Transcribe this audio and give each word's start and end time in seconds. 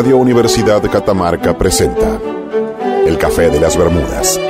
Radio 0.00 0.16
Universidad 0.16 0.82
Catamarca 0.90 1.58
presenta 1.58 2.18
El 3.06 3.18
Café 3.18 3.50
de 3.50 3.60
las 3.60 3.76
Bermudas, 3.76 4.40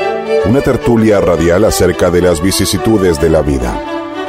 una 0.49 0.61
tertulia 0.61 1.21
radial 1.21 1.65
acerca 1.65 2.09
de 2.09 2.23
las 2.23 2.41
vicisitudes 2.41 3.21
de 3.21 3.31
la 3.31 3.43
vida, 3.43 3.75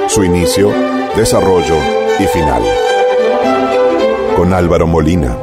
su 0.08 0.24
inicio, 0.24 0.74
desarrollo 1.16 1.76
y 2.18 2.24
final. 2.24 2.64
Con 4.36 4.52
Álvaro 4.52 4.88
Molina, 4.88 5.38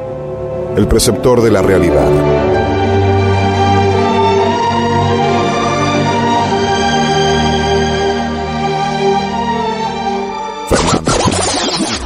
el 0.76 0.88
preceptor 0.88 1.42
de 1.42 1.52
la 1.52 1.62
realidad. 1.62 2.10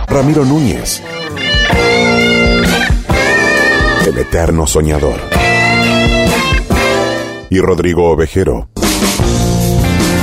Ramiro 0.09 0.45
Núñez. 0.45 1.03
El 4.13 4.19
eterno 4.19 4.67
soñador. 4.67 5.19
Y 7.49 7.59
Rodrigo 7.61 8.11
Ovejero. 8.11 8.69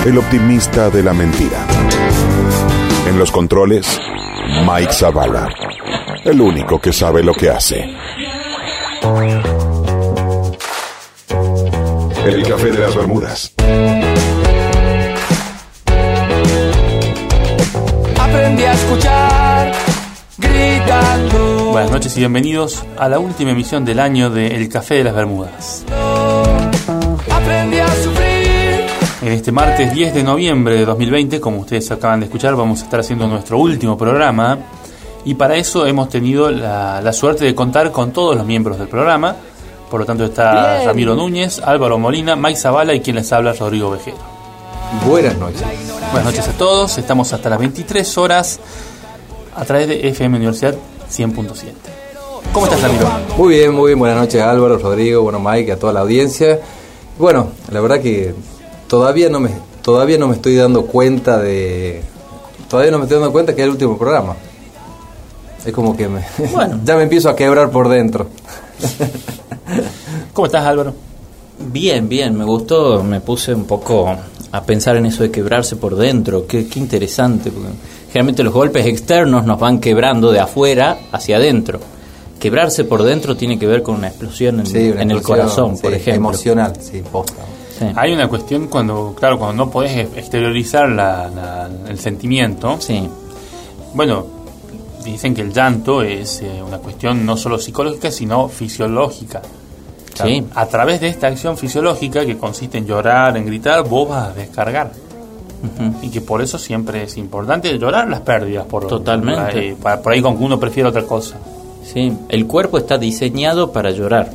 El 0.06 0.16
optimista 0.16 0.92
de 0.92 1.02
la 1.02 1.12
mentira. 1.12 1.66
En 3.08 3.18
los 3.18 3.32
controles, 3.32 4.00
Mike 4.64 4.94
Zavala. 4.94 5.50
El 6.24 6.40
único 6.40 6.80
que 6.80 6.94
sabe 6.94 7.24
lo 7.24 7.34
que 7.34 7.50
hace. 7.50 7.84
El 12.26 12.48
café 12.48 12.72
de 12.72 12.78
las 12.78 12.96
Bermudas. 12.96 13.54
Aprendí 18.20 18.64
a 18.64 18.74
escuchar. 18.74 19.29
Buenas 21.80 21.94
noches 21.94 22.18
y 22.18 22.20
bienvenidos 22.20 22.84
a 22.98 23.08
la 23.08 23.20
última 23.20 23.52
emisión 23.52 23.86
del 23.86 24.02
año 24.02 24.30
de 24.30 24.48
El 24.48 24.68
Café 24.68 24.96
de 24.96 25.06
las 25.06 25.16
Bermudas. 25.16 25.86
Aprendí 27.32 27.78
a 27.78 27.88
sufrir. 28.04 28.86
En 29.22 29.32
este 29.32 29.54
martes 29.54 29.94
10 29.94 30.14
de 30.14 30.22
noviembre 30.22 30.76
de 30.76 30.84
2020, 30.84 31.40
como 31.40 31.60
ustedes 31.60 31.90
acaban 31.90 32.20
de 32.20 32.26
escuchar, 32.26 32.58
vamos 32.58 32.82
a 32.82 32.84
estar 32.84 33.00
haciendo 33.00 33.28
nuestro 33.28 33.60
último 33.60 33.98
programa 33.98 34.58
y 35.24 35.36
para 35.36 35.56
eso 35.56 35.88
hemos 35.88 36.10
tenido 36.10 36.52
la, 36.52 37.00
la 37.02 37.14
suerte 37.14 37.46
de 37.46 37.56
contar 37.56 37.94
con 37.94 38.12
todos 38.12 38.36
los 38.36 38.46
miembros 38.46 38.78
del 38.78 38.90
programa. 38.90 39.38
Por 39.90 40.02
lo 40.02 40.06
tanto 40.06 40.26
está 40.26 40.74
Bien. 40.80 40.86
Ramiro 40.86 41.16
Núñez, 41.16 41.62
Álvaro 41.64 41.98
Molina, 41.98 42.36
Mike 42.36 42.60
Zavala 42.60 42.94
y 42.94 43.00
quien 43.00 43.16
les 43.16 43.32
habla 43.32 43.54
Rodrigo 43.54 43.90
Vejero. 43.92 44.18
Buenas 45.08 45.38
noches. 45.38 45.64
Buenas 46.12 46.26
noches 46.26 46.46
a 46.46 46.58
todos, 46.58 46.98
estamos 46.98 47.32
hasta 47.32 47.50
las 47.50 47.60
23 47.60 48.18
horas 48.18 48.60
a 49.56 49.64
través 49.64 49.88
de 49.88 50.10
FM 50.10 50.36
Universidad 50.36 50.76
100.7. 51.10 51.74
¿Cómo 52.54 52.66
estás 52.66 52.82
Ramiro? 52.82 53.08
Muy 53.38 53.56
bien, 53.56 53.74
muy 53.74 53.88
bien. 53.88 54.00
Buenas 54.00 54.18
noches 54.18 54.42
Álvaro, 54.42 54.78
Rodrigo, 54.78 55.22
bueno 55.22 55.40
Mike, 55.40 55.74
a 55.74 55.80
toda 55.80 55.94
la 55.94 56.02
audiencia. 56.02 56.60
Bueno, 57.18 57.50
la 57.72 57.82
verdad 57.82 58.00
que 58.00 58.34
todavía 58.88 59.30
no 59.30 59.40
me 59.40 59.52
todavía 59.82 60.18
no 60.18 60.28
me 60.28 60.36
estoy 60.36 60.56
dando 60.56 60.86
cuenta 60.86 61.38
de 61.40 62.02
todavía 62.70 62.92
no 62.92 62.98
me 62.98 63.06
estoy 63.06 63.20
dando 63.20 63.32
cuenta 63.32 63.56
que 63.56 63.62
es 63.62 63.66
el 63.66 63.72
último 63.72 63.98
programa. 63.98 64.36
Es 65.66 65.74
como 65.74 65.96
que 65.96 66.08
me 66.08 66.24
ya 66.84 66.96
me 66.96 67.04
empiezo 67.04 67.30
a 67.30 67.36
quebrar 67.36 67.70
por 67.72 67.90
dentro. 67.90 68.28
¿Cómo 70.34 70.46
estás 70.46 70.66
Álvaro? 70.66 70.94
Bien, 71.60 72.08
bien, 72.08 72.38
me 72.38 72.46
gustó, 72.46 73.04
me 73.04 73.20
puse 73.20 73.54
un 73.54 73.66
poco 73.66 74.16
a 74.52 74.64
pensar 74.64 74.96
en 74.96 75.06
eso 75.06 75.24
de 75.24 75.30
quebrarse 75.30 75.76
por 75.76 75.96
dentro, 75.96 76.48
qué, 76.48 76.68
qué 76.68 76.80
interesante, 76.80 77.52
porque 77.52 77.70
generalmente 78.10 78.44
los 78.44 78.54
golpes 78.54 78.86
externos 78.86 79.46
nos 79.46 79.60
van 79.60 79.80
quebrando 79.80 80.32
de 80.32 80.40
afuera 80.40 80.98
hacia 81.12 81.38
adentro. 81.38 81.80
Quebrarse 82.40 82.84
por 82.86 83.04
dentro 83.04 83.36
tiene 83.36 83.60
que 83.60 83.68
ver 83.68 83.84
con 83.84 83.96
una 83.96 84.08
explosión 84.08 84.60
en, 84.62 84.66
Sí, 84.66 84.90
una 84.92 85.02
en 85.02 85.12
el 85.12 85.22
corazón, 85.22 85.76
sí, 85.76 85.82
por 85.84 85.94
ejemplo. 85.94 86.16
Emocional, 86.30 86.74
sí, 86.80 87.02
posta. 87.12 87.44
Sí. 87.78 87.86
Hay 87.96 88.14
una 88.14 88.28
cuestión 88.28 88.68
cuando, 88.68 89.14
claro, 89.18 89.38
cuando 89.38 89.66
no 89.66 89.72
podés 89.72 90.08
exteriorizar 90.16 90.90
la- 90.90 91.30
la- 91.30 91.70
el 91.90 92.00
sentimiento. 92.00 92.78
Sí, 92.80 93.08
Bueno, 93.94 94.26
dicen 95.04 95.34
que 95.34 95.42
el 95.42 95.52
llanto 95.54 96.02
es 96.04 96.42
eh, 96.42 96.62
una 96.66 96.78
cuestión 96.78 97.26
no 97.26 97.36
solo 97.38 97.58
psicológica, 97.58 98.12
sino 98.12 98.48
fisiológica. 98.50 99.42
sí, 100.14 100.46
A 100.56 100.66
través 100.68 101.00
de 101.02 101.08
esta 101.08 101.28
acción 101.28 101.58
fisiológica 101.58 102.26
que 102.26 102.38
consiste 102.38 102.78
en 102.78 102.86
llorar, 102.86 103.36
en 103.38 103.46
gritar, 103.46 103.84
vos 103.88 104.08
vas 104.10 104.28
a 104.30 104.34
descargar. 104.34 104.92
Y 106.02 106.10
que 106.10 106.22
por 106.22 106.42
eso 106.42 106.58
siempre 106.58 107.04
es 107.04 107.18
importante 107.18 107.78
llorar 107.78 108.08
las 108.10 108.22
pérdidas. 108.22 108.66
Por, 108.66 108.88
Totalmente. 108.88 109.76
Por 109.82 109.92
ahí, 109.92 109.98
por 110.02 110.14
ahí 110.14 110.22
con 110.22 110.38
que 110.38 110.44
uno 110.44 110.60
prefiere 110.60 110.90
otra 110.90 111.04
cosa. 111.04 111.36
sí. 111.84 112.12
El 112.30 112.46
cuerpo 112.48 112.78
está 112.78 112.98
diseñado 112.98 113.72
para 113.72 113.92
llorar. 113.92 114.30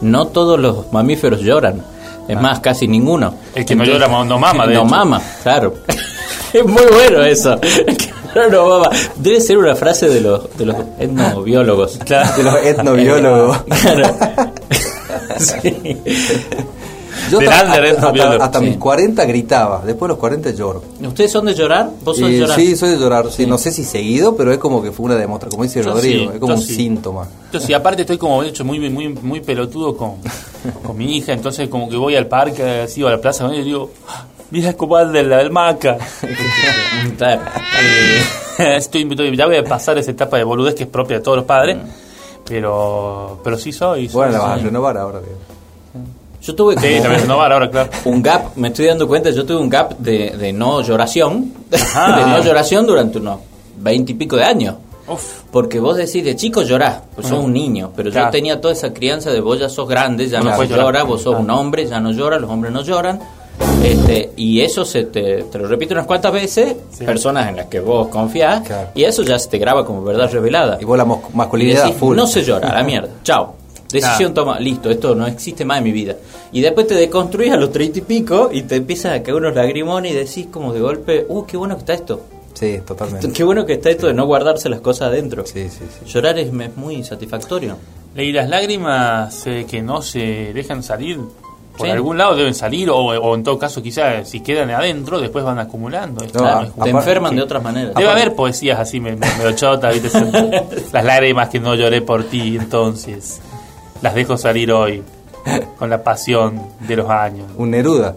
No 0.00 0.28
todos 0.28 0.58
los 0.58 0.90
mamíferos 0.92 1.40
lloran, 1.40 1.82
es 2.26 2.40
más, 2.40 2.60
casi 2.60 2.88
ninguno. 2.88 3.34
El 3.54 3.64
que 3.66 3.74
no 3.74 3.84
llora 3.84 4.08
no 4.08 4.38
mama, 4.38 4.66
de 4.66 4.74
no 4.74 4.80
hecho. 4.80 4.88
mama, 4.90 5.20
claro. 5.42 5.74
es 6.52 6.64
muy 6.64 6.84
bueno 6.92 7.22
eso. 7.24 7.58
No 8.32 8.48
no 8.48 8.68
mama. 8.68 8.90
Debe 9.16 9.40
ser 9.40 9.58
una 9.58 9.74
frase 9.74 10.08
de 10.08 10.20
los, 10.20 10.56
de 10.56 10.64
los 10.66 10.76
etnobiólogos. 11.00 11.98
De 11.98 12.42
los 12.44 12.54
etnobiólogos. 12.64 13.58
Claro. 13.82 14.04
sí. 15.38 15.98
Yo 17.30 17.38
Del 17.38 17.48
hasta, 17.48 17.64
under 17.66 17.84
hasta- 17.84 17.96
etnobiólogo, 17.98 18.42
hasta 18.44 18.58
sí. 18.58 18.64
mis 18.66 18.76
40 18.76 19.24
gritaba, 19.24 19.82
después 19.84 20.08
de 20.08 20.08
los 20.08 20.18
40 20.18 20.50
lloro. 20.50 20.82
¿Ustedes 21.00 21.30
son 21.32 21.44
de 21.46 21.54
llorar? 21.54 21.90
¿Vos 22.04 22.18
sos 22.18 22.28
de 22.28 22.36
Eh, 22.36 22.40
llorar? 22.40 22.56
sí, 22.58 22.76
soy 22.76 22.90
de 22.90 22.96
llorar. 22.98 23.30
Sí, 23.30 23.46
no 23.46 23.56
sé 23.58 23.70
si 23.72 23.84
seguido, 23.84 24.34
pero 24.36 24.52
es 24.52 24.58
como 24.58 24.82
que 24.82 24.90
fue 24.92 25.06
una 25.06 25.14
demostración, 25.16 25.50
como 25.52 25.62
dice 25.64 25.82
Yo 25.82 25.92
Rodrigo, 25.92 26.24
sí, 26.30 26.34
es 26.34 26.40
como 26.40 26.54
un 26.54 26.60
sí. 26.62 26.74
síntoma. 26.74 27.28
Yo 27.52 27.60
sí, 27.60 27.72
aparte 27.72 28.02
estoy 28.02 28.18
como 28.18 28.42
de 28.42 28.48
hecho 28.48 28.64
muy 28.64 28.78
muy 28.90 29.08
muy 29.08 29.40
pelotudo 29.40 29.96
con, 29.96 30.14
con 30.84 30.96
mi 30.96 31.16
hija, 31.16 31.32
entonces 31.32 31.68
como 31.68 31.88
que 31.88 31.96
voy 31.96 32.16
al 32.16 32.26
parque, 32.26 32.62
así 32.82 33.02
o 33.02 33.08
a 33.08 33.12
la 33.12 33.20
plaza 33.20 33.48
y 33.54 33.62
digo, 33.62 33.90
"Ah, 34.08 34.24
mira 34.50 34.72
cómo 34.74 34.96
anda 34.96 35.20
el, 35.20 35.30
el 35.32 35.50
maca. 35.50 35.96
Claro. 37.16 37.42
Eh, 38.58 38.76
estoy, 38.76 39.02
estoy- 39.10 39.36
ya 39.36 39.46
voy 39.46 39.56
a 39.56 39.64
pasar 39.64 39.96
esa 39.98 40.10
etapa 40.10 40.36
de 40.36 40.44
boludez 40.44 40.74
que 40.74 40.82
es 40.84 40.88
propia 40.88 41.18
de 41.18 41.22
todos 41.22 41.36
los 41.38 41.46
padres, 41.46 41.76
pero 42.46 43.38
pero 43.42 43.56
sí 43.58 43.72
soy. 43.72 44.06
soy 44.08 44.14
Bueno, 44.14 44.32
la 44.32 44.38
vas 44.40 44.52
a 44.52 44.58
sí. 44.58 44.64
renovar 44.64 44.96
ahora. 44.98 45.20
bien. 45.20 45.34
Yo 46.42 46.54
tuve 46.54 46.74
Sí, 46.80 46.80
como 46.98 47.08
voy 47.08 47.14
a 47.14 47.18
renovar 47.18 47.52
ahora, 47.52 47.70
claro. 47.70 47.90
un 48.06 48.22
gap, 48.22 48.56
me 48.56 48.68
estoy 48.68 48.86
dando 48.86 49.06
cuenta, 49.06 49.30
yo 49.30 49.44
tuve 49.44 49.58
un 49.58 49.68
gap 49.68 49.98
de, 49.98 50.30
de 50.38 50.52
no 50.52 50.80
lloración, 50.82 51.52
Ajá. 51.72 52.16
de 52.24 52.26
no 52.26 52.42
lloración 52.42 52.86
durante 52.86 53.18
unos 53.18 53.40
veinte 53.78 54.12
y 54.12 54.14
pico 54.14 54.36
de 54.36 54.44
años. 54.44 54.76
Uf, 55.08 55.40
Porque 55.50 55.80
vos 55.80 55.96
decís, 55.96 56.24
de 56.24 56.36
chico 56.36 56.62
llorás, 56.62 57.00
pues 57.14 57.26
sos 57.26 57.42
un 57.44 57.52
niño, 57.52 57.90
pero 57.96 58.10
Claro. 58.10 58.28
yo 58.28 58.30
tenía 58.32 58.60
toda 58.60 58.72
esa 58.72 58.92
crianza 58.94 59.30
de 59.30 59.40
vos 59.40 59.58
ya 59.58 59.68
sos 59.68 59.88
grande, 59.88 60.28
ya 60.28 60.38
No 60.40 60.50
no, 60.50 60.62
llora, 60.64 60.82
llorar. 60.84 61.06
vos 61.06 61.22
sos 61.22 61.34
Ah. 61.34 61.38
un 61.38 61.50
hombre, 61.50 61.86
ya 61.86 61.98
no 62.00 62.12
llora, 62.12 62.38
los 62.38 62.48
hombres 62.50 62.72
no 62.72 62.82
lloran. 62.82 63.18
Este, 63.82 64.30
y 64.36 64.60
eso 64.60 64.84
se 64.84 65.04
te, 65.04 65.42
te 65.44 65.58
lo 65.58 65.66
repito 65.66 65.94
unas 65.94 66.06
cuantas 66.06 66.32
veces, 66.32 66.74
Sí. 66.90 67.04
personas 67.04 67.48
en 67.48 67.56
las 67.56 67.66
que 67.66 67.80
vos 67.80 68.08
confiás, 68.08 68.60
Claro. 68.66 68.88
y 68.94 69.04
eso 69.04 69.22
ya 69.22 69.38
se 69.38 69.48
te 69.48 69.58
graba 69.58 69.84
como 69.84 70.02
verdad 70.02 70.30
revelada. 70.32 70.78
Y 70.80 70.84
vos 70.84 70.96
la 70.96 71.04
masculinidad 71.34 71.84
decís, 71.84 71.98
full. 71.98 72.16
no 72.16 72.26
se 72.26 72.42
llora, 72.44 72.68
a 72.70 72.74
la 72.76 72.82
mierda, 72.84 73.08
chao. 73.24 73.54
Decisión 73.92 74.34
toma, 74.34 74.58
listo, 74.60 74.90
esto 74.90 75.14
no 75.14 75.26
existe 75.26 75.64
más 75.64 75.78
en 75.78 75.84
mi 75.84 75.92
vida. 75.92 76.16
Y 76.52 76.60
después 76.60 76.86
te 76.86 76.94
deconstruís 76.94 77.52
a 77.52 77.56
los 77.56 77.72
treinta 77.72 77.98
y 77.98 78.02
pico 78.02 78.50
y 78.52 78.62
te 78.62 78.76
empiezan 78.76 79.12
a 79.12 79.22
caer 79.22 79.36
unos 79.36 79.54
lagrimones 79.54 80.12
y 80.12 80.14
decís 80.14 80.46
como 80.50 80.72
de 80.72 80.80
golpe, 80.80 81.26
uh, 81.28 81.44
qué 81.46 81.56
bueno 81.56 81.74
que 81.76 81.80
está 81.80 81.94
esto. 81.94 82.20
Sí, 82.52 82.78
totalmente. 82.84 83.32
Qué 83.32 83.42
bueno 83.44 83.64
que 83.64 83.74
está 83.74 83.88
esto 83.90 84.06
de 84.08 84.12
no 84.12 84.26
guardarse 84.26 84.68
las 84.68 84.80
cosas 84.80 85.08
adentro. 85.08 85.46
Sí, 85.46 85.68
sí, 85.70 85.84
sí. 85.88 86.04
Llorar 86.12 86.38
es, 86.38 86.48
es 86.52 86.76
muy 86.76 87.02
satisfactorio. 87.04 87.76
y 88.16 88.32
las 88.32 88.48
lágrimas 88.50 89.46
eh, 89.46 89.64
que 89.70 89.80
no 89.82 90.02
se 90.02 90.52
dejan 90.52 90.82
salir, 90.82 91.18
por 91.78 91.86
Sí. 91.86 91.92
algún 91.92 92.18
lado 92.18 92.34
deben 92.36 92.52
salir, 92.54 92.90
o, 92.90 92.96
o 92.98 93.34
en 93.34 93.42
todo 93.44 93.56
caso 93.58 93.80
quizás 93.82 94.28
si 94.28 94.40
quedan 94.40 94.68
adentro, 94.70 95.20
después 95.20 95.42
van 95.44 95.58
acumulando. 95.60 96.22
No, 96.24 96.30
Claro, 96.30 96.66
te 96.66 96.72
aparte- 96.72 96.90
enferman 96.90 97.36
de 97.36 97.42
otras 97.42 97.62
maneras. 97.62 97.94
Debe 97.94 98.10
haber 98.10 98.34
poesías 98.34 98.78
así, 98.78 99.00
me, 99.00 99.12
me, 99.16 99.26
medio 99.38 99.52
chotas, 99.52 99.94
¿viste? 99.94 100.10
Son 100.10 100.30
Las 100.92 101.04
lágrimas 101.04 101.48
que 101.48 101.60
no 101.60 101.74
lloré 101.76 102.02
por 102.02 102.24
ti, 102.24 102.56
entonces 102.56 103.40
las 104.02 104.14
dejo 104.14 104.36
salir 104.36 104.72
hoy 104.72 105.02
con 105.78 105.90
la 105.90 106.02
pasión 106.02 106.60
de 106.86 106.96
los 106.96 107.08
años. 107.10 107.46
Un 107.56 107.70
Neruda. 107.70 108.16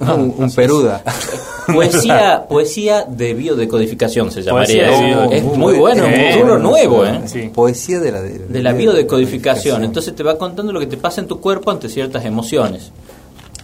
No, 0.00 0.14
un, 0.14 0.50
Peruda. 0.52 1.02
Poesía, 1.66 2.46
poesía 2.48 3.04
de 3.04 3.34
biodecodificación 3.34 4.30
se 4.30 4.42
llamaría. 4.42 4.86
Poesía 4.86 5.18
de 5.26 5.36
Es- 5.36 5.42
es 5.42 5.44
muy 5.44 5.56
muy 5.58 5.78
bueno, 5.78 6.04
bueno. 6.04 6.54
un 6.54 6.62
nuevo, 6.62 7.04
¿eh? 7.04 7.20
Sí. 7.26 7.50
Poesía 7.52 7.98
de 7.98 8.12
la, 8.12 8.22
De 8.22 8.62
la 8.62 8.72
biodecodificación. 8.72 9.82
Entonces 9.84 10.14
te 10.14 10.22
va 10.22 10.38
contando 10.38 10.72
lo 10.72 10.78
que 10.80 10.86
te 10.86 10.96
pasa 10.96 11.20
en 11.20 11.26
tu 11.26 11.40
cuerpo 11.40 11.70
ante 11.72 11.88
ciertas 11.88 12.24
emociones. 12.24 12.92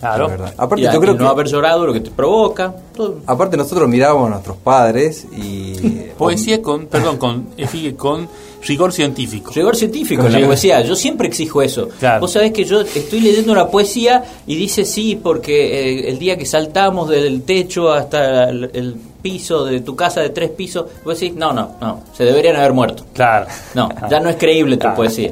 Claro. 0.01 0.27
Es. 0.35 0.53
Aparte, 0.59 0.83
Y 0.83 0.93
yo 0.93 1.01
creo 1.01 1.17
que. 1.17 1.23
no 1.23 1.29
haber 1.31 1.47
llorado, 1.47 1.87
lo 1.87 1.93
que 1.93 2.01
te 2.01 2.11
provoca. 2.11 2.75
todo. 2.95 3.21
Aparte, 3.27 3.57
nosotros 3.57 3.89
mirábamos 3.89 4.27
a 4.27 4.31
nuestros 4.31 4.57
padres 4.59 5.27
y. 5.35 6.09
Poesía 6.19 6.61
con, 6.61 6.87
perdón, 6.89 7.17
con, 7.17 7.47
eh, 7.57 7.95
con 7.97 8.29
rigor 8.67 8.93
científico. 8.93 9.53
Rigor 9.55 9.77
científico 9.77 10.23
Con 10.23 10.27
en 10.27 10.33
la 10.33 10.39
rigor- 10.39 10.49
poesía. 10.51 10.81
Yo 10.83 10.95
siempre 10.97 11.29
exijo 11.29 11.63
eso. 11.63 11.89
Claro. 11.99 12.21
Vos 12.21 12.33
sabés 12.33 12.53
que 12.53 12.65
yo 12.65 12.81
estoy 12.81 13.21
leyendo 13.21 13.53
una 13.53 13.69
poesía 13.69 14.25
y 14.47 14.57
dice 14.57 14.85
sí, 14.85 15.19
porque 15.23 16.01
eh, 16.05 16.09
el 16.11 16.19
día 16.19 16.37
que 16.37 16.47
saltamos 16.47 17.09
del 17.09 17.43
techo 17.43 17.93
hasta 17.93 18.49
el, 18.51 18.71
el 18.73 18.95
piso 19.25 19.65
de 19.65 19.81
tu 19.81 19.97
casa 19.97 20.21
de 20.21 20.29
tres 20.29 20.51
pisos, 20.51 20.85
vos 21.03 21.19
decís, 21.19 21.35
no, 21.35 21.51
no, 21.55 21.77
no, 21.81 22.03
se 22.13 22.25
deberían 22.25 22.57
haber 22.57 22.75
muerto. 22.75 23.07
Claro. 23.15 23.47
No, 23.73 23.89
ya 24.11 24.21
no 24.21 24.29
es 24.29 24.37
creíble 24.37 24.77
tu 24.77 24.93
poesía. 24.95 25.31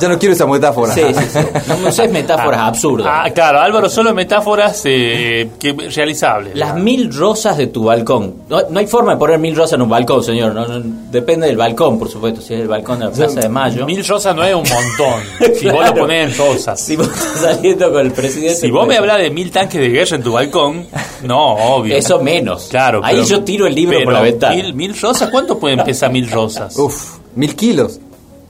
Ya 0.00 0.08
no 0.08 0.18
quiero 0.18 0.34
esa 0.34 0.46
metáfora. 0.48 0.92
Sí, 0.92 1.02
sí, 1.14 1.24
sí. 1.32 1.38
No 1.68 1.88
uses 1.88 2.10
metáforas 2.10 2.60
absurdas. 2.62 3.06
Ah, 3.08 3.30
claro, 3.32 3.60
Álvaro, 3.60 3.88
solo 3.88 4.12
metáforas 4.14 4.82
eh, 4.84 5.48
que, 5.60 5.72
realizables. 5.94 6.56
Las 6.56 6.74
mil 6.74 7.14
rosas 7.14 7.56
de 7.56 7.68
tu 7.68 7.84
balcón. 7.84 8.34
No, 8.48 8.62
no 8.68 8.80
hay 8.80 8.88
forma 8.88 9.12
de 9.12 9.18
poner 9.18 9.38
mil 9.38 9.54
rosas 9.54 9.74
en 9.74 9.82
un 9.82 9.88
balcón, 9.88 10.24
señor. 10.24 10.52
No, 10.52 10.66
no, 10.66 10.80
depende 11.12 11.46
del 11.46 11.56
balcón, 11.56 12.00
por 12.00 12.08
supuesto. 12.10 12.40
Si 12.40 12.54
es 12.54 12.60
el 12.62 12.68
balcón 12.68 12.98
de 12.98 13.04
la 13.04 13.10
Plaza 13.12 13.40
de 13.40 13.48
Mayo. 13.48 13.86
Mil 13.86 14.04
rosas 14.04 14.34
no 14.34 14.42
es 14.42 14.54
un 14.54 14.64
montón. 14.64 15.20
Si 15.60 15.66
vos 15.66 15.74
lo 15.74 15.80
Claro. 15.80 16.00
ponés 16.02 16.30
en 16.32 16.38
rosas. 16.46 16.80
Si 16.80 16.96
vos 16.96 17.06
estás 17.06 17.40
saliendo 17.54 17.92
con 17.92 18.00
el 18.00 18.12
presidente. 18.12 18.54
Si 18.56 18.70
vos 18.70 18.88
me 18.88 18.96
hablas 18.96 19.18
de 19.18 19.30
mil 19.30 19.50
tanques 19.52 19.80
de 19.80 19.88
guerra 19.88 20.16
en 20.16 20.22
tu 20.22 20.32
balcón, 20.32 20.86
no, 21.22 21.54
obvio. 21.76 21.94
Eso 21.96 22.20
menos. 22.20 22.68
Claro. 22.70 23.00
Ahí 23.04 23.19
pero- 23.26 23.38
yo 23.38 23.44
tiro 23.44 23.66
el 23.66 23.74
libro 23.74 23.98
por 24.04 24.12
la 24.12 24.20
ventana. 24.22 24.54
Mil, 24.54 24.74
mil 24.74 24.98
rosas, 25.00 25.30
¿cuánto 25.30 25.58
pueden 25.58 25.82
pesar 25.84 26.10
mil 26.12 26.30
rosas? 26.30 26.76
Uf, 26.78 27.18
mil 27.34 27.54
kilos. 27.54 27.98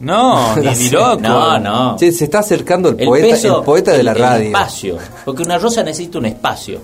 No, 0.00 0.56
ni, 0.62 0.70
ni 0.74 0.88
loco. 0.90 1.20
No, 1.20 1.58
no. 1.58 1.96
Che, 1.98 2.10
se 2.12 2.24
está 2.24 2.38
acercando 2.38 2.88
el, 2.90 3.00
el 3.00 3.06
poeta, 3.06 3.26
peso, 3.28 3.58
el 3.58 3.64
poeta 3.64 3.92
de 3.92 4.00
el- 4.00 4.06
la 4.06 4.12
el 4.12 4.18
radio. 4.18 4.46
espacio. 4.46 4.96
Porque 5.24 5.42
una 5.42 5.58
rosa 5.58 5.82
necesita 5.82 6.18
un 6.18 6.26
espacio. 6.26 6.80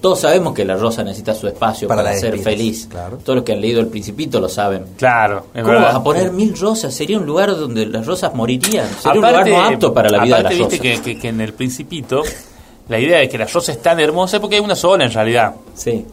Todos 0.00 0.20
sabemos 0.20 0.54
que 0.54 0.64
la 0.64 0.76
rosa 0.76 1.04
necesita 1.04 1.34
su 1.34 1.46
espacio 1.46 1.86
Para 1.86 2.02
para, 2.02 2.16
ser 2.16 2.38
feliz. 2.38 2.86
claro. 2.90 3.18
Todos 3.18 3.36
los 3.36 3.44
que 3.44 3.52
han 3.52 3.60
leído 3.60 3.80
El 3.80 3.88
Principito 3.88 4.40
lo 4.40 4.48
saben. 4.48 4.84
Claro, 4.96 5.46
es 5.54 5.60
¿Cómo 5.62 5.74
verdad. 5.74 5.88
vas 5.88 5.94
a 5.96 6.02
poner 6.02 6.32
mil 6.32 6.58
rosas? 6.58 6.94
Sería 6.94 7.18
un 7.18 7.26
lugar 7.26 7.50
donde 7.50 7.84
las 7.84 8.06
rosas 8.06 8.34
morirían. 8.34 8.86
Sería 8.98 9.20
un 9.20 9.24
Aparte- 9.26 9.50
lugar 9.50 9.62
no 9.68 9.74
apto 9.74 9.92
para 9.92 10.08
la 10.08 10.24
vida 10.24 10.36
de 10.36 10.40
aparte, 10.40 10.58
las 10.58 10.68
viste 10.70 10.88
rosas. 10.88 11.02
que, 11.04 11.14
que- 11.14 11.20
que 11.20 11.28
en 11.28 11.40
el 11.42 11.52
Principito 11.52 12.22
la 12.88 12.98
idea 12.98 13.18
de 13.18 13.28
que 13.28 13.36
la 13.36 13.44
rosa 13.46 13.72
es 13.72 13.82
tan 13.82 14.00
hermosa 14.00 14.38
es 14.38 14.40
porque 14.40 14.56
hay 14.56 14.62
una 14.62 14.74
sola 14.74 15.04
en 15.04 15.12
realidad. 15.12 15.54
Sí. 15.74 16.04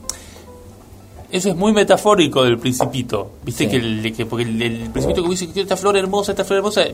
Eso 1.32 1.50
es 1.50 1.56
muy 1.56 1.74
metafórico 1.74 2.44
del 2.44 2.58
Principito. 2.58 3.32
Viste 3.44 3.66
Sí. 3.66 3.70
que, 3.72 3.78
el, 3.78 4.14
que 4.16 4.26
porque 4.26 4.46
el, 4.46 4.62
el 4.62 4.90
Principito 4.90 5.24
que 5.24 5.30
dice 5.30 5.50
que 5.50 5.62
esta 5.62 5.76
flor 5.76 5.98
hermosa, 5.98 6.32
esta 6.32 6.46
flor 6.46 6.58
hermosa, 6.60 6.84
es 6.84 6.94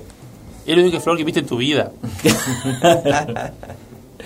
la 0.66 0.82
única 0.82 1.00
flor 1.00 1.18
que 1.18 1.24
viste 1.24 1.42
en 1.42 1.46
tu 1.46 1.58
vida. 1.58 1.92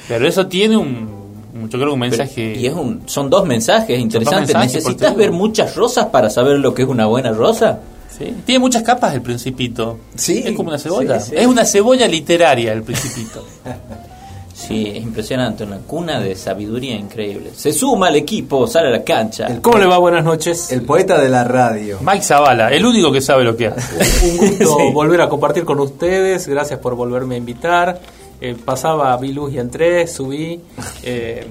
Pero 0.07 0.27
eso 0.27 0.47
tiene 0.47 0.77
un, 0.77 1.69
yo 1.69 1.79
creo 1.79 1.93
un 1.93 1.99
mensaje. 1.99 2.55
Y 2.57 2.65
es 2.67 2.73
un, 2.73 3.01
son 3.05 3.29
dos 3.29 3.45
mensajes 3.45 3.99
interesantes. 3.99 4.53
mensajes, 4.55 4.73
¿Necesitas 4.75 5.15
ver 5.15 5.31
muchas 5.31 5.75
rosas 5.75 6.07
para 6.07 6.29
saber 6.29 6.59
lo 6.59 6.73
que 6.73 6.83
es 6.83 6.87
una 6.87 7.05
buena 7.05 7.31
rosa? 7.31 7.79
Sí. 8.17 8.33
Tiene 8.45 8.59
muchas 8.59 8.83
capas 8.83 9.13
el 9.13 9.21
Principito. 9.21 9.99
Sí, 10.15 10.43
Es 10.45 10.55
como 10.55 10.69
una 10.69 10.79
cebolla. 10.79 11.19
sí, 11.19 11.31
sí. 11.31 11.35
Es 11.37 11.45
una 11.45 11.65
cebolla 11.65 12.07
literaria 12.07 12.73
el 12.73 12.83
Principito. 12.83 13.45
Sí, 14.57 14.91
es 14.95 15.03
impresionante, 15.03 15.63
una 15.65 15.77
cuna 15.77 16.19
de 16.19 16.35
sabiduría 16.35 16.95
increíble. 16.95 17.51
Se 17.55 17.71
suma 17.71 18.07
al 18.07 18.15
equipo, 18.15 18.65
sale 18.65 18.87
a 18.87 18.91
la 18.91 19.03
cancha. 19.03 19.45
El- 19.45 19.61
¿Cómo 19.61 19.77
le 19.77 19.85
va? 19.85 19.99
Buenas 19.99 20.23
noches. 20.25 20.71
El 20.71 20.81
poeta 20.81 21.21
de 21.21 21.29
la 21.29 21.43
radio. 21.43 21.99
Mike 22.01 22.23
Zavala, 22.23 22.69
el 22.71 22.83
único 22.83 23.11
que 23.11 23.21
sabe 23.21 23.43
lo 23.43 23.55
que 23.55 23.67
hace. 23.67 24.25
Un 24.31 24.37
gusto 24.37 24.77
Sí. 24.79 24.91
volver 24.93 25.21
a 25.21 25.29
compartir 25.29 25.63
con 25.63 25.79
ustedes. 25.79 26.47
Gracias 26.47 26.79
por 26.79 26.95
volverme 26.95 27.35
a 27.35 27.37
invitar. 27.37 28.01
Eh, 28.41 28.55
pasaba, 28.65 29.15
vi 29.17 29.31
luz 29.31 29.53
y 29.53 29.59
entré, 29.59 30.07
subí. 30.07 30.59
Eh, 31.03 31.45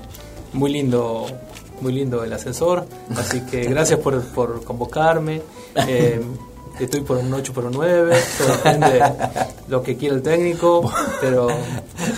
muy 0.52 0.72
lindo, 0.72 1.26
muy 1.82 1.92
lindo 1.92 2.24
el 2.24 2.32
ascensor. 2.32 2.86
Así 3.16 3.40
que 3.42 3.66
gracias 3.66 4.00
por, 4.00 4.20
por 4.30 4.64
convocarme. 4.64 5.42
Eh, 5.86 6.20
estoy 6.84 7.00
por 7.00 7.16
un 7.18 7.32
8 7.32 7.52
por 7.52 7.64
un 7.64 7.72
9. 7.72 8.14
Todo 8.38 8.48
depende 8.56 8.90
de 8.92 9.02
lo 9.68 9.82
que 9.82 9.96
quiera 9.96 10.14
el 10.14 10.22
técnico. 10.22 10.90
Pero 11.20 11.48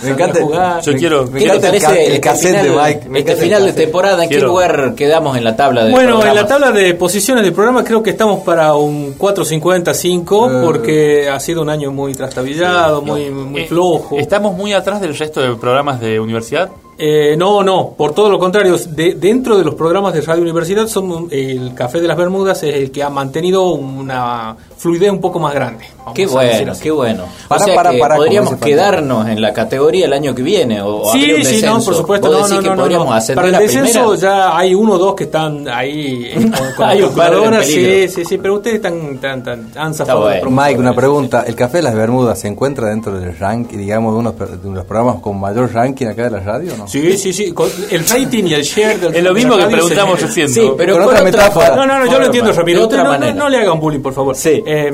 Me 0.02 0.10
encanta- 0.10 0.40
jugar. 0.40 0.80
Yo 0.82 0.92
quiero- 0.94 1.26
Me 1.26 1.40
¿Qué 1.40 1.48
te 1.50 1.56
encanta 1.56 1.96
el, 1.96 2.12
el 2.12 2.20
cassette 2.20 2.52
de 2.56 2.68
final- 2.70 2.84
Mike. 2.86 3.08
Me 3.08 3.18
este 3.20 3.36
final 3.36 3.64
de 3.64 3.72
temporada, 3.72 4.24
¿en 4.24 4.28
qué 4.30 4.40
lugar 4.40 4.94
quedamos 4.94 5.36
en 5.36 5.44
la 5.44 5.56
tabla 5.56 5.84
de 5.84 5.90
Bueno, 5.92 6.24
en 6.24 6.34
la 6.34 6.46
tabla 6.46 6.70
de 6.72 6.94
posiciones 6.94 7.44
del 7.44 7.52
programa 7.52 7.84
creo 7.84 8.02
que 8.02 8.10
estamos 8.10 8.40
para 8.40 8.74
un 8.74 9.16
4.55 9.16 10.48
Eh. 10.50 10.60
porque 10.64 11.28
ha 11.30 11.38
sido 11.40 11.62
un 11.62 11.70
año 11.70 11.90
muy 11.92 12.14
trastabillado, 12.14 13.02
muy, 13.02 13.30
muy 13.30 13.62
Eh, 13.62 13.66
flojo. 13.66 14.18
¿Estamos 14.18 14.54
muy 14.56 14.72
atrás 14.72 15.00
del 15.00 15.16
resto 15.16 15.40
de 15.40 15.54
programas 15.56 16.00
de 16.00 16.18
universidad? 16.20 16.70
Eh, 17.00 17.36
no, 17.38 17.62
no, 17.62 17.90
por 17.96 18.12
todo 18.12 18.28
lo 18.28 18.40
contrario, 18.40 18.76
de- 18.76 19.14
dentro 19.14 19.56
de 19.56 19.62
los 19.64 19.74
programas 19.76 20.12
de 20.14 20.20
Radio 20.20 20.42
Universidad, 20.42 20.88
son, 20.88 21.28
el 21.30 21.72
Café 21.74 22.00
de 22.00 22.08
las 22.08 22.16
Bermudas 22.16 22.60
es 22.64 22.74
el 22.74 22.90
que 22.90 23.04
ha 23.04 23.08
mantenido 23.10 23.70
una 23.72 24.56
fluidez 24.76 25.10
un 25.12 25.20
poco 25.20 25.38
más 25.38 25.54
grande. 25.54 25.84
Qué 26.14 26.26
bueno, 26.26 26.72
qué 26.82 26.90
bueno. 26.90 27.24
Para, 27.48 27.62
o 27.62 27.64
sea 27.66 27.74
para, 27.74 27.90
que 27.90 27.98
para, 27.98 28.16
podríamos 28.16 28.56
quedarnos 28.56 29.28
en 29.28 29.40
la 29.42 29.52
categoría 29.52 30.06
el 30.06 30.12
año 30.12 30.34
que 30.34 30.42
viene 30.42 30.80
o 30.80 31.04
Sí, 31.12 31.18
habría 31.20 31.36
un 31.36 31.44
sí, 31.44 31.62
no, 31.64 31.80
por 31.80 31.94
supuesto. 31.94 32.28
¿Vos 32.32 32.48
No, 32.50 32.56
no, 32.56 32.62
que 32.62 32.68
no, 32.68 32.74
no, 32.76 32.82
podríamos 32.82 33.08
no. 33.08 33.14
ascender 33.14 33.36
Para 33.36 33.48
el 33.48 33.54
a 33.54 33.58
descenso 33.60 34.10
primera? 34.12 34.16
ya 34.16 34.56
hay 34.56 34.74
uno 34.74 34.92
o 34.94 34.98
dos 34.98 35.14
que 35.14 35.24
están 35.24 35.68
ahí 35.68 36.30
con, 36.34 36.72
con 36.76 36.86
Hay 36.88 37.02
un 37.02 37.14
par. 37.14 37.62
Sí, 37.62 38.08
sí, 38.08 38.24
sí, 38.24 38.38
pero 38.38 38.54
ustedes 38.54 38.76
están, 38.76 39.14
están, 39.14 39.42
tan, 39.44 39.70
han 39.76 39.94
zafado 39.94 40.22
bueno. 40.22 40.50
Mike, 40.50 40.80
una 40.80 40.94
pregunta. 40.94 41.44
¿El 41.46 41.54
Café 41.54 41.76
de 41.78 41.82
las 41.84 41.94
Bermudas 41.94 42.40
se 42.40 42.48
encuentra 42.48 42.88
dentro 42.88 43.18
del 43.20 43.36
ranking, 43.38 43.76
digamos, 43.78 44.14
de, 44.14 44.18
unos, 44.20 44.38
de 44.38 44.70
los 44.70 44.84
programas 44.86 45.20
con 45.20 45.38
mayor 45.38 45.72
ranking 45.72 46.06
acá 46.06 46.24
de 46.24 46.30
la 46.30 46.40
radio 46.40 46.72
o 46.74 46.76
no? 46.78 46.87
Sí, 46.88 47.16
sí, 47.18 47.32
sí. 47.32 47.52
con 47.52 47.68
el 47.90 48.06
rating 48.08 48.44
y 48.44 48.54
el 48.54 48.62
share 48.62 48.98
del 49.00 49.14
Es 49.16 49.22
lo 49.22 49.32
mismo 49.34 49.56
que 49.56 49.66
preguntamos 49.66 50.20
recién. 50.20 50.48
Sí, 50.48 50.70
pero 50.76 50.94
Con 50.94 51.02
con, 51.04 51.12
otra 51.14 51.20
otra 51.22 51.24
metáfora. 51.30 51.76
No, 51.76 51.86
no, 51.86 51.98
no, 52.04 52.10
yo 52.10 52.18
lo 52.18 52.26
entiendo, 52.26 52.52
Ramiro. 52.52 52.84
Otra 52.84 52.98
no, 52.98 53.04
no- 53.04 53.10
manera. 53.10 53.34
no 53.34 53.48
le 53.48 53.56
hagan 53.58 53.78
bullying, 53.80 54.00
por 54.00 54.14
favor. 54.14 54.34
Sí. 54.34 54.62
Eh, 54.66 54.92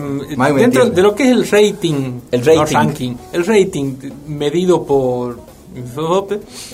dentro 0.57 0.87
de 0.87 1.03
lo 1.03 1.15
que 1.15 1.25
es 1.25 1.31
el 1.31 1.49
rating, 1.49 2.21
El 2.31 2.41
no 2.41 2.47
rating. 2.47 2.75
ranking, 2.75 3.15
el 3.33 3.47
rating 3.47 3.95
medido 4.27 4.85
por 4.85 5.39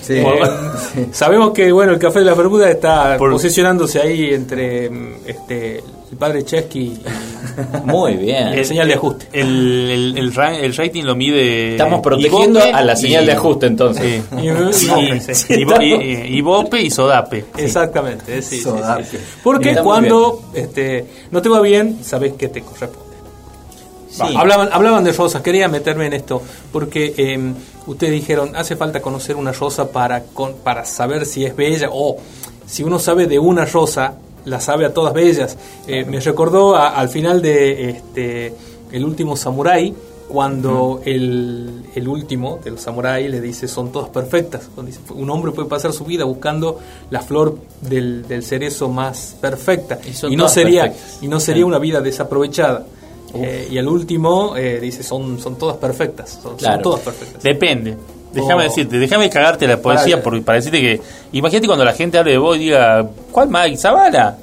Sí. 0.01 0.13
eh, 0.17 0.35
sabemos 1.11 1.51
que 1.51 1.71
bueno 1.71 1.93
el 1.93 1.99
Café 1.99 2.19
de 2.19 2.25
la 2.25 2.33
Bermuda 2.35 2.69
está 2.69 3.17
Por- 3.17 3.31
posicionándose 3.31 3.99
ahí 3.99 4.33
entre 4.33 4.89
mm, 4.89 5.13
este 5.25 5.83
el 6.11 6.17
padre 6.17 6.43
Chesky 6.43 6.79
y 6.79 7.01
Muy 7.85 8.15
bien. 8.17 8.53
la 8.55 8.63
señal 8.65 8.85
de 8.89 8.95
ajuste. 8.95 9.27
El, 9.31 9.89
el, 9.89 10.17
el, 10.17 10.33
ra- 10.33 10.57
el 10.57 10.75
rating 10.75 11.03
lo 11.03 11.15
mide. 11.15 11.71
Estamos 11.71 12.01
protegiendo 12.01 12.59
Ibope 12.59 12.73
a 12.73 12.81
la 12.83 12.95
señal 12.97 13.23
y- 13.23 13.27
de 13.27 13.31
ajuste 13.31 13.65
entonces. 13.67 14.21
Sí. 14.29 14.89
Y- 14.89 15.33
sí. 15.33 15.65
y, 16.85 16.89
Sodape. 16.91 17.45
Exactamente, 17.57 18.41
sí, 18.41 18.57
sí, 18.57 18.61
Sodape. 18.61 19.05
sí. 19.05 19.17
Porque 19.41 19.75
cuando 19.77 20.41
este, 20.53 21.05
no 21.31 21.41
te 21.41 21.47
va 21.47 21.61
bien, 21.61 21.99
sabes 22.03 22.33
que 22.33 22.49
te 22.49 22.61
corresponde. 22.61 22.99
Sí. 24.09 24.23
Hablaban, 24.35 24.67
hablaban 24.73 25.05
de 25.05 25.13
rosas, 25.13 25.41
quería 25.41 25.69
meterme 25.69 26.07
en 26.07 26.13
esto, 26.13 26.41
porque 26.73 27.13
eh, 27.17 27.39
ustedes 27.87 28.13
dijeron, 28.13 28.55
hace 28.55 28.75
falta 28.75 29.01
conocer 29.01 29.35
una 29.35 29.51
rosa 29.51 29.91
para, 29.91 30.23
con- 30.23 30.53
para 30.63 30.85
saber 30.85 31.25
si 31.25 31.45
es 31.45 31.55
bella, 31.55 31.89
o 31.91 32.17
si 32.65 32.83
uno 32.83 32.99
sabe 32.99 33.27
de 33.27 33.39
una 33.39 33.65
rosa, 33.65 34.15
la 34.45 34.59
sabe 34.59 34.85
a 34.85 34.93
todas 34.93 35.13
bellas. 35.13 35.57
Eh, 35.87 36.05
me 36.05 36.19
recordó 36.19 36.75
a- 36.75 36.89
al 36.89 37.09
final 37.09 37.41
de 37.41 37.89
este, 37.89 38.53
El 38.91 39.05
último 39.05 39.35
samurái, 39.37 39.93
cuando 40.27 41.01
el, 41.05 41.83
el 41.93 42.07
último 42.07 42.59
del 42.63 42.79
samurái 42.79 43.27
le 43.27 43.41
dice, 43.41 43.67
son 43.67 43.91
todas 43.91 44.09
perfectas. 44.09 44.69
Cuando 44.73 44.89
dice, 44.91 45.01
un 45.13 45.29
hombre 45.29 45.51
puede 45.51 45.67
pasar 45.67 45.91
su 45.93 46.05
vida 46.05 46.23
buscando 46.23 46.79
la 47.09 47.21
flor 47.21 47.57
del, 47.81 48.25
del 48.27 48.41
cerezo 48.43 48.87
más 48.89 49.35
perfecta. 49.41 49.99
Y 50.29 50.35
no 50.37 50.43
sería, 50.49 50.83
perfectas. 50.83 51.17
y 51.23 51.27
no 51.27 51.39
sería 51.41 51.65
una 51.65 51.79
vida 51.79 51.99
desaprovechada. 52.01 52.85
Eh, 53.33 53.67
y 53.71 53.77
al 53.77 53.87
último 53.87 54.55
eh, 54.57 54.79
dice 54.81 55.03
son, 55.03 55.39
son 55.39 55.55
todas 55.57 55.77
perfectas. 55.77 56.39
Son, 56.41 56.57
todas 56.81 56.99
perfectas. 57.01 57.41
Depende. 57.43 57.97
Déjame 58.33 58.61
Oh. 58.61 58.63
decirte, 58.63 58.97
déjame 58.97 59.29
cagarte 59.29 59.67
la 59.67 59.77
poesía 59.81 60.15
Para- 60.17 60.23
por- 60.23 60.43
para 60.43 60.55
decirte 60.57 60.79
que. 60.79 61.01
Imagínate 61.33 61.67
cuando 61.67 61.83
la 61.85 61.93
gente 61.93 62.17
hable 62.17 62.31
de 62.31 62.37
vos 62.37 62.55
y 62.57 62.59
diga, 62.61 63.05
¿cuál 63.31 63.49
Mike? 63.49 63.77
¿Zavala? 63.77 64.37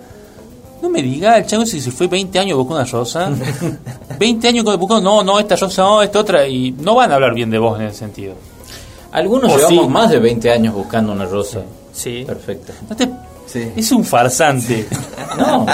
No 0.83 0.89
me 0.91 1.03
diga, 1.03 1.37
el 1.39 1.47
chango 1.47 1.67
si 1.67 1.81
se 1.81 1.91
fue 1.91 2.07
20 2.07 2.39
años 2.39 2.57
buscando 2.57 2.83
una 2.83 2.91
rosa. 2.91 3.31
20 4.19 4.49
años 4.49 4.65
buscando, 4.79 5.01
no, 5.01 5.23
no, 5.25 5.39
esta 5.41 5.57
rosa, 5.57 5.83
no, 5.83 6.03
esta 6.03 6.21
otra. 6.21 6.47
Y 6.47 6.71
no 6.73 6.95
van 6.95 7.11
a 7.13 7.15
hablar 7.17 7.35
bien 7.35 7.51
de 7.51 7.59
vos 7.59 7.79
en 7.81 7.87
ese 7.87 7.99
sentido. 7.99 8.35
Algunos 9.13 9.53
O 9.53 9.57
llevamos 9.57 9.85
sí. 9.87 9.91
más 9.91 10.11
de 10.11 10.19
20 10.19 10.51
años 10.51 10.75
buscando 10.75 11.13
una 11.13 11.25
rosa. 11.25 11.63
Sí. 11.93 12.25
Perfecta. 12.27 12.75
No 12.89 12.95
te- 12.95 13.09
Sí. 13.51 13.73
Es 13.77 13.91
un 13.93 14.05
farsante. 14.05 14.87
No, 15.37 15.67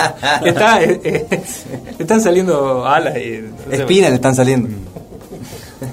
Está, 0.44 0.82
eh, 0.82 1.00
eh, 1.04 1.42
están 1.98 2.20
saliendo 2.20 2.84
alas 2.86 3.16
y... 3.16 3.38
no 3.40 3.56
sé, 3.70 3.76
Espinas 3.82 4.10
le 4.10 4.16
están 4.16 4.34
saliendo. 4.34 4.68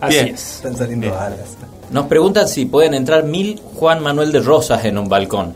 Así 0.00 0.14
Bien. 0.14 0.34
es. 0.34 0.54
Están 0.56 0.76
saliendo 0.76 1.18
alas. 1.18 1.38
nos 1.90 2.06
preguntan 2.06 2.46
si 2.48 2.66
pueden 2.66 2.94
entrar 2.94 3.24
mil 3.24 3.60
Juan 3.74 4.02
Manuel 4.02 4.30
de 4.30 4.40
Rosas 4.40 4.84
en 4.84 4.98
un 4.98 5.08
balcón. 5.08 5.54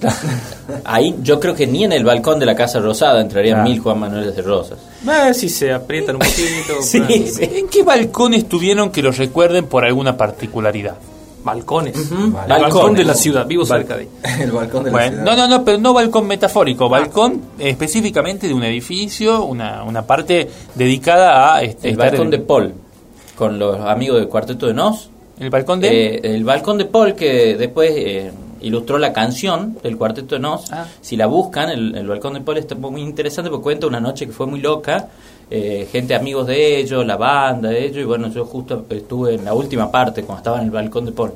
Ahí 0.84 1.16
yo 1.22 1.40
creo 1.40 1.54
que 1.54 1.66
ni 1.66 1.84
en 1.84 1.92
el 1.92 2.04
balcón 2.04 2.38
de 2.38 2.46
la 2.46 2.54
Casa 2.54 2.78
Rosada 2.80 3.20
entrarían 3.20 3.60
Ah. 3.60 3.64
mil 3.64 3.80
Juan 3.80 3.98
Manuel 3.98 4.34
de 4.34 4.42
Rosas. 4.42 4.78
A 5.06 5.24
ver 5.24 5.34
si 5.34 5.48
se 5.48 5.72
aprietan 5.72 6.16
un 6.16 6.20
poquito. 6.20 6.82
Sí, 6.82 7.00
sí. 7.28 7.50
¿En 7.56 7.68
qué 7.68 7.82
balcón 7.82 8.34
estuvieron 8.34 8.90
que 8.90 9.02
los 9.02 9.18
recuerden 9.18 9.66
por 9.66 9.84
alguna 9.84 10.16
particularidad? 10.16 10.94
Balcones. 11.42 11.94
Balcón 12.48 12.94
de 12.94 13.04
la 13.04 13.14
ciudad, 13.14 13.46
vivo 13.46 13.64
cerca 13.64 13.96
de 13.96 14.02
ahí. 14.02 14.08
El 14.40 14.52
balcón 14.52 14.84
de 14.84 14.90
la 14.90 14.96
Bueno, 14.96 15.16
ciudad. 15.18 15.24
no, 15.24 15.36
no, 15.36 15.48
no, 15.58 15.64
pero 15.64 15.78
no 15.78 15.92
balcón 15.94 16.26
metafórico, 16.26 16.88
balcón 16.88 17.40
eh, 17.58 17.70
específicamente 17.70 18.46
de 18.48 18.54
un 18.54 18.62
edificio, 18.64 19.44
una, 19.44 19.82
una 19.84 20.02
parte 20.06 20.48
dedicada 20.74 21.54
a 21.54 21.62
este, 21.62 21.88
El 21.90 21.96
balcón 21.96 22.26
en- 22.26 22.30
de 22.30 22.38
Paul, 22.40 22.74
con 23.36 23.58
los 23.58 23.80
amigos 23.80 24.18
del 24.18 24.28
Cuarteto 24.28 24.66
de 24.66 24.74
Nos. 24.74 25.10
el 25.38 25.50
balcón 25.50 25.80
de 25.80 26.14
Eh, 26.16 26.20
el 26.34 26.44
balcón 26.44 26.76
de 26.78 26.84
Paul 26.84 27.14
que 27.14 27.56
después 27.56 27.90
eh, 27.96 28.30
ilustró 28.60 28.98
la 28.98 29.12
canción 29.14 29.78
del 29.82 29.96
Cuarteto 29.96 30.34
de 30.34 30.40
Nos. 30.40 30.70
Ah. 30.70 30.86
Si 31.00 31.16
la 31.16 31.26
buscan, 31.26 31.70
el, 31.70 31.94
el 31.96 32.06
Balcón 32.06 32.34
de 32.34 32.42
Paul 32.42 32.58
está 32.58 32.74
muy 32.74 33.00
interesante 33.00 33.48
porque 33.50 33.62
cuenta 33.62 33.86
una 33.86 34.00
noche 34.00 34.26
que 34.26 34.32
fue 34.32 34.46
muy 34.46 34.60
loca. 34.60 35.08
Eh, 35.50 35.88
gente 35.90 36.14
amigos 36.14 36.46
de 36.46 36.78
ellos, 36.78 37.04
la 37.04 37.16
banda 37.16 37.68
de 37.70 37.84
ellos, 37.84 37.98
y 37.98 38.04
bueno, 38.04 38.28
yo 38.30 38.44
justo 38.44 38.86
estuve 38.88 39.34
en 39.34 39.44
la 39.44 39.52
última 39.54 39.90
parte 39.90 40.22
cuando 40.22 40.38
estaba 40.38 40.58
en 40.58 40.64
el 40.66 40.70
Balcón 40.70 41.06
de 41.06 41.12
Paul. 41.12 41.32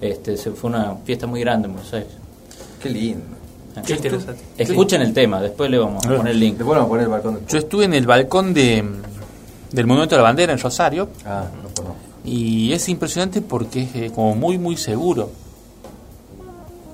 Este, 0.00 0.36
se 0.36 0.50
fue 0.50 0.70
una 0.70 0.94
fiesta 1.04 1.26
muy 1.26 1.40
grande 1.40 1.68
en 1.68 1.74
Buenos 1.74 1.92
Aires. 1.92 2.10
Qué 2.82 2.90
lindo. 2.90 3.24
Qué 3.86 3.94
interesante. 3.94 4.42
Escuchen 4.58 5.02
el 5.02 5.12
tema, 5.12 5.40
después 5.40 5.70
le 5.70 5.78
vamos 5.78 6.04
a 6.04 6.08
poner 6.16 6.32
el 6.32 6.40
link. 6.40 6.56
Después 6.56 6.76
vamos 6.76 6.86
a 6.86 6.88
poner 6.90 7.04
el 7.04 7.10
balcón 7.10 7.34
de... 7.34 7.40
Yo 7.46 7.58
estuve 7.58 7.84
en 7.84 7.94
el 7.94 8.06
balcón 8.06 8.52
de, 8.54 8.82
del 9.72 9.86
Monumento 9.86 10.14
de 10.14 10.18
la 10.18 10.22
Bandera 10.28 10.52
en 10.52 10.58
Rosario 10.58 11.08
Ah, 11.24 11.44
no 11.62 11.68
conozco. 11.74 11.96
y 12.24 12.72
es 12.72 12.88
impresionante 12.88 13.42
porque 13.42 13.82
es 13.82 13.94
eh, 13.94 14.10
como 14.14 14.34
muy, 14.34 14.56
muy 14.58 14.76
seguro. 14.76 15.30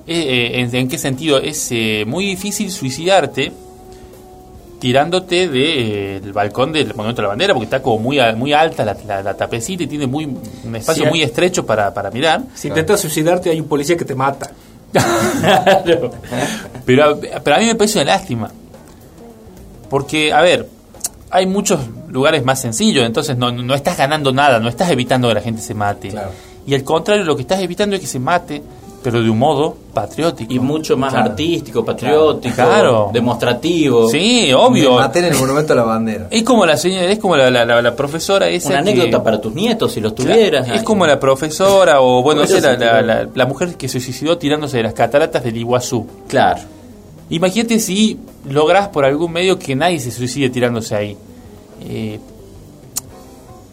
Eh, 0.05 0.15
eh, 0.55 0.59
¿en, 0.59 0.75
en 0.75 0.87
qué 0.89 0.97
sentido? 0.97 1.37
Es 1.39 1.69
eh, 1.71 2.03
muy 2.05 2.25
difícil 2.25 2.69
suicidarte 2.69 3.53
tirándote 4.83 5.47
del 5.47 6.33
balcón 6.33 6.73
del 6.73 6.87
Monumento 6.93 7.21
de 7.21 7.23
la 7.23 7.27
Bandera 7.29 7.53
porque 7.53 7.63
está 7.63 7.81
como 7.81 7.99
muy, 7.99 8.19
a- 8.19 8.35
muy 8.35 8.51
alta 8.51 8.83
la, 8.83 8.97
la- 9.07 9.23
la 9.23 9.33
tapecita 9.33 9.83
y 9.83 9.87
tiene 9.87 10.07
muy, 10.07 10.25
un 10.25 10.75
espacio 10.75 11.05
muy 11.05 11.21
estrecho 11.21 11.65
para, 11.65 11.93
para 11.93 12.11
mirar. 12.11 12.41
Si 12.53 12.67
intentas 12.67 12.99
suicidarte, 12.99 13.49
hay 13.49 13.61
un 13.61 13.67
policía 13.69 13.95
que 13.95 14.03
te 14.03 14.13
mata. 14.13 14.51
Pero, 16.85 17.17
pero 17.43 17.55
a 17.55 17.59
mí 17.59 17.65
me 17.65 17.75
parece 17.75 17.99
una 18.01 18.11
lástima. 18.11 18.51
Porque, 19.89 20.33
a 20.33 20.41
ver, 20.41 20.67
hay 21.29 21.45
muchos 21.45 21.79
lugares 22.09 22.43
más 22.43 22.59
sencillos, 22.59 23.05
entonces 23.05 23.37
no, 23.37 23.51
no 23.53 23.73
estás 23.75 23.97
ganando 23.97 24.33
nada, 24.33 24.59
no 24.59 24.67
estás 24.67 24.89
evitando 24.91 25.29
que 25.29 25.33
la 25.35 25.41
gente 25.41 25.61
se 25.61 25.73
mate. 25.73 26.09
Claro. 26.09 26.31
Y 26.67 26.75
al 26.75 26.83
contrario, 26.83 27.23
lo 27.23 27.37
que 27.37 27.43
estás 27.43 27.61
evitando 27.61 27.95
es 27.95 28.01
que 28.01 28.07
se 28.07 28.19
mate, 28.19 28.61
pero 29.03 29.21
de 29.21 29.29
un 29.29 29.37
modo 29.37 29.75
patriótico. 29.93 30.51
Y 30.53 30.59
mucho 30.59 30.95
más 30.97 31.11
Claro. 31.13 31.31
artístico, 31.31 31.83
patriótico, 31.83 32.55
Claro. 32.55 33.09
demostrativo. 33.13 34.09
Sí, 34.09 34.51
obvio. 34.53 34.95
maté 34.95 35.19
en 35.19 35.25
el 35.25 35.35
monumento 35.35 35.73
a 35.73 35.75
la 35.75 35.83
bandera. 35.83 36.27
Es 36.31 36.43
como 36.43 36.65
la 36.65 36.77
señora, 36.77 37.05
es 37.11 37.19
como 37.19 37.35
la, 37.35 37.51
la- 37.51 37.65
la- 37.65 37.81
la 37.81 37.95
profesora 37.95 38.47
esa 38.47 38.69
Una 38.69 38.83
que- 38.83 38.89
anécdota 38.91 39.21
para 39.23 39.39
tus 39.41 39.53
nietos 39.53 39.91
si 39.91 39.99
los 40.01 40.13
Claro, 40.13 40.31
tuvieras. 40.33 40.67
Es 40.69 40.83
como 40.83 41.05
la 41.05 41.19
profesora 41.19 42.01
o 42.01 42.23
bueno, 42.23 42.41
eso 42.43 42.59
la, 42.59 42.71
la- 42.71 42.77
tiró. 42.77 43.01
la- 43.01 43.27
la 43.35 43.45
mujer 43.45 43.75
que 43.75 43.87
se 43.89 43.99
suicidó 43.99 44.37
tirándose 44.37 44.77
de 44.77 44.83
las 44.83 44.93
cataratas 44.93 45.43
del 45.43 45.57
Iguazú. 45.57 46.07
Claro. 46.27 46.61
Imagínate 47.29 47.79
si 47.79 48.19
lográs 48.49 48.87
por 48.89 49.05
algún 49.05 49.31
medio 49.31 49.59
que 49.59 49.75
nadie 49.75 49.99
se 49.99 50.11
suicide 50.11 50.49
tirándose 50.49 50.95
ahí. 50.95 51.17
Eh, 51.85 52.19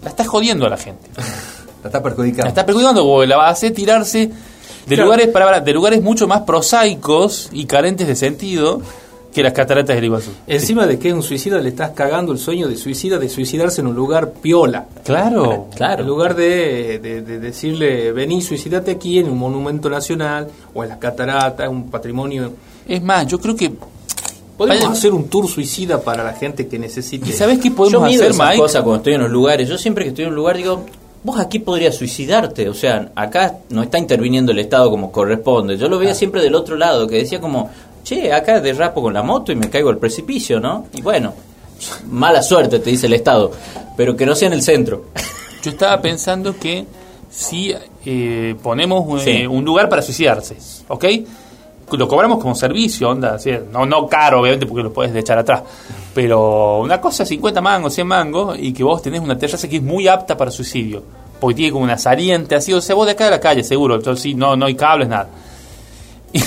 la 0.02 0.08
estás 0.10 0.26
jodiendo 0.28 0.66
a 0.66 0.70
la 0.70 0.76
gente. 0.76 1.08
La 1.82 1.88
está 1.88 2.02
perjudicando. 2.02 2.42
La 2.42 2.48
estás 2.50 2.64
perjudicando 2.64 3.02
porque 3.04 3.26
la 3.26 3.38
va 3.38 3.46
a 3.46 3.50
hacer 3.52 3.72
tirarse 3.72 4.30
de 4.86 4.94
Claro. 4.94 5.04
lugares 5.04 5.28
para, 5.28 5.60
de 5.60 5.72
lugares 5.72 6.02
mucho 6.02 6.26
más 6.26 6.42
prosaicos 6.42 7.48
y 7.52 7.64
carentes 7.66 8.06
de 8.08 8.16
sentido 8.16 8.80
que 9.32 9.42
las 9.44 9.52
cataratas 9.52 9.94
del 9.94 10.06
Iguazú. 10.06 10.30
Encima 10.48 10.86
de 10.88 10.98
que 10.98 11.08
es 11.08 11.14
un 11.14 11.22
suicida, 11.22 11.58
le 11.60 11.68
estás 11.68 11.90
cagando 11.90 12.32
el 12.32 12.38
sueño 12.38 12.66
de 12.66 12.76
suicida 12.76 13.16
de 13.18 13.28
suicidarse 13.28 13.80
en 13.80 13.86
un 13.86 13.94
lugar 13.94 14.32
piola. 14.32 14.86
Claro. 15.04 15.68
Claro. 15.76 16.02
En 16.02 16.08
lugar 16.08 16.34
de, 16.34 16.98
de- 16.98 17.22
de 17.22 17.38
decirle, 17.38 18.10
vení, 18.10 18.42
suicidate 18.42 18.90
aquí 18.90 19.18
en 19.20 19.28
un 19.30 19.38
monumento 19.38 19.88
nacional 19.88 20.48
o 20.74 20.82
en 20.82 20.88
las 20.88 20.98
cataratas, 20.98 21.68
un 21.68 21.88
patrimonio. 21.90 22.52
Es 22.88 23.00
más, 23.02 23.26
yo 23.26 23.38
creo 23.38 23.54
que 23.54 23.72
Podemos 24.58 24.82
Vaya- 24.84 24.92
hacer 24.92 25.14
un 25.14 25.28
tour 25.28 25.48
suicida 25.48 26.02
para 26.02 26.22
la 26.22 26.34
gente 26.34 26.66
que 26.68 26.78
necesite. 26.78 27.30
¿Y 27.30 27.32
sabes 27.32 27.60
qué 27.60 27.70
Yo 27.70 27.76
podemos 27.76 28.02
mido 28.02 28.20
hacer, 28.24 28.32
esas 28.32 28.46
Mike? 28.46 28.58
cosas 28.60 28.82
cuando 28.82 28.96
estoy 28.98 29.14
en 29.14 29.22
los 29.22 29.30
lugares. 29.30 29.66
Yo 29.66 29.78
siempre 29.78 30.04
que 30.04 30.10
estoy 30.10 30.24
en 30.24 30.30
un 30.30 30.36
lugar 30.36 30.58
digo, 30.58 30.84
vos 31.22 31.38
aquí 31.38 31.58
podrías 31.58 31.96
suicidarte. 31.96 32.68
O 32.68 32.74
sea, 32.74 33.10
acá 33.14 33.56
no 33.70 33.82
está 33.82 33.98
interviniendo 33.98 34.52
el 34.52 34.58
Estado 34.58 34.90
como 34.90 35.10
corresponde. 35.12 35.76
Yo 35.76 35.88
lo 35.88 35.98
veía 35.98 36.14
siempre 36.14 36.42
del 36.42 36.54
otro 36.54 36.76
lado, 36.76 37.06
que 37.06 37.16
decía 37.16 37.40
como, 37.40 37.70
che, 38.04 38.32
acá 38.32 38.60
derrapo 38.60 39.02
con 39.02 39.14
la 39.14 39.22
moto 39.22 39.52
y 39.52 39.56
me 39.56 39.68
caigo 39.70 39.90
al 39.90 39.98
precipicio, 39.98 40.60
¿no? 40.60 40.86
Y 40.94 41.02
bueno, 41.02 41.34
mala 42.10 42.42
suerte, 42.42 42.78
te 42.78 42.90
dice 42.90 43.06
el 43.06 43.14
Estado. 43.14 43.50
Pero 43.96 44.16
que 44.16 44.24
no 44.26 44.34
sea 44.34 44.48
en 44.48 44.54
el 44.54 44.62
centro. 44.62 45.06
Yo 45.62 45.70
estaba 45.70 46.00
pensando 46.00 46.56
que 46.58 46.84
si 47.30 47.74
eh, 48.06 48.54
ponemos 48.62 49.20
eh, 49.26 49.40
Sí. 49.40 49.46
un 49.46 49.64
lugar 49.64 49.88
para 49.88 50.00
suicidarse, 50.02 50.56
¿ok? 50.88 51.04
Lo 51.96 52.08
cobramos 52.08 52.38
como 52.40 52.54
servicio, 52.54 53.10
onda, 53.10 53.34
así, 53.34 53.50
no, 53.72 53.84
no 53.86 54.06
caro, 54.06 54.40
obviamente, 54.40 54.66
porque 54.66 54.82
lo 54.82 54.92
puedes 54.92 55.14
echar 55.14 55.38
atrás, 55.38 55.62
pero 56.14 56.80
una 56.80 57.00
cosa, 57.00 57.24
50 57.24 57.60
mangos, 57.60 57.94
100 57.94 58.06
mangos, 58.06 58.56
y 58.58 58.72
que 58.72 58.82
vos 58.84 59.00
tenés 59.02 59.20
una 59.20 59.36
terraza 59.38 59.68
que 59.68 59.76
es 59.76 59.82
muy 59.82 60.06
apta 60.08 60.36
para 60.36 60.50
suicidio, 60.50 61.02
porque 61.40 61.56
tiene 61.56 61.72
como 61.72 61.84
una 61.84 61.98
saliente, 61.98 62.54
así, 62.54 62.72
o 62.72 62.80
sea, 62.80 62.94
vos 62.94 63.06
de 63.06 63.12
acá 63.12 63.24
de 63.26 63.30
la 63.32 63.40
calle, 63.40 63.62
seguro, 63.64 63.96
entonces 63.96 64.22
sí, 64.22 64.34
no, 64.34 64.56
no 64.56 64.66
hay 64.66 64.74
cables, 64.74 65.08
nada. 65.08 65.28
Y 66.32 66.40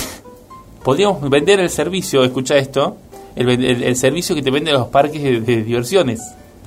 podríamos 0.83 1.29
vender 1.29 1.59
el 1.59 1.69
servicio, 1.69 2.23
escucha 2.23 2.55
esto, 2.57 2.97
el, 3.35 3.49
el- 3.49 3.83
el 3.83 3.95
servicio 3.95 4.35
que 4.35 4.41
te 4.41 4.51
venden 4.51 4.73
los 4.73 4.87
parques 4.87 5.21
de, 5.23 5.41
de 5.41 5.63
diversiones, 5.63 6.21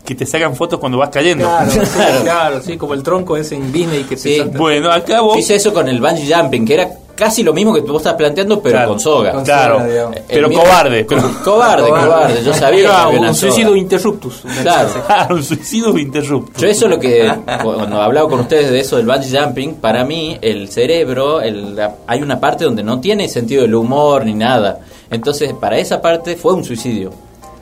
que 0.04 0.14
te 0.14 0.24
sacan 0.24 0.54
fotos 0.54 0.78
cuando 0.78 0.98
vas 0.98 1.10
cayendo. 1.10 1.44
Claro, 1.44 1.70
sí, 1.70 2.22
claro, 2.22 2.62
sí, 2.62 2.76
como 2.76 2.94
el 2.94 3.02
tronco 3.02 3.36
ese 3.36 3.56
en 3.56 3.72
Disney 3.72 4.04
que 4.04 4.16
te 4.16 4.22
Sí. 4.22 4.36
salta. 4.38 4.58
Bueno, 4.58 4.90
acá 4.90 5.20
vos... 5.20 5.36
Hice 5.36 5.56
eso 5.56 5.72
con 5.74 5.88
el 5.88 6.00
bungee 6.00 6.32
jumping, 6.32 6.64
que 6.64 6.74
era 6.74 6.88
casi 7.16 7.42
lo 7.42 7.52
mismo 7.52 7.74
que 7.74 7.80
vos 7.80 7.96
estás 8.02 8.14
planteando, 8.14 8.60
pero 8.60 8.74
Claro. 8.76 8.88
con 8.90 9.00
soga. 9.00 9.32
Con 9.32 9.44
Claro, 9.44 9.78
soga, 9.80 10.10
pero 10.28 10.46
El 10.48 10.52
cobarde. 10.54 11.04
Pero, 11.08 11.22
Cobarde, 11.42 11.88
cobarde. 11.88 12.44
Yo 12.44 12.52
sabía 12.54 12.78
que 12.78 12.84
Era 12.84 13.02
había 13.04 13.18
una 13.18 13.28
un 13.30 13.34
soga. 13.34 13.52
suicidio 13.52 13.74
interruptus. 13.76 14.42
Claro. 14.62 14.88
Claro, 15.06 15.34
un 15.36 15.42
suicidio 15.42 15.98
interrupto. 15.98 16.60
Yo 16.60 16.68
eso 16.68 16.84
es 16.84 16.90
lo 16.90 17.00
que, 17.00 17.32
cuando 17.62 18.00
hablaba 18.00 18.28
con 18.28 18.40
ustedes 18.40 18.70
de 18.70 18.78
eso 18.80 18.96
del 18.98 19.06
bungee 19.06 19.36
jumping, 19.36 19.74
para 19.76 20.04
mí 20.04 20.38
el 20.40 20.68
cerebro, 20.68 21.40
el- 21.40 21.74
la- 21.74 21.94
hay 22.06 22.22
una 22.22 22.38
parte 22.38 22.64
donde 22.64 22.82
no 22.84 23.00
tiene 23.00 23.28
sentido 23.28 23.62
del 23.62 23.74
humor 23.74 24.24
ni 24.24 24.34
nada. 24.34 24.80
Entonces, 25.10 25.52
para 25.54 25.78
esa 25.78 26.00
parte 26.00 26.36
fue 26.36 26.52
un 26.54 26.64
suicidio. 26.64 27.10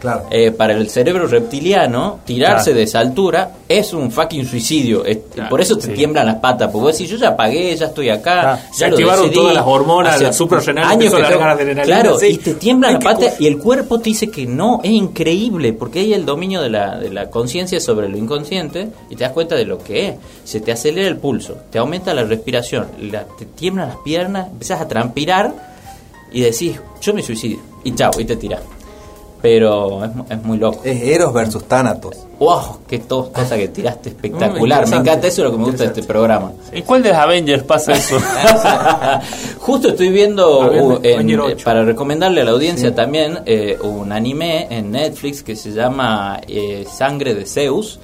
Claro. 0.01 0.27
Eh, 0.31 0.51
para 0.51 0.75
el 0.75 0.91
cerebro 0.91 1.27
reptiliano, 1.27 2.21
tirarse 2.27 2.65
Claro. 2.71 2.77
de 2.79 2.83
esa 2.83 2.99
altura 3.01 3.51
es 3.69 3.93
un 3.95 4.11
fucking 4.11 4.45
suicidio. 4.47 5.05
Es- 5.05 5.19
Claro, 5.35 5.49
por 5.51 5.61
eso 5.61 5.77
te 5.77 5.87
sí. 5.87 5.93
tiemblan 5.93 6.27
las 6.27 6.37
patas. 6.37 6.71
Porque 6.71 6.83
vos 6.85 6.93
decís, 6.99 7.11
yo 7.11 7.17
ya 7.17 7.35
pagué, 7.37 7.75
ya 7.75 7.87
estoy 7.87 8.11
acá. 8.11 8.41
Claro, 8.41 8.59
ya 8.71 8.75
se 8.75 8.87
lo 8.89 8.91
activaron 8.95 9.23
decidí, 9.25 9.35
todas 9.41 9.55
las 9.55 9.65
hormonas, 9.67 10.21
las 10.21 10.37
suprarrenales, 10.37 11.11
Claro, 11.85 12.19
sí. 12.19 12.27
y 12.27 12.37
te 12.39 12.55
tiemblan 12.55 12.95
las 12.95 13.05
patas 13.05 13.31
cosa. 13.31 13.37
y 13.43 13.47
el 13.47 13.59
cuerpo 13.59 13.99
te 13.99 14.11
dice 14.11 14.29
que 14.31 14.47
no, 14.47 14.81
es 14.85 14.91
increíble, 14.91 15.73
porque 15.73 16.01
hay 16.01 16.13
el 16.15 16.25
dominio 16.27 16.61
de 16.61 16.71
la, 16.71 16.99
de 16.99 17.11
la 17.11 17.31
conciencia 17.31 17.81
sobre 17.81 18.09
lo 18.09 18.17
inconsciente 18.19 18.89
y 19.11 19.17
te 19.17 19.25
das 19.25 19.33
cuenta 19.33 19.55
de 19.57 19.65
lo 19.65 19.79
que 19.79 20.09
es. 20.09 20.15
Se 20.45 20.61
te 20.61 20.73
acelera 20.73 21.09
el 21.09 21.17
pulso, 21.17 21.57
te 21.71 21.79
aumenta 21.79 22.13
la 22.15 22.25
respiración, 22.25 22.87
la- 23.01 23.25
te 23.25 23.47
tiemblan 23.47 23.89
las 23.89 23.97
piernas, 23.99 24.49
empiezas 24.51 24.81
a 24.81 24.89
transpirar 24.89 25.53
y 26.33 26.41
decís, 26.41 26.79
yo 27.01 27.15
me 27.15 27.23
suicidio. 27.23 27.59
Y 27.85 27.95
chao, 27.95 28.11
y 28.19 28.25
te 28.25 28.37
tiras. 28.37 28.61
Pero 29.45 30.03
es, 30.03 30.11
es 30.31 30.43
muy 30.43 30.57
loco. 30.57 30.81
Es 30.85 31.03
Eros 31.03 31.31
versus 31.35 31.65
Thanatos. 31.65 32.17
¡Wow! 32.39 32.79
¡Qué 32.89 33.01
to- 33.01 33.31
cosa 33.31 33.57
que 33.59 33.69
tiraste 33.69 34.09
Mm, 34.09 34.13
espectacular! 34.15 34.89
Me 34.89 34.97
encanta 34.97 35.27
eso, 35.29 35.43
es 35.43 35.45
lo 35.45 35.53
que 35.53 35.59
me 35.59 35.65
gusta 35.67 35.83
de 35.83 35.89
este 35.91 36.03
programa. 36.03 36.53
¿En 36.73 36.83
cuál 36.83 37.03
de 37.03 37.11
los 37.11 37.19
Avengers 37.19 37.63
pasa 37.65 37.93
eso? 37.93 38.17
Justo 39.61 39.89
estoy 39.89 40.09
viendo 40.09 40.61
uh, 40.71 40.99
en- 41.03 41.29
eh, 41.31 41.39
8. 41.39 41.57
para 41.63 41.85
recomendarle 41.85 42.41
a 42.41 42.45
la 42.45 42.53
audiencia 42.53 42.95
también 42.95 43.41
eh, 43.45 43.77
un 43.83 44.13
anime 44.13 44.67
en 44.71 44.91
Netflix 44.91 45.43
que 45.43 45.57
se 45.57 45.73
llama 45.73 46.41
eh, 46.49 46.87
Sangre 46.91 47.35
de 47.35 47.45
Zeus, 47.45 47.99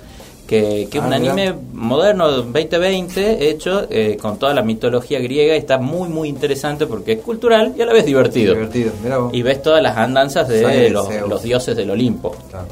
que, 0.50 0.88
que 0.90 0.99
es 0.99 1.04
Ah, 1.04 1.07
un 1.07 1.21
mira. 1.21 1.33
anime 1.33 1.54
moderno 1.75 2.28
2020 2.28 3.49
hecho 3.49 3.87
eh, 3.88 4.19
con 4.21 4.37
toda 4.37 4.52
la 4.52 4.62
mitología 4.62 5.21
griega 5.21 5.54
y 5.54 5.59
está 5.59 5.78
muy 5.78 6.09
muy 6.09 6.28
interesante 6.28 6.87
porque 6.88 7.12
es 7.12 7.21
cultural 7.21 7.73
y 7.78 7.83
a 7.83 7.87
la 7.87 7.92
vez 7.92 8.04
divertido. 8.04 8.54
Divertido. 8.54 8.90
Mira 9.00 9.19
vos. 9.19 9.33
Y 9.33 9.42
ves 9.42 9.62
todas 9.62 9.80
las 9.80 9.97
andanzas 9.97 10.49
de 10.49 10.90
los, 10.90 11.42
dioses 11.45 11.76
del 11.76 11.90
Olimpo. 11.90 12.35
Claro. 12.50 12.66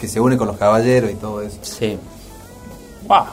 Que 0.00 0.06
se 0.06 0.20
une 0.20 0.36
con 0.36 0.46
los 0.46 0.56
caballeros 0.56 1.10
y 1.10 1.14
todo 1.14 1.42
eso. 1.42 1.58
Sí. 1.62 1.98
Ah, 3.08 3.32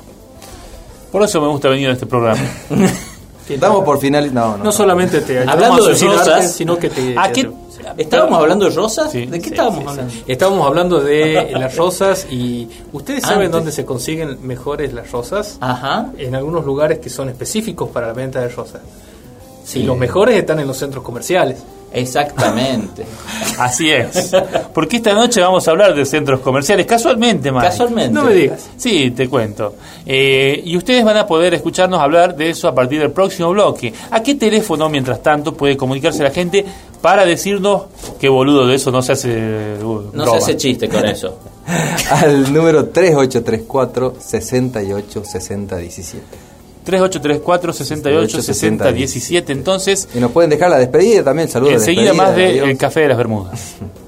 Por 1.12 1.22
eso 1.22 1.40
me 1.40 1.48
gusta 1.50 1.70
venir 1.70 1.90
a 1.90 1.94
este 1.94 2.08
programa. 2.08 2.42
Damos 3.60 3.84
por 3.84 4.00
final. 4.00 4.34
No, 4.34 4.58
no. 4.58 4.64
No 4.64 4.72
solamente 4.72 5.22
te 5.22 5.40
ayudamos 5.40 5.54
Hablando 5.54 5.86
de 5.86 5.94
rosas, 6.08 6.52
sino 6.54 6.78
que 6.78 6.90
te... 6.90 7.14
¿A 7.18 7.32
te- 7.32 7.34
qué- 7.34 7.44
te- 7.48 7.63
¿Estábamos 7.98 8.40
hablando 8.40 8.66
de 8.66 8.72
rosas? 8.76 9.12
Sí, 9.12 9.26
¿De 9.26 9.40
qué 9.40 9.46
sí, 9.46 9.50
estábamos 9.52 9.84
sí, 9.84 9.90
hablando? 9.90 10.14
Estábamos 10.28 10.68
hablando 10.68 11.00
de 11.00 11.52
las 11.60 11.76
rosas 11.76 12.28
y 12.30 12.70
ustedes 12.92 13.24
saben 13.24 13.52
dónde 13.52 13.72
se 13.72 13.86
consiguen 13.86 14.46
mejores 14.46 14.94
las 14.94 15.12
rosas. 15.12 15.58
Ajá. 15.62 16.12
En 16.18 16.36
algunos 16.36 16.66
lugares 16.66 17.00
que 17.00 17.10
son 17.10 17.30
específicos 17.30 17.90
para 17.90 18.08
la 18.08 18.14
venta 18.14 18.42
de 18.42 18.50
rosas. 18.50 18.82
Sí. 19.64 19.80
Y 19.80 19.84
los 19.84 19.98
mejores 19.98 20.38
están 20.38 20.60
en 20.60 20.68
los 20.68 20.78
centros 20.78 21.04
comerciales. 21.04 21.64
Exactamente. 21.94 23.06
Así 23.60 23.92
es. 23.92 24.36
Porque 24.74 24.98
esta 24.98 25.14
noche 25.14 25.42
vamos 25.42 25.68
a 25.68 25.72
hablar 25.72 25.94
de 25.94 26.06
centros 26.06 26.40
comerciales. 26.40 26.88
Casualmente, 26.88 27.52
Mike. 27.52 27.68
Casualmente. 27.68 28.12
No 28.12 28.24
me 28.24 28.34
digas. 28.34 28.68
Sí, 28.76 29.12
te 29.12 29.30
cuento. 29.30 29.76
Eh, 30.06 30.62
y 30.66 30.76
ustedes 30.76 31.06
van 31.06 31.18
a 31.18 31.28
poder 31.28 31.54
escucharnos 31.54 32.02
hablar 32.02 32.36
de 32.36 32.50
eso 32.50 32.68
a 32.68 32.74
partir 32.74 33.00
del 33.00 33.12
próximo 33.12 33.52
bloque. 33.52 33.94
¿A 34.10 34.24
qué 34.24 34.34
teléfono, 34.36 34.90
mientras 34.90 35.22
tanto, 35.22 35.54
puede 35.54 35.78
comunicarse 35.78 36.24
la 36.24 36.32
gente 36.32 36.66
para 37.04 37.26
decirnos 37.26 37.82
que 38.18 38.30
boludo 38.30 38.66
de 38.66 38.76
eso 38.76 38.90
no 38.90 39.02
se 39.02 39.12
hace 39.12 39.76
uh, 39.84 40.04
No 40.14 40.24
se 40.24 40.30
broma? 40.30 40.38
hace 40.38 40.56
chiste 40.56 40.88
con 40.88 41.06
eso. 41.06 41.38
Al 42.12 42.54
número 42.54 42.86
3834 42.86 44.16
68 44.20 45.24
60 45.26 45.78
17. 45.78 46.26
3834 46.86 47.74
68 47.74 48.42
60 48.42 48.92
17. 48.94 49.52
Entonces, 49.52 50.08
Y 50.16 50.20
nos 50.20 50.32
pueden 50.32 50.50
dejar 50.50 50.70
la 50.70 50.78
despedida 50.78 51.26
también, 51.26 51.50
saludos. 51.50 51.74
enseguida 51.74 52.14
más 52.14 52.38
de 52.38 52.46
adiós. 52.46 52.70
El 52.70 52.78
Café 52.78 53.02
de 53.02 53.08
las 53.10 53.18
Bermudas. 53.18 53.60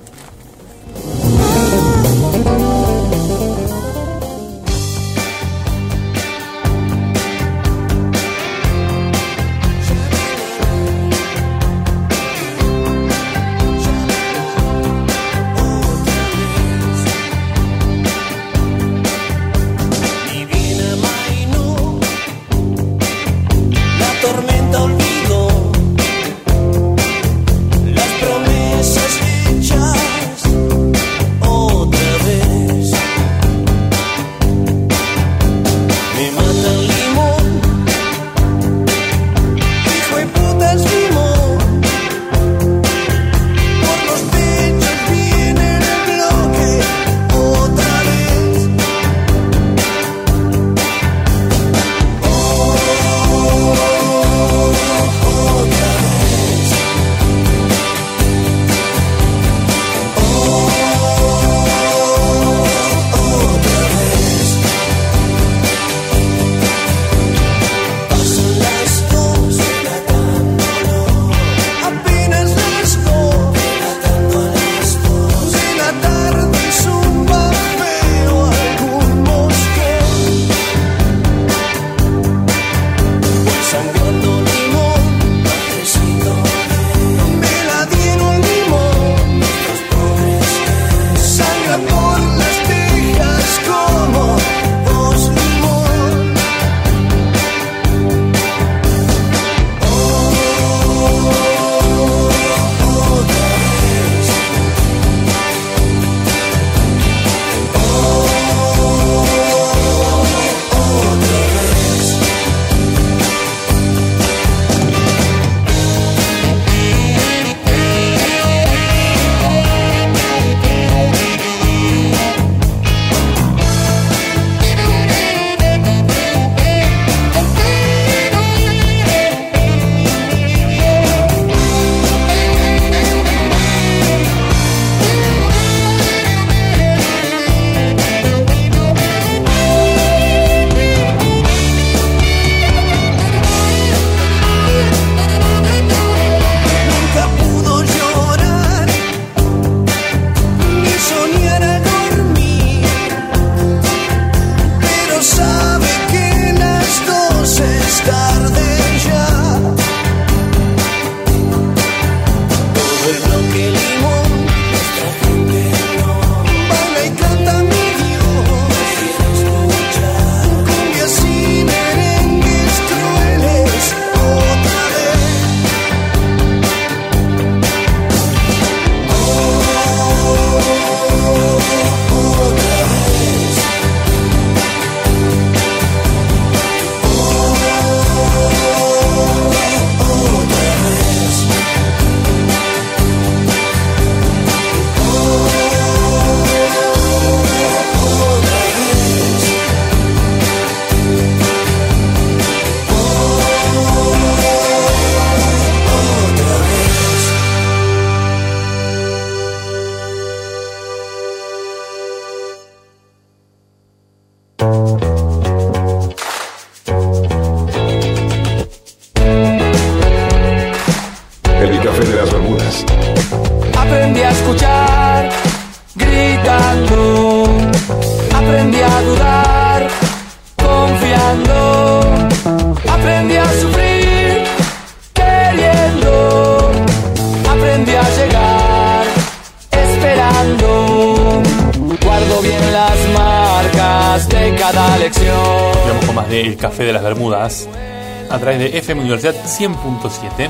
A 247.34 248.38
través 248.40 248.60
de 248.60 248.78
FM 248.78 249.02
Universidad 249.02 249.34
100.7. 249.46 250.50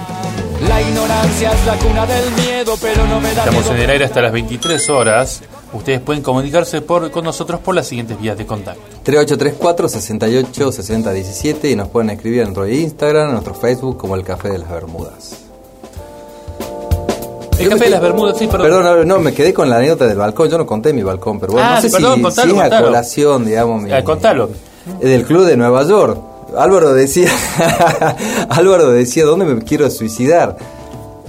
La 0.67 0.81
ignorancia 0.81 1.51
es 1.51 1.65
la 1.65 1.75
cuna 1.77 2.05
del 2.05 2.31
miedo, 2.45 2.75
pero 2.81 3.05
no 3.05 3.19
me 3.19 3.33
da 3.33 3.43
Estamos 3.43 3.63
miedo. 3.63 3.75
en 3.75 3.81
el 3.83 3.89
aire 3.91 4.05
hasta 4.05 4.21
las 4.21 4.31
23 4.31 4.89
horas. 4.89 5.41
Ustedes 5.73 5.99
pueden 5.99 6.21
comunicarse 6.23 6.81
por, 6.81 7.11
con 7.11 7.23
nosotros 7.25 7.59
por 7.59 7.75
las 7.75 7.87
siguientes 7.87 8.19
vías 8.19 8.37
de 8.37 8.45
contacto. 8.45 8.81
3834 9.03 9.89
68 9.89 10.71
60 10.71 11.11
17 11.11 11.69
y 11.71 11.75
nos 11.75 11.89
pueden 11.89 12.09
escribir 12.11 12.39
en 12.39 12.45
nuestro 12.45 12.67
Instagram, 12.67 13.25
en 13.27 13.31
nuestro 13.33 13.53
Facebook 13.53 13.97
como 13.97 14.15
el 14.15 14.23
Café 14.23 14.49
de 14.49 14.57
las 14.59 14.69
Bermudas. 14.69 15.37
El 17.59 17.69
Café 17.69 17.85
de 17.85 17.89
las 17.89 18.01
Bermudas, 18.01 18.37
sí, 18.37 18.47
perdón. 18.47 18.61
Perdón, 18.69 19.07
no, 19.07 19.19
me 19.19 19.33
quedé 19.33 19.53
con 19.53 19.69
la 19.69 19.77
anécdota 19.77 20.07
del 20.07 20.17
balcón. 20.17 20.49
Yo 20.49 20.57
no 20.57 20.65
conté 20.65 20.91
mi 20.93 21.03
balcón, 21.03 21.39
pero 21.39 21.53
bueno, 21.53 21.67
Ah, 21.69 21.75
no 21.75 21.81
sé 21.81 21.89
perdón, 21.89 22.15
si, 22.17 22.21
contalo, 22.21 22.51
si 22.51 22.55
es 22.57 22.59
a 22.59 22.63
contalo. 22.63 22.85
colación, 22.87 23.45
digamos. 23.45 23.81
Mi, 23.81 23.91
Ah, 23.91 24.03
contalo. 24.03 24.49
Del 25.01 25.25
club 25.25 25.45
de 25.45 25.57
Nueva 25.57 25.83
York. 25.83 26.19
Álvaro 26.57 26.93
decía, 26.93 27.29
Álvaro 28.49 28.91
decía, 28.91 29.25
¿dónde 29.25 29.45
me 29.45 29.61
quiero 29.63 29.89
suicidar? 29.89 30.57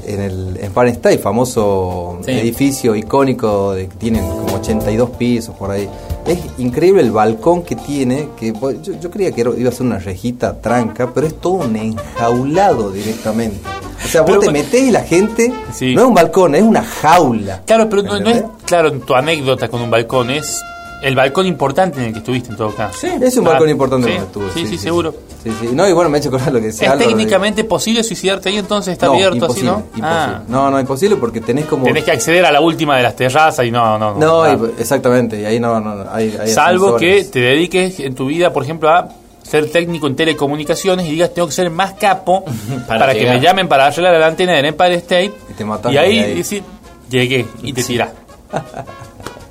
en 0.09 0.21
el 0.21 0.57
Empire 0.62 0.91
State, 0.91 1.19
famoso 1.19 2.21
Sí. 2.25 2.31
edificio 2.31 2.95
icónico 2.95 3.73
de, 3.73 3.89
que 3.89 3.97
tiene 3.97 4.21
como 4.21 4.55
82 4.55 5.11
pisos 5.11 5.53
por 5.57 5.73
ahí. 5.73 5.89
Es 6.25 6.39
increíble 6.59 7.03
el 7.03 7.11
balcón 7.11 7.65
que 7.65 7.75
tiene, 7.75 8.29
que 8.39 8.53
pues, 8.53 8.81
yo, 8.83 8.93
yo 9.01 9.11
creía 9.11 9.33
que 9.33 9.41
era- 9.41 9.51
iba 9.59 9.69
a 9.69 9.73
ser 9.73 9.85
una 9.85 9.99
rejita 9.99 10.61
tranca, 10.61 11.11
pero 11.12 11.27
es 11.27 11.35
todo 11.41 11.55
un 11.55 11.75
enjaulado 11.75 12.93
directamente. 12.93 13.59
O 14.05 14.09
sea, 14.09 14.23
vos 14.23 14.39
te 14.39 14.53
metés 14.53 14.81
y 14.85 14.91
la 14.93 15.03
gente, 15.03 15.53
Sí. 15.73 15.93
no 15.97 16.03
es 16.03 16.07
un 16.07 16.15
balcón, 16.15 16.55
es 16.55 16.62
una 16.62 16.85
jaula. 16.85 17.62
Claro, 17.67 17.89
pero 17.91 18.03
no, 18.05 18.21
no 18.21 18.31
es 18.31 18.45
claro 18.65 18.93
tu 18.93 19.12
anécdota 19.12 19.67
con 19.67 19.83
un 19.83 19.91
balcón, 19.91 20.31
es 20.31 20.61
el 21.07 21.14
balcón 21.14 21.47
importante 21.47 21.99
en 22.01 22.07
el 22.07 22.12
que 22.12 22.19
estuviste 22.19 22.51
en 22.51 22.57
todo 22.57 22.75
caso. 22.75 23.07
Es 23.07 23.37
un 23.37 23.47
Ah, 23.47 23.51
balcón 23.51 23.69
importante 23.71 24.09
sí, 24.09 24.12
donde 24.14 24.27
estuve. 24.27 24.51
Sí, 24.53 24.66
sí, 24.66 24.79
seguro. 24.79 25.14
Sí, 25.42 25.53
sí. 25.61 25.69
No, 25.73 25.88
y 25.88 25.92
bueno, 25.92 26.11
me 26.11 26.19
he 26.19 26.21
hecho 26.21 26.29
acordar 26.31 26.53
lo 26.53 26.59
que 26.61 26.66
decía 26.66 26.87
¿Es 26.88 26.92
Álvaro 26.92 27.09
de- 27.11 27.14
técnicamente 27.14 27.64
posible 27.64 28.03
suicidarte 28.03 28.49
ahí 28.49 28.57
entonces? 28.59 28.92
¿Está 28.95 29.07
No, 29.07 29.12
abierto 29.12 29.37
imposible, 29.37 29.71
así, 29.71 29.79
no? 29.79 29.85
imposible. 29.97 30.09
Ah, 30.11 30.42
No, 30.49 30.71
no, 30.71 30.81
imposible 30.81 31.16
porque 31.16 31.40
tenés 31.40 31.66
como... 31.66 31.85
tenés 31.85 32.03
que 32.05 32.11
acceder 32.11 32.45
a 32.45 32.51
la 32.53 32.61
última 32.61 32.97
de 32.97 33.03
las 33.05 33.14
terrazas 33.14 33.64
y 33.66 33.71
no, 33.71 33.99
no. 33.99 34.14
No, 34.16 34.42
ah. 34.42 34.57
y- 34.77 34.81
exactamente, 34.81 35.40
y 35.40 35.45
ahí 35.45 35.61
no, 35.61 35.79
no, 35.81 35.95
no, 35.95 36.11
hay, 36.12 36.37
hay 36.40 36.49
Salvo 36.49 36.97
que 36.97 37.25
te 37.25 37.38
dediques 37.40 38.01
en 38.01 38.14
tu 38.14 38.27
vida, 38.27 38.53
por 38.53 38.64
ejemplo, 38.64 38.90
a 38.90 39.09
ser 39.45 39.71
técnico 39.71 40.09
en 40.09 40.16
telecomunicaciones 40.16 41.07
y 41.07 41.11
digas 41.12 41.33
tengo 41.33 41.47
que 41.47 41.55
ser 41.55 41.71
más 41.71 41.92
capo 41.92 42.45
para, 42.88 42.99
Para 43.01 43.14
que 43.14 43.27
me 43.29 43.38
llamen 43.40 43.69
para 43.69 43.87
arreglar 43.87 44.19
la 44.19 44.27
antena 44.27 44.55
del 44.55 44.64
Empire 44.64 44.95
State 44.97 45.33
Y 45.51 45.53
te 45.55 45.64
y 45.92 45.97
ahí 45.97 46.19
ahí. 46.19 46.35
decir 46.35 46.64
llegué 47.09 47.47
y 47.62 47.73
te 47.73 47.85
tirás. 47.85 48.11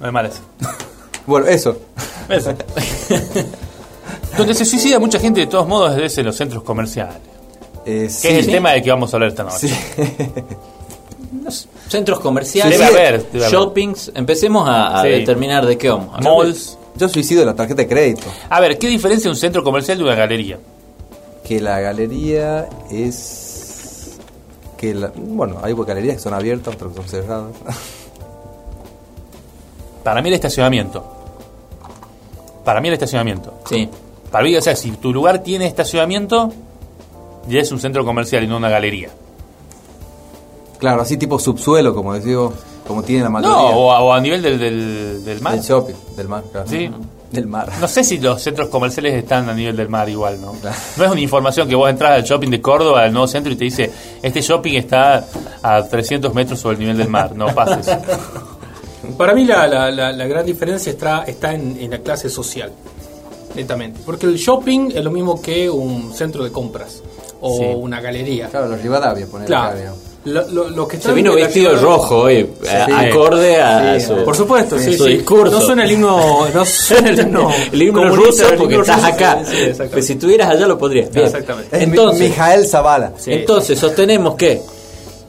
No 0.02 0.08
es 0.08 0.14
mal 0.14 0.26
eso. 0.26 0.42
Bueno, 1.26 1.48
eso. 1.48 1.78
Eso. 2.30 2.54
Donde 4.38 4.54
se 4.54 4.66
suicida 4.66 5.00
mucha 5.00 5.20
gente 5.20 5.40
de 5.42 5.48
todos 5.48 5.68
modos 5.68 5.98
es 5.98 6.18
en 6.18 6.26
los 6.26 6.36
centros 6.36 6.64
comerciales. 6.64 7.18
Eh, 7.86 8.04
Que 8.04 8.10
sí. 8.10 8.28
es 8.28 8.46
el 8.46 8.52
tema 8.52 8.72
del 8.72 8.82
que 8.84 8.90
vamos 8.90 9.14
a 9.14 9.18
hablar 9.18 9.30
esta 9.30 9.44
noche. 9.44 9.68
Sí. 9.68 9.74
Centros 11.90 12.20
comerciales, 12.20 12.80
Debe 12.80 12.90
haber, 12.90 13.32
debe 13.32 13.46
haber. 13.46 13.52
shoppings. 13.58 14.12
Empecemos 14.16 14.68
a, 14.68 15.00
a 15.00 15.04
Sí. 15.04 15.10
determinar 15.10 15.66
de 15.66 15.78
qué 15.78 15.90
vamos. 15.90 16.20
Malls. 16.22 16.78
Yo 16.96 17.08
suicido 17.10 17.46
la 17.46 17.54
tarjeta 17.54 17.84
de 17.84 17.88
crédito. 17.88 18.26
A 18.50 18.60
ver, 18.60 18.80
¿qué 18.80 18.88
diferencia 18.88 19.30
un 19.30 19.36
centro 19.36 19.64
comercial 19.64 19.98
de 20.00 20.04
una 20.06 20.16
galería? 20.16 20.58
Que 21.44 21.60
la 21.62 21.80
galería 21.80 22.68
es... 22.90 24.18
Que 24.78 24.96
la, 24.96 25.12
bueno, 25.16 25.60
hay 25.62 25.74
galerías 25.74 26.16
que 26.18 26.22
son 26.24 26.34
abiertas, 26.34 26.74
otras 26.76 26.92
que 26.92 26.98
son 26.98 27.08
cerradas. 27.08 27.52
Para 30.04 30.22
mí 30.22 30.30
el 30.30 30.36
estacionamiento. 30.36 31.15
Para 32.66 32.82
mí 32.82 32.90
el 32.90 32.96
estacionamiento. 32.96 33.54
Sí. 33.70 33.88
Para 34.32 34.44
mí, 34.44 34.56
o 34.58 34.62
sea, 34.62 34.76
si 34.76 34.92
tu 34.92 35.14
lugar 35.14 35.40
tiene 35.40 35.66
estacionamiento, 35.68 36.52
ya 37.48 37.62
es 37.62 37.72
un 37.72 37.80
centro 37.80 38.04
comercial 38.04 38.44
y 38.44 38.48
no 38.48 38.58
una 38.58 38.70
galería. 38.70 39.10
claro, 40.80 41.02
así 41.02 41.16
tipo 41.18 41.40
subsuelo, 41.40 41.96
como 41.96 42.14
decís 42.14 42.36
vos, 42.36 42.54
como 42.88 43.02
tiene 43.04 43.24
la 43.24 43.30
mayoría. 43.30 43.56
No, 43.56 43.70
o 43.70 43.92
a, 43.92 44.02
o 44.02 44.12
a 44.14 44.20
nivel 44.20 44.42
del, 44.42 44.60
del, 44.60 45.24
del 45.24 45.42
mar. 45.42 45.54
Del 45.54 45.64
shopping, 45.64 45.94
del 46.18 46.28
mar, 46.28 46.44
claro. 46.52 46.68
Sí. 46.68 46.92
Del 47.32 47.48
mar. 47.48 47.72
No 47.82 47.88
sé 47.88 48.04
si 48.04 48.18
los 48.20 48.42
centros 48.42 48.70
comerciales 48.70 49.14
están 49.14 49.50
a 49.50 49.54
nivel 49.54 49.76
del 49.76 49.90
mar 49.90 50.08
igual, 50.10 50.40
¿no? 50.40 50.54
No 50.98 51.04
es 51.06 51.12
una 51.12 51.20
información 51.22 51.68
que 51.68 51.76
vos 51.76 51.90
entras 51.90 52.12
al 52.12 52.24
shopping 52.24 52.50
de 52.50 52.62
Córdoba, 52.62 53.04
al 53.04 53.12
nuevo 53.12 53.28
centro, 53.28 53.52
y 53.52 53.56
te 53.56 53.66
dice, 53.66 53.92
este 54.22 54.42
shopping 54.42 54.74
está 54.76 55.26
a 55.62 55.84
300 55.84 56.34
metros 56.34 56.60
sobre 56.60 56.76
el 56.76 56.80
nivel 56.82 56.98
del 56.98 57.10
mar, 57.10 57.36
no 57.36 57.48
pases. 57.48 57.88
Para 59.14 59.34
mí 59.34 59.46
la, 59.46 59.68
la- 59.68 59.92
la- 59.92 60.12
la 60.12 60.26
gran 60.28 60.46
diferencia 60.46 60.92
está, 60.92 61.24
está 61.24 61.54
en, 61.54 61.78
en 61.80 61.92
la 61.92 62.00
clase 62.00 62.30
social, 62.30 62.72
netamente. 63.56 64.00
Porque 64.06 64.26
el 64.26 64.36
shopping 64.38 64.92
es 64.96 65.04
lo 65.04 65.12
mismo 65.12 65.42
que 65.42 65.70
un 65.70 66.14
centro 66.14 66.44
de 66.44 66.52
compras 66.52 67.02
o 67.42 67.58
Sí. 67.58 67.64
una 67.76 68.02
galería. 68.02 68.48
Claro, 68.50 68.68
los 68.68 68.82
Rivadavia, 68.82 69.26
poner 69.28 69.48
Claro. 69.48 69.78
acá. 69.80 69.94
Lo, 70.26 70.48
lo- 70.50 70.70
lo 70.72 70.88
que 70.88 70.94
Se 70.96 71.02
están 71.02 71.16
vino 71.16 71.36
vestido 71.36 71.70
ciudad- 71.70 71.84
rojo 71.84 72.18
hoy, 72.22 72.50
acorde 72.92 73.62
a 73.62 74.00
Sí, 74.00 74.08
su, 74.08 74.24
Por 74.26 74.36
supuesto, 74.36 74.80
sí, 74.80 74.98
su 74.98 75.06
sí. 75.06 75.14
discurso. 75.18 75.60
No 75.60 75.62
suena 75.62 75.84
el 75.84 75.92
himno, 75.92 76.48
no 76.52 76.66
suena 76.66 77.10
el 77.10 77.20
himno, 77.20 77.52
el 77.72 77.82
himno 77.82 78.10
ruso 78.16 78.44
porque 78.58 78.74
himno 78.74 78.82
estás 78.82 79.04
ruso, 79.04 79.08
acá. 79.14 79.40
sí, 79.46 79.52
sí, 79.52 79.58
exactamente. 79.58 79.90
Pero 79.94 80.02
si 80.02 80.14
estuvieras 80.14 80.50
allá 80.50 80.66
lo 80.68 80.78
podrías. 80.80 81.12
Bien. 81.12 81.28
Exactamente. 81.28 81.84
Entonces, 81.84 82.20
Mijael 82.30 82.66
Zavala. 82.66 83.12
Sí. 83.18 83.34
entonces 83.34 83.78
sostenemos 83.78 84.34
que 84.36 84.64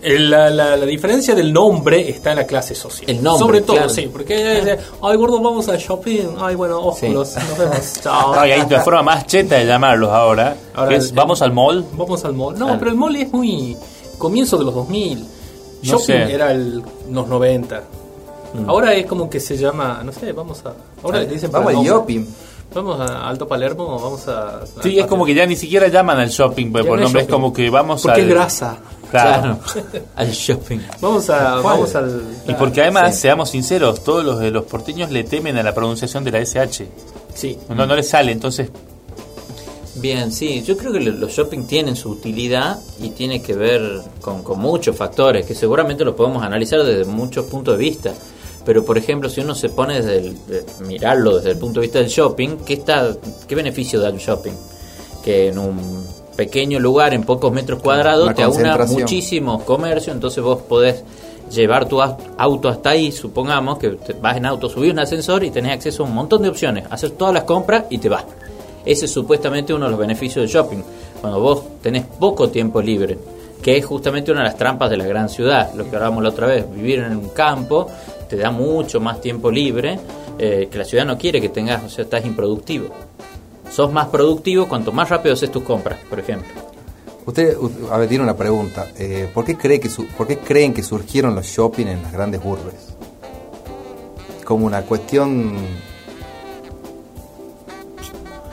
La, 0.03 0.51
la- 0.51 0.77
la 0.77 0.87
diferencia 0.87 1.35
del 1.35 1.53
nombre 1.53 2.09
está 2.09 2.31
en 2.31 2.37
la 2.37 2.47
clase 2.47 2.75
social. 2.75 3.09
El 3.11 3.23
nombre, 3.23 3.39
Sobre 3.47 3.61
todo, 3.63 3.77
claro. 3.77 3.89
sí. 3.91 4.09
Porque, 4.13 4.35
eh, 4.73 4.79
ay, 5.03 5.17
gordo, 5.17 5.41
vamos 5.41 5.69
al 5.69 5.79
shopping. 5.79 6.29
Ay, 6.39 6.55
bueno, 6.55 6.79
óculos, 6.81 7.29
Sí. 7.31 7.41
nos 7.49 7.59
vemos. 7.59 7.93
Chao. 8.03 8.35
No, 8.35 8.47
y 8.47 8.51
hay 8.53 8.61
una 8.61 8.81
forma 8.81 9.03
más 9.03 9.27
cheta 9.27 9.57
de 9.57 9.67
llamarlos 9.67 10.11
ahora, 10.11 10.57
Ahora, 10.75 10.91
que 10.91 10.97
es, 10.97 11.09
el- 11.11 11.15
vamos 11.15 11.43
al 11.43 11.53
mall. 11.53 11.85
Vamos 11.95 12.25
al 12.25 12.35
mall. 12.35 12.59
No, 12.59 12.79
pero 12.79 12.91
el 12.91 12.97
mall 12.97 13.17
es 13.17 13.33
muy 13.33 13.77
comienzo 14.19 14.57
de 14.59 14.65
los 14.65 14.75
2000. 14.75 15.19
No 15.21 15.27
Shopping 15.83 16.05
sé. 16.05 16.33
era 16.33 16.53
el, 16.53 16.83
los 17.11 17.27
90. 17.27 17.83
Mm. 18.55 18.71
Ahora 18.71 18.95
es 18.95 19.07
como 19.07 19.29
que 19.29 19.41
se 19.41 19.57
llama, 19.57 20.03
no 20.05 20.13
sé, 20.13 20.33
vamos 20.33 20.65
a. 20.67 20.75
Ahora 21.03 21.21
le 21.21 21.27
dicen 21.27 21.51
Vamos 21.51 21.73
el 21.73 21.79
al. 21.79 21.85
Yopim. 21.85 22.27
Vamos 22.75 22.99
a 23.01 23.29
Alto 23.29 23.47
Palermo, 23.49 23.99
vamos 23.99 24.27
a. 24.29 24.61
Sí, 24.83 24.99
es 24.99 25.07
como 25.07 25.25
que 25.25 25.35
ya 25.35 25.47
ni 25.47 25.57
siquiera 25.57 25.89
llaman 25.89 26.19
al 26.19 26.29
shopping 26.29 26.73
por 26.73 26.83
Ya 26.83 26.89
por 26.89 26.99
no 26.99 27.05
es 27.05 27.09
nombre, 27.09 27.23
es 27.23 27.29
shopping. 27.29 27.43
como 27.43 27.53
que 27.53 27.71
vamos 27.71 28.03
Porque 28.03 28.21
al... 28.21 28.27
es 28.29 28.35
grasa. 28.35 28.77
Claro. 29.11 29.59
al 30.17 30.31
shopping. 30.31 30.79
Vamos 31.01 31.29
a. 31.31 31.57
Vamos 31.61 31.95
al. 31.95 32.23
Y 32.49 32.55
porque 32.55 32.83
además, 32.83 33.17
seamos 33.19 33.51
sinceros, 33.51 34.03
todos 34.05 34.25
los 34.25 34.39
de 34.41 34.51
los 34.51 34.65
porteños 34.65 35.11
le 35.11 35.25
temen 35.25 35.57
a 35.57 35.63
la 35.63 35.75
pronunciación 35.75 36.25
de 36.25 36.33
la 36.33 36.41
SH. 36.41 36.87
Sí. 37.35 37.59
No, 37.69 37.87
no 37.87 37.95
les 37.97 38.09
sale, 38.09 38.33
entonces 38.33 38.71
Bien, 39.99 40.31
sí, 40.31 40.63
yo 40.63 40.77
creo 40.77 40.93
que 40.93 41.01
lo- 41.01 41.13
los 41.13 41.33
shopping 41.33 41.65
tienen 41.67 41.97
su 41.97 42.11
utilidad 42.11 42.79
y 43.01 43.11
tiene 43.11 43.41
que 43.41 43.55
ver 43.55 44.03
con, 44.21 44.43
con 44.43 44.59
muchos 44.59 44.95
factores 44.95 45.47
que 45.47 45.55
seguramente 45.55 46.05
los 46.05 46.15
podemos 46.15 46.43
analizar 46.43 46.83
desde 46.85 47.07
muchos 47.07 47.47
puntos 47.47 47.79
de 47.79 47.83
vista. 47.85 48.13
Pero, 48.67 48.85
por 48.85 48.99
ejemplo, 48.99 49.31
si 49.31 49.41
uno 49.41 49.55
se 49.55 49.71
pone 49.71 50.03
desde 50.03 50.19
el, 50.19 50.47
de 50.47 50.65
mirarlo 50.87 51.37
desde 51.37 51.53
el 51.53 51.59
punto 51.59 51.81
de 51.81 51.87
vista 51.87 51.99
del 52.01 52.09
shopping, 52.09 52.59
¿qué, 52.67 52.75
está, 52.75 53.11
¿qué 53.49 53.55
beneficio 53.55 53.99
da 54.01 54.11
un 54.11 54.19
shopping? 54.19 54.53
Que 55.25 55.49
en 55.49 55.59
un 55.59 56.05
pequeño 56.37 56.79
lugar, 56.79 57.15
en 57.15 57.25
pocos 57.25 57.53
metros 57.53 57.81
cuadrados, 57.83 58.27
te 58.35 58.43
aúna 58.59 58.73
muchísimos 59.03 59.63
comercios, 59.65 60.15
entonces 60.15 60.43
vos 60.45 60.63
podés 60.63 61.03
llevar 61.51 61.89
tu 61.89 61.99
au- 62.01 62.17
auto 62.37 62.69
hasta 62.69 62.91
ahí, 62.91 63.13
supongamos 63.13 63.79
que 63.79 63.91
te 63.91 64.13
vas 64.15 64.37
en 64.37 64.47
auto, 64.47 64.69
subís 64.69 64.93
un 64.93 64.99
ascensor 64.99 65.45
y 65.45 65.51
tenés 65.51 65.73
acceso 65.73 66.03
a 66.03 66.07
un 66.07 66.15
montón 66.15 66.43
de 66.43 66.49
opciones, 66.49 66.85
hacer 66.91 67.11
todas 67.13 67.33
las 67.35 67.45
compras 67.45 67.85
y 67.91 67.99
te 67.99 68.09
vas. 68.09 68.25
Ese 68.85 69.07
es 69.07 69.11
supuestamente 69.13 69.73
uno 69.75 69.87
de 69.87 69.91
los 69.93 69.99
beneficios 70.01 70.43
del 70.45 70.49
shopping, 70.53 70.83
cuando 71.21 71.41
vos 71.41 71.63
tenés 71.83 72.05
poco 72.05 72.49
tiempo 72.51 72.81
libre, 72.81 73.19
que 73.63 73.77
es 73.79 73.85
justamente 73.87 74.31
una 74.31 74.41
de 74.43 74.47
las 74.47 74.57
trampas 74.57 74.91
de 74.91 74.97
la 74.97 75.07
gran 75.07 75.29
ciudad, 75.29 75.73
lo 75.75 75.85
que 75.89 75.97
hablábamos 75.97 76.23
la 76.23 76.29
otra 76.29 76.47
vez, 76.47 76.65
vivir 76.73 77.01
en 77.01 77.17
un 77.17 77.29
campo 77.31 77.89
te 78.29 78.37
da 78.37 78.51
mucho 78.51 79.01
más 79.01 79.21
tiempo 79.21 79.51
libre, 79.51 79.99
eh, 80.39 80.69
que 80.71 80.79
la 80.79 80.85
ciudad 80.85 81.05
no 81.07 81.17
quiere 81.17 81.41
que 81.41 81.49
tengas, 81.49 81.83
o 81.85 81.89
sea, 81.89 82.05
estás 82.05 82.25
improductivo. 82.27 82.89
Sos 83.71 83.93
más 83.93 84.09
productivo 84.09 84.67
cuanto 84.69 84.93
más 84.93 85.09
rápido 85.09 85.35
haces 85.35 85.51
tus 85.51 85.63
compras, 85.63 85.99
por 86.09 86.19
ejemplo. 86.19 86.49
Usted, 87.27 87.57
u- 87.59 87.89
a 87.91 87.99
ver, 87.99 88.09
tiene 88.09 88.23
una 88.25 88.37
pregunta. 88.37 88.87
Eh, 88.99 89.29
¿por, 89.35 89.45
qué 89.45 89.57
cree 89.57 89.81
que 89.81 89.89
su- 89.91 90.07
¿Por 90.07 90.27
qué 90.29 90.39
creen 90.39 90.73
que 90.73 90.83
surgieron 90.83 91.35
los 91.35 91.47
shopping 91.47 91.87
en 91.87 92.03
las 92.03 92.13
grandes 92.13 92.41
urbes? 92.45 92.95
Como 94.45 94.65
una 94.67 94.83
cuestión... 94.83 95.55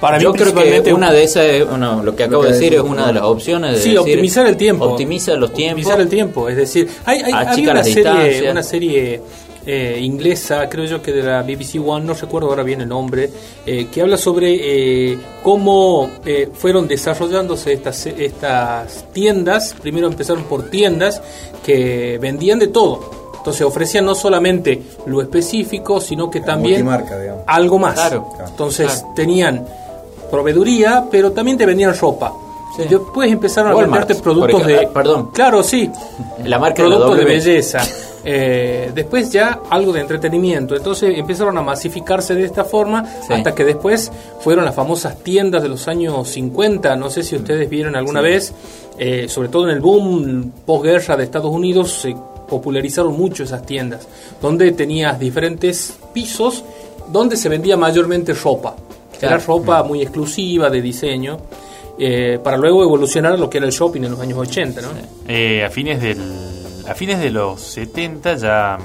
Para 0.01 0.17
mí, 0.17 0.23
Yo 0.23 0.33
creo 0.33 0.53
que 0.83 0.93
una 0.93 1.13
de 1.13 1.23
esas, 1.23 1.45
es- 1.45 1.69
bueno, 1.69 2.03
lo 2.03 2.13
que 2.13 2.23
acabo 2.25 2.43
Lo 2.43 2.49
de 2.49 2.55
decir 2.55 2.73
es 2.73 2.81
una 2.81 3.07
de 3.07 3.13
las 3.13 3.23
opciones. 3.23 3.71
De 3.71 3.77
Sí, 3.77 3.83
decir, 3.91 3.99
optimizar 3.99 4.45
el 4.47 4.57
tiempo. 4.57 4.85
Optimiza 4.85 5.35
los 5.35 5.53
tiempos. 5.53 5.77
Optimizar 5.79 6.01
el 6.01 6.09
tiempo, 6.09 6.49
es 6.49 6.57
decir, 6.57 6.89
hay, 7.05 7.21
hay, 7.21 7.31
había 7.31 7.83
serie, 7.83 8.51
una 8.51 8.63
serie 8.63 9.21
eh, 9.65 9.99
inglesa, 10.01 10.67
creo 10.69 10.85
yo 10.85 11.01
que 11.01 11.11
de 11.11 11.23
la 11.23 11.41
BBC 11.41 11.79
One, 11.85 12.05
no 12.05 12.13
recuerdo 12.13 12.49
ahora 12.49 12.63
bien 12.63 12.81
el 12.81 12.89
nombre, 12.89 13.29
eh, 13.65 13.87
que 13.91 14.01
habla 14.01 14.17
sobre 14.17 15.11
eh, 15.11 15.17
cómo 15.41 16.09
eh, 16.25 16.49
fueron 16.53 16.87
desarrollándose 16.87 17.73
estas, 17.73 18.05
estas 18.05 19.05
tiendas. 19.13 19.75
Primero 19.81 20.07
empezaron 20.07 20.43
por 20.43 20.69
tiendas 20.69 21.21
que 21.65 22.17
vendían 22.21 22.59
de 22.59 22.67
todo. 22.67 23.33
Entonces 23.37 23.63
ofrecían 23.63 24.05
no 24.05 24.15
solamente 24.15 24.81
lo 25.05 25.21
específico, 25.21 25.99
sino 25.99 26.29
que 26.29 26.39
también 26.39 26.87
algo 27.45 27.77
más. 27.77 27.95
Claro. 27.95 28.29
Entonces 28.47 28.87
Claro. 28.87 29.13
tenían 29.15 29.67
proveeduría, 30.31 31.05
pero 31.11 31.31
también 31.31 31.57
te 31.57 31.65
vendían 31.65 31.93
ropa. 31.97 32.33
Sí. 32.75 32.83
Después 32.89 33.31
empezaron 33.31 33.71
a 33.71 33.75
Walmart, 33.75 34.07
venderte 34.07 34.23
productos 34.23 34.65
de... 34.65 34.85
Ah, 34.85 34.89
perdón. 34.91 35.29
Claro, 35.31 35.61
sí. 35.61 35.91
La 36.45 36.57
marca 36.57 36.81
de 36.81 36.89
la 36.89 36.95
productos 36.95 37.19
de, 37.19 37.25
belleza. 37.25 37.79
Eh, 38.25 38.91
después 38.95 39.31
ya 39.31 39.59
algo 39.69 39.91
de 39.91 39.99
entretenimiento. 40.01 40.75
Entonces 40.75 41.17
empezaron 41.17 41.57
a 41.57 41.61
masificarse 41.61 42.35
de 42.35 42.45
esta 42.45 42.63
forma 42.63 43.03
Sí. 43.27 43.33
hasta 43.33 43.53
que 43.53 43.65
después 43.65 44.11
fueron 44.39 44.63
las 44.65 44.73
famosas 44.75 45.19
tiendas 45.23 45.61
de 45.63 45.69
los 45.69 45.87
años 45.87 46.27
50. 46.29 46.95
No 46.95 47.09
sé 47.09 47.23
si 47.23 47.35
ustedes 47.35 47.69
vieron 47.69 47.95
alguna 47.95 48.21
vez, 48.21 48.53
eh, 48.97 49.27
sobre 49.27 49.49
todo 49.49 49.65
en 49.69 49.75
el 49.75 49.81
boom 49.81 50.51
posguerra 50.65 51.17
de 51.17 51.23
Estados 51.25 51.51
Unidos, 51.51 51.91
se 52.01 52.15
popularizaron 52.47 53.17
mucho 53.17 53.43
esas 53.43 53.65
tiendas, 53.65 54.07
donde 54.41 54.71
tenías 54.73 55.19
diferentes 55.19 55.97
pisos 56.13 56.63
donde 57.11 57.35
se 57.35 57.49
vendía 57.49 57.75
mayormente 57.75 58.33
ropa. 58.33 58.75
Era 59.19 59.37
Claro. 59.37 59.43
ropa 59.47 59.83
muy 59.83 60.01
exclusiva 60.01 60.69
de 60.69 60.81
diseño. 60.81 61.37
eh, 61.99 62.39
para 62.43 62.57
luego 62.57 62.81
evolucionar 62.83 63.33
a 63.33 63.37
lo 63.37 63.47
que 63.51 63.59
era 63.59 63.67
el 63.67 63.71
shopping 63.71 64.01
en 64.01 64.11
los 64.11 64.19
años 64.19 64.39
80, 64.39 64.81
¿no? 64.81 64.87
eh, 65.27 65.63
a 65.63 65.69
fines 65.69 66.01
del 66.01 66.17
a 66.87 66.93
fines 66.95 67.19
de 67.19 67.29
los 67.31 67.61
70 67.61 68.35
ya, 68.35 68.77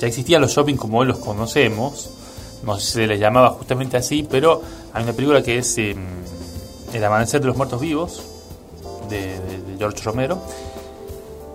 ya 0.00 0.06
existían 0.06 0.40
los 0.42 0.52
shopping 0.52 0.76
como 0.76 0.98
hoy 0.98 1.06
los 1.06 1.18
conocemos. 1.18 2.10
No 2.64 2.78
sé 2.78 2.86
si 2.86 2.92
se 2.92 3.06
les 3.06 3.18
llamaba 3.20 3.50
justamente 3.50 3.96
así, 3.96 4.26
pero 4.28 4.60
hay 4.92 5.02
una 5.02 5.12
película 5.12 5.42
que 5.42 5.58
es 5.58 5.78
eh, 5.78 5.96
El 6.92 7.04
Amanecer 7.04 7.40
de 7.40 7.46
los 7.48 7.56
Muertos 7.56 7.80
Vivos, 7.80 8.22
de, 9.08 9.18
de- 9.20 9.62
de 9.72 9.78
George 9.78 10.02
Romero, 10.04 10.38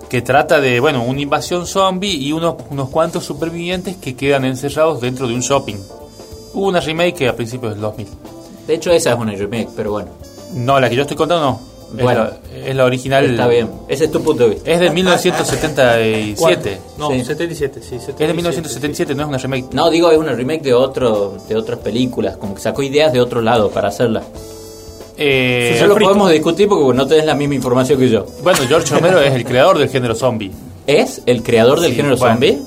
que 0.10 0.21
trata 0.21 0.60
de, 0.60 0.80
bueno, 0.80 1.04
una 1.04 1.21
invasión 1.21 1.65
zombie 1.67 2.12
y 2.15 2.32
unos, 2.32 2.56
unos 2.69 2.89
cuantos 2.89 3.23
supervivientes 3.23 3.97
que 3.97 4.15
quedan 4.15 4.45
encerrados 4.45 4.99
dentro 5.01 5.28
de 5.28 5.34
un 5.36 5.41
shopping. 5.41 5.78
Hubo 6.54 6.67
una 6.67 6.80
remake 6.80 7.28
a 7.28 7.36
principios 7.36 7.73
del 7.73 7.82
2000. 7.82 8.08
De 8.67 8.73
hecho, 8.75 8.91
esa 8.91 9.12
es 9.13 9.19
una 9.19 9.32
remake, 9.34 9.69
pero 9.75 9.91
bueno. 9.91 10.10
No, 10.54 10.80
la 10.80 10.89
que 10.89 10.95
yo 10.95 11.01
estoy 11.04 11.17
contando 11.17 11.45
no. 11.45 11.75
Es, 11.98 12.04
Bueno, 12.04 12.28
es 12.65 12.76
la 12.76 12.86
original. 12.86 13.26
Está 13.26 13.48
bien. 13.48 13.69
Ese 13.88 14.06
es 14.06 14.12
tu 14.12 14.21
punto 14.21 14.43
de 14.43 14.50
vista. 14.56 14.71
Es 14.71 14.80
de 14.80 14.89
1977. 14.89 16.80
No, 16.98 17.10
Sí. 17.12 17.24
77, 17.26 17.80
sí. 17.82 17.89
77, 18.00 18.24
Es 18.24 18.28
de 18.28 18.34
1977, 18.34 19.15
no 19.15 19.24
es 19.24 19.28
una 19.30 19.38
remake. 19.38 19.74
No, 19.74 19.89
digo, 19.89 20.12
es 20.12 20.17
una 20.17 20.34
remake 20.34 20.62
de 20.63 20.74
otro 20.74 21.38
de 21.48 21.56
otras 21.56 21.80
películas, 21.80 22.38
como 22.38 22.56
que 22.56 22.62
sacó 22.62 22.82
ideas 22.84 23.13
de 23.13 23.21
otro 23.21 23.41
lado 23.41 23.69
para 23.69 23.89
hacerla. 23.89 24.24
Eh, 25.17 25.74
Eso 25.76 25.88
lo 25.88 25.95
podemos 25.98 26.30
discutir 26.32 26.67
porque 26.67 26.93
no 26.98 27.08
tenés 27.08 27.26
la 27.26 27.36
misma 27.36 27.56
información 27.56 27.98
que 28.00 28.10
yo. 28.10 28.26
Bueno, 28.43 28.60
George 28.67 28.93
Romero 28.93 29.21
es 29.21 29.34
el 29.34 29.45
creador 29.45 29.78
del 29.78 29.89
género 29.89 30.13
zombie. 30.15 30.52
¿Es 30.88 31.21
el 31.26 31.41
creador 31.41 31.80
del 31.80 31.91
Sí, 31.91 31.98
género 31.98 32.17
bueno, 32.17 32.34
zombie? 32.34 32.60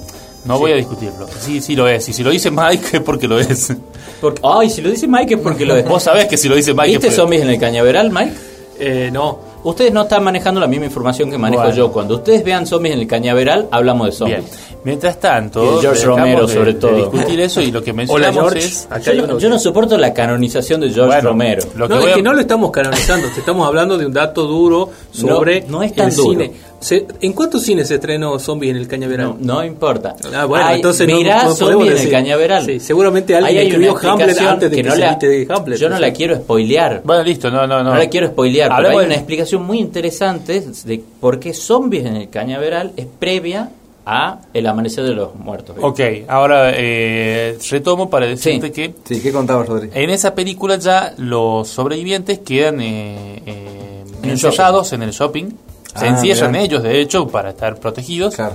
No 0.45 0.59
voy 0.59 0.73
a 0.73 0.77
discutirlo. 0.77 1.27
Sí, 1.41 1.61
sí 1.61 1.77
lo 1.77 1.87
es. 1.89 2.09
Y 2.09 2.13
si 2.15 2.23
lo 2.25 2.31
dice 2.31 2.51
Mike 2.51 2.97
es 2.99 3.01
porque 3.03 3.29
lo 3.29 3.39
es. 3.39 3.75
Porque, 4.21 4.41
ay, 4.43 4.71
si 4.71 4.81
lo 4.81 4.91
dice 4.91 5.07
Mike 5.07 5.35
es 5.35 5.41
porque 5.41 5.67
lo 5.67 5.77
es. 5.77 5.87
Vos 5.87 6.03
sabés 6.03 6.27
que 6.27 6.37
si 6.39 6.49
lo 6.49 6.57
dice 6.57 6.73
Mike 6.73 6.87
es 6.87 6.93
¿Viste 6.95 7.07
porque- 7.09 7.17
zombies 7.17 7.43
en 7.43 7.51
el 7.51 7.59
cañaveral, 7.61 8.11
Mike? 8.11 8.33
Eh, 8.79 9.11
no, 9.13 9.49
Ustedes 9.65 9.93
no 9.93 10.03
están 10.03 10.23
manejando 10.23 10.61
la 10.61 10.69
misma 10.69 10.87
información 10.87 11.31
que 11.33 11.37
manejo 11.37 11.63
Bueno. 11.65 11.77
yo. 11.77 11.91
Cuando 11.93 12.15
ustedes 12.15 12.45
vean 12.45 12.65
zombies 12.65 12.95
en 12.95 13.01
el 13.01 13.07
cañaveral, 13.09 13.67
hablamos 13.73 14.07
de 14.07 14.13
zombies. 14.13 14.39
Bien. 14.45 14.79
Mientras 14.85 15.19
tanto, 15.19 15.81
George 15.81 16.07
Romero, 16.07 16.47
de- 16.47 16.55
sobre 16.55 16.73
de 16.75 16.79
todo. 16.81 17.11
discutir 17.11 17.41
eso 17.41 17.61
y 17.61 17.73
lo 17.73 17.83
que 17.83 17.93
mencionamos 17.93 18.41
George. 18.53 18.59
es. 18.61 18.87
Acá 18.89 19.13
Yo, 19.13 19.27
no- 19.27 19.39
yo 19.39 19.59
soporto 19.59 19.99
la 19.99 20.15
canonización 20.15 20.81
de 20.81 20.91
George 20.91 21.09
Bueno, 21.17 21.29
Romero. 21.31 21.63
Lo 21.75 21.89
que 21.89 21.95
no, 21.95 22.01
es 22.01 22.13
a- 22.13 22.15
que 22.15 22.23
no 22.23 22.33
lo 22.35 22.41
estamos 22.41 22.71
canonizando, 22.71 23.27
te 23.35 23.41
estamos 23.41 23.67
hablando 23.67 23.99
de 23.99 24.07
un 24.07 24.13
dato 24.13 24.47
duro 24.47 24.91
sobre 25.11 25.63
No, 25.63 25.79
no 25.79 25.83
es 25.83 25.93
tan 25.93 26.09
el 26.11 26.15
duro. 26.15 26.31
cine. 26.31 26.53
Se- 26.81 27.07
¿En 27.21 27.33
cuántos 27.33 27.63
cines 27.63 27.89
se 27.89 27.97
estrenó 27.97 28.39
Zombies 28.39 28.71
en 28.71 28.77
el 28.77 28.87
Cañaveral? 28.87 29.35
No, 29.41 29.55
no 29.55 29.65
importa. 29.65 30.15
Ah, 30.33 30.45
bueno, 30.45 30.65
Hay- 30.67 30.77
entonces 30.77 31.09
no- 31.09 31.17
mirá 31.17 31.45
no 31.45 31.55
podemos 31.55 31.59
Zombies 31.73 32.01
en 32.01 32.07
el 32.07 32.11
cañaveral. 32.13 32.65
Sí, 32.67 32.79
seguramente 32.81 33.35
alguien 33.35 33.59
hay 33.59 33.67
escribió 33.67 33.95
una 33.95 34.13
Hamlet 34.13 34.39
antes 34.41 34.71
de 34.71 34.77
que 34.77 34.83
no 34.85 34.93
se 34.93 34.99
la- 34.99 35.13
edite 35.21 35.53
Hamlet, 35.53 35.79
Yo 35.79 35.89
no 35.89 35.97
o 35.97 35.99
la 35.99 36.13
quiero 36.13 36.37
spoilear. 36.37 37.03
Bueno, 37.05 37.25
listo, 37.25 37.51
no, 37.51 37.67
no, 37.67 37.83
no. 37.83 37.91
No 37.91 37.97
la 37.99 38.09
quiero 38.09 38.29
spoilear, 38.29 38.69
pero 38.69 38.77
Hablemos 38.77 39.01
hay 39.01 39.07
una 39.07 39.15
de- 39.15 39.19
explicación 39.21 39.63
muy 39.63 39.79
interesante 39.81 40.61
de 40.85 41.03
por 41.21 41.41
qué 41.41 41.53
Zombies 41.53 42.05
en 42.07 42.15
el 42.17 42.29
Cañaveral 42.31 42.93
es 42.97 43.07
previa 43.19 43.71
a 44.07 44.39
El 44.55 44.67
Amanecer 44.67 45.05
de 45.05 45.15
los 45.15 45.35
Muertos. 45.35 45.77
Ok, 45.81 46.01
ahora 46.29 46.71
eh, 46.75 47.59
retomo 47.71 48.09
para 48.09 48.27
decirte 48.27 48.69
Sí. 48.69 48.73
que 48.73 48.95
Sí, 49.05 49.21
¿qué 49.21 49.33
contabas, 49.33 49.69
Rodri? 49.69 49.91
en 49.93 50.11
esa 50.11 50.35
película 50.35 50.77
ya 50.79 51.13
los 51.19 51.69
sobrevivientes 51.69 52.39
quedan 52.39 52.81
eh, 52.81 53.43
eh, 53.45 54.05
En 54.23 54.25
el 54.25 54.31
encerrados 54.31 54.93
en 54.93 55.03
el 55.03 55.11
shopping. 55.11 55.47
Se 55.95 56.05
Ah, 56.05 56.09
encierran 56.09 56.53
mirá. 56.53 56.65
ellos, 56.65 56.83
de 56.83 57.01
hecho, 57.01 57.27
para 57.29 57.51
estar 57.51 57.77
protegidos. 57.77 58.35
Claro. 58.35 58.55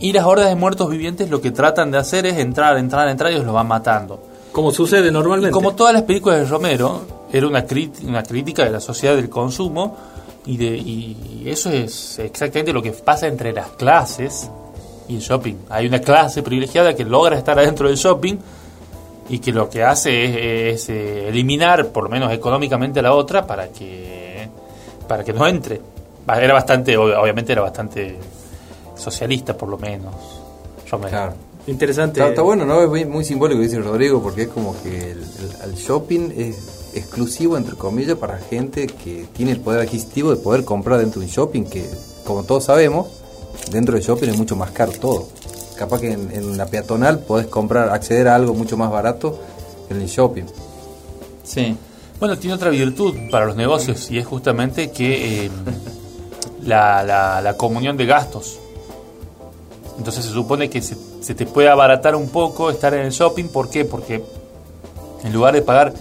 Y 0.00 0.12
las 0.12 0.24
hordas 0.24 0.48
de 0.48 0.56
muertos 0.56 0.90
vivientes 0.90 1.30
lo 1.30 1.40
que 1.40 1.50
tratan 1.50 1.90
de 1.90 1.98
hacer 1.98 2.26
es 2.26 2.38
entrar, 2.38 2.76
entrar, 2.78 3.08
entrar 3.08 3.30
y 3.30 3.34
ellos 3.34 3.46
los 3.46 3.54
van 3.54 3.66
matando. 3.68 4.20
Como 4.52 4.70
sucede 4.72 5.08
Y 5.08 5.10
normalmente. 5.10 5.50
como 5.52 5.74
todas 5.74 5.92
las 5.94 6.02
películas 6.02 6.40
de 6.40 6.46
Romero, 6.46 7.02
era 7.32 7.46
una, 7.46 7.64
una 8.06 8.22
crítica 8.22 8.64
de 8.64 8.70
la 8.70 8.80
sociedad 8.80 9.16
del 9.16 9.28
consumo 9.28 9.96
y, 10.46 10.56
de, 10.56 10.66
y 10.76 11.42
eso 11.46 11.70
es 11.70 12.18
exactamente 12.18 12.72
lo 12.72 12.82
que 12.82 12.92
pasa 12.92 13.26
entre 13.26 13.52
las 13.52 13.68
clases 13.70 14.50
y 15.08 15.16
el 15.16 15.20
shopping. 15.20 15.54
Hay 15.70 15.86
una 15.86 16.00
clase 16.00 16.42
privilegiada 16.42 16.94
que 16.94 17.04
logra 17.04 17.36
estar 17.36 17.58
adentro 17.58 17.88
del 17.88 17.96
shopping 17.96 18.36
y 19.28 19.38
que 19.38 19.52
lo 19.52 19.68
que 19.70 19.82
hace 19.82 20.70
es, 20.72 20.82
es, 20.82 20.88
eh, 20.90 21.28
eliminar, 21.28 21.88
por 21.88 22.04
lo 22.04 22.10
menos 22.10 22.32
económicamente, 22.32 23.00
a 23.00 23.02
la 23.02 23.12
otra 23.14 23.46
para 23.46 23.68
que, 23.68 24.48
para 25.08 25.24
que 25.24 25.32
no 25.32 25.46
entre. 25.46 25.80
Era 26.28 26.54
bastante, 26.54 26.96
ob- 26.98 27.16
obviamente 27.20 27.52
era 27.52 27.62
bastante 27.62 28.16
socialista, 28.96 29.56
por 29.56 29.68
lo 29.68 29.78
menos. 29.78 30.14
Claro. 31.10 31.34
Interesante. 31.66 32.20
Está, 32.20 32.30
está 32.30 32.42
bueno, 32.42 32.64
¿no? 32.66 32.82
Es 32.82 32.88
muy, 32.88 33.04
muy 33.06 33.24
simbólico, 33.24 33.60
dice 33.60 33.78
Rodrigo, 33.80 34.22
porque 34.22 34.42
es 34.42 34.48
como 34.48 34.74
que 34.82 35.12
el, 35.12 35.18
el- 35.18 35.70
el 35.70 35.74
shopping 35.74 36.30
es 36.36 36.56
exclusivo, 36.94 37.56
entre 37.56 37.74
comillas, 37.74 38.16
para 38.18 38.38
gente 38.38 38.86
que 38.86 39.26
tiene 39.34 39.52
el 39.52 39.60
poder 39.60 39.80
adquisitivo 39.80 40.30
de 40.30 40.36
poder 40.36 40.64
comprar 40.64 40.98
dentro 41.00 41.20
de 41.20 41.26
un 41.26 41.32
shopping, 41.32 41.64
que, 41.64 41.88
como 42.24 42.44
todos 42.44 42.64
sabemos, 42.64 43.08
dentro 43.70 43.94
del 43.94 44.04
shopping 44.04 44.28
es 44.28 44.36
mucho 44.36 44.56
más 44.56 44.70
caro 44.72 44.92
todo. 44.92 45.26
Capaz 45.78 46.00
que 46.00 46.12
en, 46.12 46.30
en 46.32 46.56
la 46.56 46.66
peatonal 46.66 47.18
podés 47.20 47.46
comprar, 47.48 47.88
acceder 47.90 48.28
a 48.28 48.36
algo 48.36 48.54
mucho 48.54 48.76
más 48.76 48.90
barato 48.90 49.38
que 49.88 49.94
en 49.94 50.02
el 50.02 50.06
shopping. 50.06 50.44
Sí. 51.42 51.76
Bueno, 52.20 52.38
tiene 52.38 52.54
otra 52.54 52.70
virtud 52.70 53.14
para 53.30 53.46
los 53.46 53.56
negocios 53.56 54.08
y 54.10 54.18
es 54.18 54.26
justamente 54.26 54.90
que 54.92 55.46
eh, 55.46 55.50
la, 56.64 57.02
la- 57.02 57.40
la 57.40 57.56
comunión 57.56 57.96
de 57.96 58.06
gastos. 58.06 58.58
Entonces 59.98 60.24
se 60.24 60.30
supone 60.32 60.68
que 60.68 60.82
se, 60.82 60.96
se 61.20 61.34
te 61.34 61.46
puede 61.46 61.68
abaratar 61.68 62.16
un 62.16 62.28
poco 62.28 62.70
estar 62.70 62.92
en 62.94 63.00
el 63.06 63.12
shopping. 63.12 63.44
¿Por 63.48 63.68
qué? 63.70 63.84
Porque 63.84 64.22
en 65.22 65.32
lugar 65.32 65.54
de 65.54 65.62
pagar 65.62 65.92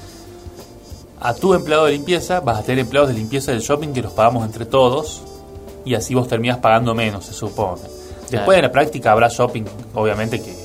a 1.21 1.34
tu 1.34 1.54
empleado 1.54 1.86
de 1.86 1.91
limpieza, 1.93 2.39
vas 2.39 2.60
a 2.60 2.63
tener 2.63 2.80
empleados 2.80 3.10
de 3.10 3.15
limpieza 3.15 3.52
del 3.52 3.62
shopping 3.62 3.89
que 3.93 4.02
los 4.02 4.12
pagamos 4.12 4.45
entre 4.45 4.65
todos 4.65 5.21
y 5.86 5.95
así 5.95 6.15
vos 6.15 6.28
terminas 6.28 6.58
pagando 6.58 6.93
menos, 6.95 7.26
se 7.26 7.34
supone. 7.34 7.82
Después 8.30 8.43
Claro. 8.45 8.54
en 8.54 8.62
la 8.63 8.71
práctica 8.71 9.12
habrá 9.12 9.28
shopping, 9.30 9.63
obviamente, 9.93 10.41
que, 10.41 10.56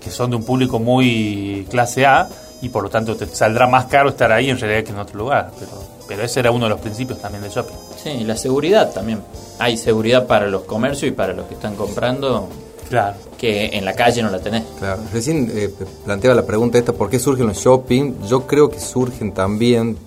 que 0.00 0.10
son 0.10 0.30
de 0.30 0.36
un 0.36 0.44
público 0.44 0.78
muy 0.78 1.66
clase 1.70 2.06
A 2.06 2.28
y 2.62 2.70
por 2.70 2.82
lo 2.84 2.88
tanto 2.90 3.16
te 3.16 3.26
saldrá 3.26 3.66
más 3.66 3.84
caro 3.84 4.08
estar 4.08 4.32
ahí 4.32 4.48
en 4.50 4.58
realidad 4.58 4.82
que 4.84 4.90
en 4.92 4.98
otro 4.98 5.18
lugar. 5.18 5.50
Pero, 5.58 5.72
pero 6.08 6.22
ese 6.24 6.40
era 6.40 6.50
uno 6.50 6.64
de 6.64 6.70
los 6.70 6.80
principios 6.80 7.20
también 7.20 7.42
del 7.42 7.52
shopping. 7.52 7.74
Sí, 8.02 8.08
y 8.10 8.24
la 8.24 8.36
seguridad 8.36 8.92
también. 8.92 9.20
Hay 9.60 9.76
seguridad 9.76 10.26
para 10.26 10.48
los 10.48 10.62
comercios 10.62 11.10
y 11.10 11.14
para 11.14 11.32
los 11.34 11.46
que 11.46 11.54
están 11.54 11.76
comprando 11.76 12.48
Claro. 12.88 13.16
que 13.36 13.66
en 13.76 13.84
la 13.84 13.92
calle 13.92 14.22
no 14.22 14.30
la 14.30 14.38
tenés. 14.40 14.64
Claro, 14.78 15.02
recién 15.12 15.50
eh, 15.54 15.68
planteaba 16.04 16.34
la 16.34 16.46
pregunta 16.46 16.78
esta, 16.78 16.92
¿por 16.94 17.10
qué 17.10 17.18
surgen 17.18 17.46
los 17.46 17.58
shopping? 17.58 18.14
Yo 18.26 18.46
creo 18.46 18.70
que 18.70 18.80
surgen 18.80 19.32
también, 19.32 19.98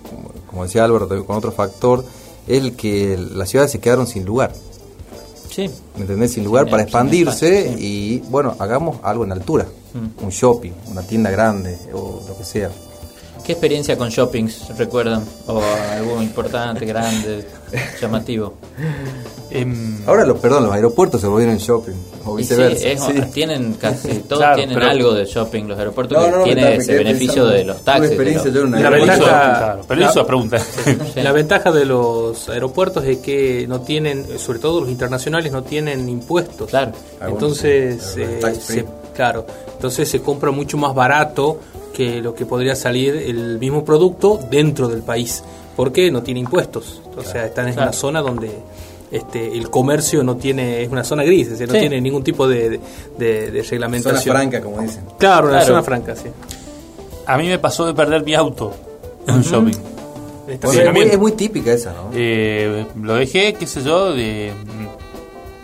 como, 0.50 0.64
decía 0.64 0.84
Álvaro, 0.84 1.06
también 1.06 1.24
con 1.26 1.36
otro 1.36 1.52
factor, 1.52 2.04
el 2.48 2.74
que 2.74 3.16
las 3.34 3.48
ciudades 3.50 3.70
se 3.70 3.78
quedaron 3.78 4.06
sin 4.08 4.24
lugar. 4.24 4.52
Sí. 5.48 5.70
¿Me 5.96 6.02
entendés? 6.02 6.32
Sin 6.32 6.44
lugar 6.44 6.64
Sin- 6.64 6.70
para 6.72 6.82
expandirse 6.82 7.58
espacio, 7.60 7.78
sí. 7.78 7.84
y, 7.86 8.18
bueno, 8.30 8.56
hagamos 8.58 8.96
algo 9.02 9.22
en 9.24 9.32
altura. 9.32 9.66
Mm. 9.94 10.24
Un 10.24 10.30
shopping, 10.30 10.72
una 10.90 11.02
tienda 11.02 11.30
grande 11.30 11.78
o 11.92 12.22
lo 12.26 12.36
que 12.38 12.44
sea. 12.44 12.70
¿Qué 13.44 13.52
experiencia 13.52 13.96
con 13.98 14.08
shoppings 14.08 14.68
recuerdan? 14.78 15.24
¿O 15.48 15.60
algo 15.92 16.22
importante, 16.22 16.86
grande, 16.86 17.44
llamativo? 18.00 18.54
Em, 19.50 19.98
Ahora, 20.06 20.24
los, 20.24 20.38
perdón, 20.38 20.64
los 20.64 20.72
aeropuertos 20.72 21.20
se 21.20 21.26
volvieron 21.26 21.56
shopping 21.58 21.92
o 22.24 22.38
Y 22.38 22.44
sí, 22.44 22.54
viceversa. 22.54 22.88
es- 22.88 23.02
Sí. 23.02 23.30
tienen 23.34 23.74
casi 23.74 24.08
todos 24.28 24.38
Claro, 24.38 24.56
tienen 24.56 24.74
pero- 24.78 24.90
algo 24.90 25.12
de 25.14 25.24
shopping 25.26 25.64
los 25.64 25.78
aeropuertos 25.78 26.16
No, 26.18 26.30
no, 26.30 26.38
no, 26.38 26.44
tiene 26.44 26.62
me 26.62 26.74
ese 26.76 26.94
beneficio 26.94 27.44
de 27.46 27.64
los 27.64 27.82
taxis. 27.84 28.10
experiencia 28.12 28.50
de 28.50 28.56
yo 28.56 28.64
los- 28.64 28.72
un 28.74 28.82
La 28.82 28.90
ventaja- 28.90 29.18
claro, 29.18 29.84
pero 29.88 30.00
la 30.00 30.26
pregunta. 30.26 30.58
La 31.16 31.32
ventaja 31.32 31.72
de 31.72 31.84
los 31.84 32.48
aeropuertos 32.48 33.04
es 33.04 33.18
que 33.18 33.66
no 33.68 33.80
tienen, 33.80 34.38
sobre 34.38 34.60
todo 34.60 34.80
los 34.82 34.88
internacionales, 34.88 35.50
no 35.52 35.62
tienen 35.64 36.08
impuestos. 36.08 36.70
Claro. 36.70 36.92
Ah, 36.94 37.24
bueno, 37.28 37.34
Entonces, 37.34 38.02
sí, 38.14 38.22
eh, 38.22 38.54
se, 38.58 38.86
claro, 39.14 39.44
entonces 39.74 40.08
se 40.08 40.22
compra 40.22 40.50
mucho 40.52 40.76
más 40.78 40.94
barato 40.94 41.58
que 41.92 42.20
lo 42.20 42.34
que 42.34 42.46
podría 42.46 42.74
salir 42.74 43.14
el 43.16 43.58
mismo 43.58 43.84
producto 43.84 44.38
dentro 44.50 44.88
del 44.88 45.02
país. 45.02 45.42
porque 45.76 46.10
No 46.10 46.22
tiene 46.22 46.40
impuestos. 46.40 47.00
O 47.16 47.22
sea, 47.22 47.46
están 47.46 47.68
en 47.68 47.74
Claro. 47.74 47.88
una 47.88 47.92
zona 47.98 48.20
donde 48.20 48.50
este, 49.10 49.56
el 49.56 49.70
comercio 49.70 50.22
no 50.22 50.36
tiene, 50.36 50.82
es 50.82 50.90
una 50.90 51.02
zona 51.04 51.22
gris, 51.22 51.44
es 51.46 51.50
decir, 51.58 51.68
no 51.68 51.74
Sí. 51.74 51.80
tiene 51.80 52.00
ningún 52.00 52.22
tipo 52.22 52.46
de, 52.48 52.78
de, 53.18 53.50
de 53.50 53.62
Zona 53.64 53.88
franca, 54.20 54.60
como 54.60 54.80
dicen. 54.82 55.04
Claro, 55.18 55.48
una 55.48 55.56
Claro. 55.58 55.66
zona 55.66 55.82
franca, 55.82 56.14
sí. 56.16 56.28
A 57.26 57.36
mí 57.38 57.48
me 57.48 57.58
pasó 57.58 57.86
de 57.86 57.94
perder 57.94 58.22
mi 58.24 58.34
auto 58.34 58.72
en 59.26 59.34
un 59.36 59.42
shopping. 59.42 59.76
Bueno, 60.62 60.80
es, 60.82 60.92
muy, 60.92 61.02
es 61.04 61.18
muy 61.18 61.32
típica 61.32 61.72
esa, 61.72 61.92
¿no? 61.92 62.10
Eh, 62.14 62.86
lo 63.00 63.14
dejé, 63.14 63.54
qué 63.54 63.66
sé 63.66 63.82
yo, 63.82 64.12
de, 64.12 64.52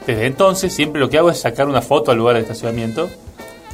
desde 0.06 0.26
entonces 0.26 0.72
siempre 0.72 1.00
lo 1.00 1.10
que 1.10 1.18
hago 1.18 1.30
es 1.30 1.38
sacar 1.38 1.68
una 1.68 1.82
foto 1.82 2.10
al 2.12 2.16
lugar 2.18 2.36
de 2.36 2.42
estacionamiento. 2.42 3.08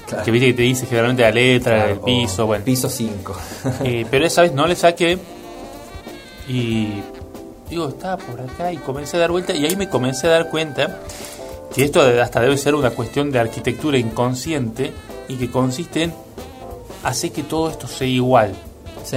Claro. 0.07 0.25
Que 0.25 0.31
viste 0.31 0.49
que 0.49 0.55
te 0.55 0.63
dice 0.63 0.87
generalmente 0.87 1.23
la 1.23 1.31
letra, 1.31 1.77
Claro, 1.77 1.93
el 1.93 2.01
piso, 2.01 2.45
o 2.45 2.47
bueno. 2.47 2.65
Piso 2.65 2.89
5. 2.89 3.37
Eh, 3.85 4.07
pero 4.11 4.27
esa 4.27 4.43
vez 4.43 4.53
no 4.53 4.67
le 4.67 4.77
saqué 4.77 5.19
y 6.49 6.89
digo, 7.71 7.89
estaba 7.89 8.19
por 8.19 8.41
acá 8.41 8.73
y 8.73 8.77
comencé 8.77 9.17
a 9.17 9.21
dar 9.21 9.31
vuelta 9.31 9.55
y 9.55 9.65
ahí 9.65 9.77
me 9.77 9.89
comencé 9.89 10.27
a 10.27 10.31
dar 10.31 10.51
cuenta 10.51 11.01
que 11.75 11.85
esto 11.85 12.01
hasta 12.01 12.41
debe 12.41 12.57
ser 12.57 12.75
una 12.75 12.91
cuestión 12.91 13.31
de 13.31 13.39
arquitectura 13.39 13.99
inconsciente 13.99 14.93
y 15.29 15.37
que 15.37 15.51
consiste 15.51 16.05
en 16.05 16.15
hacer 17.03 17.33
que 17.33 17.43
todo 17.43 17.71
esto 17.71 17.87
sea 17.87 18.07
igual. 18.07 18.55
Sí. 19.05 19.17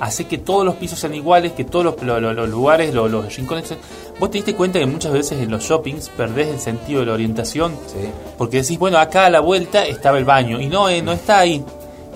Hace 0.00 0.26
que 0.26 0.38
todos 0.38 0.64
los 0.64 0.74
pisos 0.76 0.98
sean 0.98 1.14
iguales, 1.14 1.52
que 1.52 1.64
todos 1.64 1.84
los, 1.84 2.02
lo- 2.02 2.20
lo- 2.20 2.32
los 2.32 2.48
lugares, 2.48 2.92
lo- 2.94 3.08
los 3.08 3.34
rincones... 3.36 3.74
Vos 4.18 4.30
te 4.30 4.38
diste 4.38 4.54
cuenta 4.54 4.78
que 4.78 4.86
muchas 4.86 5.12
veces 5.12 5.40
en 5.40 5.50
los 5.50 5.62
shoppings 5.62 6.08
perdés 6.10 6.48
el 6.48 6.58
sentido 6.60 7.00
de 7.00 7.06
la 7.06 7.12
orientación. 7.14 7.72
Sí. 7.86 8.08
Porque 8.36 8.62
decís, 8.62 8.78
bueno, 8.78 8.98
acá 8.98 9.26
a 9.26 9.30
la 9.30 9.40
vuelta 9.40 9.84
estaba 9.86 10.18
el 10.18 10.24
baño. 10.24 10.60
Y 10.60 10.66
no, 10.66 10.88
eh, 10.88 11.00
no 11.02 11.12
está 11.12 11.38
ahí. 11.38 11.64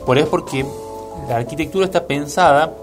Por 0.04 0.18
eso 0.18 0.24
es 0.26 0.30
porque 0.30 0.66
la 1.28 1.36
arquitectura 1.36 1.84
está 1.86 2.06
pensada 2.06 2.74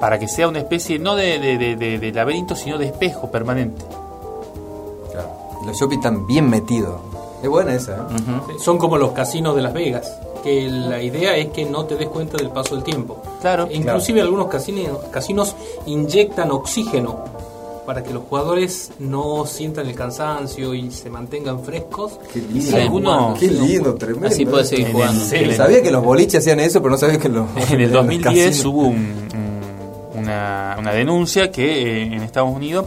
para 0.00 0.18
que 0.18 0.26
sea 0.28 0.48
una 0.48 0.58
especie 0.60 0.98
no 0.98 1.14
de, 1.16 1.38
de- 1.38 1.58
de- 1.58 1.76
de- 1.76 1.98
de 1.98 2.12
laberinto, 2.12 2.54
sino 2.56 2.78
de 2.78 2.86
espejo 2.86 3.30
permanente. 3.30 3.84
Claro. 5.12 5.30
Los 5.66 5.76
shopping 5.78 5.98
están 5.98 6.26
bien 6.26 6.48
metidos. 6.48 7.00
Es 7.42 7.48
buena 7.48 7.72
esa, 7.74 7.92
¿eh? 7.94 7.98
Son 8.58 8.78
como 8.78 8.96
los 8.98 9.12
casinos 9.12 9.54
de 9.54 9.62
Las 9.62 9.72
Vegas, 9.72 10.12
que 10.42 10.68
la 10.68 11.02
idea 11.02 11.36
es 11.36 11.48
que 11.48 11.64
no 11.64 11.84
te 11.84 11.96
des 11.96 12.08
cuenta 12.08 12.36
del 12.36 12.50
paso 12.50 12.74
del 12.74 12.84
tiempo. 12.84 13.22
Claro. 13.40 13.68
E 13.70 13.76
inclusive 13.76 14.20
algunos 14.20 14.48
casinos, 14.48 14.98
casinos 15.10 15.54
inyectan 15.86 16.50
oxígeno 16.50 17.24
para 17.86 18.02
que 18.02 18.12
los 18.12 18.24
jugadores 18.24 18.90
no 18.98 19.46
sientan 19.46 19.86
el 19.88 19.94
cansancio 19.94 20.74
y 20.74 20.90
se 20.90 21.08
mantengan 21.08 21.62
frescos. 21.64 22.18
Qué 22.32 22.40
lindo. 22.40 22.76
Algunos- 22.76 23.38
Qué 23.38 23.48
lindo, 23.48 23.94
tremendo. 23.94 24.28
Así 24.28 24.44
puedes 24.44 24.68
seguir 24.68 24.92
jugando. 24.92 25.24
el- 25.34 25.56
Sabía 25.56 25.82
que 25.82 25.90
los 25.90 26.04
boliches 26.04 26.40
hacían 26.42 26.60
eso, 26.60 26.80
pero 26.80 26.90
no 26.90 26.98
sabía 26.98 27.18
que 27.18 27.28
los. 27.30 27.46
En 27.70 27.80
el 27.80 27.90
los 27.92 28.04
2010 28.06 28.46
casinos- 28.48 28.64
hubo 28.66 28.82
un- 28.88 29.28
un- 29.34 30.18
una, 30.22 30.76
una 30.78 30.92
denuncia 30.92 31.50
que 31.50 31.82
eh, 31.82 32.02
en 32.02 32.22
Estados 32.22 32.54
Unidos, 32.54 32.84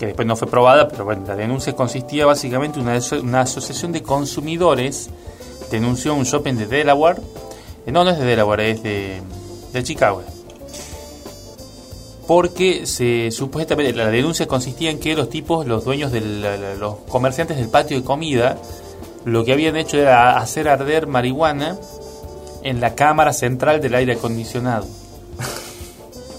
que 0.00 0.06
después 0.06 0.26
no 0.26 0.34
fue 0.34 0.48
probada, 0.48 0.88
pero 0.88 1.04
bueno, 1.04 1.22
la 1.28 1.36
denuncia 1.36 1.72
consistía 1.76 2.26
básicamente 2.26 2.80
en 2.80 2.88
una, 2.88 2.98
una 3.22 3.40
asociación 3.42 3.92
de 3.92 4.02
consumidores 4.02 5.10
denunció 5.76 6.14
un 6.14 6.24
shopping 6.24 6.54
de 6.54 6.66
Delaware, 6.66 7.20
eh, 7.86 7.92
no, 7.92 8.04
no 8.04 8.10
es 8.10 8.18
de 8.18 8.24
Delaware, 8.24 8.70
es 8.70 8.82
de, 8.82 9.20
de 9.72 9.82
Chicago. 9.82 10.22
Porque 12.26 12.86
se 12.86 13.30
supuestamente 13.30 13.92
la 13.92 14.08
denuncia 14.08 14.46
consistía 14.46 14.90
en 14.90 15.00
que 15.00 15.14
los 15.14 15.28
tipos, 15.28 15.66
los 15.66 15.84
dueños 15.84 16.12
de 16.12 16.20
los 16.78 16.96
comerciantes 17.08 17.56
del 17.56 17.68
patio 17.68 17.96
de 17.96 18.04
comida, 18.04 18.58
lo 19.24 19.44
que 19.44 19.52
habían 19.52 19.76
hecho 19.76 19.98
era 19.98 20.38
hacer 20.38 20.68
arder 20.68 21.06
marihuana 21.06 21.76
en 22.62 22.80
la 22.80 22.94
cámara 22.94 23.32
central 23.32 23.80
del 23.80 23.94
aire 23.94 24.14
acondicionado. 24.14 24.86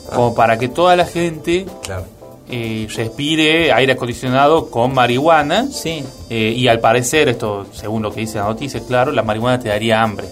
Como 0.13 0.33
para 0.35 0.57
que 0.57 0.69
toda 0.69 0.95
la 0.95 1.05
gente 1.05 1.65
Claro. 1.83 2.05
Eh, 2.49 2.87
respire 2.95 3.71
aire 3.71 3.93
acondicionado 3.93 4.69
con 4.69 4.93
marihuana. 4.93 5.67
Sí. 5.71 6.03
eh, 6.29 6.53
y 6.55 6.67
al 6.67 6.79
parecer, 6.79 7.29
esto 7.29 7.65
según 7.73 8.01
lo 8.03 8.11
que 8.11 8.21
dice 8.21 8.37
la 8.37 8.45
noticia, 8.45 8.81
claro, 8.87 9.11
la 9.11 9.23
marihuana 9.23 9.59
te 9.59 9.69
daría 9.69 10.01
hambre. 10.01 10.27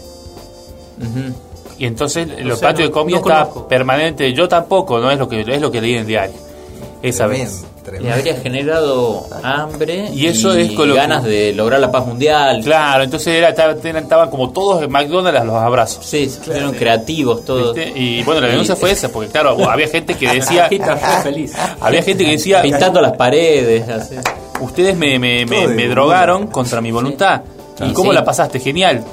Ujú. 0.99 1.33
Y 1.77 1.85
entonces 1.85 2.27
los 2.43 2.59
sea, 2.59 2.69
patios 2.69 2.89
de 2.89 2.91
comida 2.91 3.19
no 3.19 3.27
está 3.27 3.67
permanente. 3.67 4.31
Yo 4.33 4.47
tampoco, 4.47 4.99
no 4.99 5.09
es 5.09 5.17
lo 5.17 5.27
que 5.27 5.41
es 5.41 5.61
lo 5.61 5.71
que 5.71 5.81
leí 5.81 5.93
en 5.93 6.01
el 6.01 6.05
diario. 6.05 6.35
Esa 7.01 7.27
Tremendo, 7.27 7.51
vez. 7.51 7.70
Le 7.83 7.89
tremendo. 7.89 8.15
habría 8.15 8.35
generado 8.35 9.25
hambre 9.43 10.09
Y 10.13 10.27
eso 10.27 10.53
es 10.53 10.71
con 10.73 10.93
ganas 10.93 11.23
que- 11.23 11.29
de 11.29 11.53
lograr 11.53 11.79
la 11.79 11.91
paz 11.91 12.05
mundial. 12.05 12.61
Claro, 12.63 13.03
entonces 13.03 13.33
era, 13.35 13.49
estaban 13.49 14.29
como 14.29 14.51
todos 14.51 14.83
en 14.83 14.91
McDonald's 14.91 15.39
a 15.41 15.43
los 15.43 15.55
abrazos. 15.55 16.05
Sí, 16.05 16.29
se 16.29 16.39
pusieron 16.41 16.73
creativos 16.73 17.43
todos. 17.43 17.75
¿viste? 17.75 17.91
Y 17.99 18.23
bueno, 18.23 18.41
la 18.41 18.47
denuncia 18.49 18.75
fue 18.75 18.91
esa, 18.91 19.09
porque 19.09 19.29
claro, 19.31 19.57
había 19.69 19.87
gente 19.87 20.13
que 20.15 20.27
decía, 20.31 20.69
feliz. 21.23 21.53
había 21.79 22.03
gente 22.03 22.23
que 22.25 22.31
decía, 22.31 22.61
Pintando 22.61 23.01
las 23.01 23.13
paredes. 23.17 23.87
así. 23.89 24.15
ustedes 24.59 24.95
me, 24.95 25.87
drogaron 25.89 26.47
contra 26.47 26.81
mi 26.81 26.91
voluntad. 26.91 27.41
¿Y 27.83 27.93
cómo 27.93 28.11
Sí. 28.11 28.15
la 28.15 28.23
pasaste? 28.23 28.59
Genial. 28.59 29.03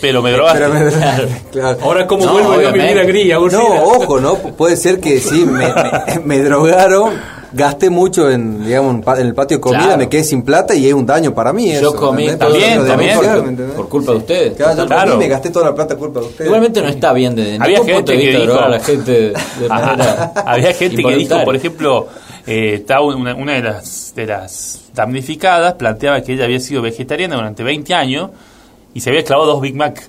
Pero 0.00 0.22
me 0.22 0.30
drogaste. 0.30 0.60
Pero 0.60 0.72
me- 0.72 0.90
Claro. 0.92 1.28
claro. 1.50 1.78
Ahora, 1.82 2.06
¿cómo 2.06 2.24
No, 2.26 2.32
vuelvo 2.32 2.60
yo 2.60 2.68
a 2.68 2.70
mi 2.70 2.78
vida 2.78 3.02
gris? 3.02 3.32
No, 3.32 3.64
ojo, 3.82 4.20
¿no? 4.20 4.36
Pu- 4.36 4.52
Puede 4.52 4.76
ser 4.76 5.00
que 5.00 5.18
sí, 5.18 5.44
me, 5.44 5.66
me- 5.66 6.20
me 6.24 6.38
drogaron, 6.40 7.14
gasté 7.54 7.88
mucho 7.90 8.30
en, 8.30 8.64
digamos, 8.64 9.06
en 9.18 9.26
el 9.26 9.34
patio 9.34 9.56
de 9.56 9.60
comida, 9.60 9.82
Claro. 9.84 9.98
me 9.98 10.08
quedé 10.08 10.24
sin 10.24 10.42
plata 10.42 10.74
y 10.74 10.86
es 10.86 10.92
un 10.94 11.06
daño 11.06 11.34
para 11.34 11.52
mí. 11.52 11.72
Yo 11.72 11.78
eso, 11.78 11.94
comí 11.96 12.26
También, 12.36 12.86
también. 12.86 13.16
por, 13.18 13.66
por 13.76 13.88
culpa 13.88 14.12
de 14.12 14.18
ustedes. 14.18 14.56
Claro, 14.56 14.76
yo 14.76 14.86
Claro. 14.86 15.12
comí, 15.12 15.24
me 15.24 15.28
gasté 15.30 15.50
toda 15.50 15.66
la 15.66 15.74
plata 15.74 15.96
culpa 15.96 16.20
de 16.20 16.26
ustedes. 16.26 16.46
Igualmente 16.46 16.82
no 16.82 16.88
está 16.88 17.12
bien 17.12 17.34
de 17.34 17.56
Había 17.60 17.84
gente 17.84 18.16
vista 18.16 18.30
que 18.38 18.44
drogar 18.44 18.64
a 18.64 18.66
dijo- 18.66 18.70
la 18.78 18.80
gente 18.80 19.12
de 19.60 19.68
manera 19.68 20.32
Había 20.46 20.72
gente 20.74 21.02
que 21.02 21.14
dijo, 21.16 21.44
por 21.44 21.56
ejemplo, 21.56 22.08
eh, 22.46 22.74
estaba 22.74 23.02
una, 23.06 23.34
una 23.34 23.52
de 23.54 23.62
las 23.62 24.12
de 24.14 24.26
las 24.26 24.80
damnificadas 24.94 25.74
planteaba 25.74 26.20
que 26.22 26.32
ella 26.34 26.44
había 26.44 26.60
sido 26.60 26.82
vegetariana 26.82 27.36
durante 27.36 27.62
20 27.62 27.94
años 27.94 28.30
y 28.94 29.00
se 29.00 29.10
había 29.10 29.24
clavado 29.24 29.52
dos 29.52 29.60
Big 29.60 29.74
Mac. 29.74 30.08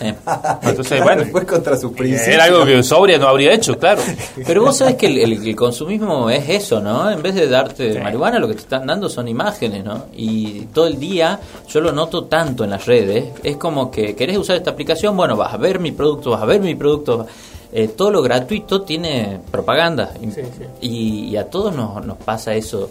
Eh. 0.00 0.12
Entonces, 0.62 1.00
Claro, 1.00 1.04
bueno, 1.04 1.24
fue 1.32 1.46
contra 1.46 1.76
su 1.78 1.92
principio. 1.92 2.32
era 2.34 2.44
algo 2.44 2.66
que 2.66 2.82
sobria 2.82 3.16
no 3.16 3.28
habría 3.28 3.52
hecho, 3.54 3.78
claro. 3.78 4.02
Pero 4.46 4.62
vos 4.64 4.76
sabés 4.76 4.96
que 4.96 5.06
el, 5.06 5.18
el- 5.18 5.46
el 5.48 5.56
consumismo 5.56 6.28
es 6.28 6.48
eso, 6.48 6.80
¿no? 6.80 7.10
En 7.10 7.22
vez 7.22 7.34
de 7.36 7.48
darte 7.48 7.98
marihuana, 8.00 8.38
lo 8.38 8.48
que 8.48 8.54
te 8.54 8.60
están 8.60 8.86
dando 8.86 9.08
son 9.08 9.28
imágenes, 9.28 9.84
¿no? 9.84 10.06
Y 10.16 10.62
todo 10.74 10.86
el 10.88 10.98
día, 10.98 11.38
yo 11.68 11.80
lo 11.80 11.92
noto 11.92 12.24
tanto 12.24 12.64
en 12.64 12.70
las 12.70 12.84
redes, 12.86 13.26
es 13.42 13.56
como 13.56 13.90
que 13.90 14.14
querés 14.16 14.36
usar 14.36 14.56
esta 14.56 14.70
aplicación, 14.72 15.16
bueno, 15.16 15.36
vas 15.36 15.54
a 15.54 15.56
ver 15.56 15.78
mi 15.78 15.92
producto, 15.92 16.30
vas 16.32 16.42
a 16.42 16.46
ver 16.46 16.60
mi 16.60 16.74
producto. 16.74 17.26
Eh, 17.72 17.88
todo 17.88 18.10
lo 18.12 18.22
gratuito 18.22 18.82
tiene 18.82 19.40
propaganda. 19.50 20.12
Y, 20.20 20.26
Sí, 20.30 20.42
sí. 20.42 20.64
y- 20.80 21.24
y 21.30 21.36
a 21.36 21.48
todos 21.48 21.74
nos, 21.74 22.04
nos 22.04 22.18
pasa 22.18 22.54
eso. 22.54 22.90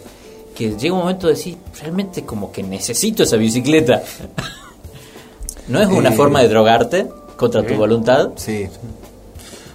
Que 0.54 0.70
llega 0.76 0.94
un 0.94 1.00
momento 1.00 1.26
de 1.26 1.32
decir, 1.34 1.56
realmente 1.80 2.24
como 2.24 2.52
que 2.52 2.62
necesito 2.62 3.22
esa 3.24 3.36
bicicleta. 3.36 4.02
no 5.68 5.80
es 5.80 5.88
una 5.88 6.10
Eh. 6.10 6.12
forma 6.12 6.40
de 6.42 6.48
drogarte 6.48 7.06
contra 7.36 7.62
tu 7.66 7.74
voluntad. 7.74 8.30
Sí, 8.36 8.66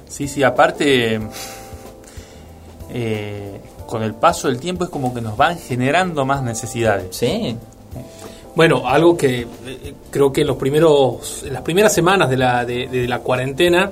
Sí, 0.08 0.28
sí, 0.28 0.44
aparte, 0.44 1.20
eh, 2.92 3.60
con 3.86 4.04
el 4.04 4.14
paso 4.16 4.48
del 4.48 4.60
tiempo 4.60 4.84
es 4.84 4.90
como 4.90 5.14
que 5.14 5.22
nos 5.22 5.38
van 5.38 5.58
generando 5.58 6.26
más 6.26 6.44
necesidades. 6.44 7.16
Sí. 7.16 7.56
Bueno, 8.56 8.88
algo 8.88 9.16
que 9.16 9.42
eh, 9.42 9.94
creo 10.12 10.34
que 10.34 10.42
en 10.42 10.48
los 10.48 10.58
primeros, 10.58 11.44
en 11.46 11.54
las 11.54 11.62
primeras 11.62 11.94
semanas 11.94 12.30
de 12.30 12.38
la, 12.38 12.66
de, 12.66 12.88
de 12.88 13.08
la 13.08 13.20
cuarentena 13.20 13.92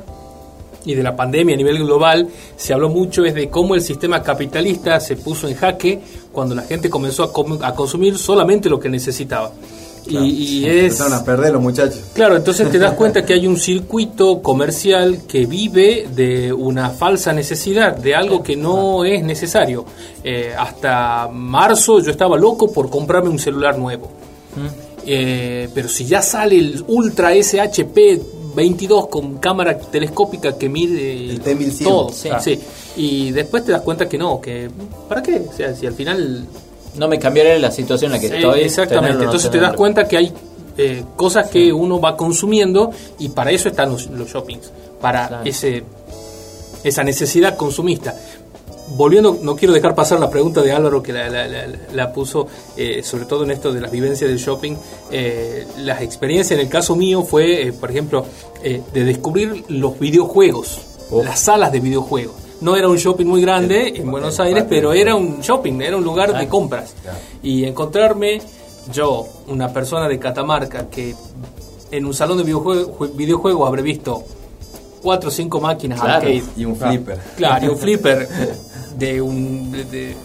y 0.86 0.96
de 0.96 1.04
la 1.04 1.16
pandemia 1.16 1.54
a 1.54 1.58
nivel 1.58 1.80
global 1.80 2.28
se 2.56 2.74
habló 2.74 2.90
mucho 2.90 3.24
es 3.26 3.34
de 3.34 3.50
cómo 3.50 3.76
el 3.76 3.82
sistema 3.82 4.22
capitalista 4.24 5.00
se 5.00 5.16
puso 5.18 5.48
en 5.48 5.56
jaque 5.56 6.00
cuando 6.32 6.56
la 6.56 6.64
gente 6.64 6.90
comenzó 6.90 7.24
a, 7.24 7.32
com- 7.34 7.60
a 7.62 7.74
consumir 7.76 8.18
solamente 8.18 8.70
lo 8.70 8.80
que 8.80 8.90
necesitaba. 8.90 9.52
Y, 10.06 10.18
y 10.18 10.66
es 10.66 10.84
empezaron 10.86 11.14
a 11.14 11.24
perder 11.26 11.54
los 11.54 11.62
muchachos. 11.62 12.00
Claro, 12.14 12.38
entonces 12.38 12.70
te 12.72 12.78
das 12.80 12.94
cuenta 12.96 13.26
que 13.26 13.34
hay 13.34 13.46
un 13.48 13.58
circuito 13.58 14.42
comercial 14.42 15.24
que 15.28 15.46
vive 15.46 16.08
de 16.16 16.54
una 16.54 16.90
falsa 16.92 17.34
necesidad, 17.34 17.96
de 17.98 18.16
algo 18.16 18.42
que 18.44 18.56
no 18.56 19.04
es 19.04 19.24
necesario. 19.24 19.86
Eh, 20.24 20.54
hasta 20.58 21.28
marzo 21.32 22.00
yo 22.00 22.12
estaba 22.12 22.38
loco 22.38 22.72
por 22.72 22.90
comprarme 22.90 23.30
un 23.30 23.40
celular 23.40 23.78
nuevo. 23.78 24.10
Eh, 25.06 25.70
pero 25.74 25.88
si 25.88 26.06
ya 26.06 26.22
sale 26.22 26.58
el 26.58 26.84
Ultra 26.88 27.32
SHP 27.34 28.20
22 28.56 29.08
con 29.08 29.38
cámara 29.38 29.78
telescópica 29.78 30.58
que 30.58 30.68
mide 30.68 31.30
El 31.30 31.44
T1100. 31.44 31.84
todo, 31.84 32.12
Sí. 32.12 32.30
sí. 32.44 32.60
y 32.98 33.32
después 33.32 33.64
te 33.64 33.72
das 33.72 33.82
cuenta 33.82 34.10
que 34.10 34.18
no, 34.18 34.42
que 34.42 34.70
¿para 35.08 35.22
qué? 35.22 35.44
O 35.48 35.54
sea, 35.56 35.76
si 35.76 35.86
al 35.86 35.94
final 35.94 36.46
No 36.98 37.08
me 37.08 37.20
cambiaré 37.20 37.60
la 37.60 37.72
situación 37.72 38.12
en 38.12 38.16
la 38.18 38.22
que 38.22 38.30
Sí, 38.30 38.36
estoy. 38.36 38.62
exactamente. 38.62 39.08
tenerlo 39.10 39.24
Entonces 39.26 39.52
te 39.52 39.60
das 39.60 39.74
cuenta 39.74 40.08
que 40.08 40.18
hay 40.18 40.34
eh, 40.78 41.04
cosas 41.16 41.50
que 41.50 41.72
uno 41.74 42.00
va 42.00 42.16
consumiendo 42.16 42.92
y 43.20 43.30
para 43.30 43.52
eso 43.52 43.68
están 43.70 43.90
los, 43.92 44.08
los 44.08 44.30
shoppings, 44.30 44.72
para 45.02 45.28
Claro. 45.28 45.44
ese 45.46 45.84
esa 46.84 47.04
necesidad 47.04 47.56
consumista. 47.58 48.16
Volviendo, 48.90 49.38
no 49.42 49.56
quiero 49.56 49.74
dejar 49.74 49.94
pasar 49.96 50.20
la 50.20 50.30
pregunta 50.30 50.62
de 50.62 50.72
Álvaro 50.72 51.04
que 51.04 51.12
la, 51.12 51.28
la- 51.30 51.48
la- 51.48 51.66
la 51.94 52.14
puso, 52.14 52.48
eh, 52.78 53.02
sobre 53.04 53.26
todo 53.26 53.44
en 53.44 53.52
esto 53.52 53.74
de 53.74 53.82
las 53.82 53.92
vivencias 53.92 54.30
del 54.30 54.40
shopping. 54.40 54.76
Eh, 55.12 55.66
las 55.80 56.02
experiencias 56.02 56.58
en 56.58 56.66
el 56.66 56.70
caso 56.72 56.96
mío 56.96 57.24
fue, 57.24 57.64
eh, 57.68 57.74
por 57.74 57.90
ejemplo, 57.92 58.26
eh, 58.64 58.82
de 58.94 59.04
descubrir 59.04 59.66
los 59.68 60.00
videojuegos, 60.00 60.80
Uf. 61.10 61.26
las 61.26 61.40
salas 61.40 61.72
de 61.74 61.80
videojuegos. 61.82 62.36
No 62.62 62.76
era 62.76 62.88
un 62.90 62.98
shopping 62.98 63.26
muy 63.26 63.42
grande 63.42 63.94
en 63.96 64.10
Buenos 64.10 64.40
Aires, 64.40 64.66
pero 64.68 64.92
era 64.94 65.16
un 65.16 65.42
shopping, 65.42 65.80
era 65.82 65.96
un 65.98 66.04
lugar 66.04 66.38
de 66.38 66.48
compras. 66.48 66.96
Y 67.44 67.64
encontrarme 67.66 68.42
yo, 68.92 69.28
una 69.48 69.72
persona 69.72 70.08
de 70.08 70.18
Catamarca, 70.18 70.90
que 70.90 71.14
en 71.92 72.06
un 72.06 72.14
salón 72.14 72.38
de 72.40 72.44
videojuego, 72.44 72.98
jue- 72.98 73.16
videojuego 73.16 73.66
habré 73.68 73.82
visto 73.82 74.24
cuatro 75.02 75.30
o 75.30 75.32
cinco 75.32 75.60
máquinas 75.62 76.00
Claro. 76.00 76.16
arcade. 76.16 76.44
Y 76.58 76.66
un 76.66 76.76
flipper. 76.76 77.20
Claro, 77.38 77.66
y 77.66 77.70
un 77.70 77.78
flipper 77.78 78.28
de 78.98 79.22
un... 79.22 79.72
de- 79.72 79.86
de- 79.86 80.16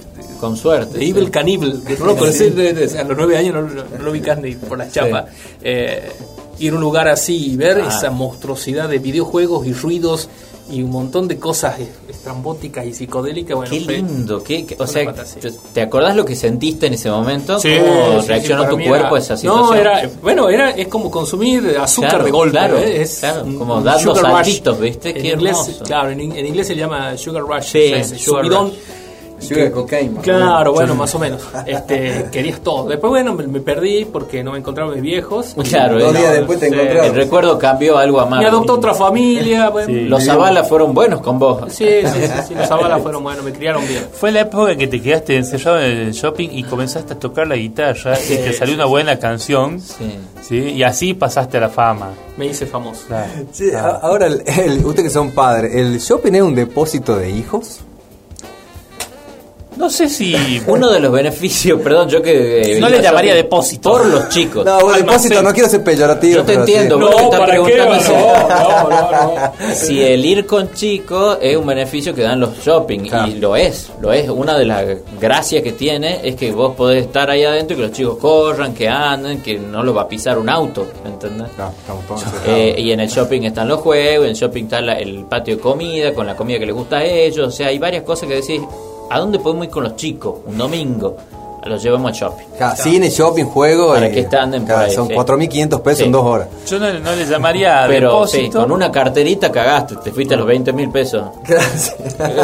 Con 0.41 0.57
suerte. 0.57 0.99
de 0.99 1.05
sí. 1.05 1.11
Evil 1.11 1.31
Cannibal, 1.31 1.83
que 1.87 1.97
no 1.99 2.07
lo 2.07 2.17
conocí 2.17 2.45
a 2.45 3.05
los 3.05 3.17
nueve 3.17 3.37
años, 3.37 3.55
no, 3.55 3.63
no, 3.63 3.83
no 3.99 4.03
lo 4.05 4.13
ni 4.13 4.55
por 4.55 4.79
las 4.79 4.91
chapas. 4.93 5.27
Eh, 5.63 6.11
ir 6.59 6.73
a 6.73 6.77
un 6.77 6.81
lugar 6.81 7.09
así 7.09 7.53
y 7.53 7.57
ver 7.57 7.81
Ah. 7.81 7.89
esa 7.89 8.11
monstruosidad 8.11 8.89
de 8.89 8.99
videojuegos 8.99 9.67
y 9.67 9.73
ruidos 9.73 10.29
y 10.71 10.83
un 10.83 10.91
montón 10.91 11.29
de 11.29 11.39
cosas 11.39 11.77
estrambóticas 12.09 12.87
y 12.87 12.95
psicodélicas. 12.95 13.57
Bueno, 13.57 13.71
Qué 13.71 13.81
lindo, 13.81 14.43
qué, 14.43 14.65
qué- 14.65 14.77
o 14.79 14.87
sea, 14.87 15.13
te- 15.13 15.51
¿te 15.75 15.83
acordás 15.83 16.15
lo 16.17 16.25
que 16.25 16.37
sentiste 16.37 16.87
en 16.87 16.95
ese 16.95 17.11
momento? 17.11 17.59
Sí, 17.59 17.77
¿Cómo 17.79 18.23
sí, 18.23 18.29
reaccionó 18.29 18.65
tu 18.69 18.77
cuerpo 18.77 18.95
era- 18.95 19.17
a 19.17 19.19
esa 19.19 19.37
situación? 19.37 19.67
No, 19.67 19.75
era, 19.75 20.11
bueno, 20.23 20.49
era, 20.49 20.71
es 20.71 20.89
como 20.89 21.11
consumir 21.11 21.77
azúcar 21.81 22.11
Claro, 22.11 22.25
de 22.25 22.31
golpe. 22.31 22.51
claro, 22.53 22.79
¿eh? 22.79 23.03
es 23.03 23.19
claro, 23.21 23.45
como 23.59 23.81
dando 23.81 24.15
saltitos, 24.15 24.81
¿viste? 24.81 25.11
En 25.11 25.23
Qué 25.23 25.29
inglés, 25.33 25.57
hermoso. 25.59 25.85
claro, 25.85 26.11
en, 26.11 26.21
en 26.21 26.47
inglés 26.47 26.67
se 26.67 26.77
llama 26.77 27.17
sugar 27.19 27.43
rush. 27.43 27.65
Sí, 27.65 27.79
ese 27.93 28.19
sugar 28.19 28.45
subidón. 28.45 28.67
rush. 28.69 28.77
Más 29.43 30.19
o 30.19 30.23
Claro, 30.23 30.73
bueno, 30.73 30.95
más 30.95 31.15
o 31.15 31.19
menos. 31.19 31.43
Este, 31.67 32.27
querías 32.33 32.61
todo. 32.61 32.89
Después, 32.89 33.11
bueno, 33.11 33.35
me, 33.35 33.47
me 33.47 33.61
perdí 33.61 34.05
porque 34.05 34.43
no 34.43 34.53
me 34.53 34.59
encontraban 34.59 34.95
mis 34.95 35.03
viejos. 35.03 35.55
Claro, 35.73 35.99
Dos 35.99 36.15
eh, 36.15 36.19
días 36.19 36.33
después 36.35 36.59
te 36.61 36.67
encontraron. 36.67 37.05
El 37.07 37.15
recuerdo 37.15 37.59
cambió 37.59 37.97
algo 37.99 38.21
a 38.21 38.27
más. 38.27 38.41
Me 38.41 38.47
adoptó 38.47 38.75
otra 38.75 38.95
familia. 38.95 39.71
Bueno, 39.71 39.89
Sí. 39.89 40.01
Los 40.05 40.25
Zavala 40.25 40.65
fueron 40.65 40.93
buenos 40.95 41.21
con 41.23 41.39
vos. 41.39 41.73
Sí, 41.73 41.87
sí, 42.05 42.21
sí, 42.23 42.33
sí, 42.49 42.55
los 42.55 42.69
Zavala 42.69 42.99
fueron 42.99 43.23
buenos, 43.23 43.45
me 43.45 43.53
criaron 43.53 43.87
bien. 43.89 44.07
Fue 44.13 44.31
la 44.33 44.41
época 44.41 44.77
que 44.77 44.87
te 44.87 45.01
quedaste 45.01 45.37
encerrado 45.37 45.81
en 45.81 45.97
el 45.99 46.13
shopping 46.13 46.49
y 46.53 46.63
comenzaste 46.65 47.15
a 47.15 47.19
tocar 47.19 47.47
la 47.49 47.57
guitarra 47.57 48.17
y 48.19 48.37
te 48.37 48.53
salió 48.53 48.75
una 48.75 48.85
buena 48.87 49.19
canción. 49.19 49.81
Sí. 49.81 50.19
¿sí? 50.43 50.57
Y 50.59 50.83
así 50.83 51.15
pasaste 51.15 51.57
a 51.57 51.61
la 51.61 51.69
fama. 51.69 52.11
Me 52.37 52.47
hice 52.47 52.67
famoso. 52.67 53.03
Claro. 53.09 53.31
A- 53.79 53.99
ahora, 54.07 54.27
el, 54.27 54.43
el- 54.47 54.85
ustedes 54.85 55.09
que 55.09 55.11
son 55.11 55.31
padres, 55.31 55.75
¿el 55.75 55.99
shopping 55.99 56.33
es 56.35 56.43
un 56.43 56.55
depósito 56.55 57.17
de 57.17 57.31
hijos? 57.31 57.81
No 59.77 59.89
sé 59.91 60.09
si. 60.09 60.35
Uno 60.67 60.91
de 60.91 61.01
los 61.01 61.11
beneficios, 61.13 61.81
perdón, 61.81 62.09
yo 62.09 62.23
que... 62.23 62.77
eh, 62.77 62.81
No 62.81 62.89
le 62.89 63.01
llamaría 63.03 63.35
depósito. 63.35 63.91
Por 63.91 64.07
los 64.07 64.29
chicos. 64.29 64.65
No, 64.65 64.79
depósito, 64.93 65.43
no 65.43 65.53
quiero 65.53 65.69
ser 65.69 65.83
peyorativo. 65.83 66.37
Yo 66.37 66.45
te 66.45 66.53
sí. 66.55 66.59
entiendo, 66.61 66.99
vos 66.99 67.15
que 67.17 67.23
estás 67.25 67.41
preguntando 67.49 67.95
No, 68.09 68.89
no, 68.91 69.11
no. 69.11 69.75
Si 69.75 70.01
el 70.03 70.25
ir 70.25 70.47
con 70.47 70.73
chicos 70.73 71.39
es 71.41 71.57
un 71.57 71.67
beneficio 71.67 72.15
que 72.15 72.23
dan 72.23 72.41
los 72.41 72.59
shopping, 72.59 73.01
Claro. 73.01 73.29
y 73.31 73.35
lo 73.37 73.57
es, 73.57 73.91
lo 74.01 74.13
es. 74.13 74.29
Una 74.29 74.59
de 74.59 74.65
las 74.67 74.85
gracias 75.21 75.63
que 75.63 75.73
tiene 75.73 76.21
es 76.23 76.37
que 76.37 76.53
vos 76.53 76.75
podés 76.77 77.07
estar 77.07 77.31
ahí 77.31 77.45
adentro 77.45 77.75
y 77.75 77.81
que 77.81 77.87
los 77.87 77.93
chicos 77.97 78.19
corran, 78.19 78.75
que 78.75 78.89
anden, 78.89 79.43
que 79.43 79.59
no 79.59 79.83
lo 79.83 79.95
va 79.95 80.03
a 80.03 80.09
pisar 80.09 80.39
un 80.39 80.49
auto, 80.49 80.87
¿me 81.05 81.11
entendés? 81.11 81.49
No, 81.59 81.69
estamos 81.71 82.07
todos 82.07 82.23
encerrados. 82.23 82.49
Eh, 82.49 82.75
y 82.79 82.93
en 82.93 83.01
el 83.01 83.09
shopping 83.09 83.43
están 83.43 83.69
los 83.69 83.81
juegos, 83.81 84.25
en 84.27 84.31
el 84.31 84.37
shopping 84.37 84.65
está 84.65 84.81
la- 84.81 84.99
el 84.99 85.25
patio 85.25 85.57
de 85.57 85.61
comida, 85.63 86.13
con 86.15 86.27
la 86.27 86.37
comida 86.37 86.59
que 86.59 86.67
les 86.67 86.75
gusta 86.75 86.99
a 86.99 87.05
ellos. 87.05 87.49
O 87.49 87.51
sea, 87.51 87.69
hay 87.69 87.79
varias 87.79 88.03
cosas 88.05 88.29
que 88.29 88.35
decís, 88.37 88.61
¿a 89.11 89.19
dónde 89.19 89.39
podemos 89.39 89.65
ir 89.67 89.71
con 89.71 89.85
los 89.85 89.97
chicos? 89.97 90.37
Un 90.47 90.57
domingo, 90.59 91.17
los 91.65 91.83
llevamos 91.83 92.11
al 92.11 92.15
shopping. 92.17 92.47
Claro, 92.57 92.77
cine, 92.77 93.09
shopping, 93.11 93.45
juego. 93.45 93.95
Para 93.95 94.09
y- 94.09 94.13
que 94.13 94.21
están 94.21 94.53
ahí, 94.71 94.91
Son 94.93 95.07
sí. 95.09 95.15
4.500 95.15 95.81
pesos 95.81 95.99
Sí. 95.99 96.05
en 96.05 96.13
dos 96.13 96.25
horas. 96.25 96.49
Yo 96.67 96.79
no, 96.79 96.93
no 96.99 97.13
le 97.15 97.25
llamaría 97.27 97.85
Pero 97.89 98.27
sí, 98.27 98.51
con 98.51 98.71
una 98.73 98.91
carterita 98.91 99.51
cagaste, 99.53 99.97
te 99.97 100.11
fuiste 100.13 100.35
a 100.35 100.39
los 100.39 100.47
20 100.47 100.73
mil 100.73 100.91
pesos. 100.91 101.25
Gracias. 101.47 101.97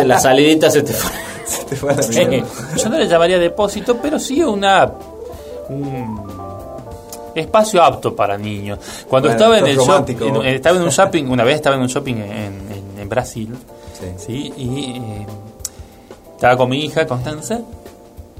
La 0.06 0.18
salidita 0.20 0.70
se 0.70 0.82
te 0.82 0.92
fue. 0.92 1.10
Se 1.48 1.64
te 1.64 1.76
fue 1.76 1.92
a 1.92 1.96
la 1.96 2.02
Sí, 2.02 2.26
mierda. 2.26 2.46
Yo 2.76 2.88
no 2.90 2.98
le 2.98 3.08
llamaría 3.08 3.38
depósito, 3.38 3.96
pero 4.02 4.18
sí 4.18 4.42
una 4.42 4.92
un 5.70 6.20
espacio 7.34 7.82
apto 7.82 8.14
para 8.14 8.36
niños. 8.36 8.78
Cuando 9.08 9.28
Bueno, 9.30 9.40
estaba 9.40 9.58
en 9.58 9.66
el 9.66 9.76
shop- 9.78 9.86
romántico. 9.86 10.24
en- 10.26 10.46
estaba 10.54 10.76
en 10.76 10.82
un 10.82 10.90
shopping, 10.90 11.24
una 11.24 11.44
vez 11.44 11.54
estaba 11.56 11.76
en 11.76 11.82
un 11.82 11.88
shopping 11.88 12.14
en, 12.16 12.22
en- 12.32 12.98
en 13.00 13.08
Brasil, 13.08 13.54
Sí. 13.98 14.06
sí, 14.18 14.52
y 14.56 14.96
eh, 14.98 15.26
estaba 16.38 16.56
con 16.56 16.68
mi 16.70 16.84
hija 16.84 17.04
Constanza 17.04 17.62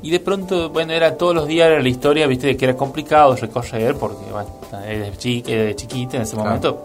y 0.03 0.11
de 0.13 0.21
pronto, 0.21 0.71
bueno, 0.71 0.93
era 0.93 1.17
todos 1.17 1.35
los 1.35 1.49
días 1.49 1.67
era 1.69 1.83
la 1.83 1.89
historia, 1.89 2.29
viste, 2.29 2.47
de 2.47 2.57
que 2.57 2.65
era 2.67 2.77
complicado 2.77 3.35
recorrer 3.35 3.97
porque, 3.97 4.25
bueno, 4.31 4.49
era 4.87 5.11
chi- 5.17 5.43
era 5.45 5.75
chiquita 5.75 6.17
en 6.19 6.23
ese 6.23 6.35
Claro. 6.35 6.49
momento. 6.49 6.85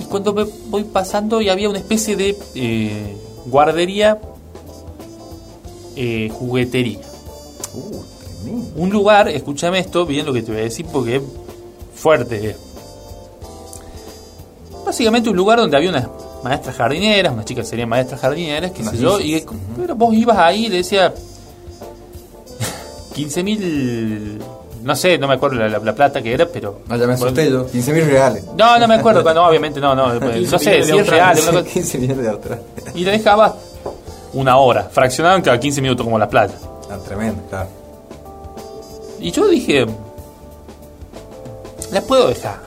Y 0.00 0.04
cuando 0.04 0.32
me 0.32 0.44
voy 0.68 0.84
pasando 0.84 1.40
y 1.40 1.48
había 1.48 1.68
una 1.68 1.78
especie 1.78 2.14
de 2.14 2.38
eh, 2.54 3.16
guardería, 3.46 4.20
eh, 5.96 6.30
juguetería. 6.32 7.00
Uh. 7.74 8.02
Un 8.76 8.90
lugar, 8.90 9.28
escúchame 9.28 9.80
esto, 9.80 10.06
bien 10.06 10.26
lo 10.26 10.32
que 10.32 10.42
te 10.42 10.52
voy 10.52 10.60
a 10.60 10.64
decir 10.64 10.86
porque 10.92 11.16
es 11.16 11.22
fuerte. 11.96 12.54
Básicamente 14.86 15.30
un 15.30 15.36
lugar 15.36 15.58
donde 15.58 15.76
había 15.76 15.90
unas 15.90 16.06
maestras 16.44 16.76
jardineras, 16.76 17.32
unas 17.32 17.44
chicas 17.44 17.66
serían 17.66 17.88
maestras 17.88 18.20
jardineras, 18.20 18.70
qué 18.70 18.84
sé 18.84 18.96
yo, 18.98 19.18
y 19.18 19.44
pero 19.76 19.96
vos 19.96 20.14
ibas 20.14 20.38
ahí 20.38 20.66
y 20.66 20.68
le 20.68 20.76
decía 20.78 21.12
15 23.14 23.42
mil, 23.42 24.38
no 24.82 24.94
sé, 24.96 25.18
no 25.18 25.26
me 25.28 25.34
acuerdo 25.34 25.56
la, 25.56 25.68
la- 25.68 25.78
la 25.78 25.94
plata 25.94 26.20
que 26.22 26.32
era, 26.34 26.46
pero... 26.46 26.80
No, 26.88 26.96
ya 26.96 27.06
me 27.06 27.14
asusté 27.14 27.50
yo. 27.50 27.66
15.000 27.68 28.06
reales. 28.06 28.44
No, 28.56 28.78
no 28.78 28.86
me 28.88 28.94
acuerdo, 28.96 29.22
no, 29.34 29.46
obviamente 29.48 29.80
no, 29.80 29.94
no, 29.94 30.12
no 30.20 30.58
sé, 30.58 30.82
si 30.84 30.96
es 30.98 31.06
real, 31.08 31.36
una 31.48 31.60
cosa- 31.62 31.64
15 31.72 31.98
millones 31.98 32.24
de 32.24 32.30
atrás. 32.30 32.58
y 32.94 33.04
le 33.04 33.12
dejaba 33.12 33.56
una 34.34 34.56
hora, 34.58 34.84
fraccionaban 34.90 35.42
cada 35.42 35.58
15 35.58 35.80
minutos 35.80 36.04
como 36.04 36.18
la 36.18 36.28
playa. 36.28 36.54
Ah, 36.90 36.98
tremendo, 37.06 37.40
claro. 37.48 37.68
Y 39.20 39.30
yo 39.30 39.46
dije, 39.48 39.86
la 41.92 42.00
puedo 42.02 42.28
dejar. 42.28 42.58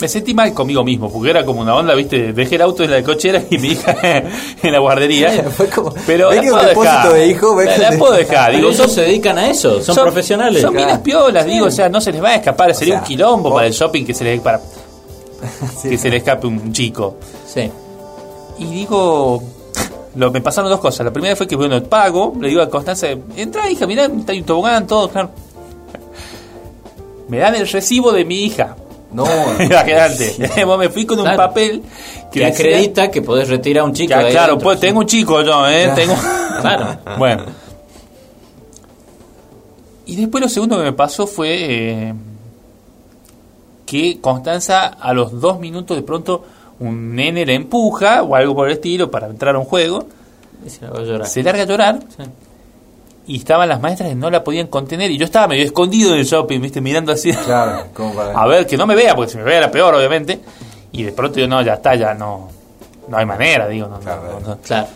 Me 0.00 0.08
sentí 0.08 0.34
mal 0.34 0.52
conmigo 0.52 0.82
mismo, 0.82 1.10
porque 1.10 1.30
era 1.30 1.44
como 1.44 1.60
una 1.60 1.74
onda, 1.76 1.94
viste, 1.94 2.32
dejé 2.32 2.56
el 2.56 2.62
auto 2.62 2.82
en 2.82 2.90
la 2.90 3.02
cochera 3.04 3.40
y 3.48 3.58
mi 3.58 3.68
hija 3.68 3.96
en 4.62 4.72
la 4.72 4.78
guardería. 4.80 5.30
Fue 5.56 5.68
como- 5.68 5.94
Pero 6.06 6.32
la 6.32 6.42
puedo 6.42 6.56
depósito 6.66 6.90
dejar. 6.92 7.12
de 7.12 7.26
hijo, 7.28 7.54
ve 7.54 7.64
la, 7.66 7.90
la 7.90 7.96
puedo 7.98 8.12
dejar. 8.12 8.56
Digo, 8.56 8.70
ellos 8.70 8.92
se 8.92 9.02
dedican 9.02 9.38
a 9.38 9.48
eso, 9.48 9.80
son, 9.82 9.94
profesionales. 9.96 10.60
Son 10.62 10.72
claro. 10.72 10.86
minas 10.88 11.00
piolas, 11.00 11.46
digo, 11.46 11.66
o 11.66 11.70
sea, 11.70 11.88
no 11.88 12.00
se 12.00 12.10
les 12.10 12.22
va 12.22 12.30
a 12.30 12.34
escapar, 12.34 12.74
sería 12.74 12.94
sea, 12.94 13.00
un 13.02 13.06
quilombo 13.06 13.50
vos- 13.50 13.58
para 13.58 13.68
el 13.68 13.72
shopping 13.72 14.04
que 14.04 14.14
se 14.14 14.24
les 14.24 14.40
para 14.40 14.60
Sí. 15.80 15.90
que 15.90 15.98
se 15.98 16.10
le 16.10 16.16
escape 16.16 16.46
un 16.48 16.72
chico. 16.72 17.16
Sí. 17.46 17.70
Y 18.58 18.64
digo, 18.64 19.42
lo, 20.16 20.30
me 20.32 20.40
pasaron 20.40 20.70
dos 20.70 20.80
cosas. 20.80 21.04
La 21.06 21.12
primera 21.12 21.36
fue 21.36 21.46
que, 21.46 21.54
bueno, 21.54 21.80
pago, 21.84 22.34
le 22.40 22.48
digo 22.48 22.62
a 22.62 22.68
Constanza, 22.68 23.06
entra 23.36 23.70
hija, 23.70 23.86
mirá, 23.86 24.06
está 24.06 24.32
hay 24.32 24.38
un 24.40 24.44
tobogán, 24.44 24.86
todo, 24.88 25.08
claro. 25.08 25.30
Me 27.28 27.38
dan 27.38 27.54
el 27.54 27.66
recibo 27.68 28.12
de 28.12 28.24
mi 28.24 28.42
hija. 28.44 28.76
No, 29.14 29.24
Imagínate. 29.60 30.50
Vos 30.66 30.78
me 30.78 30.88
fui 30.90 31.06
con 31.06 31.18
un 31.18 31.24
Claro. 31.24 31.38
papel 31.38 31.82
Que 32.32 32.44
acredita 32.46 33.10
que 33.10 33.22
podés 33.22 33.48
retirar 33.48 33.82
a 33.82 33.84
un 33.86 33.92
chico. 33.94 34.12
que, 34.12 34.18
de 34.18 34.26
ahí 34.26 34.32
claro, 34.32 34.58
pues 34.58 34.78
sí. 34.80 34.86
tengo 34.86 35.00
un 35.00 35.06
chico 35.06 35.40
yo, 35.42 35.66
¿eh? 35.68 35.90
Tengo... 35.94 36.14
Claro. 36.60 36.98
bueno. 37.18 37.44
Y 40.06 40.16
después 40.16 40.42
lo 40.42 40.48
segundo 40.48 40.76
que 40.76 40.82
me 40.84 40.92
pasó 40.92 41.26
fue 41.26 41.48
eh, 42.08 42.14
que 43.86 44.18
Constanza 44.20 44.86
a 44.86 45.12
los 45.14 45.40
dos 45.40 45.58
minutos 45.58 45.96
de 45.96 46.02
pronto 46.02 46.44
un 46.80 47.14
nene 47.14 47.46
le 47.46 47.54
empuja 47.54 48.22
o 48.22 48.34
algo 48.34 48.54
por 48.54 48.66
el 48.68 48.74
estilo 48.74 49.10
para 49.10 49.26
entrar 49.28 49.54
a 49.54 49.58
un 49.58 49.64
juego, 49.64 50.06
Y 50.66 50.70
se 50.70 50.82
la 50.84 50.90
va 50.90 50.98
a 51.00 51.02
llorar. 51.02 51.26
se 51.26 51.42
larga 51.42 51.62
a 51.62 51.66
llorar 51.66 51.98
Sí. 52.16 52.22
Y 53.26 53.36
estaban 53.38 53.68
las 53.68 53.80
maestras 53.80 54.10
que 54.10 54.14
no 54.14 54.28
la 54.30 54.44
podían 54.44 54.66
contener 54.66 55.10
y 55.10 55.16
yo 55.18 55.24
estaba 55.24 55.48
medio 55.48 55.64
escondido 55.64 56.12
en 56.12 56.18
el 56.20 56.24
shopping, 56.26 56.60
viste, 56.60 56.80
mirando 56.80 57.12
así 57.12 57.32
Claro, 57.32 57.86
como 57.94 58.14
para. 58.14 58.32
a 58.38 58.46
ver 58.46 58.66
que 58.66 58.76
no 58.76 58.86
me 58.86 58.94
vea, 58.94 59.14
porque 59.14 59.32
si 59.32 59.38
me 59.38 59.44
vea 59.44 59.58
era 59.58 59.70
peor 59.70 59.94
obviamente 59.94 60.40
y 60.92 61.02
de 61.04 61.12
pronto 61.12 61.38
yo 61.40 61.48
no, 61.48 61.60
ya 61.62 61.74
está, 61.74 61.94
ya 61.94 62.12
no, 62.14 62.48
no 63.08 63.16
hay 63.16 63.24
manera, 63.26 63.66
digo, 63.68 63.86
no, 63.88 63.94
no, 63.96 64.00
Claro, 64.00 64.22
no, 64.40 64.48
no. 64.48 64.58
Claro. 64.58 64.86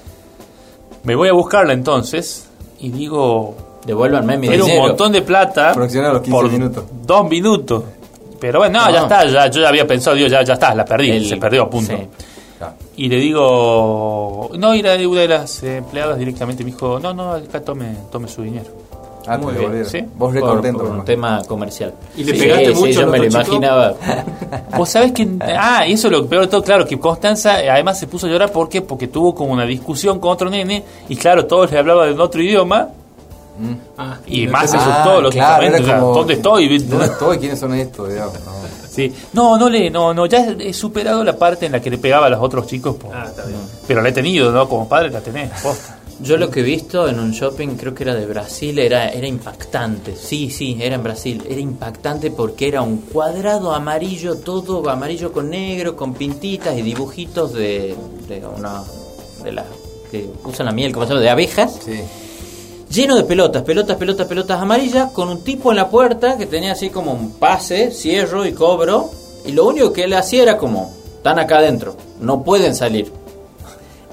Me 1.04 1.14
voy 1.14 1.28
a 1.28 1.32
buscarla 1.32 1.72
entonces 1.72 2.48
y 2.80 2.90
digo, 2.90 3.56
Devuélvanme 3.86 4.36
mi 4.36 4.48
era 4.48 4.64
un 4.64 4.76
montón 4.76 5.12
de 5.12 5.22
plata 5.22 5.72
Fraccionar 5.72 6.12
los 6.12 6.22
15 6.22 6.30
por 6.40 6.50
minutos. 6.52 6.84
dos 7.02 7.28
minutos. 7.28 7.84
Pero 8.40 8.58
bueno, 8.60 8.78
no, 8.80 8.86
No. 8.86 8.92
ya 8.92 9.02
está, 9.02 9.24
ya, 9.26 9.46
yo 9.48 9.62
ya 9.62 9.68
había 9.68 9.86
pensado, 9.86 10.14
digo, 10.16 10.28
ya, 10.28 10.42
ya 10.44 10.52
está, 10.54 10.74
la 10.74 10.84
perdí, 10.84 11.10
El- 11.10 11.28
se 11.28 11.36
perdió, 11.38 11.68
punto. 11.70 11.96
sí. 11.96 12.08
Y 12.98 13.08
le 13.08 13.16
digo, 13.16 14.50
no, 14.58 14.74
y 14.74 14.82
la 14.82 14.94
una 15.08 15.20
de 15.20 15.28
las 15.28 15.62
empleadas 15.62 16.18
directamente 16.18 16.64
me 16.64 16.72
dijo, 16.72 16.98
no, 16.98 17.14
no, 17.14 17.32
acá 17.32 17.60
tome, 17.60 17.94
tome 18.10 18.26
su 18.28 18.42
dinero. 18.42 18.66
Ah, 19.24 19.38
Muy 19.38 19.54
bien, 19.54 19.84
sí. 19.84 20.04
Vos 20.16 20.32
re 20.32 20.40
Por, 20.40 20.50
contento, 20.54 20.78
por 20.80 20.90
me 20.92 20.98
un 21.00 21.04
tema 21.04 21.42
comercial. 21.46 21.94
¿Y 22.16 22.24
le 22.24 22.32
Sí, 22.32 22.38
pegaste 22.40 22.74
sí, 22.74 22.80
mucho 22.80 23.00
yo 23.02 23.06
me 23.06 23.18
lo 23.18 23.24
imaginaba. 23.26 23.94
Vos 24.76 24.88
sabés 24.88 25.12
que, 25.12 25.28
ah, 25.56 25.86
y 25.86 25.92
eso 25.92 26.08
es 26.08 26.12
lo 26.12 26.26
peor 26.26 26.42
de 26.42 26.48
todo, 26.48 26.62
claro, 26.64 26.86
que 26.86 26.98
Constanza 26.98 27.62
eh, 27.62 27.70
además 27.70 27.98
se 28.00 28.06
puso 28.08 28.26
a 28.26 28.30
llorar, 28.30 28.50
¿por 28.50 28.68
qué? 28.68 28.80
Porque 28.82 29.06
tuvo 29.06 29.32
como 29.34 29.52
una 29.52 29.64
discusión 29.64 30.18
con 30.18 30.32
otro 30.32 30.50
nene, 30.50 30.82
y 31.08 31.14
claro, 31.14 31.46
todos 31.46 31.70
le 31.70 31.78
hablaban 31.78 32.08
en 32.10 32.20
otro 32.20 32.42
idioma, 32.42 32.88
Ah, 33.96 34.18
y 34.26 34.46
más 34.46 34.70
se 34.70 34.76
Ah, 34.76 34.80
asustó, 34.80 35.02
claro, 35.02 35.20
lógicamente, 35.20 35.82
como- 35.82 36.14
¿dónde 36.14 36.34
estoy? 36.34 36.78
¿Dónde 36.78 37.04
estoy? 37.06 37.38
¿Quiénes 37.38 37.58
son 37.60 37.74
estos? 37.74 38.08
Digamos, 38.08 38.34
no. 38.44 38.52
Sí. 38.98 39.14
No, 39.32 39.56
no 39.56 39.68
le, 39.68 39.90
no, 39.90 40.12
no, 40.12 40.26
ya 40.26 40.44
he 40.58 40.72
superado 40.72 41.22
la 41.22 41.36
parte 41.38 41.66
en 41.66 41.72
la 41.72 41.80
que 41.80 41.88
le 41.90 41.98
pegaba 41.98 42.26
a 42.26 42.30
los 42.30 42.40
otros 42.42 42.66
chicos, 42.66 42.96
por- 42.96 43.14
Ah, 43.14 43.26
está 43.28 43.44
bien. 43.44 43.60
pero 43.86 44.02
la 44.02 44.08
he 44.08 44.12
tenido, 44.12 44.50
¿no? 44.50 44.68
Como 44.68 44.88
padre 44.88 45.10
la 45.10 45.20
tenés, 45.20 45.50
posta. 45.62 45.98
Yo 46.20 46.36
lo 46.36 46.50
que 46.50 46.60
he 46.60 46.62
visto 46.64 47.06
en 47.08 47.20
un 47.20 47.30
shopping, 47.30 47.76
creo 47.76 47.94
que 47.94 48.02
era 48.02 48.12
de 48.16 48.26
Brasil, 48.26 48.76
era, 48.80 49.08
era 49.10 49.28
impactante. 49.28 50.16
Sí, 50.16 50.50
sí, 50.50 50.76
era 50.80 50.96
en 50.96 51.02
Brasil. 51.04 51.44
Era 51.48 51.60
impactante 51.60 52.32
porque 52.32 52.66
era 52.66 52.82
un 52.82 53.02
cuadrado 53.02 53.72
amarillo, 53.72 54.34
todo 54.38 54.90
amarillo 54.90 55.30
con 55.30 55.48
negro, 55.50 55.94
con 55.94 56.14
pintitas 56.14 56.76
y 56.76 56.82
dibujitos 56.82 57.52
de, 57.52 57.94
de 58.26 58.42
una 58.44 58.82
de 59.44 59.52
las 59.52 59.66
que 60.10 60.28
usan 60.44 60.66
la 60.66 60.72
miel, 60.72 60.92
como 60.92 61.06
se 61.06 61.10
llama, 61.12 61.22
de 61.22 61.30
abejas. 61.30 61.78
Sí. 61.84 62.00
Lleno 62.90 63.16
de 63.16 63.24
pelotas, 63.24 63.62
pelotas, 63.62 63.96
pelotas, 63.96 64.26
pelotas 64.26 64.60
amarillas, 64.62 65.10
con 65.12 65.28
un 65.28 65.42
tipo 65.44 65.70
en 65.70 65.76
la 65.76 65.88
puerta 65.90 66.36
que 66.38 66.46
tenía 66.46 66.72
así 66.72 66.88
como 66.90 67.12
un 67.12 67.32
pase, 67.32 67.90
cierro 67.90 68.46
y 68.46 68.52
cobro. 68.52 69.10
Y 69.44 69.52
lo 69.52 69.66
único 69.66 69.92
que 69.92 70.04
él 70.04 70.14
hacía 70.14 70.42
era 70.42 70.56
como 70.56 70.94
están 71.16 71.38
acá 71.38 71.58
adentro, 71.58 71.96
no 72.20 72.42
pueden 72.42 72.74
salir. 72.74 73.12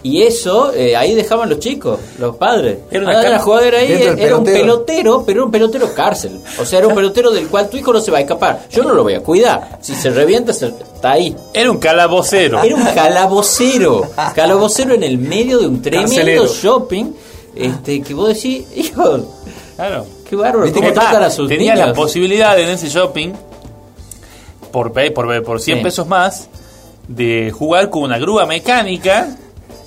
Y 0.03 0.21
eso, 0.21 0.71
eh, 0.71 0.95
ahí 0.95 1.15
dejaban 1.15 1.49
los 1.49 1.57
chicos, 1.59 1.99
los 2.19 2.35
padres. 2.35 2.77
Era 2.91 3.05
una 3.05 3.19
Ah, 3.21 3.23
la 3.23 3.39
jugadera 3.39 3.79
ahí 3.79 3.91
era 3.91 4.11
un 4.11 4.43
pelotero. 4.43 4.43
pelotero, 4.85 5.23
pero 5.25 5.39
era 5.39 5.45
un 5.45 5.51
pelotero 5.51 5.93
cárcel. 5.95 6.39
O 6.59 6.65
sea, 6.65 6.77
era 6.79 6.87
un 6.89 6.93
pelotero 6.93 7.31
del 7.31 7.47
cual 7.47 7.69
tu 7.69 7.77
hijo 7.77 7.91
no 7.91 7.99
se 7.99 8.11
va 8.11 8.19
a 8.19 8.21
escapar. 8.21 8.67
Yo 8.69 8.83
no 8.83 8.93
lo 8.93 9.01
voy 9.01 9.15
a 9.15 9.21
cuidar. 9.23 9.79
Si 9.81 9.95
se 9.95 10.11
revienta, 10.11 10.53
se- 10.53 10.67
está 10.67 11.13
ahí. 11.13 11.35
Era 11.53 11.71
un 11.71 11.79
calabocero. 11.79 12.61
Era 12.61 12.75
un 12.75 12.83
calabocero. 12.85 14.03
Calabocero 14.35 14.93
en 14.93 15.01
el 15.03 15.17
medio 15.17 15.57
de 15.57 15.65
un 15.67 15.81
tremendo 15.81 16.11
Carcelero. 16.13 16.45
shopping. 16.47 17.05
Este, 17.55 18.01
que 18.01 18.13
vos 18.13 18.27
decís, 18.29 18.65
hijo, 18.75 19.19
Claro. 19.75 20.05
qué 20.29 20.35
bárbaro, 20.35 20.63
Viste 20.65 20.79
cómo 20.79 20.89
que 20.89 20.93
tratan 20.93 21.19
ta, 21.21 21.25
a 21.27 21.29
sus 21.29 21.47
tenía 21.49 21.73
niños. 21.73 21.87
la 21.89 21.93
posibilidad 21.93 22.57
en 22.59 22.69
ese 22.69 22.87
shopping, 22.89 23.33
por, 24.71 24.91
pe- 24.91 25.11
por, 25.11 25.43
por 25.43 25.61
100 25.61 25.77
Sí. 25.77 25.83
pesos 25.83 26.07
más, 26.07 26.47
de 27.07 27.51
jugar 27.51 27.89
con 27.89 28.03
una 28.03 28.17
grúa 28.17 28.45
mecánica 28.45 29.37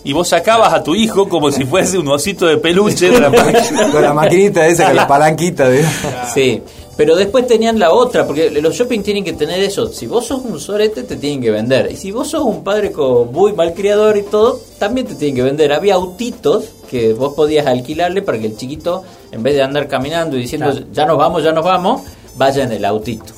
y 0.05 0.12
vos 0.12 0.29
sacabas 0.29 0.73
a 0.73 0.83
tu 0.83 0.95
hijo 0.95 1.29
como 1.29 1.51
si 1.51 1.64
fuese 1.64 1.99
un 1.99 2.09
osito 2.09 2.47
de 2.47 2.57
peluche 2.59 3.11
de 3.11 3.21
la 3.21 3.29
máquina. 3.31 3.91
Con 3.93 4.03
la 4.03 4.14
maquinita 4.14 4.66
esa, 4.66 4.87
con 4.87 4.97
la 4.97 5.07
palanquita. 5.09 5.69
De... 5.69 5.85
Sí, 6.33 6.62
pero 6.97 7.16
después 7.16 7.47
tenían 7.47 7.79
la 7.79 7.93
otra, 7.93 8.25
porque 8.27 8.51
los 8.51 8.75
shopping 8.75 9.01
tienen 9.03 9.25
que 9.25 9.33
tener 9.33 9.61
eso. 9.61 9.89
Si 9.93 10.07
vos 10.07 10.27
sos 10.27 10.41
un 10.45 10.59
sorete, 10.61 11.03
te 11.03 11.16
tienen 11.16 11.41
que 11.43 11.51
vender. 11.51 11.91
Y 11.93 11.97
si 11.97 12.12
vos 12.12 12.29
sos 12.31 12.43
un 12.45 12.62
padre 12.62 12.93
con 12.93 13.33
muy 13.33 13.53
malcriador 13.53 14.16
y 14.16 14.23
todo, 14.23 14.61
también 14.79 15.07
te 15.09 15.14
tienen 15.16 15.35
que 15.35 15.43
vender. 15.43 15.73
Había 15.73 15.95
autitos 15.97 16.66
que 16.89 17.12
vos 17.12 17.34
podías 17.34 17.66
alquilarle 17.66 18.22
para 18.22 18.39
que 18.39 18.47
el 18.47 18.57
chiquito, 18.57 19.05
en 19.30 19.43
vez 19.43 19.55
de 19.55 19.62
andar 19.62 19.86
caminando 19.89 20.36
y 20.36 20.41
diciendo 20.41 20.72
ya 20.93 21.07
nos 21.07 21.18
vamos, 21.18 21.45
ya 21.45 21.53
nos 21.53 21.64
vamos, 21.64 22.03
vaya 22.39 22.62
en 22.64 22.72
el 22.72 22.84
autito. 22.84 23.34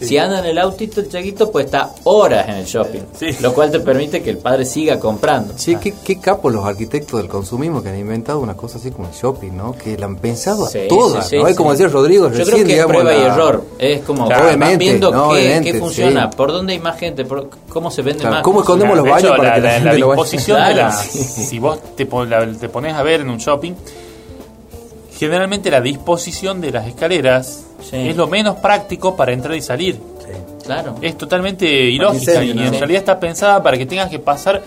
Si 0.00 0.18
anda 0.18 0.40
en 0.40 0.46
el 0.46 0.58
autito, 0.58 1.00
el 1.00 1.08
chiquito 1.08 1.52
pues 1.52 1.66
está 1.66 1.90
horas 2.04 2.48
en 2.48 2.54
el 2.56 2.64
shopping. 2.64 3.02
Sí. 3.16 3.26
Lo 3.40 3.52
cual 3.54 3.70
te 3.70 3.78
permite 3.80 4.22
que 4.22 4.30
el 4.30 4.38
padre 4.38 4.64
siga 4.64 4.98
comprando. 4.98 5.52
Sí, 5.56 5.76
qué, 5.76 5.94
qué 6.02 6.18
capos 6.18 6.52
los 6.52 6.64
arquitectos 6.64 7.20
del 7.20 7.28
consumismo 7.28 7.82
que 7.82 7.90
han 7.90 7.98
inventado 7.98 8.40
una 8.40 8.54
cosa 8.54 8.78
así 8.78 8.90
como 8.90 9.08
el 9.08 9.14
shopping, 9.14 9.52
¿no? 9.56 9.72
Que 9.76 9.96
la 9.98 10.06
han 10.06 10.16
pensado 10.16 10.64
a 10.64 10.68
Sí, 10.70 10.80
todas, 10.88 11.24
sí, 11.28 11.36
sí, 11.36 11.42
¿no? 11.42 11.46
Es 11.46 11.52
sí. 11.52 11.56
como 11.58 11.72
decía 11.72 11.88
Rodrigo 11.88 12.24
Yo 12.24 12.30
recién, 12.30 12.46
creo 12.46 12.56
que 12.56 12.62
es 12.62 12.68
digamos, 12.68 12.96
prueba 12.96 13.14
y 13.14 13.20
error. 13.22 13.64
Es 13.78 14.00
como 14.00 14.26
Claro, 14.26 14.76
viendo 14.78 15.10
no, 15.10 15.30
qué, 15.30 15.76
funciona, 15.78 16.30
sí. 16.30 16.36
por 16.36 16.50
dónde 16.50 16.72
hay 16.72 16.78
más 16.80 16.98
gente, 16.98 17.24
por 17.26 17.50
cómo 17.68 17.90
se 17.90 18.02
vende 18.02 18.20
Claro, 18.20 18.36
más. 18.36 18.42
¿Cómo 18.44 18.60
escondemos 18.60 18.96
los 18.96 19.04
De 19.04 19.10
baños 19.10 19.24
hecho, 19.30 19.36
para 19.36 19.48
la, 19.50 19.54
que 19.56 19.60
la, 19.60 19.66
la- 19.68 19.74
gente 19.74 19.92
la 19.92 19.98
lo 19.98 20.08
vaya? 20.08 20.22
disposición 20.22 20.68
de 20.68 20.74
las... 20.74 21.02
Si 21.06 21.58
vos 21.58 21.78
te, 21.96 22.06
pon- 22.06 22.30
la- 22.30 22.46
te 22.50 22.68
pones 22.70 22.94
a 22.94 23.02
ver 23.02 23.20
en 23.20 23.28
un 23.30 23.38
shopping, 23.38 23.72
generalmente 25.18 25.70
la 25.70 25.80
disposición 25.80 26.60
de 26.60 26.70
las 26.70 26.86
escaleras 26.86 27.64
Sí. 27.82 28.08
es 28.08 28.16
lo 28.16 28.26
menos 28.26 28.56
práctico 28.56 29.16
para 29.16 29.32
entrar 29.32 29.54
y 29.56 29.62
salir. 29.62 30.00
Claro. 30.64 30.96
Es 31.00 31.16
totalmente 31.16 31.66
ilógica 31.66 32.44
y 32.44 32.50
en 32.50 32.58
Sí. 32.72 32.78
realidad 32.78 32.98
está 33.00 33.18
pensada 33.20 33.62
para 33.62 33.78
que 33.78 33.86
tengas 33.86 34.10
que 34.10 34.18
pasar 34.18 34.62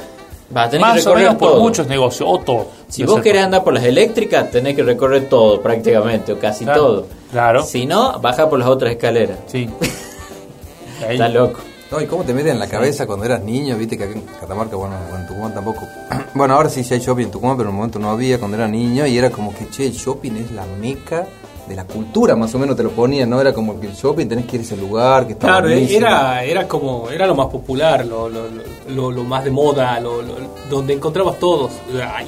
Va 0.56 0.68
tener 0.70 0.86
que 0.88 0.93
más 0.95 1.08
o 1.08 1.16
menos 1.16 1.36
por 1.36 1.52
todo. 1.52 1.62
muchos 1.62 1.88
negocios 1.88 2.28
o 2.32 2.39
todo. 2.39 2.68
Si 2.89 3.04
vos 3.04 3.22
querés 3.22 3.43
andar 3.43 3.64
por 3.64 3.74
las 3.74 3.84
eléctricas, 3.84 4.49
tenés 4.52 4.76
que 4.76 4.84
recorrer 4.84 5.30
todo 5.30 5.62
prácticamente, 5.62 6.34
o 6.34 6.39
casi 6.39 6.66
Claro, 6.66 6.82
todo. 6.82 7.08
claro. 7.32 7.64
Si 7.64 7.86
no, 7.86 8.20
baja 8.20 8.49
por 8.49 8.60
las 8.60 8.68
otras 8.68 8.91
escaleras. 8.91 9.38
Sí. 9.47 9.70
Está 11.10 11.30
loco. 11.30 11.60
No, 11.91 11.99
y 11.99 12.05
cómo 12.07 12.23
te 12.23 12.33
meten 12.33 12.53
en 12.53 12.59
la 12.59 12.67
cabeza 12.67 13.05
cuando 13.05 13.25
eras 13.25 13.43
niño, 13.43 13.75
viste 13.77 13.97
que 13.97 14.05
acá 14.05 14.13
en 14.13 14.21
Catamarca, 14.21 14.77
bueno, 14.77 14.95
en 15.17 15.27
Tucumán 15.27 15.53
tampoco. 15.53 15.81
Bueno, 16.33 16.55
ahora 16.55 16.69
sí, 16.69 16.81
sí 16.85 16.93
hay 16.93 17.01
shopping 17.01 17.25
en 17.25 17.31
Tucumán, 17.31 17.57
pero 17.57 17.67
en 17.67 17.73
un 17.73 17.77
momento 17.77 17.99
no 17.99 18.09
había 18.09 18.39
cuando 18.39 18.55
era 18.55 18.65
niño 18.67 19.05
y 19.05 19.17
era 19.17 19.29
como 19.29 19.53
que, 19.53 19.69
che, 19.69 19.85
el 19.87 19.91
shopping 19.91 20.31
es 20.37 20.51
la 20.51 20.65
meca 20.79 21.27
de 21.67 21.75
la 21.75 21.83
cultura, 21.85 22.35
más 22.37 22.55
o 22.55 22.59
menos 22.59 22.75
te 22.77 22.83
lo 22.83 22.91
ponían, 22.91 23.29
¿no? 23.29 23.39
Era 23.41 23.53
como 23.53 23.79
que 23.79 23.87
el 23.87 23.93
shopping 23.93 24.27
tenés 24.27 24.45
que 24.45 24.55
ir 24.55 24.61
a 24.61 24.63
ese 24.65 24.77
lugar, 24.77 25.27
que 25.27 25.33
está 25.33 25.47
Claro, 25.47 25.67
buenísimo. 25.67 25.99
era, 25.99 26.43
era 26.43 26.67
como, 26.69 27.09
era 27.09 27.27
lo 27.27 27.35
más 27.35 27.47
popular, 27.47 28.05
lo, 28.05 28.29
lo, 28.29 28.43
lo, 28.89 29.11
lo 29.11 29.23
más 29.25 29.43
de 29.43 29.51
moda, 29.51 29.99
lo, 29.99 30.21
donde 30.69 30.93
encontrabas 30.93 31.37
todos, 31.37 31.71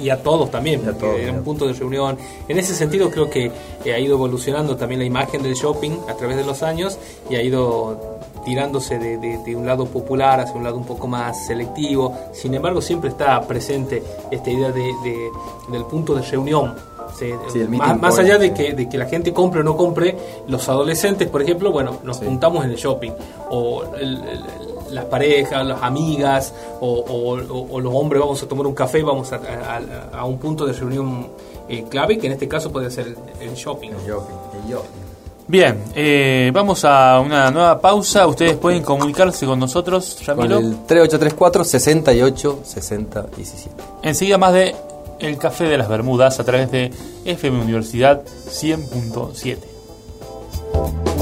y 0.01 0.09
a 0.09 0.21
todos 0.21 0.51
también, 0.51 0.81
porque 0.81 0.99
todos, 0.99 1.15
era 1.19 1.31
un 1.31 1.43
punto 1.43 1.65
de 1.65 1.73
reunión. 1.73 2.17
En 2.47 2.59
ese 2.59 2.75
sentido 2.75 3.09
creo 3.09 3.29
que 3.29 3.51
eh, 3.85 3.93
ha 3.93 3.99
ido 3.99 4.15
evolucionando 4.15 4.75
también 4.75 4.99
la 4.99 5.05
imagen 5.05 5.41
del 5.41 5.53
shopping 5.55 5.91
a 6.09 6.13
través 6.13 6.35
de 6.37 6.43
los 6.43 6.61
años 6.61 6.97
y 7.29 7.35
ha 7.35 7.41
ido 7.41 8.19
tirándose 8.43 8.97
de, 8.99 9.17
de- 9.17 9.37
de 9.39 9.55
un 9.55 9.65
lado 9.65 9.85
popular 9.85 10.39
hacia 10.39 10.55
un 10.55 10.63
lado 10.63 10.77
un 10.77 10.85
poco 10.85 11.07
más 11.07 11.45
selectivo. 11.47 12.13
Sin 12.33 12.53
embargo, 12.53 12.81
siempre 12.81 13.09
está 13.09 13.41
presente 13.41 14.03
esta 14.31 14.49
idea 14.51 14.71
de, 14.71 14.81
de- 15.03 15.29
del 15.71 15.85
punto 15.85 16.13
de 16.15 16.21
reunión. 16.21 16.75
Sí, 17.51 17.59
más, 18.01 18.17
allá 18.19 18.37
de 18.39 18.53
que, 18.53 18.73
de 18.73 18.89
que 18.89 18.97
la 18.97 19.05
gente 19.05 19.33
compre 19.33 19.59
o 19.61 19.63
no 19.63 19.75
compre, 19.77 20.17
los 20.47 20.67
adolescentes, 20.69 21.27
por 21.29 21.41
ejemplo, 21.43 21.71
bueno, 21.71 21.97
nos 22.03 22.17
juntamos 22.17 22.63
en 22.65 22.71
el 22.71 22.77
shopping, 22.77 23.11
o 23.51 23.83
el- 23.99 24.23
el- 24.23 24.43
las 24.95 25.05
parejas, 25.05 25.65
las 25.65 25.81
amigas, 25.83 26.53
o, 26.79 26.87
o- 26.87 27.37
o- 27.39 27.67
o 27.71 27.79
los 27.79 27.93
hombres 27.93 28.19
vamos 28.21 28.41
a 28.41 28.47
tomar 28.47 28.65
un 28.67 28.73
café, 28.73 29.03
vamos 29.03 29.31
a, 29.31 29.35
a- 29.37 30.17
a 30.19 30.25
un 30.25 30.37
punto 30.39 30.65
de 30.65 30.73
reunión 30.73 31.27
eh, 31.69 31.85
clave, 31.89 32.17
que 32.17 32.27
en 32.27 32.33
este 32.33 32.47
caso 32.47 32.71
puede 32.71 32.89
ser 32.91 33.07
el, 33.07 33.17
el 33.49 33.53
shopping. 33.55 33.89
El 33.91 33.97
shopping, 34.07 34.35
el 34.63 34.69
shopping. 34.71 35.02
Bien, 35.53 35.77
eh, 35.93 36.49
vamos 36.51 36.83
a 36.83 37.19
una 37.19 37.51
nueva 37.51 37.79
pausa. 37.79 38.25
Ustedes 38.25 38.57
pueden 38.57 38.81
comunicarse 38.81 39.45
con 39.45 39.59
nosotros, 39.59 40.17
Con 40.25 40.37
Ramiro. 40.37 40.57
el 40.57 40.77
3834 40.87 41.63
68 41.63 42.59
60 42.63 43.21
17. 43.37 43.83
Enseguida 44.01 44.39
más 44.39 44.51
de 44.51 44.75
El 45.19 45.37
Café 45.37 45.65
de 45.65 45.77
las 45.77 45.87
Bermudas 45.87 46.39
a 46.39 46.43
través 46.43 46.71
de 46.71 46.91
FM 47.25 47.61
Universidad 47.61 48.23
100.7. 48.49 51.12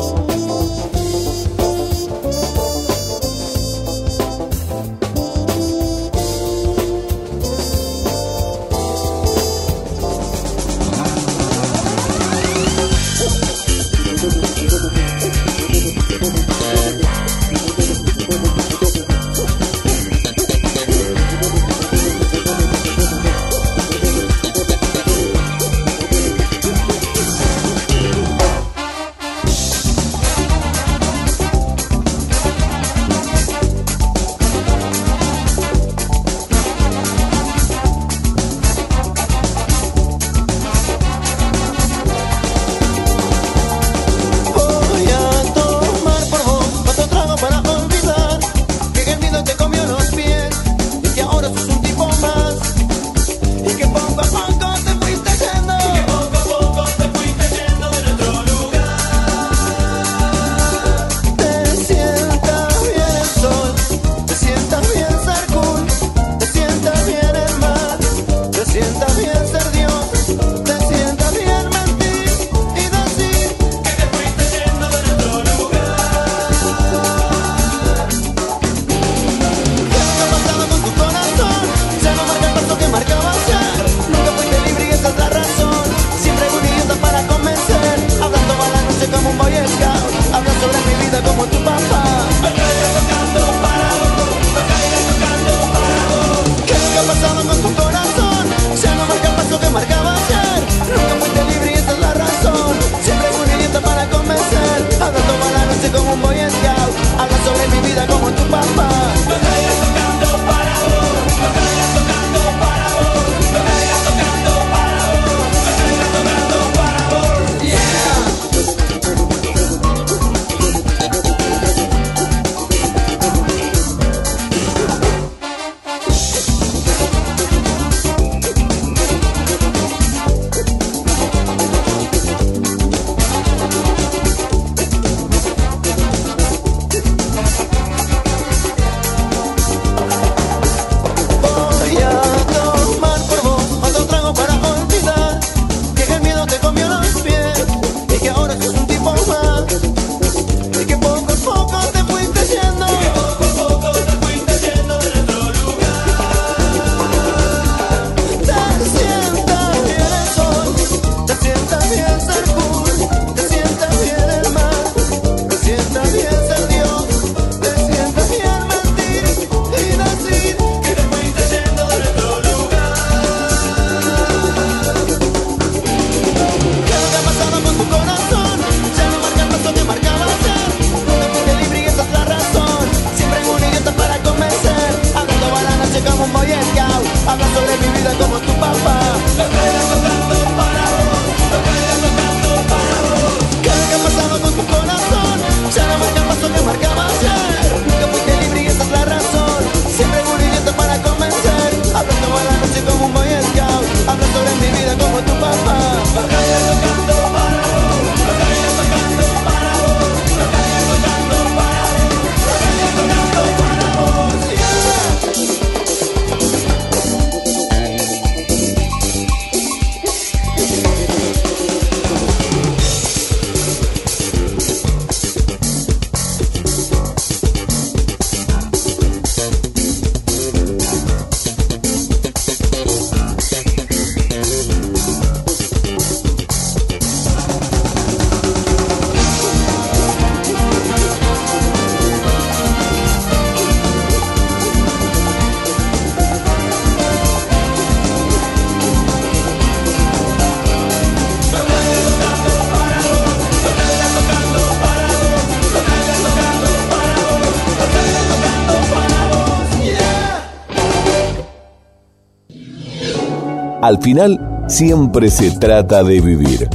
Al 263.82 263.98
final, 264.00 264.64
siempre 264.68 265.32
se 265.32 265.50
trata 265.58 266.04
de 266.04 266.22
vivir. 266.22 266.70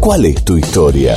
¿Cuál 0.00 0.26
es 0.26 0.44
tu 0.44 0.58
historia? 0.58 1.16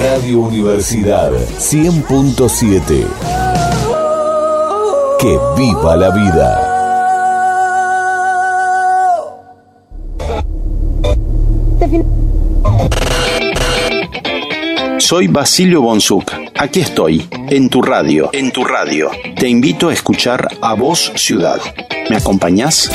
Radio 0.00 0.40
Universidad 0.40 1.30
100.7. 1.58 3.06
Que 5.20 5.38
viva 5.58 5.96
la 5.96 6.10
vida. 6.10 6.70
Soy 14.98 15.28
Basilio 15.28 15.82
Bonzuc. 15.82 16.43
Aquí 16.56 16.80
estoy, 16.80 17.28
en 17.50 17.68
tu 17.68 17.82
radio, 17.82 18.30
en 18.32 18.52
tu 18.52 18.64
radio. 18.64 19.10
Te 19.36 19.48
invito 19.48 19.88
a 19.88 19.92
escuchar 19.92 20.48
a 20.62 20.74
Voz 20.74 21.12
Ciudad. 21.16 21.58
¿Me 22.08 22.16
acompañás? 22.16 22.90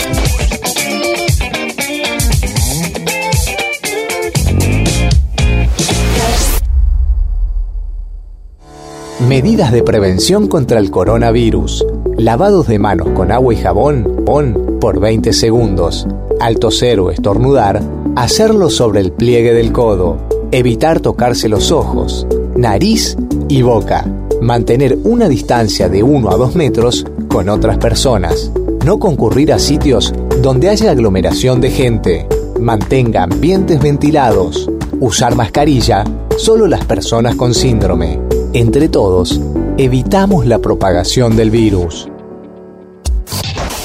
Medidas 9.28 9.74
de 9.74 9.84
prevención 9.84 10.48
contra 10.48 10.80
el 10.80 10.90
coronavirus. 10.90 11.86
Lavados 12.18 12.68
de 12.68 12.80
manos 12.80 13.10
con 13.10 13.32
agua 13.32 13.54
y 13.54 13.58
jabón, 13.58 14.24
pon 14.26 14.78
por 14.80 15.02
20 15.02 15.34
segundos. 15.34 16.08
Al 16.40 16.58
toser 16.60 17.02
o 17.02 17.12
estornudar, 17.12 17.84
hacerlo 18.16 18.70
sobre 18.70 19.02
el 19.02 19.12
pliegue 19.12 19.54
del 19.54 19.74
codo. 19.74 20.18
Evitar 20.52 21.02
tocarse 21.02 21.50
los 21.50 21.72
ojos, 21.72 22.26
nariz 22.56 23.18
y 23.50 23.62
boca. 23.64 24.06
Mantener 24.42 24.98
una 25.04 25.28
distancia 25.28 25.90
de 25.90 26.02
1 26.04 26.30
a 26.30 26.38
2 26.38 26.56
metros 26.56 27.06
con 27.28 27.50
otras 27.50 27.78
personas. 27.78 28.52
No 28.86 29.00
concurrir 29.00 29.52
a 29.52 29.60
sitios 29.60 30.14
donde 30.42 30.70
haya 30.70 30.92
aglomeración 30.92 31.60
de 31.60 31.72
gente. 31.72 32.28
Mantenga 32.60 33.24
ambientes 33.24 33.82
ventilados. 33.82 34.70
Usar 35.02 35.36
mascarilla 35.36 36.06
solo 36.38 36.68
las 36.68 36.86
personas 36.86 37.36
con 37.36 37.54
síndrome. 37.54 38.22
Entre 38.54 38.88
todos, 38.88 39.42
evitamos 39.78 40.46
la 40.46 40.60
propagación 40.60 41.36
del 41.36 41.52
virus. 41.52 42.08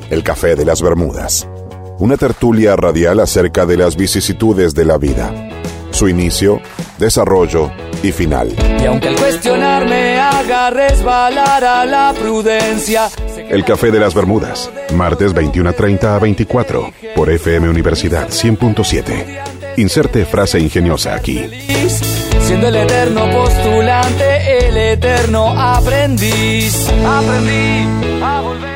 El 0.10 0.24
Café 0.24 0.56
de 0.56 0.66
las 0.66 0.82
Bermudas, 0.82 1.48
una 2.00 2.18
tertulia 2.18 2.76
radial 2.76 3.20
acerca 3.20 3.66
de 3.66 3.78
las 3.78 3.96
vicisitudes 3.96 4.74
de 4.74 4.86
la 4.86 4.98
vida, 4.98 5.32
su 5.94 6.10
inicio, 6.10 6.62
desarrollo 6.98 7.72
y 8.02 8.12
final. 8.12 8.50
Y 8.82 8.86
aunque 8.86 9.08
el 9.10 9.16
cuestionar 9.16 9.88
me 9.88 10.20
haga 10.20 10.70
resbalar 10.70 11.64
a 11.64 11.86
la 11.86 12.14
prudencia, 12.20 13.10
El 13.50 13.64
Café 13.64 13.92
de 13.92 14.00
las 14.00 14.14
Bermudas, 14.14 14.70
martes 14.96 15.34
21.30 15.34 16.04
a 16.16 16.20
24, 16.20 16.92
por 17.16 17.30
FM 17.30 17.70
Universidad 17.70 18.28
100.7. 18.30 19.78
Inserte 19.78 20.26
frase 20.26 20.60
ingeniosa 20.60 21.16
aquí. 21.16 21.40
siendo 22.42 22.68
el 22.68 22.76
eterno 22.76 23.30
postulante, 23.32 24.68
el 24.68 24.78
eterno 24.78 25.50
aprendiz. 25.50 26.88
Aprendí 27.06 27.88
a 28.22 28.42
volver. 28.42 28.73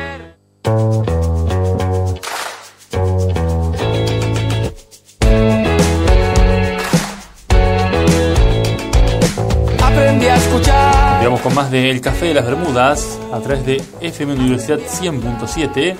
Continuamos 11.28 11.54
con 11.54 11.62
más 11.62 11.70
de 11.70 11.90
El 11.90 12.00
Café 12.00 12.24
de 12.24 12.32
las 12.32 12.46
Bermudas 12.46 13.18
a 13.30 13.38
través 13.40 13.66
de 13.66 13.82
FM 14.00 14.32
Universidad 14.32 14.78
100.7. 14.78 15.94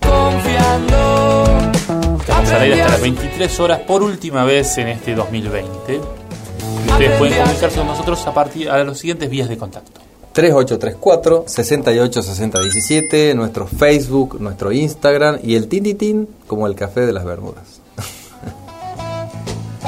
Confiando. 0.00 1.54
Estamos 2.18 2.50
al 2.50 2.62
aire 2.62 2.82
hasta 2.82 2.92
las 2.94 3.00
23 3.00 3.60
horas 3.60 3.80
por 3.82 4.02
última 4.02 4.42
vez 4.42 4.76
en 4.78 4.88
este 4.88 5.14
2020. 5.14 6.00
Ustedes 6.88 7.16
pueden 7.16 7.38
comunicarse 7.38 7.78
con 7.78 7.86
nosotros 7.86 8.26
a 8.26 8.34
partir 8.34 8.68
a 8.68 8.82
los 8.82 8.98
siguientes 8.98 9.30
vías 9.30 9.48
de 9.48 9.56
contacto. 9.56 10.00
3834 10.32 11.44
686017, 11.46 13.36
nuestro 13.36 13.68
Facebook, 13.68 14.40
nuestro 14.40 14.72
Instagram 14.72 15.38
y 15.44 15.54
el 15.54 15.68
Tintitín 15.68 16.28
como 16.48 16.66
el 16.66 16.74
Café 16.74 17.06
de 17.06 17.12
las 17.12 17.24
Bermudas. 17.24 17.85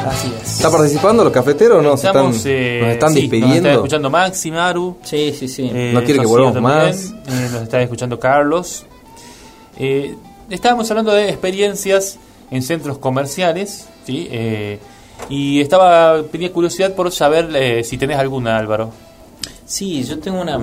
Así 0.07 0.33
es. 0.43 0.57
¿Está 0.57 0.71
participando 0.71 1.25
los 1.25 1.33
cafeteros 1.33 1.79
o 1.79 1.83
no? 1.83 1.97
¿Se 1.97 2.07
están, 2.07 2.27
eh, 2.27 2.29
nos 2.29 2.35
están 2.35 2.45
sí, 2.45 2.81
Nos 2.81 2.91
está 2.93 3.11
despidiendo. 3.11 3.69
escuchando 3.71 4.11
Maxi, 4.11 4.51
Maru. 4.51 4.97
Sí, 5.03 5.35
sí, 5.39 5.49
sí. 5.49 5.71
eh, 5.73 5.91
No 5.95 6.03
quiere 6.03 6.21
que 6.21 6.27
volvamos 6.27 6.61
más. 6.61 7.07
eh, 7.27 7.49
nos 7.53 7.63
está 7.63 7.81
escuchando 7.83 8.19
Carlos. 8.19 8.85
Eh, 9.77 10.15
estábamos 10.51 10.91
hablando 10.91 11.13
de 11.13 11.29
experiencias 11.29 12.19
en 12.51 12.63
centros 12.63 12.99
comerciales, 12.99 13.87
¿sí? 14.07 14.29
Eh, 14.31 14.79
y 15.29 15.61
estaba 15.61 16.23
tenía 16.31 16.53
curiosidad 16.53 16.95
por 16.95 17.11
saber 17.13 17.51
eh, 17.55 17.85
si 17.85 17.99
tenés 17.99 18.19
alguna, 18.19 18.57
Álvaro. 18.57 18.91
Sí, 19.67 20.03
yo 20.05 20.19
tengo 20.19 20.41
una 20.41 20.59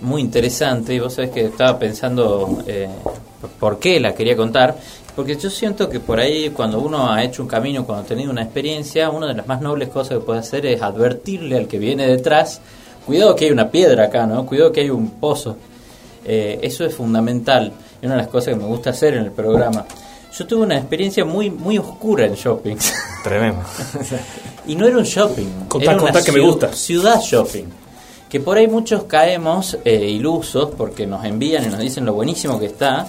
muy 0.00 0.20
interesante 0.22 0.94
y 0.94 0.98
vos 0.98 1.14
sabés 1.14 1.30
que 1.30 1.44
estaba 1.46 1.78
pensando 1.78 2.62
eh, 2.66 2.88
por 3.58 3.78
qué 3.78 4.00
la 4.00 4.14
quería 4.14 4.36
contar. 4.36 4.76
Porque 5.18 5.36
yo 5.36 5.50
siento 5.50 5.88
que 5.88 5.98
por 5.98 6.20
ahí 6.20 6.50
cuando 6.50 6.78
uno 6.78 7.12
ha 7.12 7.24
hecho 7.24 7.42
un 7.42 7.48
camino, 7.48 7.84
cuando 7.84 8.04
ha 8.04 8.06
tenido 8.06 8.30
una 8.30 8.42
experiencia, 8.42 9.10
una 9.10 9.26
de 9.26 9.34
las 9.34 9.48
más 9.48 9.60
nobles 9.60 9.88
cosas 9.88 10.18
que 10.18 10.24
puede 10.24 10.38
hacer 10.38 10.64
es 10.64 10.80
advertirle 10.80 11.56
al 11.56 11.66
que 11.66 11.78
viene 11.80 12.06
detrás, 12.06 12.60
cuidado 13.04 13.34
que 13.34 13.46
hay 13.46 13.50
una 13.50 13.68
piedra 13.68 14.04
acá, 14.04 14.26
¿no? 14.26 14.46
Cuidado 14.46 14.70
que 14.70 14.82
hay 14.82 14.90
un 14.90 15.10
pozo. 15.10 15.56
Eh, 16.24 16.60
eso 16.62 16.84
es 16.84 16.94
fundamental. 16.94 17.72
Es 18.00 18.04
una 18.04 18.14
de 18.14 18.20
las 18.20 18.28
cosas 18.28 18.54
que 18.54 18.60
me 18.60 18.66
gusta 18.66 18.90
hacer 18.90 19.14
en 19.14 19.24
el 19.24 19.32
programa. 19.32 19.84
Yo 20.36 20.46
tuve 20.46 20.62
una 20.62 20.76
experiencia 20.76 21.24
muy 21.24 21.50
muy 21.50 21.78
oscura 21.78 22.24
en 22.24 22.34
shopping. 22.34 22.76
Tremendo. 23.24 23.62
Y 24.68 24.76
no 24.76 24.86
era 24.86 24.98
un 24.98 25.04
shopping. 25.04 25.66
Contá, 25.66 25.90
era 25.90 25.94
una 25.94 26.12
contá 26.12 26.24
que 26.24 26.30
me 26.30 26.40
gusta. 26.40 26.72
Ciudad 26.72 27.20
shopping. 27.20 27.64
Que 28.28 28.38
por 28.38 28.56
ahí 28.56 28.68
muchos 28.68 29.04
caemos 29.04 29.78
eh, 29.84 29.96
ilusos 29.96 30.70
porque 30.76 31.06
nos 31.08 31.24
envían 31.24 31.64
y 31.64 31.68
nos 31.68 31.80
dicen 31.80 32.04
lo 32.04 32.12
buenísimo 32.12 32.60
que 32.60 32.66
está. 32.66 33.08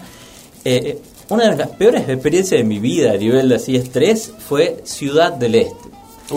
Eh, 0.65 0.81
eh, 0.85 0.99
una 1.29 1.49
de 1.49 1.55
las 1.57 1.69
peores 1.69 2.07
experiencias 2.09 2.59
de 2.59 2.63
mi 2.65 2.79
vida 2.79 3.11
a 3.13 3.17
nivel 3.17 3.49
de 3.49 3.55
así 3.55 3.75
estrés 3.75 4.31
fue 4.47 4.81
Ciudad 4.83 5.31
del 5.33 5.55
Este. 5.55 5.89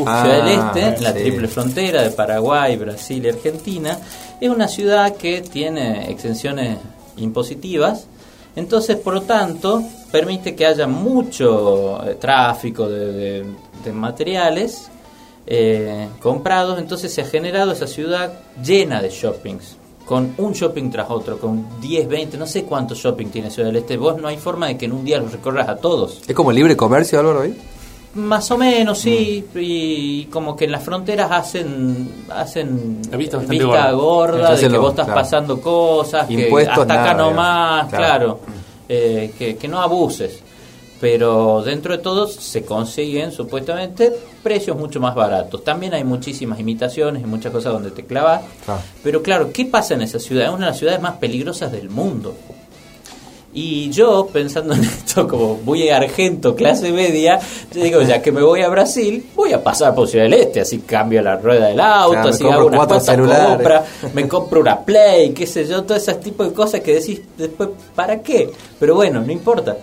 Ah, 0.06 0.22
ciudad 0.24 0.44
del 0.46 0.58
Este, 0.58 0.96
en 0.98 1.04
la 1.04 1.12
triple 1.14 1.48
frontera 1.48 2.02
de 2.02 2.10
Paraguay, 2.10 2.76
Brasil 2.76 3.24
y 3.24 3.28
Argentina, 3.28 3.98
es 4.40 4.48
una 4.48 4.68
ciudad 4.68 5.16
que 5.16 5.42
tiene 5.42 6.10
exenciones 6.10 6.78
impositivas, 7.16 8.06
entonces 8.56 8.96
por 8.96 9.14
lo 9.14 9.22
tanto 9.22 9.82
permite 10.10 10.54
que 10.54 10.66
haya 10.66 10.86
mucho 10.86 12.02
eh, 12.06 12.14
tráfico 12.20 12.88
de, 12.88 13.12
de- 13.12 13.46
de 13.84 13.92
materiales 13.92 14.88
eh, 15.46 16.08
comprados, 16.20 16.78
entonces 16.78 17.12
se 17.12 17.20
ha 17.22 17.24
generado 17.26 17.72
esa 17.72 17.86
ciudad 17.86 18.32
llena 18.62 19.02
de 19.02 19.10
shoppings, 19.10 19.76
con 20.12 20.34
un 20.36 20.52
shopping 20.52 20.90
tras 20.90 21.08
otro, 21.08 21.38
con 21.38 21.80
10, 21.80 22.06
20, 22.06 22.36
no 22.36 22.46
sé 22.46 22.64
cuántos 22.64 22.98
shopping 22.98 23.28
tiene 23.28 23.50
Ciudad 23.50 23.68
del 23.68 23.76
Este, 23.76 23.96
vos 23.96 24.20
no 24.20 24.28
hay 24.28 24.36
forma 24.36 24.66
de 24.66 24.76
que 24.76 24.84
en 24.84 24.92
un 24.92 25.04
día 25.06 25.18
los 25.18 25.32
recorras 25.32 25.66
a 25.70 25.76
todos. 25.76 26.20
¿Es 26.28 26.34
como 26.36 26.52
libre 26.52 26.76
comercio, 26.76 27.18
Álvaro? 27.18 27.40
ahí? 27.40 27.56
Más 28.16 28.50
o 28.50 28.58
menos, 28.58 28.98
sí, 28.98 29.42
y 29.54 30.24
como 30.26 30.54
que 30.54 30.66
en 30.66 30.72
las 30.72 30.82
fronteras 30.84 31.30
hacen 31.30 32.26
hacen 32.28 33.00
vista 33.16 33.38
gorda. 33.92 34.54
de 34.54 34.60
que 34.60 34.68
lo- 34.68 34.82
vos 34.82 34.90
estás 34.90 35.06
claro. 35.06 35.20
pasando 35.22 35.60
cosas, 35.62 36.26
que 36.26 36.34
Impuestos, 36.34 36.76
hasta 36.78 36.92
acá 36.92 37.14
nada, 37.14 37.30
nomás, 37.30 37.86
digamos. 37.86 38.06
claro, 38.06 38.38
Claro. 38.44 38.60
eh, 38.90 39.32
que, 39.38 39.56
que 39.56 39.66
no 39.66 39.80
abuses. 39.80 40.42
Pero 41.02 41.62
dentro 41.62 41.96
de 41.96 41.98
todo 41.98 42.28
se 42.28 42.64
consiguen 42.64 43.32
supuestamente 43.32 44.12
precios 44.40 44.76
mucho 44.76 45.00
más 45.00 45.16
baratos. 45.16 45.64
También 45.64 45.94
hay 45.94 46.04
muchísimas 46.04 46.60
imitaciones 46.60 47.24
y 47.24 47.26
muchas 47.26 47.50
cosas 47.50 47.72
donde 47.72 47.90
te 47.90 48.04
clavas. 48.04 48.42
Claro. 48.64 48.80
Pero 49.02 49.20
claro, 49.20 49.50
¿qué 49.52 49.64
pasa 49.64 49.94
en 49.94 50.02
esa 50.02 50.20
ciudad? 50.20 50.44
Es 50.44 50.50
una 50.50 50.66
de 50.66 50.70
las 50.70 50.78
ciudades 50.78 51.02
más 51.02 51.16
peligrosas 51.16 51.72
del 51.72 51.90
mundo. 51.90 52.36
Y 53.52 53.90
yo, 53.90 54.28
pensando 54.32 54.74
en 54.74 54.84
esto 54.84 55.26
como 55.26 55.56
muy 55.56 55.88
argento, 55.88 56.54
clase 56.54 56.92
media, 56.92 57.40
yo 57.74 57.82
digo, 57.82 58.00
ya 58.02 58.22
que 58.22 58.30
me 58.30 58.40
voy 58.40 58.62
a 58.62 58.68
Brasil, 58.68 59.26
voy 59.34 59.52
a 59.52 59.60
pasar 59.62 59.96
por 59.96 60.06
Ciudad 60.06 60.26
del 60.26 60.34
Este, 60.34 60.60
así 60.60 60.78
cambio 60.78 61.20
la 61.20 61.36
rueda 61.36 61.66
del 61.66 61.80
auto, 61.80 62.12
Claro, 62.12 62.28
así 62.30 62.48
hago 62.48 63.00
celulares. 63.00 63.46
compras, 63.48 63.82
me 64.14 64.28
compro 64.28 64.60
una 64.60 64.78
Play, 64.84 65.30
qué 65.32 65.48
sé 65.48 65.66
yo, 65.66 65.82
todo 65.82 65.98
ese 65.98 66.14
tipo 66.14 66.44
de 66.44 66.52
cosas 66.52 66.80
que 66.80 66.94
decís 66.94 67.20
después, 67.36 67.70
¿para 67.96 68.22
qué? 68.22 68.52
Pero 68.78 68.94
bueno, 68.94 69.20
no 69.20 69.32
importa. 69.32 69.76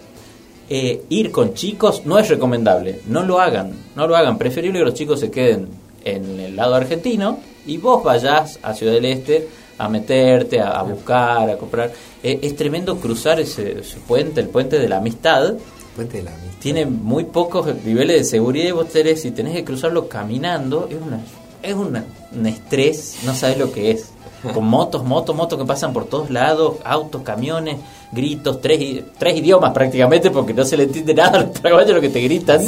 Eh, 0.70 1.04
ir 1.10 1.32
con 1.32 1.54
chicos 1.54 2.06
no 2.06 2.20
es 2.20 2.30
recomendable. 2.30 3.02
No 3.08 3.24
lo 3.24 3.40
hagan, 3.40 3.74
no 3.96 4.08
lo 4.08 4.16
hagan. 4.16 4.38
Preferible 4.38 4.80
que 4.80 4.86
los 4.86 4.94
chicos 4.94 5.20
se 5.20 5.32
queden 5.32 5.68
en 6.04 6.40
el 6.40 6.56
lado 6.56 6.76
argentino 6.76 7.40
y 7.66 7.78
vos 7.78 8.04
vayas 8.04 8.60
a 8.62 8.74
Ciudad 8.74 8.94
del 8.94 9.06
Este 9.06 9.48
a 9.78 9.88
meterte, 9.88 10.60
a, 10.60 10.72
a 10.72 10.84
buscar, 10.84 11.50
a 11.50 11.58
comprar. 11.58 11.92
Eh, 12.22 12.40
es 12.42 12.56
tremendo 12.56 12.98
cruzar 12.98 13.40
ese, 13.40 13.80
ese 13.80 13.98
puente, 14.00 14.42
el 14.42 14.50
puente 14.50 14.78
de 14.78 14.90
la 14.90 14.98
amistad. 14.98 15.54
Puente 15.96 16.18
de 16.18 16.24
la 16.24 16.32
amistad. 16.32 16.60
Tiene 16.60 16.86
muy 16.86 17.24
pocos 17.24 17.66
niveles 17.84 18.18
de 18.18 18.24
seguridad 18.26 18.68
y 18.68 18.72
vos 18.72 18.90
tenés, 18.90 19.22
si 19.22 19.32
tenés 19.32 19.54
que 19.56 19.64
cruzarlo 19.64 20.10
caminando, 20.10 20.88
es 20.90 20.98
una 21.02 21.22
es 21.62 21.74
una, 21.74 22.06
un 22.36 22.46
estrés, 22.46 23.20
no 23.26 23.34
sabes 23.34 23.58
lo 23.58 23.72
que 23.72 23.92
es. 23.92 24.12
Con 24.54 24.66
motos, 24.66 25.04
motos, 25.04 25.36
motos 25.36 25.60
que 25.60 25.66
pasan 25.66 25.92
por 25.92 26.06
todos 26.06 26.30
lados, 26.30 26.78
autos, 26.86 27.24
camiones, 27.24 27.78
gritos, 28.12 28.60
tres, 28.62 29.04
tres 29.18 29.38
idiomas 29.38 29.72
prácticamente 29.72 30.32
porque 30.32 30.54
no 30.54 30.66
se 30.66 30.78
le 30.78 30.84
entiende 30.84 31.14
nada 31.14 31.40
a 31.40 31.44
los 31.44 31.60
paraguayos 31.60 31.96
lo 31.96 32.02
que 32.02 32.10
te 32.10 32.22
gritan. 32.22 32.62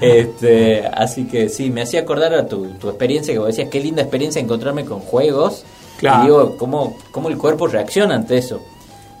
Este, 0.00 0.86
así 0.86 1.24
que 1.24 1.48
sí, 1.48 1.70
me 1.70 1.82
hacía 1.82 2.00
acordar 2.00 2.34
a 2.34 2.46
tu, 2.46 2.66
tu 2.74 2.88
experiencia 2.88 3.32
que 3.32 3.38
vos 3.38 3.48
decías, 3.48 3.68
qué 3.68 3.80
linda 3.80 4.02
experiencia 4.02 4.40
encontrarme 4.40 4.84
con 4.84 5.00
juegos. 5.00 5.64
Claro. 5.98 6.22
Y 6.22 6.26
digo, 6.26 6.56
¿cómo, 6.56 6.96
cómo 7.10 7.28
el 7.28 7.36
cuerpo 7.36 7.66
reacciona 7.66 8.14
ante 8.14 8.38
eso. 8.38 8.60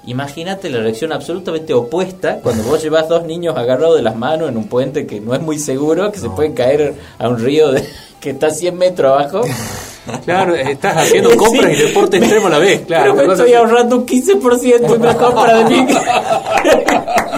Imagínate 0.06 0.70
la 0.70 0.80
reacción 0.80 1.12
absolutamente 1.12 1.74
opuesta 1.74 2.38
cuando 2.42 2.62
vos 2.62 2.82
llevas 2.82 3.08
dos 3.08 3.24
niños 3.24 3.56
agarrados 3.58 3.96
de 3.96 4.02
las 4.02 4.16
manos 4.16 4.48
en 4.48 4.56
un 4.56 4.68
puente 4.68 5.06
que 5.06 5.20
no 5.20 5.34
es 5.34 5.42
muy 5.42 5.58
seguro, 5.58 6.10
que 6.10 6.18
se 6.18 6.30
pueden 6.30 6.54
caer 6.54 6.94
a 7.18 7.28
un 7.28 7.38
río 7.38 7.72
de, 7.72 7.84
que 8.20 8.30
está 8.30 8.46
a 8.46 8.50
100 8.50 8.76
metros 8.76 9.12
abajo. 9.12 9.42
Claro, 10.24 10.54
estás 10.56 10.96
haciendo 10.96 11.36
compras 11.36 11.72
y 11.72 11.82
deporte 11.82 12.18
extremo 12.18 12.46
a 12.46 12.50
la 12.50 12.58
vez, 12.58 12.82
claro. 12.86 13.14
Pero 13.14 13.28
me 13.28 13.34
estoy 13.34 13.52
ahorrando 13.54 13.96
un 13.96 14.06
15% 14.06 14.94
en 14.94 15.00
una 15.00 15.14
compra 15.14 15.58
de 15.58 15.64
mí. 15.64 15.86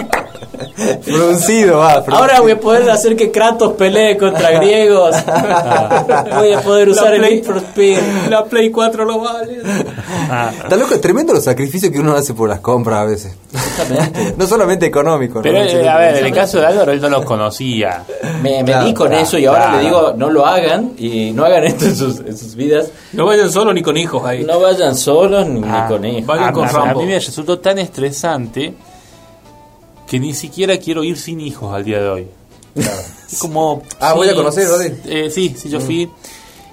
Va. 0.81 2.03
Ahora 2.17 2.41
voy 2.41 2.51
a 2.51 2.59
poder 2.59 2.89
hacer 2.89 3.15
que 3.15 3.31
Kratos 3.31 3.73
pelee 3.73 4.17
contra 4.17 4.51
griegos. 4.59 5.15
Voy 6.37 6.53
a 6.53 6.61
poder 6.61 6.89
usar 6.89 7.13
el 7.13 7.21
Need 7.21 7.43
for 7.43 7.57
Speed. 7.57 7.97
La 8.29 8.43
Play 8.45 8.71
4 8.71 9.05
lo 9.05 9.19
vale. 9.19 9.61
Está 10.63 10.75
loco, 10.75 10.93
es 10.95 11.01
tremendo 11.01 11.33
los 11.33 11.43
sacrificios 11.43 11.91
que 11.91 11.99
uno 11.99 12.13
hace 12.15 12.33
por 12.33 12.49
las 12.49 12.59
compras 12.59 12.99
a 12.99 13.05
veces. 13.05 13.35
no 14.37 14.47
solamente 14.47 14.85
económicos. 14.85 15.41
Pero 15.43 15.59
¿no? 15.59 15.65
eh, 15.65 15.89
a 15.89 15.97
ver, 15.97 16.17
en 16.17 16.25
el 16.25 16.33
caso 16.33 16.59
de 16.59 16.65
Álvaro, 16.67 16.91
él 16.91 17.01
no 17.01 17.09
los 17.09 17.25
conocía. 17.25 18.03
Me, 18.41 18.63
me 18.63 18.71
Claro, 18.71 18.85
di 18.87 18.93
con 18.93 19.07
claro, 19.07 19.23
eso 19.23 19.37
y 19.37 19.45
ahora 19.45 19.63
claro. 19.65 19.77
le 19.77 19.83
digo, 19.83 20.13
no 20.15 20.29
lo 20.29 20.45
hagan 20.45 20.91
y 20.97 21.31
no 21.31 21.43
hagan 21.45 21.63
esto 21.65 21.85
en 21.85 21.95
sus, 21.95 22.19
en 22.19 22.37
sus 22.37 22.55
vidas. 22.55 22.89
No 23.13 23.25
vayan 23.25 23.51
solo 23.51 23.73
ni 23.73 23.81
con 23.81 23.97
hijos 23.97 24.23
ahí. 24.25 24.43
No 24.43 24.59
vayan 24.59 24.95
solos 24.95 25.45
ni, 25.47 25.59
ni 25.59 25.67
Ah, 25.69 25.85
con 25.87 26.03
hijos. 26.05 26.25
vayan 26.25 26.49
a, 26.49 26.51
con 26.53 26.65
a- 26.65 26.91
a 26.91 26.93
mí 26.93 27.05
me 27.05 27.15
resultó 27.19 27.59
tan 27.59 27.77
estresante 27.79 28.73
que 30.11 30.19
ni 30.19 30.33
siquiera 30.33 30.77
quiero 30.77 31.05
ir 31.05 31.17
sin 31.17 31.39
hijos 31.39 31.73
al 31.73 31.85
día 31.85 32.01
de 32.01 32.09
hoy. 32.09 32.27
Es 33.31 33.39
como. 33.39 33.81
Ah, 33.97 34.11
voy 34.11 34.27
a 34.27 34.35
conocer, 34.35 34.67
Rodri. 34.67 34.93
eh, 35.05 35.29
sí, 35.29 35.55
sí, 35.57 35.69
yo 35.69 35.79
fui. 35.79 36.09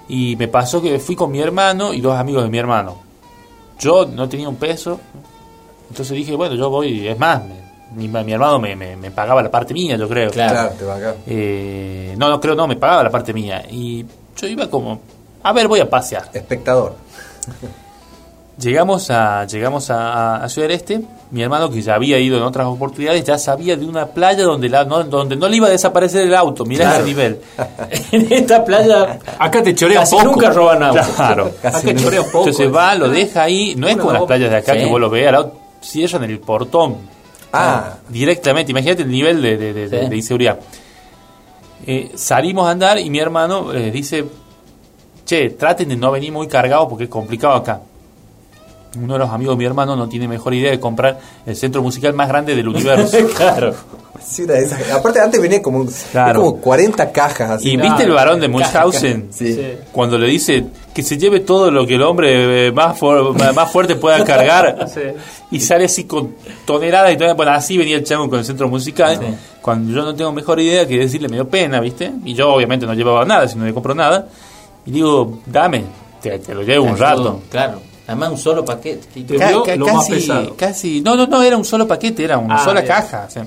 Y 0.08 0.34
me 0.34 0.48
pasó 0.48 0.82
que 0.82 0.98
fui 0.98 1.14
con 1.14 1.30
mi 1.30 1.38
hermano 1.40 1.94
y 1.94 2.00
dos 2.00 2.16
amigos 2.18 2.42
de 2.42 2.50
mi 2.50 2.58
hermano. 2.58 2.98
Yo 3.78 4.06
no 4.06 4.28
tenía 4.28 4.48
un 4.48 4.56
peso. 4.56 4.98
Entonces 5.88 6.16
dije, 6.16 6.34
bueno, 6.34 6.56
yo 6.56 6.68
voy. 6.68 7.06
Es 7.06 7.16
más, 7.16 7.42
me- 7.44 7.62
mi, 7.94 8.08
mi 8.08 8.32
hermano 8.32 8.58
me, 8.58 8.74
me- 8.74 8.96
me 8.96 9.12
pagaba 9.12 9.40
la 9.40 9.52
parte 9.52 9.72
mía, 9.72 9.96
yo 9.96 10.08
creo. 10.08 10.32
Claro. 10.32 10.52
Claro, 10.54 10.70
te 10.76 10.84
va 10.84 10.96
acá. 10.96 11.14
Eh, 11.28 12.14
no, 12.18 12.28
no 12.28 12.40
creo, 12.40 12.56
no, 12.56 12.66
me 12.66 12.74
pagaba 12.74 13.04
la 13.04 13.10
parte 13.10 13.32
mía. 13.32 13.64
Y 13.70 14.04
yo 14.36 14.48
iba 14.48 14.68
como. 14.68 15.00
A 15.44 15.52
ver, 15.52 15.68
voy 15.68 15.78
a 15.78 15.88
pasear. 15.88 16.28
Espectador. 16.34 16.96
Llegamos 18.60 19.08
a 19.10 19.46
llegamos 19.46 19.88
a, 19.90 20.36
a 20.42 20.48
Ciudad 20.48 20.66
del 20.66 20.76
Este. 20.76 21.00
Mi 21.30 21.42
hermano, 21.42 21.70
que 21.70 21.80
ya 21.80 21.94
había 21.94 22.18
ido 22.18 22.38
en 22.38 22.42
otras 22.42 22.66
oportunidades, 22.66 23.22
ya 23.22 23.38
sabía 23.38 23.76
de 23.76 23.86
una 23.86 24.06
playa 24.06 24.42
donde, 24.42 24.68
la, 24.68 24.84
no, 24.84 25.04
donde 25.04 25.36
no 25.36 25.46
le 25.48 25.58
iba 25.58 25.68
a 25.68 25.70
desaparecer 25.70 26.22
el 26.26 26.34
auto. 26.34 26.64
Mirá 26.64 26.86
Claro. 26.86 26.96
ese 26.98 27.04
nivel. 27.06 27.40
en 28.10 28.32
esta 28.32 28.64
playa 28.64 29.20
Acá 29.38 29.62
te 29.62 29.74
chorea 29.76 30.00
casi 30.00 30.16
poco. 30.16 30.24
nunca 30.32 30.50
roban 30.50 30.82
autos. 30.82 31.06
Claro. 31.14 31.52
Acá 31.62 31.94
chorea 31.94 32.22
poco. 32.24 32.38
Entonces 32.48 32.74
va, 32.74 32.94
lo 32.96 33.08
deja 33.08 33.42
ahí. 33.44 33.74
No 33.76 33.86
es 33.86 33.96
como 33.96 34.12
las 34.12 34.22
playas 34.24 34.50
de 34.50 34.56
acá 34.56 34.72
Sí. 34.72 34.80
que 34.80 34.86
vos 34.86 35.00
lo 35.00 35.08
veas, 35.08 35.28
al 35.28 35.34
auto, 35.36 35.58
cierran 35.80 36.24
el 36.24 36.40
portón. 36.40 36.96
Ah. 37.52 37.94
Directamente. 38.08 38.72
Imagínate 38.72 39.02
el 39.02 39.10
nivel 39.10 39.40
de, 39.40 39.56
de- 39.56 39.72
de- 39.72 39.88
de- 39.88 40.02
Sí. 40.04 40.08
de 40.08 40.16
inseguridad. 40.16 40.58
Eh, 41.86 42.10
salimos 42.16 42.66
a 42.66 42.72
andar 42.72 42.98
y 42.98 43.08
mi 43.08 43.20
hermano 43.20 43.72
eh, 43.72 43.92
dice, 43.92 44.24
che, 45.24 45.50
traten 45.50 45.88
de 45.90 45.96
no 45.96 46.10
venir 46.10 46.32
muy 46.32 46.48
cargados 46.48 46.88
porque 46.88 47.04
es 47.04 47.10
complicado 47.10 47.54
acá. 47.54 47.80
Uno 48.96 49.12
de 49.14 49.18
los 49.18 49.30
amigos 49.30 49.54
de 49.54 49.58
mi 49.58 49.64
hermano 49.66 49.96
no 49.96 50.08
tiene 50.08 50.26
mejor 50.26 50.54
idea 50.54 50.70
de 50.70 50.80
comprar 50.80 51.18
el 51.44 51.54
centro 51.56 51.82
musical 51.82 52.14
más 52.14 52.28
grande 52.28 52.56
del 52.56 52.68
universo. 52.68 53.16
claro. 53.36 53.74
Sí, 54.24 54.42
una 54.42 54.54
de 54.54 54.64
esas. 54.64 54.90
Aparte, 54.90 55.20
antes 55.20 55.40
venía 55.40 55.62
como, 55.62 55.86
Claro. 56.10 56.40
como 56.40 56.56
40 56.60 57.12
cajas 57.12 57.50
así. 57.50 57.70
¿Y 57.70 57.76
viste 57.76 58.02
el 58.04 58.10
varón 58.12 58.40
de 58.40 58.48
Munchausen? 58.48 59.28
Sí. 59.30 59.58
Cuando 59.92 60.18
le 60.18 60.26
dice 60.26 60.64
que 60.94 61.02
se 61.02 61.16
lleve 61.18 61.40
todo 61.40 61.70
lo 61.70 61.86
que 61.86 61.94
el 61.94 62.02
hombre 62.02 62.66
eh, 62.68 62.72
más, 62.72 62.98
fu- 62.98 63.34
más 63.54 63.70
fuerte 63.70 63.94
pueda 63.96 64.24
cargar 64.24 64.86
y 65.50 65.60
sale 65.60 65.84
así 65.84 66.04
con 66.04 66.34
toneladas 66.64 67.10
y 67.12 67.14
toneladas. 67.14 67.36
Bueno, 67.36 67.52
así 67.52 67.78
venía 67.78 67.96
el 67.96 68.04
chango 68.04 68.28
con 68.28 68.38
el 68.40 68.44
centro 68.44 68.68
musical. 68.68 69.20
Cuando 69.62 69.92
yo 69.94 70.02
no 70.04 70.14
tengo 70.14 70.32
mejor 70.32 70.58
idea 70.60 70.86
que 70.88 70.98
decirle, 70.98 71.28
me 71.28 71.36
dio 71.36 71.48
pena, 71.48 71.78
¿viste? 71.80 72.10
Y 72.24 72.34
yo 72.34 72.52
obviamente 72.54 72.86
no 72.86 72.94
llevaba 72.94 73.24
nada, 73.24 73.46
si 73.46 73.56
no 73.56 73.64
le 73.66 73.72
compro 73.74 73.94
nada. 73.94 74.26
Y 74.86 74.90
digo, 74.90 75.40
dame, 75.46 75.84
te, 76.22 76.38
te 76.38 76.54
lo 76.54 76.62
llevo 76.62 76.86
un 76.86 76.96
rato. 76.98 77.42
Claro. 77.50 77.80
Además, 78.08 78.30
un 78.32 78.38
solo 78.38 78.64
paquete. 78.64 79.22
Te 79.22 79.36
Ca- 79.36 79.48
dio 79.50 79.62
ca- 79.62 79.76
lo 79.76 79.86
más 79.86 79.96
casi, 80.08 80.10
pesado. 80.12 80.56
casi, 80.56 81.00
no, 81.00 81.14
no, 81.14 81.26
no, 81.28 81.42
era 81.42 81.56
un 81.56 81.64
solo 81.64 81.86
paquete, 81.86 82.24
era 82.24 82.38
una 82.38 82.56
Ah, 82.56 82.64
sola 82.64 82.82
caja. 82.84 83.26
o 83.28 83.30
sea, 83.30 83.46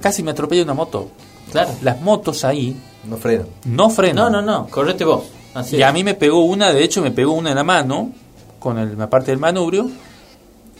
casi 0.00 0.22
me 0.22 0.30
atropella 0.30 0.62
una 0.62 0.74
moto. 0.74 1.10
Claro. 1.50 1.70
Las 1.82 2.00
motos 2.00 2.44
ahí 2.44 2.76
No 3.04 3.16
frena. 3.16 3.44
no 3.64 3.90
frenan. 3.90 4.30
No, 4.30 4.30
no, 4.30 4.42
no. 4.42 4.66
Correte 4.68 5.04
vos. 5.04 5.24
Así 5.54 5.76
Y 5.76 5.82
es. 5.82 5.86
a 5.88 5.92
mí 5.92 6.04
me 6.04 6.14
pegó 6.14 6.44
una, 6.44 6.72
de 6.72 6.84
hecho 6.84 7.00
me 7.02 7.10
pegó 7.10 7.32
una 7.32 7.50
en 7.50 7.56
la 7.56 7.64
mano, 7.64 8.12
con 8.58 8.78
el, 8.78 8.96
la 8.98 9.08
parte 9.08 9.30
del 9.30 9.40
manubrio. 9.40 9.88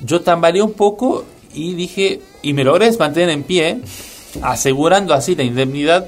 Yo 0.04 0.20
tambaleé 0.20 0.60
un 0.62 0.74
poco 0.74 1.24
y 1.54 1.72
dije, 1.74 2.20
y 2.42 2.52
me 2.52 2.62
logré 2.64 2.90
mantener 2.98 3.30
en 3.30 3.42
pie, 3.44 3.80
asegurando 4.42 5.14
así 5.14 5.34
la 5.34 5.42
indemnidad 5.44 6.06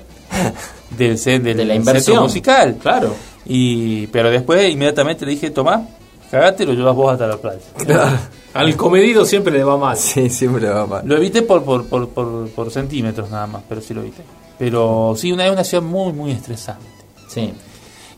del, 0.90 1.16
del 1.16 1.42
de 1.42 1.54
la 1.54 1.58
centro 1.58 1.74
inversión 1.74 2.22
musical. 2.22 2.76
Claro. 2.82 3.14
Y, 3.46 4.08
pero 4.08 4.30
después 4.30 4.70
inmediatamente 4.70 5.24
le 5.24 5.30
dije, 5.32 5.50
tomá, 5.50 5.86
cagate 6.30 6.62
y 6.62 6.66
lo 6.66 6.72
llevas 6.74 6.94
vos 6.94 7.12
hasta 7.12 7.26
la 7.26 7.36
playa. 7.36 7.60
Al 8.54 8.76
comedido 8.76 9.24
siempre 9.24 9.52
le 9.52 9.62
va 9.64 9.76
mal. 9.76 9.96
Sí, 9.96 10.28
siempre 10.30 10.62
le 10.62 10.68
va 10.70 10.86
mal. 10.86 11.02
Lo 11.06 11.16
evité 11.16 11.42
por, 11.42 11.62
por, 11.64 11.84
por, 11.86 12.08
por, 12.08 12.48
por 12.50 12.70
centímetros 12.70 13.30
nada 13.30 13.46
más, 13.46 13.62
pero 13.68 13.80
sí 13.80 13.94
lo 13.94 14.00
evité. 14.00 14.22
Pero 14.58 15.14
sí, 15.16 15.30
una, 15.32 15.46
es 15.46 15.52
una 15.52 15.64
ciudad 15.64 15.82
muy, 15.84 16.12
muy 16.12 16.32
estresante. 16.32 16.84
Sí. 17.28 17.52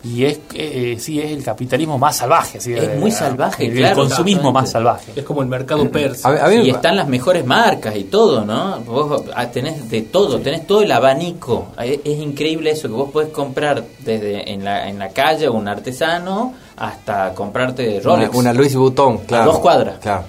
Y 0.02 0.24
es, 0.24 0.40
eh, 0.54 0.96
sí, 0.98 1.20
es 1.20 1.30
el 1.30 1.44
capitalismo 1.44 1.98
más 1.98 2.16
salvaje. 2.16 2.56
así, 2.56 2.72
Es 2.72 2.84
eh, 2.84 2.96
muy 2.98 3.10
salvaje, 3.10 3.66
El, 3.66 3.74
claro, 3.76 3.96
consumismo 3.96 4.48
exactamente. 4.48 4.52
más 4.62 4.70
salvaje. 4.70 5.12
Es 5.14 5.24
como 5.26 5.42
el 5.42 5.48
mercado 5.48 5.90
persa. 5.90 6.28
A, 6.28 6.32
ver, 6.32 6.40
a 6.42 6.48
mí- 6.48 6.66
Y 6.66 6.70
están 6.70 6.96
las 6.96 7.06
mejores 7.06 7.44
marcas 7.44 7.94
y 7.96 8.04
todo, 8.04 8.42
¿no? 8.46 8.80
Vos 8.80 9.24
ah, 9.34 9.48
tenés 9.50 9.90
de 9.90 10.00
todo, 10.00 10.38
tenés 10.40 10.66
todo 10.66 10.80
el 10.80 10.90
abanico. 10.90 11.66
Es, 11.82 12.00
es 12.02 12.18
increíble 12.18 12.70
eso, 12.70 12.88
que 12.88 12.94
vos 12.94 13.10
podés 13.10 13.28
comprar 13.28 13.84
desde 13.98 14.50
en 14.50 14.64
la, 14.64 14.88
en 14.88 14.98
la 14.98 15.10
calle 15.10 15.50
un 15.50 15.68
artesano 15.68 16.54
hasta 16.80 17.32
comprarte 17.34 18.00
una, 18.00 18.14
Rolex. 18.16 18.34
una 18.34 18.52
Louis 18.52 18.74
Vuitton, 18.74 19.18
claro. 19.18 19.52
dos 19.52 19.60
cuadras. 19.60 19.98
Claro. 20.00 20.24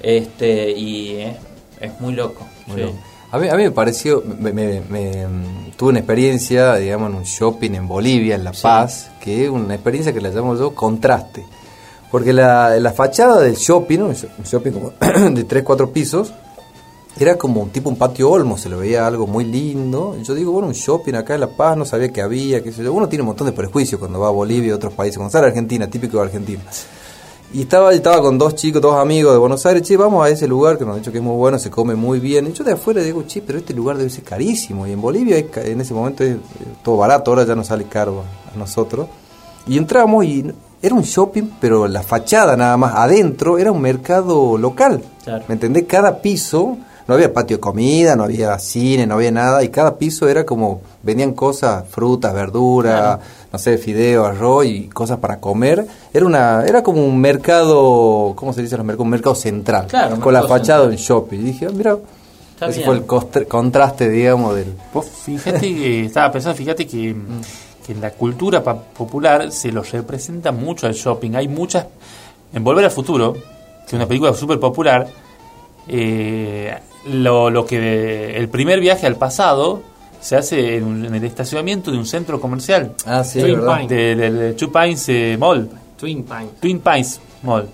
Este, 0.00 0.70
y 0.70 1.16
es, 1.20 1.36
es 1.80 2.00
muy 2.00 2.12
loco. 2.12 2.44
Muy 2.66 2.76
sí. 2.76 2.82
loco. 2.82 2.96
A 3.30 3.38
mí, 3.38 3.48
a 3.48 3.54
mí 3.56 3.62
me 3.62 3.70
pareció, 3.70 4.22
me, 4.26 4.52
me- 4.52 4.82
me, 4.90 5.26
mm, 5.26 5.70
tuve 5.76 5.90
una 5.90 6.00
experiencia, 6.00 6.74
digamos, 6.74 7.08
en 7.10 7.16
un 7.16 7.22
shopping 7.22 7.70
en 7.72 7.88
Bolivia, 7.88 8.34
en 8.34 8.44
La 8.44 8.52
Paz, 8.52 9.10
que 9.20 9.44
es 9.44 9.50
una 9.50 9.72
experiencia 9.74 10.12
que 10.12 10.20
la 10.20 10.28
llamo 10.28 10.54
yo 10.54 10.74
contraste. 10.74 11.46
Porque 12.10 12.34
la, 12.34 12.78
la 12.78 12.92
fachada 12.92 13.40
del 13.40 13.54
shopping, 13.56 13.98
¿no? 14.00 14.06
un 14.08 14.14
shopping 14.44 14.72
como 14.72 14.92
de 15.30 15.44
3, 15.44 15.64
4 15.64 15.90
pisos, 15.92 16.30
era 17.18 17.36
como 17.36 17.60
un 17.60 17.70
tipo 17.70 17.90
un 17.90 17.96
patio 17.96 18.30
olmo, 18.30 18.56
se 18.56 18.68
le 18.68 18.76
veía 18.76 19.06
algo 19.06 19.26
muy 19.26 19.44
lindo. 19.44 20.16
Y 20.20 20.24
yo 20.24 20.34
digo, 20.34 20.52
bueno, 20.52 20.68
un 20.68 20.74
shopping 20.74 21.14
acá 21.14 21.34
en 21.34 21.40
La 21.40 21.48
Paz, 21.48 21.76
no 21.76 21.84
sabía 21.84 22.10
que 22.10 22.22
había, 22.22 22.62
qué 22.62 22.72
sé 22.72 22.82
yo. 22.82 22.92
Uno 22.92 23.08
tiene 23.08 23.22
un 23.22 23.28
montón 23.28 23.46
de 23.46 23.52
prejuicios 23.52 23.98
cuando 23.98 24.20
va 24.20 24.28
a 24.28 24.30
Bolivia 24.30 24.68
y 24.68 24.72
otros 24.72 24.94
países, 24.94 25.18
cuando 25.18 25.30
sale 25.30 25.46
a 25.46 25.48
Argentina, 25.48 25.88
típico 25.88 26.16
de 26.18 26.24
Argentina. 26.24 26.62
Y 27.54 27.62
estaba, 27.62 27.92
estaba 27.92 28.22
con 28.22 28.38
dos 28.38 28.54
chicos, 28.54 28.80
dos 28.80 28.96
amigos 28.96 29.34
de 29.34 29.38
Buenos 29.38 29.66
Aires, 29.66 29.82
che, 29.82 29.94
vamos 29.98 30.24
a 30.24 30.30
ese 30.30 30.48
lugar 30.48 30.78
que 30.78 30.86
nos 30.86 30.94
han 30.94 31.00
dicho 31.00 31.12
que 31.12 31.18
es 31.18 31.24
muy 31.24 31.36
bueno, 31.36 31.58
se 31.58 31.68
come 31.68 31.94
muy 31.94 32.18
bien. 32.18 32.46
Y 32.46 32.52
yo 32.52 32.64
de 32.64 32.72
afuera 32.72 33.02
digo, 33.02 33.24
che, 33.26 33.42
pero 33.42 33.58
este 33.58 33.74
lugar 33.74 33.98
debe 33.98 34.08
ser 34.08 34.24
carísimo. 34.24 34.86
Y 34.86 34.92
en 34.92 35.00
Bolivia 35.02 35.36
es 35.36 35.54
en 35.58 35.82
ese 35.82 35.92
momento 35.92 36.24
es 36.24 36.36
eh, 36.36 36.38
todo 36.82 36.96
barato, 36.96 37.30
ahora 37.30 37.44
ya 37.44 37.54
nos 37.54 37.66
sale 37.66 37.84
caro 37.84 38.24
a 38.52 38.56
nosotros. 38.56 39.06
Y 39.66 39.76
entramos 39.76 40.24
y 40.24 40.50
era 40.80 40.94
un 40.94 41.02
shopping, 41.02 41.50
pero 41.60 41.86
la 41.86 42.02
fachada 42.02 42.56
nada 42.56 42.76
más, 42.78 42.94
adentro 42.96 43.58
era 43.58 43.70
un 43.70 43.82
mercado 43.82 44.56
local. 44.56 45.02
Claro. 45.22 45.44
¿Me 45.46 45.54
entendés? 45.54 45.84
Cada 45.86 46.22
piso, 46.22 46.78
no 47.08 47.14
había 47.14 47.32
patio 47.32 47.56
de 47.56 47.60
comida, 47.60 48.14
no 48.16 48.24
había 48.24 48.58
cine, 48.58 49.06
no 49.06 49.14
había 49.14 49.30
nada, 49.30 49.62
y 49.64 49.68
cada 49.68 49.96
piso 49.98 50.28
era 50.28 50.44
como, 50.46 50.80
vendían 51.02 51.32
cosas, 51.32 51.84
frutas, 51.88 52.32
verduras, 52.34 53.18
no 53.52 53.58
sé, 53.58 53.76
fideo, 53.78 54.24
arroz 54.24 54.66
y 54.66 54.88
cosas 54.88 55.18
para 55.18 55.38
comer. 55.40 55.86
Era 56.14 56.24
una, 56.26 56.64
era 56.66 56.82
como 56.82 57.04
un 57.04 57.20
mercado, 57.20 58.32
¿cómo 58.36 58.52
se 58.52 58.62
dice 58.62 58.76
los 58.76 58.86
mercados? 58.86 59.04
Un 59.04 59.10
mercado 59.10 59.34
central. 59.34 59.86
Claro, 59.88 60.18
con 60.20 60.32
la 60.32 60.42
fachada 60.44 60.84
un 60.86 60.94
shopping. 60.96 61.38
Y 61.40 61.42
dije, 61.42 61.66
ah, 61.66 61.72
mira, 61.74 61.96
Está 62.54 62.66
Ese 62.66 62.78
bien. 62.78 62.86
fue 62.86 62.94
el 62.96 63.06
costre- 63.06 63.46
contraste, 63.48 64.08
digamos, 64.08 64.54
del... 64.54 64.72
Vos 64.94 65.06
fíjate 65.06 65.58
que, 65.60 66.04
estaba 66.06 66.30
pensando, 66.30 66.56
fíjate 66.56 66.86
que, 66.86 67.12
que 67.84 67.92
en 67.92 68.00
la 68.00 68.10
cultura 68.12 68.62
pa- 68.62 68.78
popular 68.80 69.50
se 69.50 69.72
lo 69.72 69.82
representa 69.82 70.52
mucho 70.52 70.86
al 70.86 70.92
shopping. 70.94 71.34
Hay 71.34 71.48
muchas. 71.48 71.86
En 72.52 72.62
Volver 72.62 72.84
al 72.84 72.92
Futuro, 72.92 73.32
que 73.32 73.40
es 73.88 73.92
una 73.94 74.06
película 74.06 74.32
súper 74.34 74.60
popular, 74.60 75.08
eh, 75.88 76.72
lo, 77.06 77.50
lo 77.50 77.64
que. 77.66 78.36
El 78.36 78.48
primer 78.48 78.80
viaje 78.80 79.06
al 79.06 79.16
pasado 79.16 79.82
se 80.20 80.36
hace 80.36 80.76
en, 80.76 80.84
un- 80.84 81.04
en 81.04 81.14
el 81.14 81.24
estacionamiento 81.24 81.90
de 81.90 81.98
un 81.98 82.06
centro 82.06 82.40
comercial. 82.40 82.92
Ah, 83.06 83.24
sí, 83.24 83.40
Twin 83.40 83.54
verdad. 83.60 83.76
Pines. 83.76 83.88
De- 83.90 84.14
Del 84.16 84.38
de 84.38 84.52
Two 84.54 84.70
Pines 84.72 85.08
eh, 85.08 85.36
Mall. 85.38 85.68
Twin 85.98 86.22
Pines. 86.24 86.60
Twin 86.60 86.78
Pines 86.80 87.20
Mall. 87.42 87.68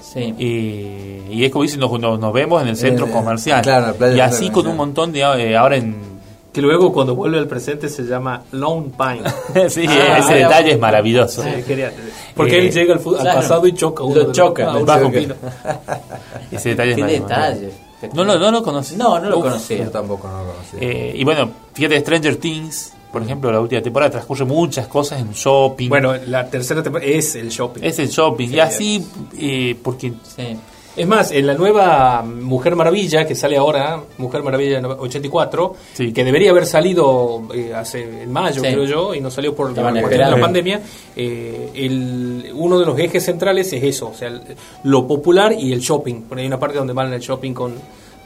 Sí. 0.00 0.20
Y, 0.38 1.34
y 1.34 1.44
es 1.44 1.50
como 1.52 1.62
dicen, 1.64 1.80
nos, 1.80 1.90
nos- 2.00 2.18
nos 2.18 2.32
vemos 2.32 2.62
en 2.62 2.68
el 2.68 2.76
centro 2.76 3.06
Eh, 3.06 3.10
comercial. 3.10 3.62
claro, 3.62 3.94
playa 3.94 4.16
y 4.16 4.20
así 4.20 4.50
con 4.50 4.66
un 4.66 4.76
montón 4.76 5.12
de. 5.12 5.20
eh, 5.20 5.56
ahora 5.56 5.76
en. 5.76 6.18
Que 6.52 6.62
luego 6.62 6.92
cuando 6.92 7.14
vuelve 7.14 7.38
al 7.38 7.46
presente 7.46 7.88
se 7.90 8.02
llama 8.04 8.42
Lone 8.52 8.86
Pine. 8.98 9.68
sí, 9.70 9.84
Ah, 9.86 10.18
ese 10.18 10.38
era- 10.40 10.48
detalle 10.48 10.72
es 10.72 10.78
maravilloso. 10.80 11.42
Sí, 11.42 11.62
genial. 11.66 11.92
Porque 12.34 12.56
Eh, 12.58 12.66
él 12.66 12.72
llega 12.72 12.94
al, 12.94 13.00
al 13.00 13.16
claro. 13.20 13.40
pasado 13.40 13.66
y 13.66 13.74
choca 13.74 14.02
uno 14.02 14.14
Lo 14.14 14.20
de 14.22 14.26
los- 14.28 14.36
choca, 14.36 14.62
ah, 14.70 14.72
lo 14.72 14.80
un 14.80 14.86
choca. 14.86 14.94
argentino. 14.94 15.34
Ese 16.50 16.68
detalle 16.70 16.94
Qué 16.94 17.00
es 17.00 17.20
maravilloso. 17.22 17.28
detalle. 17.28 17.87
No, 18.14 18.24
lo- 18.24 18.38
no 18.38 18.50
lo 18.50 18.62
conocí. 18.62 18.96
No, 18.96 19.18
no 19.18 19.28
lo 19.28 19.38
Uf. 19.38 19.44
conocía. 19.44 19.78
Yo 19.84 19.90
tampoco 19.90 20.28
no 20.28 20.44
lo 20.44 20.52
conocía. 20.52 20.78
Eh, 20.80 21.12
y 21.16 21.24
bueno, 21.24 21.50
fíjate, 21.74 21.98
Stranger 22.00 22.36
Things, 22.36 22.92
por 23.12 23.22
ejemplo, 23.22 23.50
la 23.50 23.60
última 23.60 23.82
temporada 23.82 24.10
transcurre 24.12 24.44
muchas 24.44 24.86
cosas 24.86 25.20
en 25.20 25.32
shopping. 25.32 25.88
Bueno, 25.88 26.14
la 26.26 26.48
tercera 26.48 26.82
temporada 26.82 27.10
es 27.10 27.34
el 27.34 27.48
shopping. 27.48 27.80
es 27.82 27.98
el 27.98 28.08
shopping. 28.08 28.48
Sí, 28.48 28.54
y 28.54 28.60
así, 28.60 29.06
eh, 29.38 29.76
porque 29.82 30.12
Sí. 30.36 30.56
Es 30.98 31.06
más, 31.06 31.30
en 31.30 31.46
la 31.46 31.54
nueva 31.54 32.22
Mujer 32.22 32.74
Maravilla 32.74 33.24
que 33.26 33.34
sale 33.36 33.56
ahora, 33.56 34.00
Mujer 34.18 34.42
Maravilla 34.42 34.80
84, 34.86 35.74
Sí. 35.94 36.12
que 36.12 36.24
debería 36.24 36.50
haber 36.50 36.66
salido 36.66 37.42
eh, 37.54 37.72
hace 37.74 38.22
en 38.24 38.32
mayo, 38.32 38.60
Sí. 38.62 38.68
creo 38.72 38.84
yo, 38.84 39.14
y 39.14 39.20
no 39.20 39.30
salió 39.30 39.54
por 39.54 39.70
la 39.76 39.92
pandemia, 40.40 40.80
eh, 41.14 41.70
el, 41.74 42.50
uno 42.54 42.78
de 42.80 42.86
los 42.86 42.98
ejes 42.98 43.24
centrales 43.24 43.72
es 43.72 43.82
eso, 43.84 44.08
o 44.08 44.14
sea, 44.14 44.28
el- 44.28 44.42
lo 44.82 45.06
popular 45.06 45.52
y 45.52 45.72
el 45.72 45.80
shopping. 45.80 46.22
Por 46.22 46.38
ahí 46.38 46.42
hay 46.42 46.48
una 46.48 46.58
parte 46.58 46.78
donde 46.78 46.92
van 46.92 47.06
en 47.08 47.12
el 47.14 47.20
shopping 47.20 47.52
con, 47.54 47.74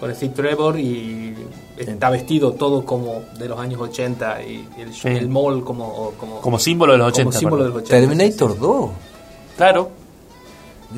con 0.00 0.14
Steve 0.14 0.32
Trevor 0.34 0.80
y 0.80 1.34
está 1.76 2.08
vestido 2.10 2.52
todo 2.52 2.84
como 2.86 3.22
de 3.38 3.48
los 3.48 3.58
años 3.58 3.80
80 3.80 4.42
y 4.42 4.66
el, 4.80 4.92
Sí. 4.94 5.08
el 5.08 5.28
mall 5.28 5.62
como, 5.62 6.12
como, 6.18 6.40
como 6.40 6.58
símbolo 6.58 6.92
de 6.92 6.98
los 6.98 7.08
80. 7.08 7.24
como 7.30 7.38
símbolo 7.38 7.62
de 7.64 7.68
los 7.68 7.78
80. 7.82 7.96
Terminator 8.00 8.58
2. 8.58 8.90
Claro. 9.56 9.90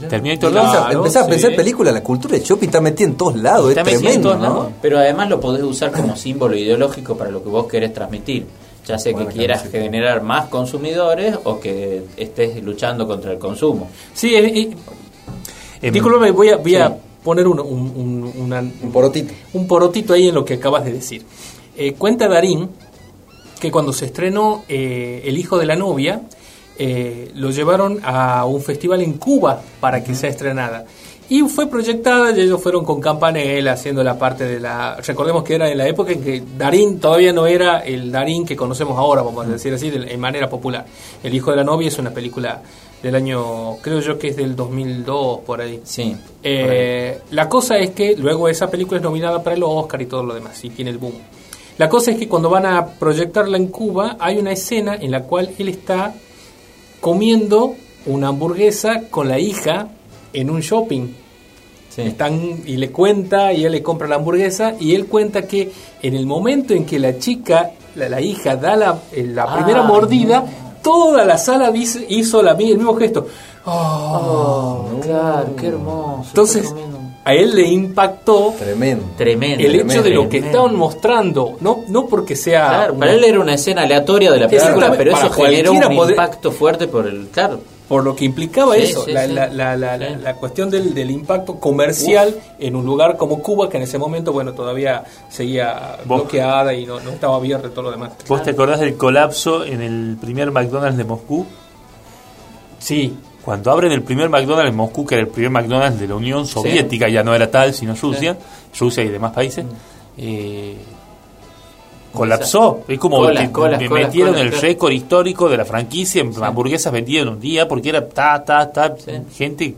Terminator 0.09 0.51
Claro. 0.53 0.67
2. 0.69 0.75
Empezás, 0.77 0.95
empezás 0.95 1.23
a 1.23 1.25
sí. 1.27 1.31
pensar 1.31 1.55
películas, 1.57 1.95
la 1.95 2.03
cultura 2.03 2.35
del 2.35 2.43
shopping 2.43 2.67
está 2.67 2.81
metida 2.81 3.07
en 3.09 3.17
todos 3.17 3.37
lados, 3.37 3.69
Está 3.71 3.81
es 3.83 3.87
metida 3.87 3.99
en 3.99 4.03
tremendo, 4.23 4.29
todos 4.31 4.41
¿no? 4.41 4.49
lados. 4.61 4.73
Pero 4.83 4.99
además 4.99 5.29
lo 5.31 5.41
podés 5.41 5.63
usar 5.63 5.91
como 5.93 6.17
símbolo 6.17 6.57
ideológico 6.57 7.17
para 7.17 7.31
lo 7.31 7.43
que 7.43 7.49
vos 7.49 7.67
querés 7.67 7.93
transmitir. 7.95 8.47
Ya 8.87 8.99
sea 8.99 9.13
Bueno, 9.13 9.29
que 9.31 9.37
quieras 9.37 9.63
claro, 9.63 9.73
sí. 9.79 9.83
generar 9.85 10.23
más 10.23 10.49
consumidores 10.49 11.39
o 11.45 11.59
que 11.59 12.03
estés 12.19 12.63
luchando 12.63 13.07
contra 13.07 13.33
el 13.33 13.39
consumo. 13.39 13.89
Sí, 14.13 14.35
eh, 14.35 14.47
eh, 14.47 14.71
Em, 15.83 15.93
discúlpame, 15.93 16.31
voy 16.31 16.49
a, 16.51 16.57
voy 16.57 16.77
a 16.77 16.95
poner 17.23 17.47
un, 17.47 17.61
un, 17.61 17.93
un- 17.97 18.33
una- 18.39 18.61
Un 18.61 18.93
porotito. 18.93 19.33
un 19.55 19.67
porotito 19.67 20.13
ahí 20.15 20.29
en 20.29 20.35
lo 20.35 20.45
que 20.45 20.55
acabas 20.55 20.85
de 20.85 20.93
decir. 20.93 21.25
Eh, 21.77 21.95
cuenta 21.95 22.29
Darín 22.29 22.69
que 23.61 23.71
cuando 23.71 23.93
se 23.93 24.05
estrenó 24.07 24.65
eh, 24.69 25.23
El 25.25 25.39
hijo 25.39 25.57
de 25.59 25.65
la 25.67 25.77
novia, 25.77 26.21
eh, 26.79 27.31
lo 27.35 27.51
llevaron 27.51 28.01
a 28.03 28.45
un 28.47 28.61
festival 28.61 29.01
en 29.03 29.15
Cuba 29.15 29.61
para 29.81 30.03
que 30.03 30.15
sea 30.15 30.31
estrenada. 30.31 30.85
Y 31.29 31.41
fue 31.43 31.69
proyectada 31.69 32.37
y 32.37 32.41
ellos 32.43 32.63
fueron 32.63 32.85
con 32.85 33.01
Campanella 33.01 33.73
haciendo 33.73 34.05
la 34.05 34.19
parte 34.19 34.45
de 34.45 34.61
la... 34.61 34.97
Recordemos 34.97 35.43
que 35.43 35.55
era 35.55 35.71
en 35.71 35.79
la 35.79 35.89
época 35.89 36.13
en 36.13 36.23
que 36.23 36.43
Darín 36.59 37.01
todavía 37.01 37.33
no 37.33 37.47
era 37.47 37.79
el 37.79 38.13
Darín 38.13 38.45
que 38.45 38.55
conocemos 38.55 38.99
ahora, 38.99 39.23
vamos 39.23 39.47
a 39.47 39.49
decir 39.49 39.73
así, 39.73 39.89
de, 39.89 40.13
en 40.13 40.21
manera 40.21 40.51
popular. 40.51 40.85
El 41.23 41.35
hijo 41.35 41.51
de 41.51 41.57
la 41.57 41.65
novia 41.65 41.89
es 41.89 41.99
una 41.99 42.11
película 42.11 42.61
del 43.03 43.15
año, 43.15 43.77
creo 43.81 44.01
yo 44.01 44.19
que 44.19 44.29
es 44.29 44.37
del 44.37 44.55
2002, 44.55 45.41
por 45.41 45.63
ahí. 45.63 45.81
Sí. 45.85 46.15
Eh, 46.43 47.21
la 47.31 47.49
cosa 47.49 47.79
es 47.79 47.91
que 47.91 48.17
luego 48.17 48.49
esa 48.49 48.71
película 48.71 48.99
es 48.99 49.05
nominada 49.05 49.43
para 49.43 49.57
el 49.57 49.63
Oscar 49.63 50.03
y 50.03 50.07
todo 50.07 50.23
lo 50.23 50.35
demás, 50.35 50.63
y 50.63 50.71
tiene 50.71 50.91
el 50.91 50.99
boom. 50.99 51.15
La 51.77 51.89
cosa 51.89 52.13
es 52.13 52.19
que 52.19 52.29
cuando 52.29 52.49
van 52.49 52.67
a 52.67 52.87
proyectarla 52.87 53.57
en 53.57 53.69
Cuba, 53.69 54.17
hay 54.21 54.39
una 54.39 54.53
escena 54.53 54.95
en 54.95 55.11
la 55.11 55.23
cual 55.23 55.51
él 55.59 55.69
está 55.69 56.15
comiendo 57.09 57.75
una 58.07 58.29
hamburguesa 58.29 59.03
con 59.11 59.29
la 59.29 59.39
hija 59.39 59.89
en 60.33 60.49
un 60.49 60.61
shopping. 60.63 61.09
Sí. 61.91 62.01
Están, 62.01 62.63
y 62.65 62.79
le 62.79 62.91
cuenta, 62.91 63.53
y 63.53 63.63
él 63.67 63.73
le 63.73 63.83
compra 63.83 64.09
la 64.09 64.15
hamburguesa, 64.17 64.75
y 64.81 64.95
él 64.95 65.05
cuenta 65.05 65.43
que 65.43 65.71
en 66.03 66.15
el 66.15 66.25
momento 66.25 66.73
en 66.73 66.87
que 66.87 66.99
la 66.99 67.19
chica, 67.19 67.73
la, 67.95 68.09
la 68.09 68.23
hija, 68.23 68.57
da 68.57 68.75
la, 68.75 68.99
eh, 69.13 69.23
la 69.23 69.43
Ah, 69.45 69.55
primera 69.55 69.83
mordida, 69.83 70.47
toda 70.83 71.27
la 71.27 71.37
sala 71.37 71.71
hizo, 71.77 71.99
hizo 72.09 72.43
la, 72.43 72.55
mi- 72.55 72.71
el 72.71 72.79
mismo 72.79 72.97
gesto. 72.97 73.27
Oh, 73.67 74.87
Claro, 75.03 75.55
qué 75.57 75.67
hermoso. 75.67 76.25
entonces. 76.31 76.75
A 77.25 77.33
él 77.35 77.55
le 77.55 77.67
impactó 77.69 78.55
Tremendo. 78.59 79.07
Tremendo. 79.17 79.65
el 79.65 79.75
hecho 79.77 80.03
de 80.03 80.11
lo 80.11 80.25
que 80.25 80.29
tremendo. 80.41 80.47
estaban 80.59 80.77
mostrando, 80.77 81.57
no, 81.61 81.85
no 81.89 82.07
porque 82.07 82.37
sea... 82.37 82.69
Claro, 82.69 82.95
para 82.97 83.13
él 83.13 83.25
era 83.25 83.41
una 83.41 83.55
escena 83.55 83.83
aleatoria 83.83 84.31
de 84.31 84.41
la 84.41 84.49
película, 84.49 84.93
pero 84.97 85.13
eso 85.17 85.31
generó 85.31 85.73
un 85.73 85.81
poder- 85.97 86.11
impacto 86.11 86.51
fuerte 86.53 86.87
por 86.87 87.07
el. 87.07 87.29
Claro. 87.29 87.61
por 87.89 88.03
lo 88.05 88.15
que 88.17 88.25
implicaba 88.25 88.75
Sí, 88.77 88.83
eso, 88.83 89.05
sí, 89.05 89.13
la, 89.13 89.27
sí. 89.27 89.33
la- 89.33 89.77
la- 89.77 89.77
la- 89.77 90.35
cuestión 90.37 90.69
del, 90.71 90.95
del 90.95 91.11
impacto 91.11 91.57
comercial 91.61 92.35
en 92.59 92.77
un 92.77 92.85
lugar 92.87 93.17
como 93.19 93.41
Cuba, 93.43 93.69
que 93.69 93.77
en 93.79 93.83
ese 93.85 93.99
momento, 93.99 94.33
bueno, 94.33 94.53
todavía 94.53 95.05
seguía 95.29 95.97
Vos- 96.07 96.21
bloqueada 96.21 96.73
y 96.75 96.87
no, 96.87 97.01
no 97.01 97.11
estaba 97.11 97.37
abierto 97.37 97.69
y 97.69 97.71
todo 97.71 97.83
lo 97.83 97.91
demás. 97.91 98.13
¿Vos 98.29 98.43
te 98.43 98.51
acordás 98.51 98.81
del 98.81 98.97
colapso 98.97 99.65
en 99.65 99.81
el 99.83 100.17
primer 100.21 100.51
McDonald's 100.51 100.97
de 100.99 101.05
Moscú? 101.05 101.47
Sí, 102.79 103.17
Cuando 103.45 103.71
abren 103.71 103.93
el 103.93 104.03
primer 104.03 104.29
McDonald's 104.31 104.71
en 104.71 104.77
Moscú, 104.77 105.05
que 105.05 105.17
era 105.17 105.23
el 105.25 105.29
primer 105.29 105.51
McDonald's 105.51 106.01
de 106.01 106.09
la 106.09 106.15
Unión 106.15 106.47
Soviética, 106.47 107.09
ya 107.09 107.23
no 107.23 107.35
era 107.35 107.51
tal, 107.51 107.75
sino 107.75 107.95
Rusia, 107.95 108.37
Rusia 108.79 109.05
y 109.05 109.09
demás 109.09 109.33
países, 109.33 109.67
eh, 110.17 110.77
colapsó. 112.13 112.85
Es 112.89 112.99
como 112.99 113.19
Colas, 113.19 113.47
que 113.47 113.53
colas, 113.53 113.81
me 113.81 113.89
colas, 113.89 114.07
metieron 114.07 114.39
el 114.39 114.53
récord 114.53 114.93
histórico 114.93 115.49
de 115.49 115.57
la 115.57 115.65
franquicia 115.65 116.23
en 116.23 116.33
hamburguesas 116.43 116.93
vendidas 116.93 117.23
en 117.25 117.29
un 117.35 117.41
día, 117.41 117.67
porque 117.69 117.89
era 117.91 118.09
ta, 118.09 118.43
ta, 118.45 118.73
ta, 118.73 118.95
Sí. 118.97 119.13
gente. 119.37 119.75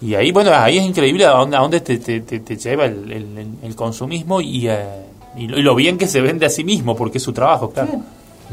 Y 0.00 0.14
ahí, 0.14 0.32
bueno, 0.32 0.50
ahí 0.54 0.76
es 0.78 0.84
increíble 0.84 1.24
a 1.24 1.30
dónde, 1.30 1.80
te, 1.80 1.96
te- 1.98 2.20
te- 2.20 2.40
te 2.40 2.56
lleva 2.56 2.84
el, 2.84 3.10
el- 3.10 3.38
el- 3.38 3.48
el 3.62 3.74
consumismo 3.74 4.40
y, 4.40 4.68
eh, 4.68 4.76
y, 5.36 5.46
lo, 5.48 5.58
y 5.58 5.62
lo 5.62 5.74
bien 5.74 5.96
que 5.96 6.06
se 6.06 6.20
vende 6.20 6.44
a 6.46 6.50
sí 6.50 6.62
mismo, 6.62 6.94
porque 6.94 7.18
es 7.18 7.24
su 7.24 7.32
trabajo, 7.32 7.70
claro. 7.70 8.00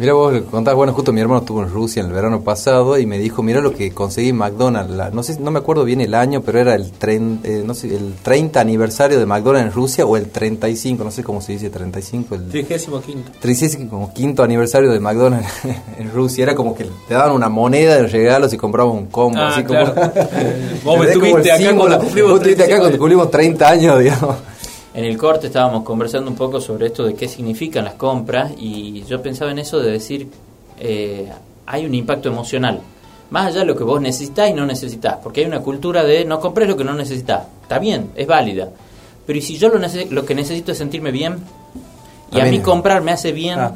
Mira 0.01 0.13
vos, 0.13 0.33
le 0.33 0.41
contás, 0.45 0.73
bueno, 0.73 0.93
justo 0.93 1.13
mi 1.13 1.21
hermano 1.21 1.41
estuvo 1.41 1.61
en 1.61 1.69
Rusia 1.69 1.99
en 1.99 2.07
el 2.07 2.13
verano 2.13 2.41
pasado 2.41 2.97
y 2.97 3.05
me 3.05 3.19
dijo, 3.19 3.43
mira 3.43 3.61
lo 3.61 3.71
que 3.71 3.91
conseguí 3.91 4.29
en 4.29 4.35
McDonald's. 4.37 4.95
La- 4.95 5.11
no 5.11 5.21
sé, 5.21 5.39
no 5.39 5.51
me 5.51 5.59
acuerdo 5.59 5.83
bien 5.83 6.01
el 6.01 6.15
año, 6.15 6.41
pero 6.41 6.57
era 6.57 6.73
el, 6.73 6.89
tren, 6.91 7.39
eh, 7.43 7.61
no 7.63 7.75
sé, 7.75 7.95
el 7.95 8.15
30 8.23 8.59
aniversario 8.59 9.19
de 9.19 9.27
McDonald's 9.27 9.67
en 9.67 9.73
Rusia 9.73 10.03
o 10.07 10.17
el 10.17 10.25
35, 10.29 11.03
no 11.03 11.11
sé 11.11 11.23
cómo 11.23 11.39
se 11.39 11.51
dice, 11.51 11.69
35, 11.69 12.33
el 12.33 12.45
35 12.49 13.29
35 13.39 14.41
aniversario 14.41 14.89
de 14.91 14.99
McDonald's 14.99 15.47
en 15.99 16.11
Rusia. 16.11 16.41
Era 16.45 16.55
como 16.55 16.73
que 16.73 16.87
te 17.07 17.13
daban 17.13 17.33
una 17.33 17.49
moneda 17.49 17.95
de 17.97 18.07
regalos 18.07 18.51
y 18.53 18.57
comprabas 18.57 18.95
un 18.95 19.05
combo. 19.05 19.37
Ah, 19.37 19.49
así 19.53 19.63
claro. 19.63 19.93
como, 20.83 20.97
Vos 20.97 21.07
estuviste 21.09 21.51
acá 21.51 21.57
símbolo. 21.61 21.77
cuando 21.77 21.99
cumplimos 21.99 22.31
Vos 22.31 22.39
estuviste 22.39 22.63
acá 22.63 22.75
35 22.75 22.79
cuando 22.81 22.97
cumplimos 22.97 23.29
30 23.29 23.69
años, 23.69 23.99
digamos. 23.99 24.35
En 24.93 25.05
el 25.05 25.17
corte 25.17 25.47
estábamos 25.47 25.83
conversando 25.83 26.29
un 26.29 26.35
poco 26.35 26.59
sobre 26.59 26.87
esto 26.87 27.05
de 27.05 27.13
qué 27.13 27.27
significan 27.27 27.85
las 27.85 27.93
compras 27.93 28.51
y 28.57 29.03
yo 29.03 29.21
pensaba 29.21 29.51
en 29.51 29.59
eso 29.59 29.79
de 29.79 29.91
decir, 29.91 30.27
eh, 30.79 31.31
hay 31.65 31.85
un 31.85 31.95
impacto 31.95 32.29
emocional, 32.29 32.81
más 33.29 33.47
allá 33.47 33.61
de 33.61 33.65
lo 33.67 33.77
que 33.77 33.85
vos 33.85 34.01
necesitas 34.01 34.49
y 34.49 34.53
no 34.53 34.65
necesitas, 34.65 35.17
porque 35.23 35.41
hay 35.41 35.47
una 35.47 35.61
cultura 35.61 36.03
de 36.03 36.25
no 36.25 36.39
compres 36.41 36.67
lo 36.67 36.75
que 36.75 36.83
no 36.83 36.93
necesitas, 36.93 37.43
está 37.61 37.79
bien, 37.79 38.11
es 38.15 38.27
válida, 38.27 38.69
pero 39.25 39.39
¿y 39.39 39.41
si 39.41 39.57
yo 39.57 39.69
lo, 39.69 39.79
lo 40.09 40.25
que 40.25 40.35
necesito 40.35 40.73
es 40.73 40.77
sentirme 40.77 41.11
bien? 41.11 41.37
Y 42.33 42.39
a 42.39 42.45
mí 42.45 42.59
comprar 42.59 43.01
me 43.01 43.11
hace 43.11 43.31
bien. 43.31 43.59
Ah. 43.59 43.75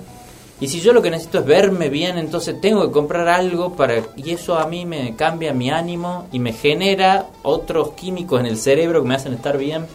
Y 0.60 0.70
si 0.70 0.80
yo 0.80 0.94
lo 0.94 1.02
que 1.02 1.12
necesito 1.12 1.40
es 1.40 1.46
verme 1.46 1.90
bien, 1.90 2.18
entonces 2.18 2.60
tengo 2.62 2.86
que 2.86 2.92
comprar 2.92 3.28
algo 3.28 3.74
para 3.74 3.96
y 4.16 4.32
eso 4.32 4.58
a 4.58 4.68
mí 4.68 4.86
me 4.86 5.14
cambia 5.16 5.54
mi 5.54 5.70
ánimo 5.70 6.28
y 6.32 6.40
me 6.40 6.54
genera 6.54 7.26
otros 7.44 7.92
químicos 7.92 8.40
en 8.40 8.46
el 8.46 8.58
cerebro 8.58 9.02
que 9.02 9.08
me 9.10 9.16
hacen 9.16 9.34
estar 9.34 9.58
bien. 9.58 9.86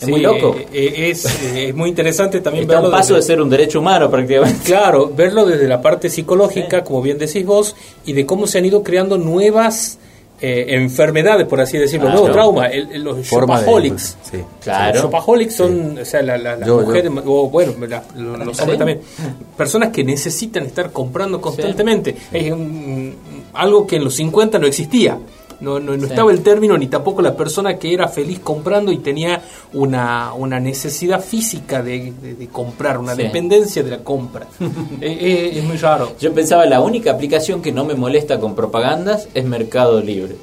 Es 0.00 0.06
Sí, 0.06 0.10
muy 0.10 0.20
loco. 0.20 0.56
eh, 0.58 0.66
eh, 0.72 1.10
es, 1.10 1.24
eh, 1.42 1.68
es 1.68 1.74
muy 1.74 1.88
interesante 1.88 2.40
también 2.40 2.64
Está 2.64 2.74
a 2.74 2.80
verlo 2.80 2.88
un 2.90 3.00
paso 3.00 3.14
desde- 3.14 3.26
de 3.28 3.34
ser 3.34 3.42
un 3.42 3.48
derecho 3.50 3.78
humano 3.80 4.10
prácticamente. 4.10 4.64
Claro, 4.64 5.10
verlo 5.14 5.46
desde 5.46 5.68
la 5.68 5.80
parte 5.80 6.10
psicológica, 6.10 6.82
como 6.84 7.00
bien 7.00 7.16
decís 7.18 7.46
vos, 7.46 7.76
y 8.04 8.12
de 8.12 8.26
cómo 8.26 8.46
se 8.46 8.58
han 8.58 8.64
ido 8.66 8.82
creando 8.82 9.16
nuevas 9.18 9.98
eh, 10.40 10.74
enfermedades, 10.74 11.46
por 11.46 11.60
así 11.60 11.78
decirlo, 11.78 12.10
nuevos 12.10 12.32
traumas, 12.32 12.70
el- 12.72 12.90
el- 12.92 13.04
los 13.04 13.24
shopaholics. 13.24 14.16
sí. 14.30 14.38
Claro. 14.62 14.92
Los 14.94 15.02
shopaholics 15.04 15.54
son, 15.54 15.96
o 15.98 16.04
sea, 16.04 16.22
la- 16.22 16.36
la- 16.36 16.56
las 16.56 16.66
Yo- 16.68 16.80
yo. 16.80 16.86
mujeres, 16.86 17.10
o 17.24 17.48
bueno, 17.48 17.72
la- 17.88 18.02
los 18.16 18.58
hombres 18.60 18.72
Sí. 18.72 18.76
también, 18.76 19.00
personas 19.56 19.90
que 19.90 20.02
necesitan 20.04 20.66
estar 20.66 20.90
comprando 20.90 21.40
constantemente. 21.40 22.16
Es 22.32 22.50
un- 22.52 23.14
algo 23.54 23.86
que 23.86 23.96
en 23.96 24.04
los 24.04 24.16
50 24.16 24.58
no 24.58 24.66
existía. 24.66 25.16
No, 25.64 25.80
no, 25.80 25.96
no 25.96 26.04
Sí. 26.04 26.10
estaba 26.12 26.30
el 26.30 26.42
término 26.42 26.76
ni 26.76 26.86
tampoco 26.88 27.22
la 27.22 27.34
persona 27.34 27.78
que 27.78 27.92
era 27.94 28.06
feliz 28.08 28.40
comprando 28.40 28.92
y 28.92 28.98
tenía 28.98 29.42
una, 29.72 30.34
una 30.34 30.60
necesidad 30.60 31.20
física 31.22 31.82
de, 31.82 32.12
de- 32.20 32.34
de 32.34 32.48
comprar, 32.48 32.98
una 32.98 33.14
Sí. 33.16 33.22
dependencia 33.22 33.82
de 33.82 33.90
la 33.90 33.98
compra. 34.04 34.46
Eh, 35.00 35.18
eh, 35.20 35.58
es 35.58 35.64
muy 35.64 35.76
raro. 35.78 36.12
Yo 36.20 36.32
pensaba 36.34 36.64
la 36.66 36.80
única 36.80 37.10
aplicación 37.12 37.62
que 37.62 37.72
no 37.72 37.84
me 37.84 37.94
molesta 37.94 38.38
con 38.38 38.54
propagandas 38.54 39.28
es 39.34 39.44
Mercado 39.44 40.00
Libre. 40.00 40.36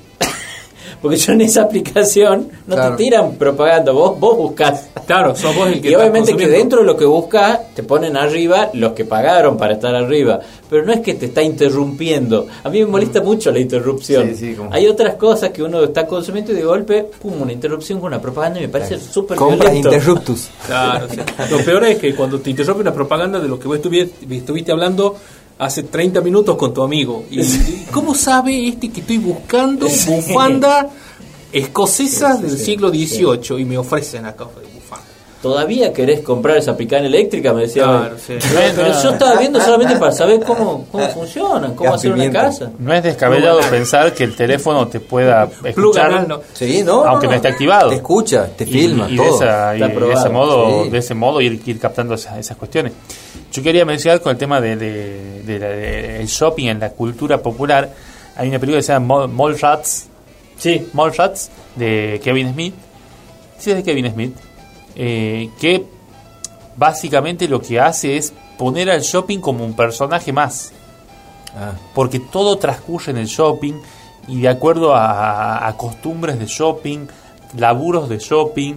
Porque 1.01 1.17
yo 1.17 1.33
en 1.33 1.41
esa 1.41 1.63
aplicación 1.63 2.49
no 2.67 2.75
Claro. 2.75 2.95
te 2.95 3.03
tiran 3.03 3.33
propaganda, 3.35 3.91
vos, 3.91 4.19
vos 4.19 4.37
buscas. 4.37 4.87
Claro, 5.07 5.35
sos 5.35 5.55
vos 5.55 5.67
el 5.67 5.81
que 5.81 5.89
Y 5.89 5.95
obviamente 5.95 6.35
que 6.37 6.47
dentro 6.47 6.81
de 6.81 6.85
lo 6.85 6.95
que 6.95 7.05
buscas 7.05 7.73
te 7.73 7.81
ponen 7.83 8.15
arriba 8.15 8.69
los 8.73 8.93
que 8.93 9.03
pagaron 9.05 9.57
para 9.57 9.73
estar 9.73 9.95
arriba. 9.95 10.39
Pero 10.69 10.85
no 10.85 10.93
es 10.93 10.99
que 11.01 11.15
te 11.15 11.25
está 11.25 11.41
interrumpiendo. 11.41 12.45
A 12.63 12.69
mí 12.69 12.79
me 12.79 12.85
molesta 12.85 13.21
mucho 13.21 13.51
la 13.51 13.59
interrupción. 13.59 14.29
Sí, 14.29 14.35
sí, 14.35 14.53
como- 14.55 14.71
Hay 14.73 14.87
otras 14.87 15.15
cosas 15.15 15.49
que 15.49 15.63
uno 15.63 15.83
está 15.83 16.05
consumiendo 16.05 16.51
y 16.51 16.55
de 16.55 16.63
golpe, 16.63 17.05
pum, 17.21 17.41
una 17.41 17.51
interrupción 17.51 17.99
con 17.99 18.07
una 18.07 18.21
propaganda 18.21 18.59
y 18.59 18.63
me 18.63 18.69
parece 18.69 18.99
súper 18.99 19.37
Compras 19.37 19.71
violento. 19.71 19.89
interruptus. 19.89 20.49
Claro. 20.67 21.07
Lo 21.49 21.57
peor 21.65 21.83
es 21.85 21.97
que 21.97 22.13
cuando 22.15 22.39
te 22.39 22.51
interrumpe 22.51 22.81
una 22.81 22.93
propaganda 22.93 23.39
de 23.39 23.47
lo 23.47 23.59
que 23.59 23.67
vos 23.67 23.77
estuviste, 23.77 24.35
estuviste 24.35 24.71
hablando 24.71 25.15
hace 25.61 25.83
30 25.83 26.21
minutos 26.21 26.55
con 26.57 26.73
tu 26.73 26.81
amigo. 26.81 27.23
¿Y 27.29 27.39
cómo 27.91 28.15
sabe 28.15 28.67
este 28.67 28.89
que 28.89 29.01
estoy 29.01 29.19
buscando 29.19 29.87
bufanda 30.07 30.89
escocesa 31.53 32.35
del 32.37 32.57
siglo 32.57 32.89
XVIII? 32.89 33.61
Y 33.61 33.65
me 33.65 33.77
ofrecen 33.77 34.25
acá 34.25 34.45
de 34.45 34.67
bufanda. 34.73 35.05
¿Todavía 35.39 35.91
querés 35.93 36.21
comprar 36.21 36.57
esa 36.57 36.75
picana 36.75 37.05
eléctrica? 37.07 37.53
Me 37.53 37.61
decía. 37.61 37.83
Claro, 37.83 38.15
sí. 38.17 38.33
Pero, 38.39 38.73
pero 38.75 39.01
yo 39.03 39.09
estaba 39.11 39.35
viendo 39.39 39.59
solamente 39.61 39.95
para 39.97 40.11
saber 40.11 40.39
cómo, 40.43 40.85
cómo 40.91 41.07
funcionan, 41.09 41.73
cómo 41.75 41.91
Gas 41.91 41.99
hacer 41.99 42.11
una 42.13 42.31
casa. 42.31 42.71
No 42.79 42.93
es 42.93 43.03
descabellado 43.03 43.59
pensar 43.69 44.13
que 44.15 44.23
el 44.23 44.35
teléfono 44.35 44.87
te 44.87 44.99
pueda 44.99 45.47
escuchar 45.63 46.27
no. 46.27 46.41
Sí, 46.53 46.81
no. 46.83 47.03
aunque 47.05 47.27
no 47.27 47.33
esté 47.33 47.47
activado. 47.49 47.89
Te 47.89 47.95
escucha, 47.95 48.47
te 48.55 48.63
Y- 48.63 48.67
filma, 48.67 49.07
y, 49.09 49.17
de, 49.17 49.23
todo. 49.23 49.35
esa- 49.35 49.75
y 49.75 49.79
de 49.79 50.13
ese 50.13 50.29
modo 50.29 50.83
sí. 50.85 50.89
de 50.89 50.97
ese 50.97 51.13
modo 51.15 51.41
ir, 51.41 51.61
ir 51.65 51.79
captando 51.79 52.13
esas, 52.15 52.37
esas 52.37 52.57
cuestiones 52.57 52.93
yo 53.51 53.61
quería 53.63 53.85
mencionar 53.85 54.21
con 54.21 54.31
el 54.31 54.37
tema 54.37 54.59
de, 54.61 54.75
de- 54.75 55.41
de 55.43 56.25
shopping 56.25 56.67
en 56.67 56.79
la 56.79 56.89
cultura 56.91 57.41
popular 57.41 57.93
hay 58.35 58.47
una 58.49 58.59
película 58.59 58.79
que 58.79 58.83
se 58.83 58.93
llama 58.93 59.27
Mall, 59.27 59.29
Mallrats 59.53 60.07
sí. 60.57 60.87
Mallrats 60.93 61.49
de 61.75 62.19
Kevin 62.23 62.53
Smith. 62.53 62.73
Sí 63.57 63.71
es 63.71 63.77
de 63.77 63.83
Kevin 63.83 64.09
Smith. 64.11 64.35
Eh, 64.95 65.49
que 65.59 65.85
básicamente 66.77 67.47
lo 67.47 67.61
que 67.61 67.79
hace 67.79 68.17
es 68.17 68.33
poner 68.57 68.89
al 68.89 69.01
shopping 69.01 69.39
como 69.39 69.65
un 69.65 69.75
personaje 69.75 70.31
más. 70.31 70.71
Ah, 71.55 71.73
porque 71.93 72.19
todo 72.19 72.57
transcurre 72.57 73.11
en 73.11 73.17
el 73.17 73.27
shopping 73.27 73.73
y 74.27 74.41
de 74.41 74.47
acuerdo 74.47 74.95
a, 74.95 75.67
a 75.67 75.75
costumbres 75.77 76.39
de 76.39 76.45
shopping, 76.45 77.07
laburos 77.57 78.07
de 78.07 78.17
shopping, 78.19 78.75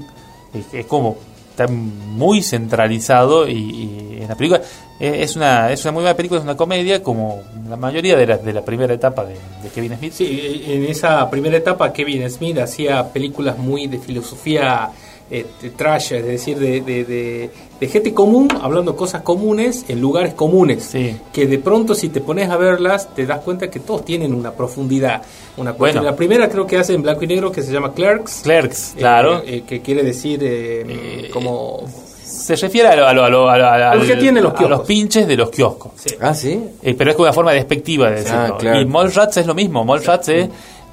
es, 0.52 0.66
es 0.72 0.86
como 0.86 1.16
está 1.54 1.68
muy 1.68 2.42
centralizado 2.42 3.48
y, 3.48 3.52
y 3.52 4.18
en 4.22 4.28
la 4.28 4.34
película 4.34 4.60
eh, 4.98 5.22
es 5.22 5.36
una 5.36 5.70
es 5.70 5.84
una 5.84 5.92
muy 5.92 6.02
buena 6.02 6.16
película, 6.16 6.40
es 6.40 6.44
una 6.44 6.56
comedia 6.56 7.00
como 7.00 7.42
la 7.68 7.76
mayoría 7.76 8.16
de 8.16 8.26
la, 8.26 8.38
de 8.38 8.52
la 8.52 8.64
primera 8.64 8.92
etapa 8.92 9.24
de, 9.24 9.34
de 9.62 9.68
Kevin 9.72 9.96
Smith. 9.96 10.12
Sí, 10.12 10.64
en 10.66 10.84
esa 10.84 11.30
primera 11.30 11.56
etapa 11.56 11.92
Kevin 11.92 12.28
Smith 12.28 12.58
hacía 12.58 13.12
películas 13.12 13.56
muy 13.56 13.86
de 13.86 13.98
filosofía 13.98 14.90
eh, 15.30 15.46
trash, 15.76 16.12
es 16.12 16.24
decir, 16.26 16.58
de, 16.58 16.80
de, 16.82 17.04
de- 17.04 17.50
de 17.80 17.88
gente 17.88 18.14
común 18.14 18.48
hablando 18.62 18.94
cosas 18.94 19.22
comunes 19.22 19.84
en 19.88 20.00
lugares 20.00 20.34
comunes. 20.34 20.84
Sí. 20.84 21.16
Que 21.32 21.46
de 21.46 21.58
pronto 21.58 21.94
si 21.94 22.08
te 22.08 22.20
pones 22.20 22.48
a 22.48 22.56
verlas 22.56 23.08
te 23.14 23.26
das 23.26 23.40
cuenta 23.40 23.68
que 23.68 23.80
todos 23.80 24.04
tienen 24.04 24.32
una 24.32 24.52
profundidad. 24.52 25.22
Una. 25.56 25.72
Bueno. 25.72 26.00
La 26.02 26.14
primera 26.14 26.48
creo 26.48 26.66
que 26.66 26.78
hace 26.78 26.94
en 26.94 27.02
blanco 27.02 27.24
y 27.24 27.26
negro 27.26 27.50
que 27.50 27.62
se 27.62 27.72
llama 27.72 27.92
Clerks. 27.92 28.40
Clerks, 28.44 28.92
eh, 28.94 28.98
claro. 28.98 29.42
eh, 29.44 29.64
que 29.66 29.80
quiere 29.82 30.02
decir 30.02 30.40
eh, 30.42 31.28
como... 31.32 31.82
Se 32.24 32.56
refiere 32.56 32.88
a, 32.88 32.96
lo, 32.96 33.06
a, 33.06 33.12
lo- 33.14 33.24
a, 33.24 33.30
lo- 33.30 33.48
a, 33.50 33.58
lo- 33.58 33.66
a- 33.66 33.94
Lo 33.94 34.04
que 34.06 34.16
tienen 34.16 34.42
los 34.42 34.54
a 34.54 34.68
los 34.68 34.80
pinches 34.82 35.26
de 35.26 35.36
los 35.36 35.50
kioscos. 35.50 35.92
sí. 35.96 36.14
ah, 36.20 36.34
sí. 36.34 36.60
Eh, 36.82 36.94
pero 36.96 37.10
es 37.10 37.16
como 37.16 37.24
una 37.24 37.32
forma 37.32 37.52
despectiva 37.52 38.08
de 38.10 38.16
decirlo. 38.16 38.54
Ah, 38.54 38.56
claro. 38.58 38.80
Y 38.80 38.86
Mallrats 38.86 39.36
es 39.38 39.46
lo 39.46 39.54
mismo. 39.54 39.84
Mallrats 39.84 40.28
es, 40.28 40.48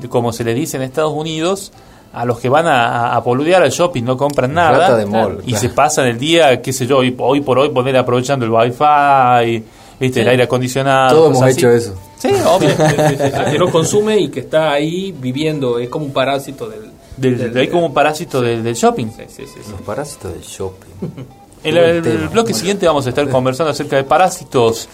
como 0.09 0.31
se 0.33 0.43
le 0.43 0.53
dice 0.53 0.77
en 0.77 0.83
Estados 0.83 1.13
Unidos, 1.13 1.71
a 2.13 2.25
los 2.25 2.39
que 2.39 2.49
van 2.49 2.67
a, 2.67 3.13
a 3.15 3.19
boludear 3.19 3.63
al 3.63 3.69
shopping, 3.71 4.03
no 4.03 4.17
compran 4.17 4.53
nada. 4.53 4.95
De 4.97 5.05
mall, 5.05 5.39
y 5.43 5.51
claro. 5.51 5.61
se 5.61 5.69
pasan 5.69 6.07
el 6.07 6.17
día, 6.19 6.61
qué 6.61 6.73
sé 6.73 6.85
yo, 6.85 6.97
hoy, 6.97 7.15
hoy 7.17 7.41
por 7.41 7.57
hoy 7.59 7.69
poner 7.69 7.95
aprovechando 7.97 8.45
el 8.45 8.51
wifi, 8.51 9.63
¿viste? 9.99 10.21
el 10.21 10.27
aire 10.29 10.43
acondicionado. 10.43 11.15
Todos 11.15 11.29
hemos 11.31 11.41
así. 11.43 11.51
hecho 11.59 11.69
eso. 11.69 11.95
Sí, 12.17 12.29
obvio. 12.45 12.69
Que 13.51 13.57
no 13.57 13.71
consume 13.71 14.19
y 14.19 14.29
que 14.29 14.41
está 14.41 14.71
ahí 14.73 15.11
viviendo, 15.17 15.79
es 15.79 15.89
como 15.89 16.05
un 16.05 16.13
parásito 16.13 16.69
del... 16.69 16.91
Del- 17.17 17.37
del- 17.37 17.57
hay 17.57 17.67
como 17.67 17.87
un 17.87 17.93
parásito 17.93 18.41
del, 18.41 18.63
del 18.63 18.75
shopping. 18.75 19.07
Sí, 19.07 19.23
sí, 19.27 19.43
sí, 19.45 19.59
sí. 19.63 19.71
Los 19.71 19.81
parásitos 19.81 20.33
del 20.33 20.41
shopping. 20.41 20.87
En 21.63 21.77
el, 21.77 22.03
el 22.07 22.27
bloque 22.29 22.55
siguiente 22.55 22.87
vamos 22.87 23.05
a 23.05 23.09
estar 23.09 23.29
conversando 23.29 23.69
acerca 23.69 23.95
de 23.95 24.03
parásitos 24.03 24.89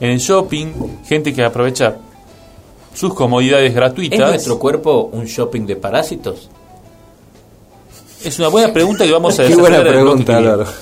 en 0.00 0.10
el 0.10 0.18
shopping, 0.18 0.66
gente 1.04 1.32
que 1.34 1.42
aprovecha 1.42 1.96
sus 2.94 3.12
comodidades 3.14 3.70
¿Es 3.70 3.74
gratuitas. 3.74 4.18
nuestro 4.30 4.58
cuerpo 4.58 5.10
un 5.12 5.26
shopping 5.26 5.66
de 5.66 5.76
parásitos? 5.76 6.48
Es 8.24 8.38
una 8.38 8.48
buena 8.48 8.72
pregunta 8.72 9.04
que 9.04 9.12
vamos 9.12 9.38
a 9.38 9.42
Qué 9.42 9.48
desarrollar 9.50 9.82
buena 9.82 9.90
en 9.90 9.96
el 9.98 10.02
bloque 10.04 10.24
pregunta, 10.24 10.72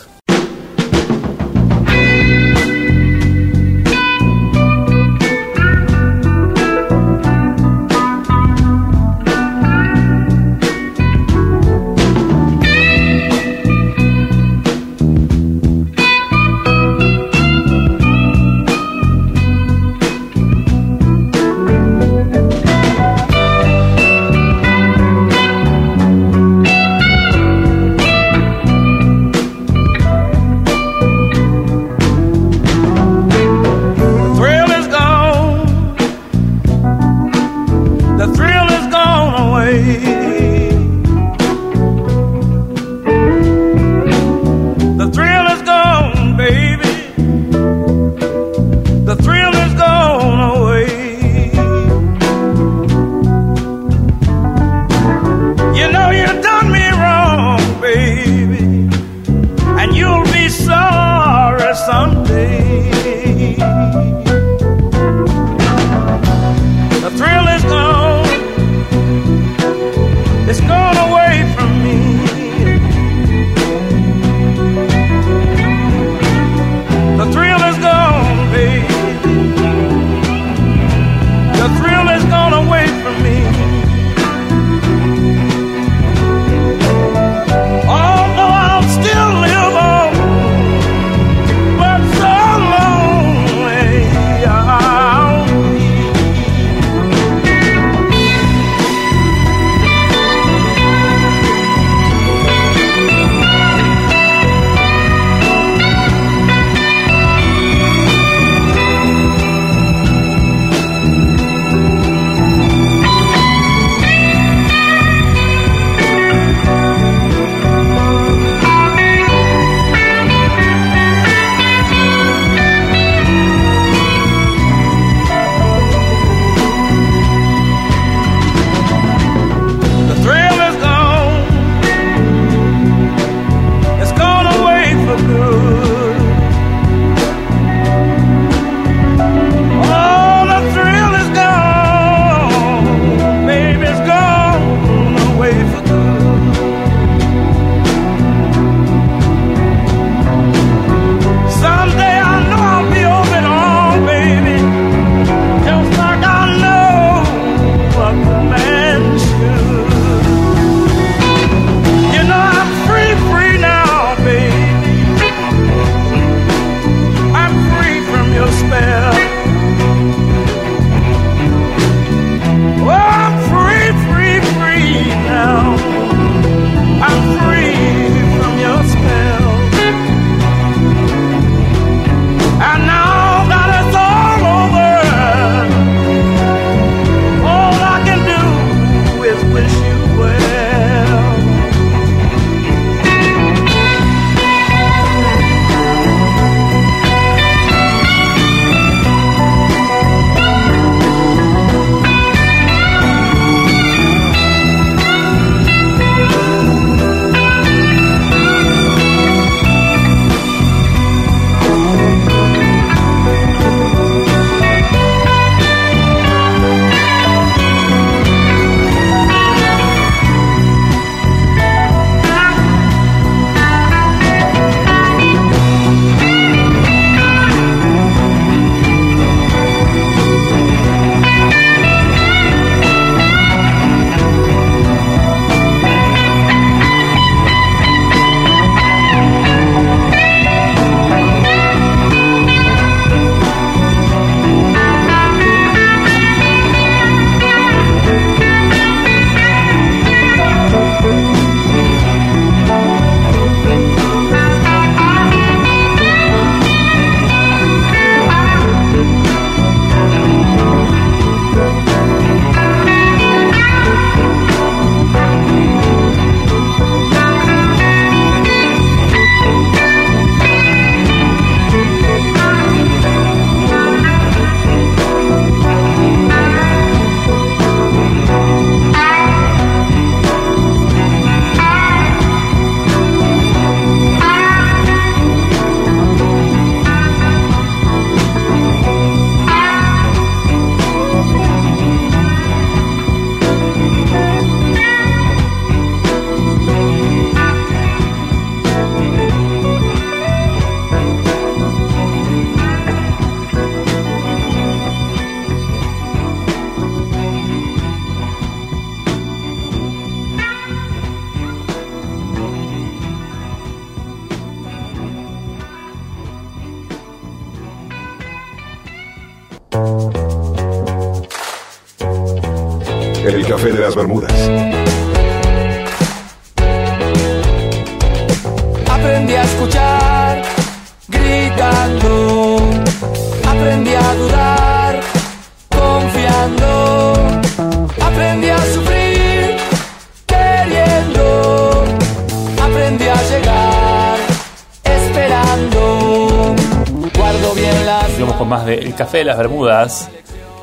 Café 349.13 349.19
de 349.19 349.25
las 349.27 349.37
Bermudas 349.37 350.09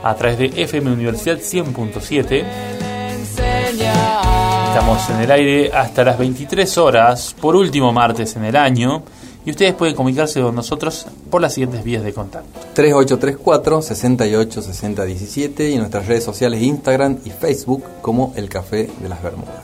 a 0.04 0.16
través 0.16 0.40
de 0.40 0.64
FM 0.64 0.92
Universidad 0.92 1.38
100.7. 1.38 2.44
Estamos 4.70 5.08
en 5.12 5.22
el 5.22 5.30
aire 5.30 5.72
hasta 5.72 6.04
las 6.04 6.18
23 6.18 6.78
horas, 6.80 7.36
por 7.40 7.56
último 7.56 7.94
martes 7.94 8.36
en 8.38 8.46
el 8.46 8.56
año. 8.56 9.04
Y 9.46 9.52
ustedes 9.52 9.76
pueden 9.76 9.94
comunicarse 9.94 10.42
con 10.42 10.56
nosotros 10.56 11.06
por 11.30 11.44
las 11.44 11.54
siguientes 11.54 11.84
vías 11.84 12.04
de 12.04 12.12
contacto. 12.12 12.60
3834 12.74 13.84
68 13.84 14.62
60 14.64 15.06
17 15.06 15.70
y 15.70 15.78
nuestras 15.78 16.08
redes 16.08 16.24
sociales 16.24 16.64
Instagram 16.64 17.20
y 17.26 17.30
Facebook 17.30 17.84
como 18.02 18.34
El 18.36 18.50
Café 18.50 18.90
de 19.00 19.10
las 19.10 19.22
Bermudas. 19.22 19.59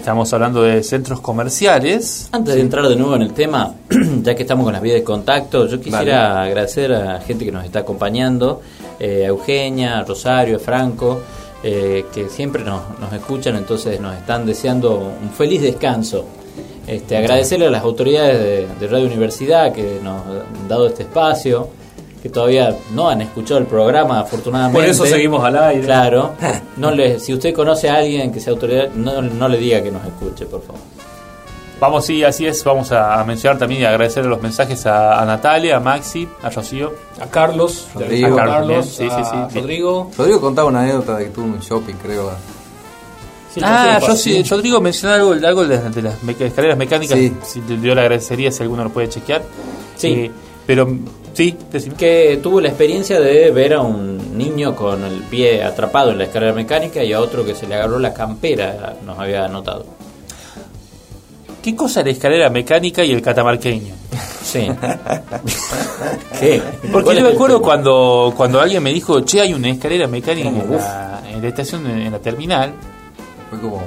Estamos 0.00 0.32
hablando 0.32 0.62
de 0.62 0.82
centros 0.82 1.20
comerciales. 1.20 2.30
Antes 2.32 2.54
de 2.54 2.62
entrar 2.62 2.88
de 2.88 2.96
nuevo 2.96 3.16
en 3.16 3.20
el 3.20 3.34
tema, 3.34 3.74
ya 4.22 4.34
que 4.34 4.42
estamos 4.44 4.64
con 4.64 4.72
las 4.72 4.80
vías 4.80 4.94
de 4.94 5.04
contacto, 5.04 5.66
yo 5.66 5.78
quisiera 5.78 6.42
agradecer 6.42 6.90
a 6.94 7.04
la 7.04 7.20
gente 7.20 7.44
que 7.44 7.52
nos 7.52 7.66
está 7.66 7.80
acompañando, 7.80 8.62
eh, 8.98 9.24
a 9.24 9.28
Eugenia, 9.28 9.98
a 9.98 10.04
Rosario, 10.04 10.56
a 10.56 10.58
Franco, 10.58 11.20
eh, 11.62 12.06
que 12.14 12.30
siempre 12.30 12.64
nos, 12.64 12.98
nos 12.98 13.12
escuchan, 13.12 13.56
entonces 13.56 14.00
nos 14.00 14.16
están 14.16 14.46
deseando 14.46 14.96
un 15.22 15.30
feliz 15.32 15.60
descanso. 15.60 16.24
Este, 16.86 17.18
agradecerle 17.18 17.66
a 17.66 17.70
las 17.70 17.82
autoridades 17.82 18.38
de, 18.38 18.68
de 18.80 18.88
Radio 18.90 19.06
Universidad 19.06 19.70
que 19.70 20.00
nos 20.02 20.22
han 20.24 20.66
dado 20.66 20.86
este 20.86 21.02
espacio, 21.02 21.68
que 22.22 22.28
todavía 22.28 22.76
no 22.94 23.08
han 23.08 23.22
escuchado 23.22 23.58
el 23.58 23.66
programa, 23.66 24.20
afortunadamente. 24.20 24.78
Por 24.80 24.88
eso 24.88 25.06
seguimos 25.06 25.42
al 25.44 25.56
aire. 25.58 25.84
Claro. 25.84 26.32
No 26.76 26.90
le, 26.90 27.18
si 27.20 27.34
usted 27.34 27.54
conoce 27.54 27.88
a 27.90 27.96
alguien 27.96 28.32
que 28.32 28.40
sea 28.40 28.52
autoridad, 28.52 28.88
no, 28.94 29.20
no 29.22 29.48
le 29.48 29.58
diga 29.58 29.82
que 29.82 29.90
nos 29.90 30.04
escuche, 30.04 30.46
por 30.46 30.62
favor. 30.62 30.80
Vamos, 31.78 32.04
sí, 32.04 32.22
así 32.24 32.46
es. 32.46 32.62
Vamos 32.64 32.92
a 32.92 33.22
mencionar 33.24 33.58
también 33.58 33.80
y 33.82 33.84
agradecer 33.84 34.24
los 34.26 34.40
mensajes 34.42 34.84
a, 34.86 35.20
a 35.20 35.24
Natalia, 35.24 35.76
a 35.76 35.80
Maxi, 35.80 36.28
a 36.42 36.50
Rocío. 36.50 36.92
A 37.20 37.26
Carlos, 37.26 37.88
Rodrigo. 37.94 38.38
a 38.38 38.44
Carlos, 38.44 38.86
Sí, 38.86 39.08
sí, 39.08 39.08
a 39.10 39.48
sí. 39.50 39.58
Rodrigo. 39.60 40.10
Rodrigo 40.16 40.40
contaba 40.42 40.68
una 40.68 40.80
anécdota 40.82 41.16
de 41.16 41.24
que 41.24 41.30
tuvo 41.30 41.46
un 41.46 41.58
shopping, 41.60 41.94
creo. 41.94 42.30
Sí, 43.54 43.60
ah, 43.64 43.98
yo 44.06 44.14
sí. 44.14 44.42
Rodrigo 44.44 44.80
mencionó 44.80 45.14
algo, 45.14 45.32
algo 45.46 45.66
de, 45.66 45.76
las- 45.76 45.94
de 45.94 46.02
las 46.02 46.14
escaleras 46.40 46.76
mecánicas. 46.78 47.18
Sí. 47.18 47.32
Si, 47.42 47.62
yo 47.82 47.94
le 47.94 48.00
agradecería 48.00 48.52
si 48.52 48.62
alguno 48.62 48.84
lo 48.84 48.90
puede 48.90 49.08
chequear. 49.08 49.42
Sí. 49.96 50.08
Eh, 50.08 50.30
pero 50.66 50.86
sí, 51.32 51.56
decime. 51.70 51.96
que 51.96 52.38
tuvo 52.42 52.60
la 52.60 52.68
experiencia 52.68 53.20
de 53.20 53.50
ver 53.50 53.74
a 53.74 53.80
un 53.80 54.36
niño 54.36 54.74
con 54.74 55.04
el 55.04 55.22
pie 55.24 55.62
atrapado 55.62 56.10
en 56.10 56.18
la 56.18 56.24
escalera 56.24 56.52
mecánica 56.52 57.02
y 57.02 57.12
a 57.12 57.20
otro 57.20 57.44
que 57.44 57.54
se 57.54 57.66
le 57.66 57.74
agarró 57.74 57.98
la 57.98 58.14
campera, 58.14 58.96
nos 59.04 59.18
había 59.18 59.46
notado. 59.48 59.84
¿Qué 61.62 61.76
cosa 61.76 62.02
la 62.02 62.10
escalera 62.10 62.48
mecánica 62.48 63.04
y 63.04 63.12
el 63.12 63.20
catamarqueño? 63.20 63.94
Sí. 64.42 64.66
¿Qué? 66.40 66.62
Porque 66.90 67.04
¿Cuál 67.04 67.18
yo 67.18 67.22
me 67.24 67.30
acuerdo 67.30 67.60
cuando, 67.60 68.32
cuando 68.36 68.60
alguien 68.60 68.82
me 68.82 68.92
dijo, 68.92 69.20
che, 69.20 69.42
hay 69.42 69.52
una 69.52 69.68
escalera 69.68 70.06
mecánica 70.06 70.48
en 70.48 70.70
la, 70.70 71.22
en 71.30 71.42
la 71.42 71.48
estación, 71.48 71.86
en 71.86 72.10
la 72.10 72.18
terminal. 72.18 72.72
Fue 73.50 73.60
como. 73.60 73.82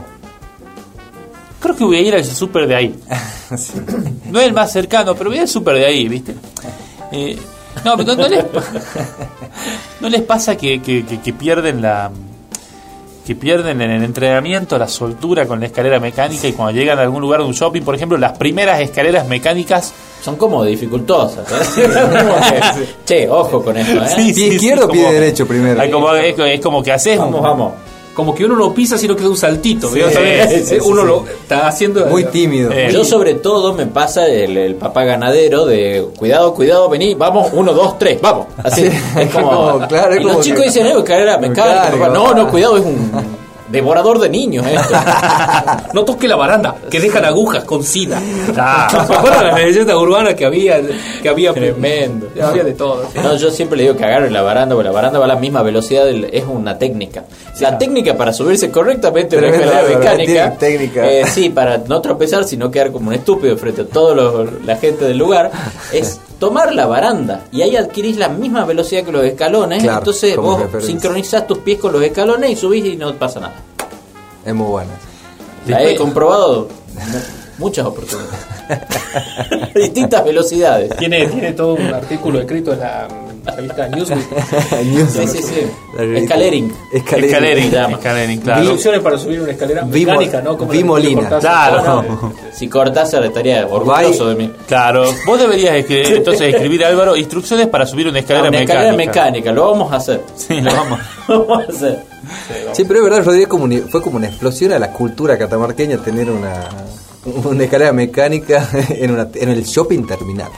Creo 1.60 1.76
que 1.76 1.84
voy 1.84 1.98
a 1.98 2.02
ir 2.02 2.14
al 2.14 2.24
súper 2.24 2.68
de 2.68 2.76
ahí. 2.76 2.99
No 4.32 4.40
es 4.40 4.48
el 4.48 4.53
más 4.53 4.72
cercano, 4.72 5.14
pero 5.15 5.30
voy 5.30 5.40
al 5.40 5.48
súper 5.48 5.76
de 5.76 5.86
ahí, 5.86 6.07
¿viste? 6.07 6.34
Eh, 7.14 7.38
no, 7.85 7.95
pero 7.98 8.15
no, 8.15 8.23
no 8.23 8.27
les, 8.27 8.44
no 10.02 10.10
les 10.10 10.22
pasa 10.22 10.56
que, 10.57 10.81
que- 10.81 11.06
que- 11.06 11.22
que 11.22 11.34
pierden 11.34 11.81
la 11.81 12.11
que 13.26 13.35
pierden 13.35 13.81
en 13.81 13.90
el 13.90 14.03
entrenamiento 14.03 14.77
la 14.77 14.90
soltura 14.90 15.45
con 15.48 15.61
la 15.61 15.68
escalera 15.68 15.98
mecánica 15.98 16.45
y 16.45 16.52
cuando 16.52 16.77
llegan 16.77 16.99
a 16.99 17.03
algún 17.03 17.22
lugar 17.22 17.40
de 17.40 17.45
un 17.45 17.53
shopping, 17.53 17.81
por 17.81 17.95
ejemplo, 17.95 18.18
las 18.18 18.38
primeras 18.38 18.81
escaleras 18.81 19.26
mecánicas 19.30 19.94
Son 20.22 20.35
como 20.35 20.65
dificultosas. 20.65 21.48
¿eh? 21.77 21.84
Che, 23.06 23.30
ojo 23.30 23.64
con 23.64 23.77
esto, 23.77 24.03
¿eh? 24.03 24.07
Sí, 24.10 24.34
Pie 24.34 24.34
sí, 24.34 24.56
izquierdo 24.56 24.85
o 24.85 24.88
sí, 24.88 24.91
pie 24.94 25.02
como- 25.03 25.14
derecho 25.14 25.48
primero. 25.48 25.81
es 25.81 25.90
como, 25.91 26.14
es, 26.15 26.38
es 26.38 26.60
como 26.60 26.84
que 26.84 26.91
haces 26.91 27.18
Vamos, 27.18 27.41
vamos. 27.41 27.73
Como 28.15 28.35
que 28.35 28.45
uno 28.45 28.56
lo 28.56 28.73
pisa 28.73 28.98
sino 28.98 29.15
que 29.15 29.23
da 29.23 29.30
un 29.30 29.38
saltito. 29.38 29.90
Sí, 29.91 29.99
uno 30.85 31.02
sí. 31.02 31.07
lo 31.07 31.26
está 31.27 31.68
haciendo. 31.68 32.06
Muy 32.06 32.26
tímido. 32.26 32.72
Eh, 32.72 32.90
Yo 32.91 33.03
sobre 33.03 33.34
todo 33.35 33.73
me 33.73 33.88
pasa 33.88 34.27
el, 34.27 34.56
el 34.56 34.76
papá 34.76 35.03
ganadero 35.03 35.65
de 35.65 36.06
cuidado, 36.18 36.53
cuidado, 36.53 36.90
vení, 36.90 37.15
vamos, 37.15 37.49
uno, 37.53 37.73
dos, 37.73 37.98
tres, 37.98 38.22
vamos. 38.22 38.48
Así, 38.64 38.85
es 38.85 39.30
como, 39.34 39.52
No, 39.80 39.88
claro, 39.88 40.14
es 40.14 40.19
y 40.19 40.23
como 40.23 40.35
los 40.35 40.45
chicos 40.45 40.60
que- 40.61 40.68
dicen, 40.68 40.85
eh, 40.88 40.94
mecánica, 40.95 41.38
Mecánica, 41.40 41.91
papá. 41.91 42.10
no, 42.14 42.34
no, 42.35 42.49
cuidado, 42.49 42.77
es 42.77 42.85
un 42.85 43.43
devorador 43.73 44.19
de 44.19 44.29
niños 44.29 44.65
esto. 44.65 44.93
No 45.93 46.05
toque 46.05 46.27
la 46.27 46.35
baranda, 46.37 46.75
que 46.89 46.99
dejan 46.99 47.25
agujas 47.25 47.65
con 47.65 47.83
sida. 47.83 48.21
Ah. 48.57 48.87
¿Se 48.89 49.13
acuerdan 49.13 49.47
las 49.47 49.59
leyendas 49.59 49.95
urbanas 49.97 50.35
que 50.35 50.45
había? 50.45 50.79
Que 51.21 51.27
había 51.29 51.53
Tremendo. 51.53 52.29
Había 52.41 52.63
de 52.63 52.73
todo. 52.73 53.03
No, 53.21 53.35
yo 53.35 53.51
siempre 53.51 53.77
le 53.77 53.83
digo 53.83 53.97
que 53.97 54.05
agarren 54.05 54.31
la 54.31 54.41
baranda, 54.41 54.75
porque 54.75 54.87
la 54.89 54.93
baranda 54.93 55.19
va 55.19 55.25
a 55.25 55.27
la 55.29 55.35
misma 55.35 55.61
velocidad, 55.61 56.05
del- 56.05 56.25
es 56.31 56.43
una 56.45 56.77
técnica. 56.77 57.23
La 57.59 57.77
técnica 57.77 58.15
para 58.15 58.31
subirse 58.31 58.71
correctamente 58.71 59.35
a 59.35 59.39
una 59.39 59.49
escalera 59.49 59.83
mecánica, 59.99 60.51
técnica. 60.57 61.09
eh, 61.11 61.25
sí, 61.27 61.49
para 61.49 61.79
no 61.79 62.01
tropezar, 62.01 62.43
sino 62.45 62.71
quedar 62.71 62.91
como 62.91 63.09
un 63.09 63.13
estúpido 63.15 63.57
frente 63.57 63.81
a 63.81 63.85
toda 63.85 64.45
la 64.65 64.75
gente 64.77 65.05
del 65.05 65.17
lugar, 65.17 65.51
es 65.91 66.19
tomar 66.48 66.74
la 66.74 66.86
baranda 66.88 67.45
y 67.52 67.61
ahí 67.61 67.76
adquirís 67.78 68.18
la 68.18 68.28
misma 68.28 68.65
velocidad 68.65 69.03
que 69.03 69.11
los 69.14 69.24
escalones, 69.24 69.82
Claro, 69.82 69.99
entonces 69.99 70.36
vos 70.36 70.60
referencia. 70.60 70.90
sincronizás 70.91 71.48
tus 71.48 71.60
pies 71.60 71.80
con 71.80 71.94
los 71.94 72.02
escalones 72.03 72.49
y 72.52 72.56
subís 72.57 72.86
y 72.86 72.95
no 72.98 73.14
pasa 73.15 73.40
nada. 73.40 73.53
Es 74.45 74.53
muy 74.53 74.68
buena. 74.68 74.91
La 75.68 75.82
he 75.84 75.95
comprobado 75.95 76.68
mu- 76.94 77.20
muchas 77.65 77.86
oportunidades. 77.86 78.34
Distintas 79.76 80.26
velocidades. 80.26 80.95
Tiene, 80.98 81.28
tiene 81.28 81.53
todo 81.53 81.76
un 81.76 81.94
artículo 81.94 82.40
escrito 82.41 82.74
en 82.74 82.80
la 82.82 83.07
mm, 83.44 83.56
revista 83.56 83.88
Newsweek. 83.90 85.10
Sí, 85.10 85.28
sí, 85.28 85.44
sí. 85.44 85.61
La 85.95 86.02
revista- 86.03 86.24
Escalering. 86.24 86.74
Escalering. 86.91 87.74
escalering, 87.94 88.41
claro. 88.41 88.60
Instrucciones 88.61 89.02
para 89.02 89.18
subir 89.18 89.41
una 89.41 89.52
escalera 89.52 89.86
mecánica, 89.86 90.41
¿no? 90.41 90.57
Como 90.57 90.74
la 90.74 90.86
Molina. 90.86 91.40
Claro. 91.40 92.03
No. 92.03 92.34
Si 92.53 92.68
Cortázar 92.70 93.24
estaría 93.26 93.65
orgulloso 93.68 94.30
de 94.30 94.36
mí. 94.36 94.52
Claro, 94.68 95.06
vos 95.26 95.40
deberías 95.40 95.76
escri- 95.76 96.06
entonces 96.18 96.53
escribir, 96.53 96.86
Álvaro, 96.86 97.15
instrucciones 97.15 97.68
para 97.68 97.86
subir 97.86 98.07
una 98.07 98.20
escalera 98.20 98.44
una 98.49 98.52
mecánica. 98.60 98.74
escalera 98.74 98.98
mecánica, 98.98 99.52
lo 99.52 99.72
vamos 99.72 99.91
a 99.91 99.95
hacer. 99.98 100.22
Sí, 100.36 100.61
lo 100.61 100.72
vamos. 100.72 100.99
Lo 101.28 101.45
vamos 101.45 101.68
a 101.68 101.72
hacer. 101.72 102.03
Sí, 102.74 102.84
pero 102.86 102.99
es 102.99 103.03
verdad, 103.06 103.26
Rodríguez, 103.26 103.48
como 103.48 103.64
una- 103.65 103.82
fue 103.90 104.02
como 104.02 104.18
una 104.18 104.28
explosión 104.28 104.72
a 104.74 104.80
la 104.80 104.91
cultura 104.91 105.38
catamarqueña 105.38 105.98
tener 105.98 106.30
una, 106.30 106.70
una 107.26 107.64
escalera 107.64 107.91
mecánica 107.91 108.70
en, 108.90 109.11
una, 109.11 109.28
en 109.34 109.49
el 109.49 109.64
shopping 109.64 110.06
terminal. 110.06 110.49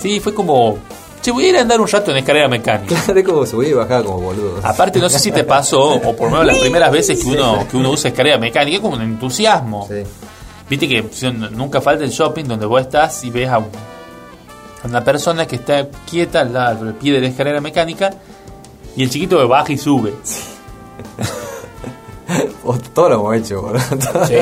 Sí, 0.00 0.20
fue 0.20 0.34
como, 0.34 0.76
che, 1.22 1.30
voy 1.32 1.46
a 1.46 1.48
ir 1.48 1.56
a 1.56 1.60
andar 1.62 1.80
un 1.80 1.88
rato 1.88 2.10
en 2.10 2.18
escalera 2.18 2.48
mecánica. 2.48 2.94
Claro, 3.04 3.20
es 3.20 3.26
como 3.26 3.46
subía 3.46 3.68
y 3.70 3.72
bajaba 3.72 4.04
como 4.04 4.20
boludo. 4.20 4.60
Aparte, 4.62 4.98
no 5.00 5.08
sé 5.08 5.18
si 5.18 5.32
te 5.32 5.44
pasó, 5.44 5.82
o 5.94 6.16
por 6.16 6.26
lo 6.30 6.38
menos 6.38 6.46
las 6.46 6.58
primeras 6.58 6.90
veces 6.92 7.22
que 7.22 7.30
uno, 7.30 7.66
que 7.70 7.76
uno 7.76 7.90
usa 7.90 8.10
escalera 8.10 8.38
mecánica, 8.38 8.76
es 8.76 8.82
como 8.82 8.94
un 8.96 9.02
entusiasmo. 9.02 9.86
Sí. 9.90 10.02
Viste 10.68 10.88
que 10.88 11.04
nunca 11.52 11.80
falta 11.80 12.04
el 12.04 12.10
shopping 12.10 12.44
donde 12.44 12.66
vos 12.66 12.80
estás 12.80 13.22
y 13.24 13.30
ves 13.30 13.48
a, 13.48 13.58
un- 13.58 13.66
a 14.82 14.86
una 14.86 15.02
persona 15.04 15.46
que 15.46 15.56
está 15.56 15.88
quieta 16.08 16.40
al, 16.40 16.52
lado, 16.52 16.86
al 16.86 16.94
pie 16.94 17.12
de 17.12 17.20
la 17.20 17.28
escalera 17.28 17.60
mecánica 17.60 18.10
y 18.96 19.02
el 19.04 19.10
chiquito 19.10 19.46
baja 19.48 19.72
y 19.72 19.78
sube. 19.78 20.12
O- 22.64 22.74
Todo 22.92 23.08
lo 23.08 23.14
hemos 23.16 23.36
hecho, 23.36 23.62
boludo. 23.62 23.80
Todo, 24.12 24.26
Sí. 24.26 24.34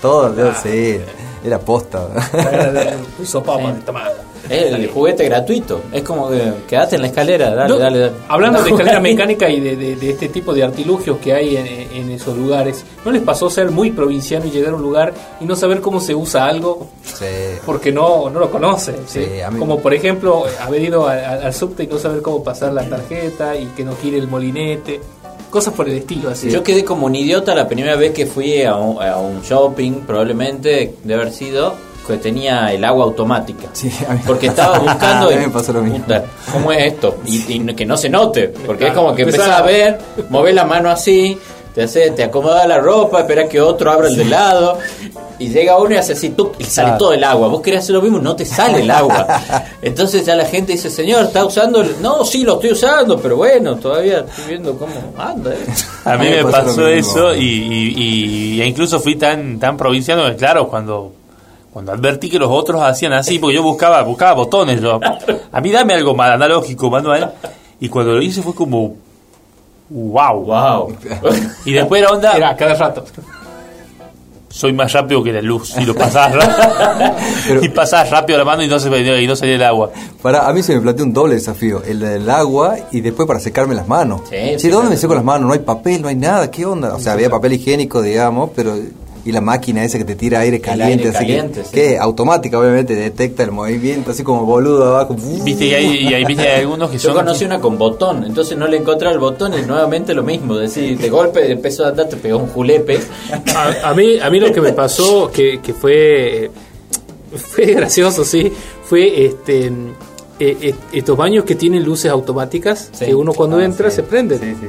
todo, 0.00 0.36
yo- 0.36 0.52
sí. 0.62 1.00
Era 1.44 1.58
posta. 1.58 2.06
De 2.08 3.80
tamaño. 3.84 4.06
Es 4.06 4.23
el 4.50 4.88
juguete 4.88 5.24
gratuito. 5.24 5.80
Es 5.92 6.02
como 6.02 6.28
que 6.30 6.52
quedate 6.68 6.96
en 6.96 7.02
la 7.02 7.08
escalera, 7.08 7.54
dale, 7.54 7.68
No, 7.68 7.78
dale, 7.78 7.98
dale. 7.98 8.12
Hablando 8.28 8.62
de 8.62 8.70
escalera 8.72 9.00
mecánica 9.00 9.48
y 9.48 9.60
de, 9.60 9.76
de- 9.76 9.96
de 9.96 10.10
este 10.10 10.28
tipo 10.28 10.52
de 10.52 10.62
artilugios 10.64 11.18
que 11.18 11.32
hay 11.32 11.56
en, 11.56 11.66
en 11.66 12.10
esos 12.10 12.36
lugares, 12.36 12.84
¿no 13.04 13.10
les 13.10 13.22
pasó 13.22 13.48
ser 13.50 13.70
muy 13.70 13.90
provinciano 13.90 14.46
y 14.46 14.50
llegar 14.50 14.72
a 14.72 14.76
un 14.76 14.82
lugar 14.82 15.14
y 15.40 15.44
no 15.44 15.56
saber 15.56 15.80
cómo 15.80 16.00
se 16.00 16.14
usa 16.14 16.46
algo 16.46 16.88
Sí. 17.02 17.24
porque 17.64 17.92
no, 17.92 18.28
no 18.30 18.40
lo 18.40 18.50
conocen? 18.50 18.96
¿sí? 19.06 19.20
Sí, 19.24 19.58
Como 19.58 19.80
por 19.80 19.94
ejemplo 19.94 20.44
haber 20.60 20.82
ido 20.82 21.06
a- 21.08 21.12
a- 21.14 21.32
al 21.46 21.54
subte 21.54 21.84
y 21.84 21.86
no 21.86 21.98
saber 21.98 22.22
cómo 22.22 22.42
pasar 22.44 22.72
la 22.72 22.88
tarjeta 22.88 23.56
y 23.56 23.66
que 23.76 23.84
no 23.84 23.94
gire 24.00 24.18
el 24.18 24.28
molinete, 24.28 25.00
cosas 25.50 25.72
por 25.74 25.88
el 25.88 25.96
estilo 25.98 26.30
así. 26.30 26.50
Yo 26.50 26.62
quedé 26.64 26.84
como 26.84 27.06
un 27.06 27.14
idiota 27.14 27.54
la 27.54 27.68
primera 27.68 27.94
vez 27.96 28.12
que 28.12 28.26
fui 28.26 28.62
a 28.64 28.74
un, 28.76 29.00
a 29.00 29.16
un 29.18 29.40
shopping, 29.42 30.00
probablemente 30.06 30.96
de 31.04 31.14
haber 31.14 31.30
sido. 31.32 31.74
Que 32.06 32.16
tenía 32.18 32.72
el 32.72 32.84
agua 32.84 33.04
automática. 33.04 33.68
Sí, 33.72 33.90
a 34.08 34.12
mí- 34.14 34.20
Porque 34.26 34.46
estaba 34.48 34.78
buscando 34.78 35.28
A 35.28 35.30
mí 35.30 35.36
y, 35.36 35.38
me 35.46 35.48
pasó 35.50 35.72
lo 35.72 35.80
mismo. 35.82 35.98
puta, 36.00 36.24
¿cómo 36.52 36.72
es 36.72 36.92
esto? 36.92 37.16
Y, 37.26 37.52
y 37.54 37.74
que 37.74 37.86
no 37.86 37.96
se 37.96 38.08
note, 38.08 38.48
porque 38.66 38.88
es 38.88 38.92
como 38.94 39.14
que 39.14 39.22
empezás 39.22 39.48
a 39.48 39.62
ver, 39.62 39.98
movés 40.30 40.54
la 40.54 40.64
mano 40.64 40.90
así, 40.90 41.38
te 41.74 41.82
hace, 41.82 42.10
te 42.12 42.22
acomoda 42.22 42.66
la 42.68 42.78
ropa, 42.78 43.20
esperas 43.20 43.48
que 43.48 43.60
otro 43.60 43.90
abra 43.90 44.06
el 44.08 44.16
de 44.16 44.24
lado, 44.26 44.78
y 45.40 45.48
llega 45.48 45.76
uno 45.76 45.92
y 45.94 45.98
hace 45.98 46.12
así, 46.12 46.30
¡tuc! 46.30 46.54
y 46.60 46.64
sale 46.64 46.90
Claro. 46.90 46.98
todo 46.98 47.12
el 47.14 47.24
agua. 47.24 47.48
Vos 47.48 47.60
querés 47.62 47.80
hacer 47.80 47.96
lo 47.96 48.02
mismo, 48.02 48.20
no 48.20 48.36
te 48.36 48.44
sale 48.44 48.82
el 48.82 48.90
agua. 48.92 49.26
Entonces 49.82 50.24
ya 50.24 50.36
la 50.36 50.44
gente 50.44 50.70
dice, 50.72 50.88
señor, 50.88 51.24
¿está 51.24 51.44
usando? 51.44 51.80
el-?" 51.82 51.96
No, 52.00 52.24
sí, 52.24 52.44
lo 52.44 52.54
estoy 52.54 52.70
usando, 52.70 53.18
pero 53.18 53.36
bueno, 53.38 53.74
todavía 53.74 54.20
estoy 54.20 54.44
viendo 54.50 54.76
cómo 54.78 54.92
anda. 55.18 55.52
¿eh?". 55.52 55.56
A 56.04 56.16
mí 56.16 56.28
me 56.30 56.44
pasó 56.44 56.86
eso 56.86 57.34
y, 57.34 57.40
y- 57.42 57.94
y- 57.96 58.62
e 58.62 58.66
incluso 58.66 59.00
fui 59.00 59.16
tan 59.16 59.58
tan 59.58 59.76
provinciano 59.76 60.24
que 60.26 60.36
claro, 60.36 60.68
cuando 60.68 61.12
cuando 61.74 61.90
advertí 61.92 62.30
que 62.30 62.38
los 62.38 62.48
otros 62.50 62.80
hacían 62.80 63.12
así, 63.12 63.38
porque 63.40 63.56
yo 63.56 63.62
buscaba 63.64 64.00
buscaba 64.02 64.32
botones, 64.34 64.80
yo, 64.80 65.00
a 65.52 65.60
mí 65.60 65.70
dame 65.72 65.92
algo 65.94 66.14
más 66.14 66.30
analógico, 66.30 66.88
manual, 66.88 67.34
y 67.80 67.88
cuando 67.88 68.12
lo 68.12 68.22
hice 68.22 68.40
fue 68.42 68.54
como 68.54 68.94
wow. 69.90 70.40
Wow. 70.44 70.96
Y 71.66 71.72
después 71.72 72.00
era 72.00 72.10
onda, 72.12 72.32
Era 72.36 72.54
cada 72.56 72.74
rato. 72.74 73.04
soy 74.48 74.72
más 74.72 74.92
rápido 74.92 75.20
que 75.24 75.32
la 75.32 75.42
luz, 75.42 75.74
y 75.76 75.84
lo 75.84 75.94
Pero- 77.48 77.64
y 77.64 77.68
pasabas 77.70 78.08
rápido 78.10 78.38
la 78.38 78.44
mano 78.44 78.62
y 78.62 78.68
no 78.68 78.78
se 78.78 78.88
y 79.20 79.26
no 79.26 79.34
salía 79.34 79.56
el 79.56 79.62
agua. 79.64 79.90
Para, 80.22 80.46
a 80.48 80.52
mí 80.52 80.62
se 80.62 80.76
me 80.76 80.80
planteó 80.80 81.04
un 81.04 81.12
doble 81.12 81.34
desafío, 81.34 81.82
el 81.84 81.98
del 81.98 82.30
agua 82.30 82.76
y 82.92 83.00
después 83.00 83.26
para 83.26 83.40
secarme 83.40 83.74
las 83.74 83.88
manos. 83.88 84.20
Sí, 84.30 84.36
Sí, 84.52 84.58
sí, 84.60 84.68
¿dónde 84.68 84.90
me 84.90 84.96
seco 84.96 85.14
las 85.16 85.24
manos? 85.24 85.48
No 85.48 85.52
hay 85.54 85.58
papel, 85.58 86.02
no 86.02 86.06
hay 86.08 86.14
nada, 86.14 86.52
¿qué 86.52 86.64
onda? 86.64 86.94
O 86.94 87.00
sea, 87.00 87.14
había 87.14 87.28
papel 87.30 87.54
higiénico, 87.54 88.00
digamos, 88.00 88.50
pero... 88.54 88.76
Y 89.26 89.32
la 89.32 89.40
máquina 89.40 89.82
esa 89.84 89.96
que 89.96 90.04
te 90.04 90.16
tira 90.16 90.40
aire 90.40 90.60
caliente, 90.60 91.06
aire 91.06 91.08
así 91.08 91.18
caliente, 91.26 91.60
que, 91.62 91.66
sí. 91.66 91.72
que 91.72 91.98
automática, 91.98 92.58
obviamente, 92.58 92.94
detecta 92.94 93.42
el 93.42 93.52
movimiento, 93.52 94.10
así 94.10 94.22
como 94.22 94.44
boludo 94.44 94.84
abajo. 94.86 95.16
Viste, 95.42 95.64
y 95.64 95.72
hay, 95.74 95.86
y 96.08 96.12
hay, 96.14 96.24
viste, 96.26 96.46
hay 96.46 96.60
algunos 96.60 96.90
que 96.90 96.98
Yo 96.98 97.08
son... 97.08 97.14
conocí 97.24 97.46
una 97.46 97.58
con 97.58 97.78
botón, 97.78 98.24
entonces 98.24 98.58
no 98.58 98.66
le 98.68 98.76
encontré 98.76 99.10
el 99.10 99.18
botón 99.18 99.54
y 99.58 99.62
nuevamente 99.62 100.12
lo 100.12 100.22
mismo, 100.22 100.56
decir, 100.56 100.98
de 100.98 101.08
golpe 101.08 101.50
empezó 101.50 101.86
a 101.86 101.88
andar, 101.88 102.06
te 102.08 102.16
pegó 102.18 102.36
un 102.38 102.48
julepe. 102.48 102.98
A, 103.56 103.88
a 103.90 103.94
mí, 103.94 104.18
a 104.20 104.28
mí 104.28 104.40
lo 104.40 104.52
que 104.52 104.60
me 104.60 104.72
pasó, 104.74 105.30
que, 105.32 105.58
que 105.62 105.72
fue, 105.72 106.50
fue 107.34 107.64
gracioso, 107.66 108.24
sí, 108.24 108.52
fue 108.84 109.24
este 109.26 109.66
eh, 110.40 110.56
eh, 110.60 110.74
estos 110.92 111.16
baños 111.16 111.44
que 111.44 111.54
tienen 111.54 111.82
luces 111.84 112.10
automáticas, 112.10 112.90
Sí. 112.92 113.06
que 113.06 113.14
uno 113.14 113.32
cuando 113.32 113.56
Ah, 113.58 113.64
entra 113.64 113.88
sí. 113.88 113.96
se 113.96 114.02
prende. 114.02 114.36
Sí, 114.38 114.44
sí, 114.50 114.56
sí. 114.60 114.66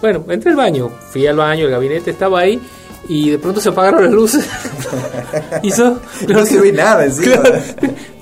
Bueno, 0.00 0.24
entré 0.28 0.50
al 0.50 0.56
baño, 0.56 0.90
fui 1.10 1.26
al 1.26 1.36
baño, 1.36 1.64
el 1.64 1.70
gabinete 1.70 2.10
estaba 2.10 2.40
ahí 2.40 2.60
y 3.08 3.30
de 3.30 3.38
pronto 3.38 3.60
se 3.60 3.70
apagaron 3.70 4.04
las 4.04 4.12
luces. 4.12 4.44
Hizo, 5.62 5.98
No 6.28 6.44
se 6.46 6.60
ve 6.60 6.72
nada 6.72 7.04
encima. 7.04 7.36
Claro. 7.42 7.58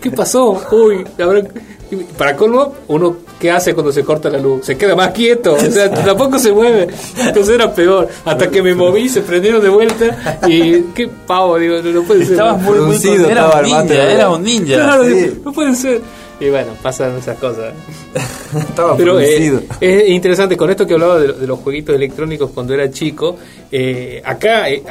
¿Qué 0.01 0.11
pasó? 0.11 0.61
Uy, 0.73 1.05
habrá- 1.19 1.43
y 1.89 1.95
para 1.97 2.35
colmo, 2.37 2.75
uno 2.89 3.17
¿qué 3.39 3.49
hace 3.53 3.73
cuando 3.73 3.93
se 3.93 4.03
corta 4.03 4.29
la 4.29 4.39
luz? 4.39 4.65
Se 4.67 4.77
queda 4.77 4.97
más 4.97 5.11
quieto, 5.13 5.55
o 5.55 5.59
sea, 5.61 5.89
tampoco 5.93 6.37
se 6.37 6.51
mueve. 6.51 6.89
Entonces 7.17 7.55
era 7.55 7.73
peor. 7.73 8.09
Hasta 8.25 8.51
que 8.51 8.61
me 8.61 8.75
moví, 8.75 9.09
se 9.09 9.21
prendieron 9.23 9.63
de 9.63 9.69
vuelta 9.69 10.41
y 10.49 10.81
qué 10.95 11.09
pavo, 11.27 11.57
digo, 11.59 11.77
no, 11.83 11.91
no 11.91 12.03
puede 12.03 12.25
ser. 12.25 12.33
Estabas 12.33 12.61
muy, 12.61 12.79
muy 12.81 12.97
era 13.31 13.47
un 13.51 13.63
ninja, 13.63 13.95
era 14.11 14.31
un 14.31 14.43
ninja. 14.43 14.75
Claro, 14.75 15.05
Sí. 15.05 15.11
digo, 15.15 15.37
no 15.45 15.53
puede 15.53 15.77
ser. 15.77 16.01
Y 16.39 16.51
bueno, 16.51 16.73
pasaron 16.83 17.17
esas 17.19 17.39
cosas. 17.39 17.73
Estaba 18.55 18.97
Pero 18.97 19.19
eh, 19.21 19.67
es 19.81 20.09
interesante, 20.11 20.57
con 20.57 20.69
esto 20.71 20.87
que 20.87 20.95
hablaba 20.95 21.19
de, 21.19 21.33
de 21.33 21.47
los 21.47 21.59
jueguitos 21.61 21.95
electrónicos 21.95 22.51
cuando 22.53 22.75
era 22.75 22.91
chico, 22.91 23.37
eh, 23.73 24.21
acá 24.25 24.69
eh, 24.69 24.83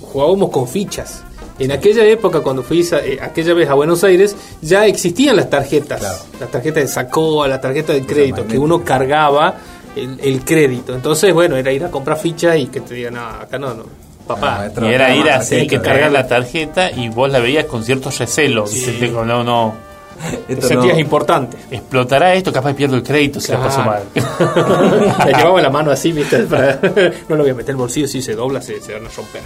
jugábamos 0.00 0.50
con 0.50 0.68
fichas. 0.68 1.22
En 1.58 1.70
aquella 1.72 2.04
época, 2.04 2.40
cuando 2.40 2.62
fui 2.62 2.86
a- 2.92 2.98
eh, 2.98 3.18
aquella 3.20 3.54
vez 3.54 3.68
a 3.68 3.74
Buenos 3.74 4.02
Aires, 4.04 4.34
ya 4.60 4.86
existían 4.86 5.36
las 5.36 5.50
tarjetas. 5.50 6.00
Claro. 6.00 6.18
Las 6.40 6.50
tarjetas 6.50 6.82
de 6.84 6.88
Sacoa, 6.88 7.46
la 7.48 7.60
tarjeta 7.60 7.92
de 7.92 8.04
crédito, 8.04 8.46
que 8.46 8.58
uno 8.58 8.82
cargaba 8.84 9.56
el, 9.96 10.18
el 10.20 10.44
crédito. 10.44 10.94
Entonces, 10.94 11.32
bueno, 11.32 11.56
era 11.56 11.70
ir 11.72 11.84
a 11.84 11.90
comprar 11.90 12.18
fichas 12.18 12.56
y 12.58 12.66
que 12.66 12.80
te 12.80 12.94
digan, 12.94 13.14
no, 13.14 13.20
acá 13.24 13.58
no, 13.58 13.72
no. 13.74 13.84
Papá, 14.26 14.68
Ah. 14.74 14.80
Y 14.80 14.86
era 14.86 15.14
ir 15.14 15.28
a 15.30 15.42
Sí, 15.42 15.54
hacer 15.56 15.66
que 15.68 15.80
cargar 15.80 16.10
la 16.10 16.26
tarjeta 16.26 16.90
y 16.90 17.08
vos 17.10 17.30
la 17.30 17.40
veías 17.40 17.66
con 17.66 17.84
cierto 17.84 18.10
recelo. 18.16 18.64
Te 18.64 18.92
digo, 18.92 19.24
No, 19.24 19.44
no. 19.44 19.74
te 20.46 20.52
Esto 20.54 20.68
sentías 20.68 20.94
no. 20.94 21.00
importante. 21.00 21.56
Explotará 21.70 22.34
esto, 22.34 22.52
capaz 22.52 22.74
pierdo 22.74 22.96
el 22.96 23.02
crédito 23.02 23.40
si 23.40 23.52
la 23.52 23.60
paso 23.62 23.80
mal. 23.82 24.02
Le 25.26 25.32
llevaba 25.32 25.60
la 25.60 25.70
mano 25.70 25.90
así, 25.90 26.12
¿viste? 26.12 26.38
Para- 26.44 26.80
no 27.28 27.36
lo 27.36 27.42
voy 27.42 27.50
a 27.50 27.54
meter 27.54 27.70
el 27.70 27.76
bolsillo, 27.76 28.06
si 28.08 28.22
se 28.22 28.34
dobla 28.34 28.60
se, 28.62 28.80
se 28.80 28.92
van 28.94 29.06
a 29.06 29.08
romper. 29.10 29.42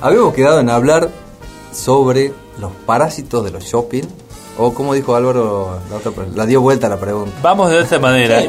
Habíamos 0.00 0.34
quedado 0.34 0.60
en 0.60 0.68
hablar 0.70 1.08
sobre 1.72 2.32
los 2.58 2.72
parásitos 2.86 3.44
de 3.44 3.50
los 3.50 3.64
shopping. 3.64 4.04
O 4.58 4.72
como 4.72 4.94
dijo 4.94 5.14
Álvaro, 5.14 5.78
la, 5.90 5.96
otra, 5.96 6.12
la 6.34 6.46
dio 6.46 6.62
vuelta 6.62 6.88
la 6.88 6.96
pregunta. 6.98 7.32
Vamos 7.42 7.70
de 7.70 7.78
otra 7.80 7.98
manera. 7.98 8.42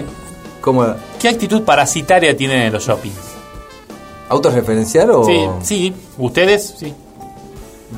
¿Cómo? 0.62 0.86
¿Qué 1.20 1.28
actitud 1.28 1.64
parasitaria 1.64 2.36
tienen 2.36 2.62
en 2.62 2.74
los 2.74 2.86
shoppings? 2.86 3.16
¿Autorreferenciar 4.30 5.10
o 5.12 5.24
Sí, 5.26 5.46
sí, 5.64 5.94
ustedes, 6.18 6.76
sí. 6.78 6.94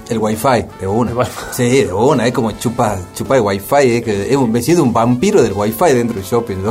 El 0.09 0.17
wifi 0.17 0.65
de 0.79 0.87
una? 0.87 1.11
Sí, 1.51 1.83
de 1.83 1.93
una, 1.93 2.27
es 2.27 2.33
como 2.33 2.51
chupa, 2.51 2.97
chupa 3.15 3.37
el 3.37 3.41
wifi, 3.41 3.97
es 3.97 4.03
que 4.03 4.29
es 4.29 4.35
un, 4.35 4.51
me 4.51 4.61
siento 4.61 4.83
un 4.83 4.93
vampiro 4.93 5.41
del 5.41 5.53
wifi 5.53 5.93
dentro 5.93 6.15
del 6.15 6.25
shopping. 6.25 6.57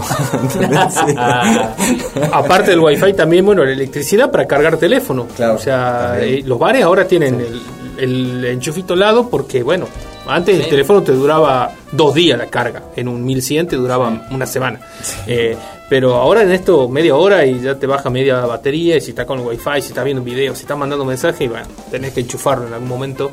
Aparte 2.32 2.70
del 2.70 2.80
wifi 2.80 3.12
también, 3.14 3.44
bueno, 3.44 3.64
la 3.64 3.72
electricidad 3.72 4.30
para 4.30 4.46
cargar 4.46 4.76
teléfono. 4.76 5.26
Claro, 5.36 5.54
o 5.54 5.58
sea, 5.58 6.18
eh, 6.20 6.42
los 6.44 6.58
bares 6.58 6.82
ahora 6.82 7.06
tienen 7.06 7.40
el, 7.40 7.62
el 7.98 8.44
enchufito 8.44 8.94
al 8.94 9.00
lado 9.00 9.28
porque, 9.28 9.62
bueno, 9.62 9.86
antes 10.28 10.60
el 10.60 10.68
teléfono 10.68 11.02
te 11.02 11.12
duraba 11.12 11.72
dos 11.92 12.14
días 12.14 12.38
la 12.38 12.46
carga. 12.46 12.82
En 12.96 13.08
un 13.08 13.24
1100 13.24 13.68
te 13.68 13.76
duraba 13.76 14.26
una 14.30 14.46
semana. 14.46 14.80
Eh, 15.26 15.56
pero 15.88 16.14
ahora 16.16 16.42
en 16.42 16.52
esto 16.52 16.88
media 16.88 17.16
hora 17.16 17.44
y 17.46 17.60
ya 17.60 17.74
te 17.76 17.86
baja 17.86 18.10
media 18.10 18.40
batería 18.46 18.96
y 18.96 19.00
si 19.00 19.10
está 19.10 19.24
con 19.26 19.40
el 19.40 19.46
wifi, 19.46 19.80
si 19.82 19.88
está 19.88 20.02
viendo 20.04 20.20
un 20.22 20.26
video, 20.26 20.54
si 20.54 20.62
está 20.62 20.76
mandando 20.76 21.04
mensaje, 21.04 21.44
y 21.44 21.48
bueno, 21.48 21.66
tenés 21.90 22.12
que 22.12 22.20
enchufarlo 22.20 22.66
en 22.66 22.74
algún 22.74 22.88
momento 22.88 23.30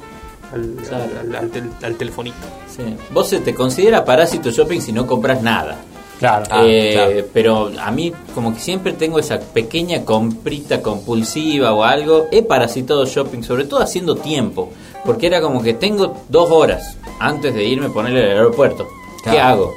al, 0.53 0.75
Claro. 0.87 1.03
al- 1.21 1.35
al 1.35 1.49
tel- 1.51 1.71
al 1.83 1.95
telefonito. 1.95 2.37
Sí. 2.75 2.83
Vos 3.11 3.27
se 3.29 3.39
te 3.39 3.53
considera 3.53 4.05
parásito 4.05 4.51
shopping 4.51 4.79
si 4.79 4.91
no 4.93 5.05
compras 5.07 5.41
nada. 5.41 5.77
Claro. 6.19 6.45
Ah, 6.49 6.63
Eh, 6.65 6.91
claro. 6.93 7.27
Pero 7.33 7.71
a 7.77 7.91
mí 7.91 8.13
como 8.33 8.53
que 8.53 8.59
siempre 8.61 8.93
tengo 8.93 9.19
esa 9.19 9.37
pequeña 9.39 10.05
comprita 10.05 10.81
compulsiva 10.81 11.73
o 11.73 11.83
algo. 11.83 12.27
He 12.31 12.41
parasitado 12.41 13.05
shopping, 13.05 13.41
sobre 13.43 13.65
todo 13.65 13.81
haciendo 13.81 14.15
tiempo. 14.15 14.69
Porque 15.03 15.27
era 15.27 15.41
como 15.41 15.61
que 15.61 15.73
tengo 15.73 16.15
dos 16.29 16.49
horas 16.51 16.97
antes 17.19 17.53
de 17.53 17.65
irme 17.65 17.87
a 17.87 17.89
ponerle 17.89 18.23
al 18.31 18.37
aeropuerto. 18.37 18.87
¿Qué 19.25 19.37
hago? 19.39 19.73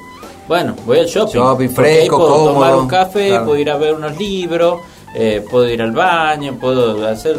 Bueno, 0.49 0.75
voy 0.87 0.99
al 1.01 1.07
shopping. 1.07 1.35
Shopping 1.35 1.69
porque 1.75 1.91
fresco, 1.91 2.17
puedo 2.17 2.31
cómodo. 2.33 2.53
tomar 2.55 2.77
un 2.77 2.89
café, 2.89 3.29
Claro. 3.29 3.45
puedo 3.45 3.59
ir 3.59 3.71
a 3.71 3.77
ver 3.77 3.95
unos 3.95 4.17
libros, 4.19 4.81
eh, 5.15 5.45
puedo 5.51 5.69
ir 5.69 5.83
al 5.83 5.93
baño, 5.93 6.57
puedo 6.59 7.07
hacer... 7.07 7.39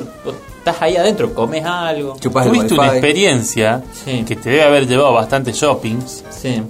Estás 0.60 0.82
ahí 0.82 0.96
adentro, 0.98 1.34
comes 1.34 1.66
algo. 1.66 2.16
Chupas 2.20 2.46
Tuviste 2.46 2.74
una 2.76 2.88
experiencia 2.88 3.82
Sí. 4.06 4.24
que 4.28 4.36
te 4.36 4.50
debe 4.52 4.64
haber 4.64 4.88
llevado 4.88 5.14
bastante 5.14 5.52
shoppings 5.54 6.24
Sí. 6.30 6.62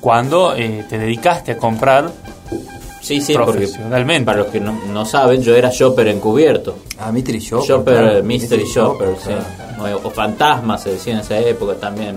cuando 0.00 0.54
eh, 0.56 0.84
te 0.88 0.98
dedicaste 0.98 1.52
a 1.52 1.56
comprar 1.58 2.10
Sí, 3.02 3.20
sí, 3.20 3.34
porque 3.34 3.52
Profesionalmente. 3.52 4.24
para 4.26 4.38
los 4.38 4.48
que 4.48 4.58
no, 4.58 4.72
no 4.92 5.04
saben, 5.04 5.40
yo 5.40 5.54
era 5.54 5.70
shopper 5.70 6.08
encubierto. 6.08 6.74
Ah, 6.98 7.12
Mystery 7.12 7.38
Shopper. 7.38 7.68
Shopper, 7.68 7.94
claro. 7.98 8.22
Mystery 8.24 8.64
Shopper, 8.64 9.08
sí. 9.22 9.28
claro. 9.76 9.98
O, 10.02 10.08
o 10.08 10.10
fantasma 10.10 10.76
se 10.76 10.90
decía 10.90 11.12
en 11.12 11.20
esa 11.20 11.38
época 11.38 11.74
también. 11.74 12.16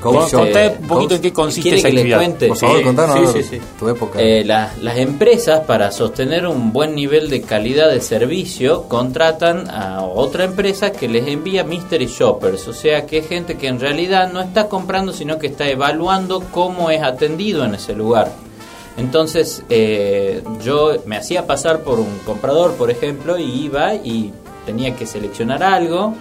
Contá 0.00 0.74
un 0.80 0.86
poquito 0.88 1.14
en 1.16 1.20
qué 1.22 1.32
consiste 1.32 1.62
¿Quiere 1.62 1.78
esa 1.78 1.88
actividad. 1.88 2.16
cuente? 2.18 2.48
Por 2.48 2.56
favor, 2.56 2.78
Sí. 2.78 2.84
contanos 2.84 3.32
sí, 3.32 3.42
sí, 3.42 3.48
sí. 3.56 3.60
tu 3.78 3.88
época. 3.88 4.18
Eh, 4.20 4.44
la- 4.44 4.72
las 4.80 4.96
empresas 4.96 5.60
para 5.60 5.90
sostener 5.92 6.46
un 6.46 6.72
buen 6.72 6.94
nivel 6.94 7.28
de 7.28 7.42
calidad 7.42 7.90
de 7.90 8.00
servicio 8.00 8.84
contratan 8.88 9.68
a 9.70 10.02
otra 10.02 10.44
empresa 10.44 10.90
que 10.92 11.08
les 11.08 11.26
envía 11.28 11.64
mystery 11.64 12.06
shoppers, 12.06 12.66
o 12.68 12.72
sea 12.72 13.04
que 13.06 13.18
es 13.18 13.28
gente 13.28 13.56
que 13.56 13.66
en 13.68 13.78
realidad 13.78 14.32
no 14.32 14.40
está 14.40 14.68
comprando 14.68 15.12
sino 15.12 15.38
que 15.38 15.48
está 15.48 15.68
evaluando 15.68 16.40
cómo 16.50 16.90
es 16.90 17.02
atendido 17.02 17.64
en 17.64 17.74
ese 17.74 17.94
lugar. 17.94 18.30
Entonces 18.96 19.62
eh, 19.70 20.42
yo 20.64 20.92
me 21.06 21.16
hacía 21.16 21.46
pasar 21.46 21.80
por 21.80 22.00
un 22.00 22.18
comprador, 22.26 22.74
por 22.74 22.90
ejemplo, 22.90 23.38
y 23.38 23.64
iba 23.64 23.94
y 23.94 24.32
tenía 24.66 24.94
que 24.96 25.06
seleccionar 25.06 25.62
algo, 25.62 26.14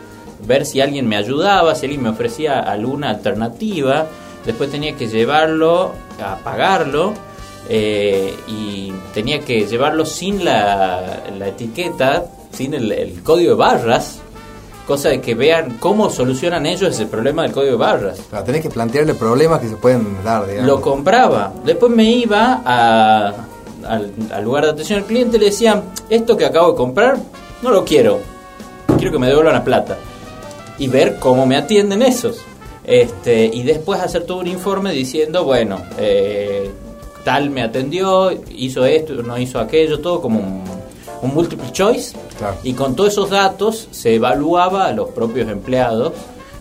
ver 0.46 0.66
si 0.66 0.82
alguien 0.82 1.08
me 1.08 1.16
ayudaba, 1.18 1.76
si 1.76 1.86
alguien 1.86 2.04
me 2.04 2.10
ofrecía 2.10 2.60
alguna 2.60 3.10
alternativa, 3.10 4.08
después 4.46 4.70
tenía 4.72 4.96
que 4.96 5.08
llevarlo 5.08 5.92
a 6.24 6.36
pagarlo 6.38 7.14
eh, 7.70 8.34
y 8.48 8.92
tenía 9.14 9.40
que 9.42 9.66
llevarlo 9.68 10.06
sin 10.06 10.44
la, 10.46 11.24
la 11.38 11.48
etiqueta, 11.48 12.26
sin 12.52 12.74
el, 12.74 12.92
el 12.92 13.22
código 13.24 13.52
de 13.52 13.56
barras, 13.58 14.20
cosa 14.88 15.10
de 15.10 15.22
que 15.22 15.36
vean 15.36 15.78
cómo 15.80 16.10
solucionan 16.10 16.66
ellos 16.66 16.90
ese 16.96 17.06
problema 17.06 17.44
del 17.44 17.52
código 17.52 17.74
de 17.74 17.78
barras. 17.78 18.20
Claro, 18.30 18.44
tenés 18.46 18.62
que 18.64 18.70
plantearle 18.72 19.14
problemas 19.14 19.60
que 19.60 19.68
se 19.70 19.76
pueden 19.76 20.24
dar, 20.24 20.48
digamos. 20.48 20.68
Lo 20.68 20.82
compraba. 20.82 21.54
Después 21.64 21.92
me 21.92 22.06
iba 22.06 22.62
a- 22.66 23.34
al, 23.88 24.12
al 24.34 24.44
lugar 24.44 24.66
de 24.66 24.72
atención 24.72 25.00
al 25.00 25.06
cliente 25.06 25.38
y 25.38 25.40
le 25.42 25.46
decían, 25.48 25.84
esto 26.10 26.36
que 26.36 26.46
acabo 26.46 26.72
de 26.72 26.76
comprar, 26.78 27.18
no 27.62 27.70
lo 27.70 27.86
quiero. 27.86 28.20
Quiero 28.98 29.12
que 29.12 29.20
me 29.20 29.28
devuelvan 29.28 29.54
la 29.54 29.64
plata. 29.64 29.98
Y 30.80 30.88
ver 30.88 31.18
cómo 31.20 31.46
me 31.46 31.56
atienden 31.56 32.02
esos. 32.02 32.40
Este, 32.84 33.46
y 33.46 33.64
después 33.64 34.00
hacer 34.00 34.24
todo 34.24 34.40
un 34.40 34.48
informe 34.48 34.92
diciendo, 34.92 35.44
bueno, 35.44 35.80
eh, 36.00 36.72
tal 37.24 37.52
me 37.52 37.62
atendió, 37.62 38.32
hizo 38.50 38.86
esto, 38.86 39.14
no 39.22 39.38
hizo 39.38 39.60
aquello, 39.60 40.00
todo 40.00 40.22
como 40.22 40.40
un, 40.40 40.64
un 41.22 41.34
multiple 41.34 41.72
choice. 41.72 42.16
Claro. 42.38 42.58
Y 42.64 42.74
con 42.74 42.96
todos 42.96 43.12
esos 43.12 43.30
datos 43.30 43.90
se 43.92 44.16
evaluaba 44.16 44.88
a 44.88 44.94
los 44.94 45.10
propios 45.10 45.50
empleados 45.50 46.14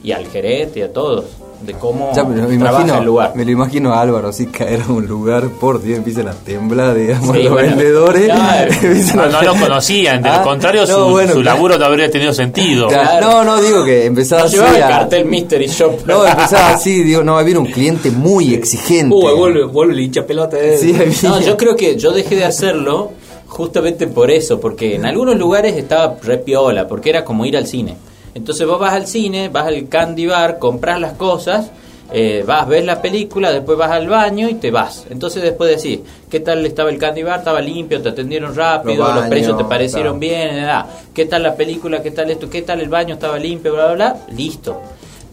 y 0.02 0.12
al 0.12 0.26
gerente 0.26 0.80
y 0.80 0.82
a 0.82 0.92
todos 0.92 1.24
de 1.60 1.72
cómo 1.74 2.12
Ya 2.14 2.22
me, 2.24 2.34
trabaja 2.36 2.54
imagino, 2.54 2.98
el 2.98 3.04
lugar. 3.04 3.32
me 3.34 3.44
lo 3.44 3.50
imagino 3.50 3.92
a 3.92 4.00
Álvaro 4.00 4.28
así 4.28 4.46
caer 4.46 4.82
a 4.88 4.92
un 4.92 5.06
lugar, 5.06 5.48
por 5.60 5.82
Dios, 5.82 5.98
empiezan 5.98 6.28
a 6.28 6.32
temblar, 6.32 6.94
digamos, 6.94 7.36
Sí, 7.36 7.42
los 7.42 7.52
bueno, 7.52 7.68
vendedores. 7.76 8.24
claro. 8.26 8.72
empiezan 8.82 9.16
No, 9.16 9.28
no 9.28 9.42
lo 9.42 9.54
conocían, 9.60 10.22
de 10.22 10.28
Ah, 10.28 10.38
lo 10.38 10.44
contrario 10.44 10.82
no, 10.82 10.86
su, 10.86 11.04
bueno, 11.10 11.32
su 11.32 11.40
claro. 11.40 11.56
laburo 11.56 11.78
no 11.78 11.84
habría 11.86 12.10
tenido 12.10 12.32
sentido. 12.32 12.86
Claro, 12.88 13.26
No, 13.28 13.44
no, 13.44 13.60
digo 13.60 13.84
que 13.84 14.06
empezaba 14.06 14.42
No 14.42 14.46
así 14.46 14.56
llevaba 14.56 14.76
el 14.76 14.80
cartel 14.82 15.24
Mystery 15.26 15.66
Shop. 15.66 15.92
No, 16.06 16.24
empezaba 16.26 16.70
así, 16.74 17.02
digo, 17.02 17.22
no, 17.24 17.36
había 17.38 17.58
un 17.58 17.66
cliente 17.66 18.10
muy 18.12 18.54
exigente. 18.54 19.14
Uy, 19.14 19.32
vuelve, 19.36 19.64
vuelve 19.64 19.94
el 19.94 20.00
hincha 20.00 20.24
pelota. 20.24 20.56
eh. 20.60 20.78
Sí, 20.78 20.94
No, 21.26 21.40
yo 21.40 21.56
creo 21.56 21.74
que 21.74 21.96
yo 21.96 22.12
dejé 22.12 22.36
de 22.36 22.44
hacerlo 22.44 23.10
justamente 23.46 24.06
por 24.06 24.30
eso, 24.30 24.60
porque 24.60 24.94
en 24.94 25.06
algunos 25.06 25.36
lugares 25.36 25.74
estaba 25.76 26.16
re 26.22 26.38
piola, 26.38 26.86
porque 26.86 27.10
era 27.10 27.24
como 27.24 27.44
ir 27.46 27.56
al 27.56 27.66
cine. 27.66 27.96
Entonces 28.38 28.66
vos 28.68 28.78
vas 28.78 28.94
al 28.94 29.06
cine, 29.08 29.48
vas 29.48 29.66
al 29.66 29.88
candy 29.88 30.26
bar, 30.26 30.60
compras 30.60 31.00
las 31.00 31.14
cosas, 31.14 31.70
eh, 32.12 32.44
vas, 32.46 32.68
ves 32.68 32.84
la 32.84 33.02
película, 33.02 33.52
después 33.52 33.76
vas 33.76 33.90
al 33.90 34.06
baño 34.08 34.48
y 34.48 34.54
te 34.54 34.70
vas. 34.70 35.06
Entonces 35.10 35.42
después 35.42 35.76
decís, 35.76 36.00
¿qué 36.30 36.38
tal 36.38 36.64
estaba 36.64 36.88
el 36.90 36.98
candy 36.98 37.24
bar? 37.24 37.40
Estaba 37.40 37.60
limpio, 37.60 38.00
te 38.00 38.10
atendieron 38.10 38.54
rápido, 38.54 39.04
Los 39.06 39.16
los, 39.16 39.24
precios 39.26 39.58
te 39.58 39.64
parecieron 39.64 40.20
claro. 40.20 40.34
bien, 40.36 40.56
nada. 40.62 40.86
¿qué 41.12 41.26
tal 41.26 41.42
la 41.42 41.56
película? 41.56 42.00
¿Qué 42.00 42.12
tal 42.12 42.30
esto? 42.30 42.48
¿Qué 42.48 42.62
tal 42.62 42.80
el 42.80 42.88
baño? 42.88 43.14
¿Estaba 43.14 43.38
limpio? 43.38 43.74
Bla, 43.74 43.92
bla, 43.92 43.94
bla. 43.94 44.16
Listo. 44.36 44.80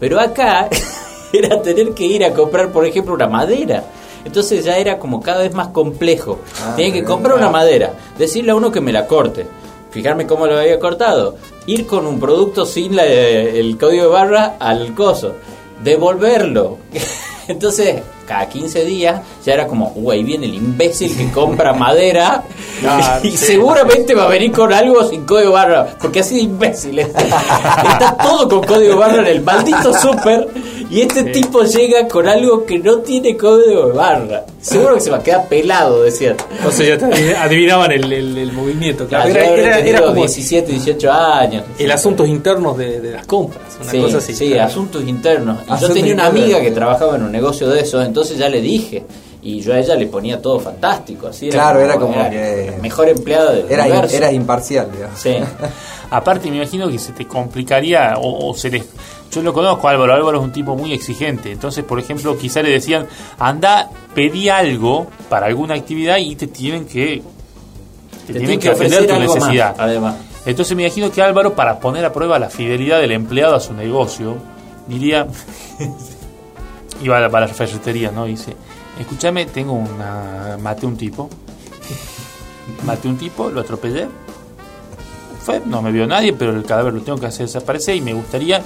Pero 0.00 0.18
acá 0.18 0.68
era 1.32 1.62
tener 1.62 1.90
que 1.92 2.04
ir 2.04 2.24
a 2.24 2.32
comprar, 2.32 2.72
por 2.72 2.84
ejemplo, 2.84 3.14
una 3.14 3.28
madera. 3.28 3.84
Entonces 4.24 4.64
ya 4.64 4.76
era 4.76 4.98
como 4.98 5.22
cada 5.22 5.42
vez 5.44 5.54
más 5.54 5.68
complejo. 5.68 6.40
Ah, 6.60 6.74
Tenía 6.74 6.92
que 6.92 7.04
comprar 7.04 7.36
una 7.36 7.50
madera, 7.50 7.92
decirle 8.18 8.50
a 8.50 8.56
uno 8.56 8.72
que 8.72 8.80
me 8.80 8.92
la 8.92 9.06
corte, 9.06 9.46
fijarme 9.92 10.26
cómo 10.26 10.48
lo 10.48 10.58
había 10.58 10.80
cortado, 10.80 11.36
ir 11.66 11.86
con 11.86 12.06
un 12.06 12.18
producto 12.20 12.64
sin 12.66 12.96
la- 12.96 13.04
el 13.06 13.76
código 13.78 14.04
de 14.04 14.10
barra 14.10 14.56
al 14.58 14.94
coso, 14.94 15.34
devolverlo. 15.82 16.78
Entonces, 17.48 18.02
cada 18.26 18.48
15 18.48 18.84
días 18.84 19.20
ya 19.44 19.54
era 19.54 19.66
como, 19.66 19.92
uy, 19.96 20.16
ahí 20.16 20.24
viene 20.24 20.46
el 20.46 20.54
imbécil 20.54 21.16
que 21.16 21.30
compra 21.30 21.72
madera 21.72 22.42
y 23.22 23.30
seguramente 23.36 24.14
va 24.14 24.24
a 24.24 24.28
venir 24.28 24.52
con 24.52 24.72
algo 24.72 25.02
sin 25.08 25.24
código 25.24 25.52
barra, 25.52 25.86
porque 26.00 26.20
así 26.20 26.34
de 26.36 26.40
imbécil 26.42 26.98
es. 26.98 27.08
Está 27.08 28.16
todo 28.22 28.48
con 28.48 28.62
código 28.64 28.96
barra 28.98 29.20
en 29.22 29.26
el 29.28 29.40
maldito 29.42 29.92
súper 29.94 30.48
y 30.90 31.00
este 31.00 31.24
tipo 31.24 31.62
llega 31.62 32.06
con 32.08 32.28
algo 32.28 32.64
que 32.64 32.78
no 32.78 32.98
tiene 32.98 33.36
código 33.36 33.86
de 33.88 33.92
barra. 33.92 34.44
Seguro 34.60 34.94
que 34.96 35.00
se 35.00 35.10
va 35.10 35.18
a 35.18 35.22
quedar 35.22 35.48
pelado, 35.48 36.02
decían. 36.02 36.36
Entonces 36.58 36.88
ya 36.88 36.98
te 36.98 37.36
adivinaban 37.36 37.92
el, 37.92 38.12
el- 38.12 38.36
el 38.38 38.52
movimiento. 38.52 39.06
Claro, 39.06 39.28
era, 39.30 39.44
era- 39.46 39.78
era 39.78 40.00
como 40.02 40.14
17, 40.14 40.72
18 40.72 41.12
años. 41.12 41.64
el 41.78 41.90
asuntos 41.90 42.26
internos 42.28 42.76
de, 42.76 43.00
de 43.00 43.12
las 43.12 43.26
compras. 43.26 43.62
Una 43.80 43.90
Sí, 43.90 44.00
cosa 44.00 44.18
así. 44.18 44.34
sí, 44.34 44.48
claro. 44.48 44.64
asuntos 44.64 45.04
internos. 45.06 45.58
Y 45.66 45.80
yo 45.80 45.88
tenía 45.92 46.14
una 46.14 46.24
internos. 46.24 46.28
amiga 46.44 46.60
que 46.60 46.70
trabajaba 46.70 47.16
en 47.16 47.22
un 47.24 47.32
negocio 47.32 47.68
de 47.68 47.80
esos, 47.80 48.04
entonces 48.04 48.38
ya 48.38 48.48
le 48.48 48.60
dije. 48.60 49.04
Y 49.42 49.60
yo 49.60 49.74
a 49.74 49.78
ella 49.78 49.94
le 49.94 50.06
ponía 50.06 50.42
todo 50.42 50.58
fantástico. 50.58 51.28
Así 51.28 51.48
Claro, 51.50 51.78
era 51.80 51.96
como 51.96 52.14
que- 52.30 52.76
mejor 52.82 53.08
empleado 53.08 53.52
del 53.52 53.70
Era, 53.70 53.84
universo. 53.84 54.16
era 54.16 54.32
imparcial, 54.32 54.88
digamos. 54.92 55.20
Sí. 55.20 55.36
Aparte, 56.10 56.50
me 56.50 56.56
imagino 56.56 56.88
que 56.88 56.98
se 56.98 57.12
te 57.12 57.26
complicaría 57.26 58.14
o, 58.18 58.48
o 58.50 58.54
se 58.54 58.70
les. 58.70 58.84
Yo 59.30 59.42
lo 59.42 59.52
conozco, 59.52 59.86
Álvaro. 59.88 60.14
Álvaro 60.14 60.38
es 60.38 60.44
un 60.44 60.52
tipo 60.52 60.74
muy 60.76 60.92
exigente. 60.92 61.52
Entonces, 61.52 61.84
por 61.84 61.98
ejemplo, 62.00 62.36
quizá 62.38 62.62
le 62.62 62.70
decían, 62.70 63.06
anda, 63.38 63.88
pedí 64.14 64.48
algo 64.48 65.06
para 65.28 65.46
alguna 65.46 65.74
actividad 65.74 66.16
y 66.18 66.34
te 66.34 66.46
tienen 66.48 66.84
que. 66.86 67.22
Te, 68.26 68.32
tienen 68.32 68.58
que 68.58 68.68
atender 68.70 69.00
ofrecer 69.02 69.06
tu 69.06 69.14
algo 69.14 69.34
más, 69.34 69.42
necesidad. 69.44 69.74
además. 69.78 70.14
Entonces 70.46 70.76
me 70.76 70.84
imagino 70.84 71.10
que 71.10 71.20
Álvaro, 71.20 71.54
para 71.54 71.80
poner 71.80 72.04
a 72.04 72.12
prueba 72.12 72.38
la 72.38 72.48
fidelidad 72.48 73.00
del 73.00 73.10
empleado 73.10 73.56
a 73.56 73.60
su 73.60 73.74
negocio, 73.74 74.36
diría, 74.86 75.26
iba 77.02 77.18
a 77.18 77.28
la, 77.28 77.48
ferretería, 77.48 78.12
¿no? 78.12 78.26
Dice, 78.26 78.56
escúchame, 78.98 79.46
tengo 79.46 79.72
una, 79.72 80.56
maté 80.62 80.86
un 80.86 80.96
tipo, 80.96 81.28
maté 82.84 83.08
un 83.08 83.18
tipo, 83.18 83.50
lo 83.50 83.60
atropellé, 83.60 84.06
fue, 85.46 85.62
no 85.64 85.80
me 85.80 85.92
vio 85.92 86.06
nadie, 86.08 86.32
pero 86.32 86.50
el 86.56 86.64
cadáver 86.64 86.92
lo 86.92 87.00
tengo 87.02 87.18
que 87.18 87.26
hacer 87.26 87.46
desaparecer 87.46 87.94
y 87.94 88.00
me 88.00 88.12
gustaría, 88.12 88.60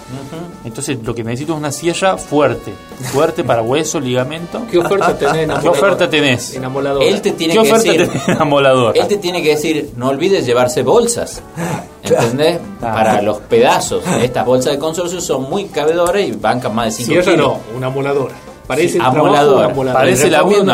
entonces 0.64 0.96
lo 1.04 1.14
que 1.14 1.22
necesito 1.22 1.52
es 1.52 1.58
una 1.58 1.70
sierra 1.70 2.16
fuerte, 2.16 2.72
fuerte 3.12 3.44
para 3.44 3.60
hueso, 3.60 4.00
ligamento. 4.00 4.62
¿Qué 4.70 4.78
oferta 4.78 5.16
tenés? 5.16 5.58
¿Qué 5.60 5.68
oferta 5.68 6.08
tenés? 6.08 6.54
Enamoladora. 6.54 7.04
Él 7.04 7.20
te 7.20 7.32
tiene 7.32 7.52
¿Qué 7.54 7.62
que 7.62 7.70
oferta 7.72 7.92
decir. 7.92 8.08
tenés, 8.24 8.40
amoladora? 8.40 8.98
Él 8.98 9.06
te 9.08 9.18
tiene 9.18 9.42
que 9.42 9.50
decir, 9.50 9.90
no 9.96 10.08
olvides 10.08 10.46
llevarse 10.46 10.82
bolsas. 10.82 11.42
¿Entendés? 12.02 12.58
Claro. 12.78 12.94
Para 12.94 13.20
los 13.22 13.38
pedazos. 13.40 14.02
Estas 14.22 14.46
bolsas 14.46 14.72
de 14.72 14.78
consorcio 14.78 15.20
son 15.20 15.50
muy 15.50 15.66
cabedoras 15.66 16.22
y 16.22 16.32
bancan 16.32 16.74
más 16.74 16.86
de 16.86 16.92
5 16.92 17.12
Cierra 17.12 17.32
kilos. 17.32 17.46
no, 17.46 17.76
una 17.76 17.86
amoladora. 17.88 18.34
Parece 18.66 18.88
Sí, 18.92 18.96
el 18.96 19.02
trabajo 19.02 19.16
de 19.16 19.20
amoladora. 19.28 19.56
una 19.66 19.72
amoladora. 19.72 20.00
Parece 20.00 20.30
la 20.30 20.38
una 20.38 20.38
Recomiendo 20.46 20.72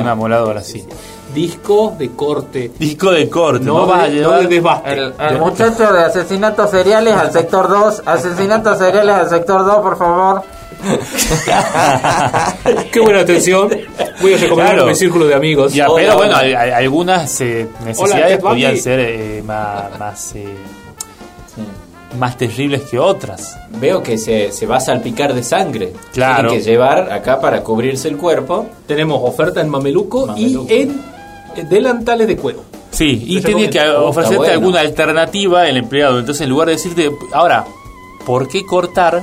una 0.00 0.10
amoladora, 0.10 0.62
sí. 0.64 0.84
Disco 1.36 1.94
de 1.98 2.10
corte. 2.12 2.70
Disco 2.78 3.10
de 3.12 3.28
corte, 3.28 3.62
No, 3.64 3.80
no, 3.80 3.86
vas 3.86 4.04
a 4.04 4.08
de, 4.08 4.14
llevar- 4.14 4.36
no 4.36 4.42
de 4.48 4.54
desbaste. 4.54 4.92
El, 4.94 5.14
el 5.18 5.38
muchacho 5.38 5.92
de 5.92 6.02
asesinatos 6.04 6.70
seriales 6.70 7.14
al 7.14 7.30
sector 7.30 7.68
2. 7.68 8.02
Asesinatos 8.06 8.78
seriales 8.78 9.14
al 9.14 9.28
sector 9.28 9.66
2, 9.66 9.76
por 9.82 9.98
favor. 9.98 10.42
Qué 12.92 13.00
buena 13.00 13.20
atención. 13.20 13.68
Voy 14.20 14.34
a 14.34 14.38
recomendar 14.38 14.74
Claro. 14.74 14.88
mi 14.88 14.94
círculo 14.94 15.26
de 15.26 15.34
amigos. 15.34 15.72
Ya, 15.74 15.88
Hola, 15.88 16.02
pero 16.04 16.16
bueno, 16.16 16.32
hola. 16.32 16.40
hay- 16.40 16.54
hay 16.54 16.70
algunas 16.84 17.40
eh, 17.40 17.68
necesidades 17.84 18.38
podían 18.38 18.76
ser 18.76 19.00
eh, 19.00 19.42
más, 19.44 19.98
más, 19.98 20.34
eh, 20.36 20.54
más 22.18 22.36
terribles 22.36 22.82
que 22.90 22.98
otras. 22.98 23.58
Veo 23.78 24.02
que 24.02 24.18
se, 24.18 24.52
se 24.52 24.66
va 24.66 24.76
a 24.76 24.80
salpicar 24.80 25.34
de 25.34 25.42
sangre. 25.42 25.92
Claro. 26.12 26.48
Tiene 26.48 26.64
que 26.64 26.70
llevar 26.70 27.12
acá 27.12 27.40
para 27.40 27.62
cubrirse 27.62 28.08
el 28.08 28.16
cuerpo. 28.16 28.66
Tenemos 28.86 29.20
oferta 29.22 29.60
en 29.60 29.68
Mameluco, 29.68 30.26
Mameluco. 30.26 30.72
y 30.72 30.80
en 30.82 31.15
delantales 31.64 32.26
de 32.28 32.36
cuero. 32.36 32.62
Sí, 32.90 33.24
y 33.26 33.34
Les 33.36 33.44
tiene 33.44 33.68
que 33.68 33.78
recomiendo. 33.78 34.06
ofrecerte 34.08 34.36
bueno. 34.38 34.52
alguna 34.52 34.80
alternativa 34.80 35.68
el 35.68 35.76
empleado. 35.76 36.18
Entonces, 36.18 36.42
en 36.42 36.50
lugar 36.50 36.68
de 36.68 36.74
decirte, 36.74 37.10
ahora, 37.32 37.64
¿por 38.24 38.48
qué 38.48 38.64
cortar 38.64 39.22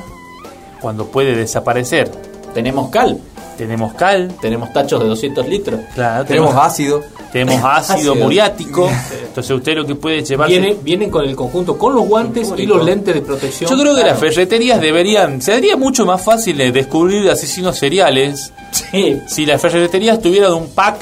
cuando 0.81 1.07
puede 1.07 1.35
desaparecer? 1.35 2.11
Tenemos 2.53 2.89
cal. 2.91 3.19
Tenemos 3.57 3.93
cal, 3.93 4.33
Tenemos 4.41 4.73
tachos 4.73 4.99
de 4.99 5.07
200 5.07 5.47
litros. 5.47 5.79
claro, 5.93 6.25
Tenemos 6.25 6.55
ácido. 6.55 7.01
tenemos 7.31 7.61
ácido 7.63 7.95
Ácido. 8.13 8.15
muriático. 8.15 8.89
Entonces, 9.27 9.55
usted 9.55 9.75
lo 9.75 9.85
que 9.85 9.93
puede 9.95 10.23
llevar. 10.23 10.49
Viene, 10.49 10.75
vienen 10.81 11.09
con 11.11 11.23
el 11.23 11.35
conjunto, 11.35 11.77
con 11.77 11.93
los 11.95 12.07
guantes 12.07 12.51
y 12.57 12.65
los 12.65 12.83
lentes 12.83 13.13
de 13.13 13.21
protección. 13.21 13.69
Yo 13.69 13.77
creo 13.77 13.95
que 13.95 14.03
las 14.03 14.19
ferreterías 14.19 14.81
deberían. 14.81 15.39
Sería 15.41 15.77
mucho 15.77 16.03
más 16.05 16.21
fácil 16.23 16.57
de 16.57 16.71
descubrir 16.71 17.29
asesinos 17.29 17.77
seriales 17.77 18.51
Sí. 18.71 19.19
si 19.27 19.45
las 19.45 19.61
ferreterías 19.61 20.19
tuvieran 20.19 20.53
un 20.53 20.69
pack 20.69 20.97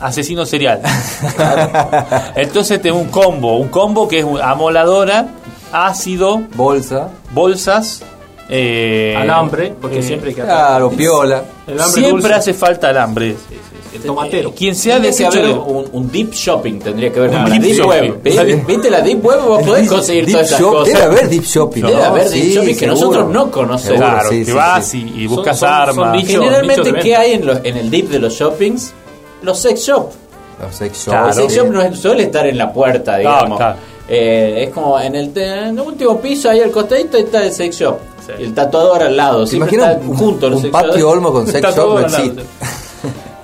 asesino 0.00 0.44
serial. 0.46 0.80
Entonces 2.36 2.80
tengo 2.82 2.98
un 2.98 3.08
combo, 3.08 3.56
un 3.58 3.68
combo 3.68 4.08
que 4.08 4.20
es 4.20 4.26
amoladora, 4.42 5.28
ácido, 5.72 6.42
Bolsa. 6.54 7.08
bolsas, 7.32 8.02
eh, 8.48 9.14
Alambre, 9.16 9.74
porque 9.80 10.00
eh, 10.00 10.02
siempre 10.02 10.30
hay 10.30 10.34
que 10.34 10.42
Claro, 10.42 10.90
piola. 10.90 11.42
El 11.66 11.74
alambre 11.74 12.00
siempre 12.00 12.22
dulce, 12.22 12.34
hace 12.34 12.54
falta 12.54 12.88
alambre. 12.88 13.36
el 13.94 14.02
tomatero. 14.02 14.52
Quien 14.52 14.74
sea 14.74 14.98
de- 14.98 15.10
un, 15.52 15.86
un 15.92 16.10
deep 16.10 16.32
shopping, 16.32 16.80
tendría 16.80 17.12
que 17.12 17.18
haber 17.20 17.30
Un 17.30 17.36
la 17.44 17.50
deep 17.50 17.62
deep 17.62 17.74
shopping. 17.76 17.88
web. 18.10 18.22
¿Viste? 18.24 18.54
¿Viste 18.66 18.90
la 18.90 19.00
deep 19.02 19.24
web? 19.24 19.40
Vos 19.46 19.62
podés 19.62 19.88
conseguir 19.88 20.24
deep 20.26 20.34
todas 20.34 20.48
esas 20.50 20.60
cosas. 20.62 20.94
Debe 20.94 21.02
haber 21.04 21.28
deep 21.28 21.44
shopping. 21.44 21.82
Debe 21.82 22.02
haber 22.02 22.28
deep 22.30 22.42
Sí, 22.44 22.52
shopping 22.54 22.68
que 22.68 22.74
seguro. 22.74 22.94
nosotros 23.00 23.30
no 23.32 23.50
conocemos. 23.52 23.98
Claro, 24.00 24.28
sí, 24.30 24.38
que 24.40 24.44
sí, 24.46 24.52
vas 24.52 24.86
sí. 24.86 25.12
y, 25.14 25.22
y 25.22 25.26
buscas 25.28 25.58
Son- 25.58 25.68
son- 25.68 25.94
son 25.94 26.04
armas. 26.04 26.16
nichos. 26.16 26.32
Generalmente, 26.32 26.82
nicho 26.82 26.94
de 26.96 27.00
¿qué 27.02 27.16
hay 27.16 27.32
en, 27.34 27.46
los, 27.46 27.58
en 27.62 27.76
el 27.76 27.90
deep 27.90 28.08
de 28.08 28.18
los 28.18 28.32
shoppings? 28.34 28.92
Los 29.42 29.58
sex 29.58 29.80
shop. 29.80 30.10
Los 30.60 30.74
sex 30.76 30.98
shop. 31.04 31.10
Claro. 31.12 31.28
el 31.28 31.34
sex 31.34 31.54
shop 31.54 31.66
no 31.68 31.94
suele 31.96 32.22
estar 32.24 32.46
en 32.46 32.58
la 32.58 32.72
puerta, 32.72 33.16
digamos. 33.16 33.56
claro. 33.58 33.76
Eh, 34.08 34.64
es 34.66 34.74
como 34.74 34.98
en 34.98 35.14
el, 35.14 35.32
te- 35.32 35.46
en 35.46 35.78
el 35.78 35.80
último 35.80 36.20
piso, 36.20 36.50
ahí 36.50 36.60
al 36.60 36.70
costadito, 36.72 37.16
ahí 37.16 37.22
está 37.22 37.44
el 37.44 37.52
sex 37.52 37.76
shop. 37.78 37.96
El 38.38 38.54
tatuador 38.54 39.02
al 39.02 39.16
lado. 39.16 39.44
¿Se 39.46 39.52
Siempre 39.56 39.76
imaginan 39.76 40.02
están 40.10 40.24
un, 40.28 40.40
los 40.52 40.60
sex 40.60 40.72
patio 40.72 40.92
shops. 40.92 41.04
olmo 41.04 41.32
con 41.32 41.46
sex 41.48 41.74
shop? 41.74 41.76
No 41.94 42.00
existe. 42.00 42.42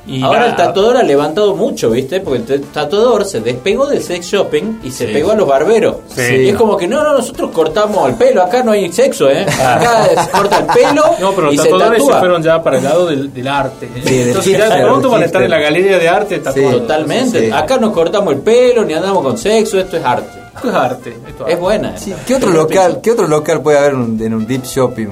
Y 0.08 0.22
Ahora 0.22 0.42
la- 0.42 0.46
el 0.50 0.56
tatuador 0.56 0.96
ha 0.98 1.02
levantado 1.02 1.56
mucho, 1.56 1.90
¿viste? 1.90 2.20
Porque 2.20 2.54
el 2.54 2.60
tatuador 2.62 3.24
se 3.24 3.40
despegó 3.40 3.86
del 3.86 4.00
sex 4.00 4.24
shopping 4.26 4.78
y 4.84 4.90
se 4.92 5.06
Sí. 5.08 5.12
pegó 5.12 5.32
a 5.32 5.34
los 5.34 5.48
barberos. 5.48 5.96
Sí. 6.14 6.22
Y 6.22 6.48
es 6.50 6.54
como 6.54 6.76
que 6.76 6.86
no, 6.86 7.02
no, 7.02 7.14
nosotros 7.14 7.50
cortamos 7.50 8.08
el 8.08 8.14
pelo, 8.14 8.40
acá 8.42 8.62
no 8.62 8.70
hay 8.70 8.92
sexo, 8.92 9.28
¿eh? 9.28 9.42
Acá 9.44 10.04
se 10.24 10.30
corta 10.30 10.58
el 10.58 10.66
pelo 10.66 11.02
No, 11.20 11.32
pero 11.32 11.52
y 11.52 11.56
los 11.56 11.64
se 11.64 11.70
tatuadores 11.72 12.04
se 12.04 12.12
fueron 12.12 12.42
ya 12.42 12.62
para 12.62 12.78
el 12.78 12.84
lado 12.84 13.06
del, 13.06 13.34
del 13.34 13.48
arte. 13.48 13.86
¿eh? 13.86 14.02
Sí, 14.06 14.16
del 14.18 14.28
Entonces 14.28 14.52
ya 14.52 14.58
hipster, 14.66 14.82
pronto 14.84 15.00
del 15.08 15.10
van 15.10 15.22
a 15.22 15.24
estar 15.26 15.42
en 15.42 15.50
la 15.50 15.58
galería 15.58 15.98
de 15.98 16.08
arte 16.08 16.38
tatuando. 16.38 16.78
Totalmente. 16.82 17.46
Sí. 17.46 17.50
Acá 17.52 17.76
no 17.78 17.92
cortamos 17.92 18.32
el 18.34 18.40
pelo, 18.40 18.84
ni 18.84 18.94
andamos 18.94 19.24
con 19.24 19.36
sexo, 19.36 19.78
esto 19.80 19.96
es 19.96 20.04
arte. 20.04 20.38
Esto 20.54 20.68
es 20.68 20.74
arte. 20.74 21.16
esto 21.28 21.46
Es 21.48 21.58
buena. 21.58 21.98
Sí, 21.98 22.14
¿Qué 22.26 22.36
otro 22.36 22.50
local, 22.50 23.00
qué 23.02 23.10
otro 23.10 23.26
local 23.26 23.60
puede 23.60 23.78
haber 23.78 23.94
en 23.94 23.98
un, 24.00 24.22
en 24.22 24.34
un 24.34 24.46
deep 24.46 24.62
shopping? 24.64 25.08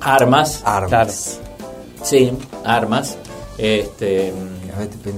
Armas. 0.00 0.60
Armas. 0.64 1.40
Sí, 2.08 2.30
armas. 2.64 3.16
Este, 3.58 4.32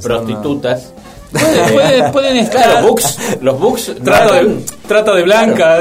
prostitutas. 0.03 0.93
Pueden, 1.31 1.75
pueden- 1.75 2.13
pueden 2.13 2.37
estar. 2.39 2.63
Claro, 2.65 2.87
books, 2.89 3.19
los 3.43 3.61
books 3.61 3.93
Trata 4.03 4.35
de, 4.35 4.41
tratan- 4.41 4.65
trata 4.87 5.15
de 5.15 5.23
blanca. 5.23 5.81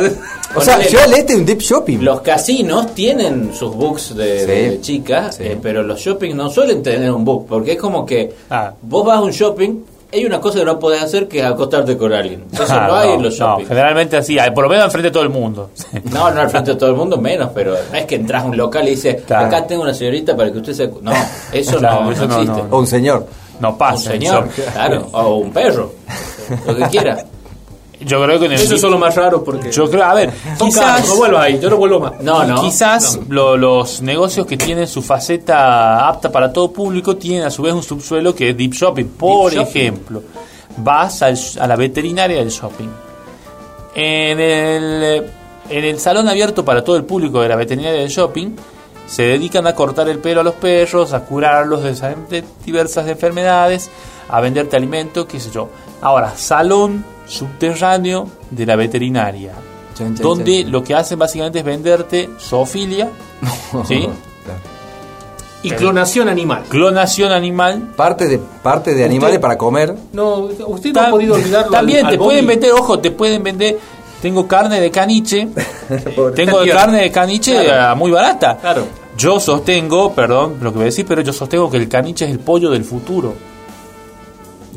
O 0.56 0.62
sea, 0.62 0.82
yo 0.86 1.00
al 1.02 1.14
este 1.14 1.36
un 1.36 1.46
deep 1.46 1.60
shopping. 1.60 2.00
Los 2.00 2.22
casinos 2.22 2.94
tienen 2.94 3.54
sus 3.54 3.74
books 3.76 4.16
de, 4.16 4.40
Sí. 4.42 4.46
de 4.48 4.82
chicas, 4.82 5.36
Sí. 5.36 5.44
eh, 5.44 5.58
pero 5.62 5.84
los 5.84 6.00
shopping 6.02 6.36
no 6.36 6.50
suelen 6.50 6.84
tener 6.84 7.12
un 7.12 7.24
book, 7.24 7.46
porque 7.48 7.74
es 7.74 7.78
como 7.78 8.06
que 8.06 8.34
Ah. 8.50 8.74
vos 8.82 9.06
vas 9.06 9.20
a 9.20 9.22
un 9.22 9.32
shopping, 9.32 9.84
hay 10.12 10.26
una 10.26 10.40
cosa 10.40 10.60
que 10.60 10.66
no 10.66 10.80
podés 10.80 11.04
hacer 11.04 11.28
que 11.28 11.40
es 11.40 11.46
acostarte 11.46 11.98
con 11.98 12.14
alguien. 12.14 12.46
Eso 12.52 12.66
Ah, 12.70 12.86
no 12.88 12.96
hay 12.96 13.10
en 13.12 13.24
los 13.24 13.34
shopping. 13.36 13.66
generalmente 13.66 14.18
así, 14.18 14.38
por 14.56 14.64
lo 14.64 14.70
menos 14.70 14.86
enfrente 14.86 15.10
de 15.10 15.14
todo 15.14 15.24
el 15.24 15.30
mundo. 15.30 15.70
No, 16.12 16.32
no 16.32 16.42
al 16.42 16.50
frente 16.50 16.72
de 16.72 16.78
todo 16.78 16.90
el 16.90 16.96
mundo 16.96 17.18
menos, 17.18 17.50
pero 17.54 17.74
no 17.92 17.98
es 17.98 18.06
que 18.06 18.16
entras 18.16 18.44
a 18.44 18.46
un 18.46 18.58
local 18.58 18.88
y 18.88 18.92
dices, 18.92 19.22
Claro. 19.24 19.48
acá 19.48 19.66
tengo 19.68 19.84
una 19.84 19.94
señorita 19.94 20.36
para 20.36 20.52
que 20.52 20.58
usted 20.60 20.74
se... 20.74 20.88
No, 21.02 21.12
eso 21.52 21.78
Claro, 21.80 22.04
no, 22.06 22.12
eso 22.12 22.28
no 22.28 22.40
existe. 22.42 22.64
no. 22.64 22.76
O 22.76 22.80
un 22.80 22.88
señor. 22.88 23.26
No 23.60 23.70
Un 23.72 23.78
pasa. 23.78 24.14
en 24.14 24.22
señor, 24.22 24.48
claro, 24.74 25.08
o 25.14 25.36
un 25.38 25.52
perro, 25.52 25.92
lo 26.68 26.76
que 26.76 26.84
quiera. 26.90 27.18
Yo 28.00 28.24
creo 28.24 28.40
que 28.40 28.46
en 28.46 28.52
el 28.52 28.60
Eso 28.62 28.76
es 28.76 28.82
lo 28.84 28.98
más 29.00 29.16
raro 29.16 29.44
porque. 29.44 29.72
Yo 29.72 29.90
creo, 29.90 30.04
a 30.04 30.14
ver, 30.14 30.32
quizás, 30.60 31.08
no 31.08 31.16
vuelvo 31.16 31.38
ahí, 31.40 31.60
yo 31.60 31.70
no 31.70 31.78
vuelvo 31.78 32.00
más. 32.00 32.22
No, 32.22 32.44
no. 32.44 32.62
quizás 32.62 33.20
lo- 33.28 33.58
los 33.58 34.02
negocios 34.02 34.46
que 34.46 34.56
tienen 34.56 34.88
su 34.88 35.02
faceta 35.02 36.08
apta 36.08 36.32
para 36.32 36.54
todo 36.54 36.72
público 36.72 37.18
tienen 37.18 37.44
a 37.44 37.50
su 37.50 37.64
vez 37.64 37.74
un 37.74 37.82
subsuelo 37.82 38.36
que 38.36 38.52
es 38.52 38.58
deep 38.58 38.74
shopping. 38.74 39.06
Por 39.06 39.50
Deep 39.52 39.62
shopping. 39.66 39.80
ejemplo, 39.82 40.22
vas 40.78 41.22
al- 41.24 41.38
a 41.60 41.66
la 41.68 41.76
veterinaria 41.76 42.38
del 42.38 42.50
shopping. 42.50 42.90
En 43.96 44.40
el, 44.40 45.24
en 45.70 45.84
el 45.86 46.00
salón 46.00 46.28
abierto 46.30 46.64
para 46.64 46.84
todo 46.84 46.98
el 46.98 47.04
público 47.04 47.42
de 47.42 47.50
la 47.50 47.56
veterinaria 47.56 48.00
del 48.02 48.10
shopping 48.10 48.50
se 49.08 49.24
dedican 49.24 49.66
a 49.66 49.74
cortar 49.74 50.08
el 50.10 50.20
pelo 50.20 50.42
a 50.42 50.44
los 50.44 50.54
perros, 50.56 51.14
a 51.14 51.22
curarlos 51.22 51.82
de, 51.82 52.44
diversas 52.66 53.08
enfermedades, 53.08 53.90
a 54.30 54.40
venderte 54.42 54.76
alimentos, 54.76 55.26
qué 55.26 55.40
sé 55.40 55.50
yo. 55.50 55.70
Ahora, 56.02 56.36
salón 56.36 57.04
subterráneo 57.28 58.28
de 58.52 58.66
la 58.66 58.76
veterinaria, 58.76 59.54
donde 60.22 60.64
lo 60.64 60.84
que 60.84 60.96
hacen 60.96 61.20
básicamente 61.20 61.60
es 61.60 61.66
venderte 61.66 62.30
zoofilia, 62.40 63.10
¿sí? 63.88 64.08
Y 65.64 65.72
clonación 65.72 66.30
animal. 66.30 66.64
clonación 66.70 67.32
animal. 67.32 67.92
Parte 67.96 68.28
de, 68.28 68.38
parte 68.38 68.94
de 68.94 69.04
animales 69.04 69.40
para 69.40 69.58
comer. 69.58 69.94
No, 70.14 70.36
usted 70.68 70.94
no 70.94 71.02
ha 71.02 71.10
podido 71.10 71.34
olvidarlo. 71.36 71.72
También 71.72 72.06
al- 72.06 72.12
te 72.12 72.16
al 72.18 72.24
pueden 72.24 72.46
Bobby. 72.46 72.56
vender, 72.56 72.72
ojo, 72.74 73.00
te 73.00 73.12
pueden 73.12 73.44
vender. 73.44 73.78
Tengo 74.22 74.48
carne 74.48 74.80
de 74.80 74.92
caniche. 74.92 75.48
tengo 76.36 76.60
carne 76.72 77.02
de 77.02 77.12
caniche 77.12 77.64
Claro. 77.66 77.92
ah, 77.92 77.96
muy 77.96 78.12
barata. 78.12 78.58
Claro. 78.58 78.86
Yo 79.18 79.40
sostengo, 79.40 80.14
perdón 80.14 80.58
lo 80.62 80.72
que 80.72 80.76
voy 80.78 80.84
a 80.84 80.86
decir, 80.86 81.06
pero 81.08 81.22
yo 81.22 81.34
sostengo 81.34 81.70
que 81.72 81.78
el 81.78 81.90
caniche 81.90 82.26
es 82.26 82.32
el 82.32 82.40
pollo 82.40 82.70
del 82.70 82.84
futuro. 82.86 83.34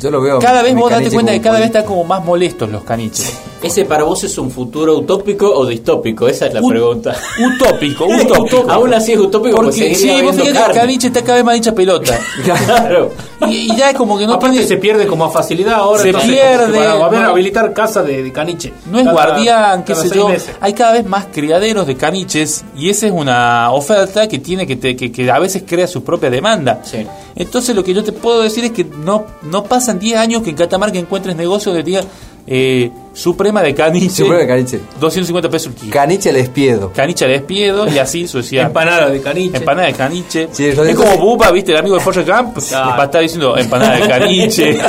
Yo 0.01 0.11
lo 0.11 0.21
veo. 0.21 0.39
Cada 0.39 0.63
vez 0.63 0.75
vos 0.75 0.91
date 0.91 1.11
cuenta 1.11 1.33
que 1.33 1.41
cada 1.41 1.59
vez 1.59 1.67
están 1.67 1.85
como 1.85 2.05
más 2.05 2.25
molestos 2.25 2.71
los 2.71 2.85
caniches. 2.85 3.39
¿Ese 3.63 3.85
para 3.85 4.05
vos 4.05 4.25
es 4.25 4.39
un 4.39 4.51
futuro 4.51 4.97
utópico 4.97 5.47
o 5.53 5.67
distópico? 5.67 6.27
Esa 6.27 6.47
es 6.47 6.55
la 6.55 6.63
Un- 6.63 6.71
pregunta. 6.71 7.15
Utópico, 7.57 8.07
utópico. 8.07 8.65
Aún 8.71 8.95
así 8.95 9.13
es 9.13 9.19
utópico 9.19 9.57
porque, 9.57 9.71
Porque 9.83 9.95
sí, 9.95 10.09
vos 10.11 10.19
fíjate 10.33 10.43
que 10.43 10.49
el 10.49 10.55
carne. 10.55 10.75
caniche 10.75 11.07
está 11.09 11.21
cada 11.23 11.35
vez 11.37 11.45
más 11.45 11.57
hincha 11.57 11.75
pelota. 11.75 12.19
Claro. 12.45 13.11
Y, 13.49 13.73
y 13.73 13.77
ya 13.77 13.91
es 13.91 13.97
como 13.97 14.19
que 14.19 14.27
no 14.27 14.35
Aparte 14.35 14.53
tiene- 14.57 14.67
se 14.67 14.77
pierde 14.77 15.07
como 15.07 15.25
a 15.25 15.31
facilidad 15.31 15.75
ahora. 15.75 16.03
Se 16.03 16.09
entonces, 16.09 16.31
pierde, 16.31 16.79
Va 16.79 16.93
a 16.93 17.07
haber 17.07 17.21
no. 17.23 17.29
habilitar 17.31 17.73
casa 17.73 18.03
de, 18.03 18.23
de 18.23 18.33
caniche. 18.33 18.73
No 18.91 18.99
es 18.99 19.05
Cada- 19.05 19.13
guardián, 19.15 19.85
qué 19.85 19.95
sé 19.95 20.11
yo. 20.15 20.29
meses. 20.29 20.55
Hay 20.61 20.73
cada 20.75 20.93
vez 20.93 21.07
más 21.07 21.27
criaderos 21.33 21.87
de 21.87 21.97
caniches 21.97 22.65
y 22.77 22.89
esa 22.91 23.07
es 23.07 23.13
una 23.13 23.73
oferta 23.73 24.27
que 24.29 24.39
tiene 24.39 24.67
que, 24.67 24.77
te- 24.77 24.97
que, 24.97 25.11
que 25.13 25.31
a 25.31 25.39
veces 25.39 25.65
crea 25.67 25.87
su 25.87 26.03
propia 26.03 26.31
demanda. 26.31 26.81
Sí. 26.85 27.07
Entonces 27.37 27.75
lo 27.77 27.83
que 27.85 27.95
yo 27.95 28.03
te 28.05 28.13
puedo 28.13 28.43
decir 28.43 28.65
es 28.65 28.71
que 28.73 28.85
no, 28.85 29.25
no 29.43 29.65
pasan 29.65 29.99
10 29.99 30.19
años 30.19 30.43
que 30.43 30.51
en 30.51 30.57
Catamarca 30.57 30.99
encuentres 30.99 31.37
negocios 31.37 31.75
de 31.75 31.83
diga 31.83 32.03
eh, 32.47 32.91
Suprema 33.13 33.61
de 33.61 33.75
caniche. 33.75 34.09
Suprema 34.23 34.39
de 34.43 34.47
caniche. 34.47 34.81
250 35.01 35.51
pesos 35.51 35.67
el 35.73 35.75
kilo. 35.75 35.93
Caniche 35.93 36.31
al 36.31 36.37
espiedo. 36.37 36.93
Caniche 36.95 37.25
al 37.25 37.33
despiedo 37.33 37.89
y 37.89 37.99
así 37.99 38.27
sucesivamente. 38.29 38.79
Empanada 38.79 39.11
de 39.11 39.21
caniche. 39.21 39.57
Empanada 39.57 39.89
de 39.89 39.95
caniche. 39.95 40.49
Sí, 40.53 40.67
es 40.67 40.77
como 40.97 41.17
Buba, 41.19 41.51
¿viste? 41.51 41.73
El 41.73 41.79
amigo 41.79 41.97
de 41.97 42.01
Forrest 42.03 42.29
Gump. 42.29 42.57
Claro. 42.69 42.91
Va 42.91 43.03
a 43.03 43.05
estar 43.07 43.21
diciendo 43.21 43.57
empanada 43.59 43.97
de 43.97 44.09
caniche. 44.09 44.79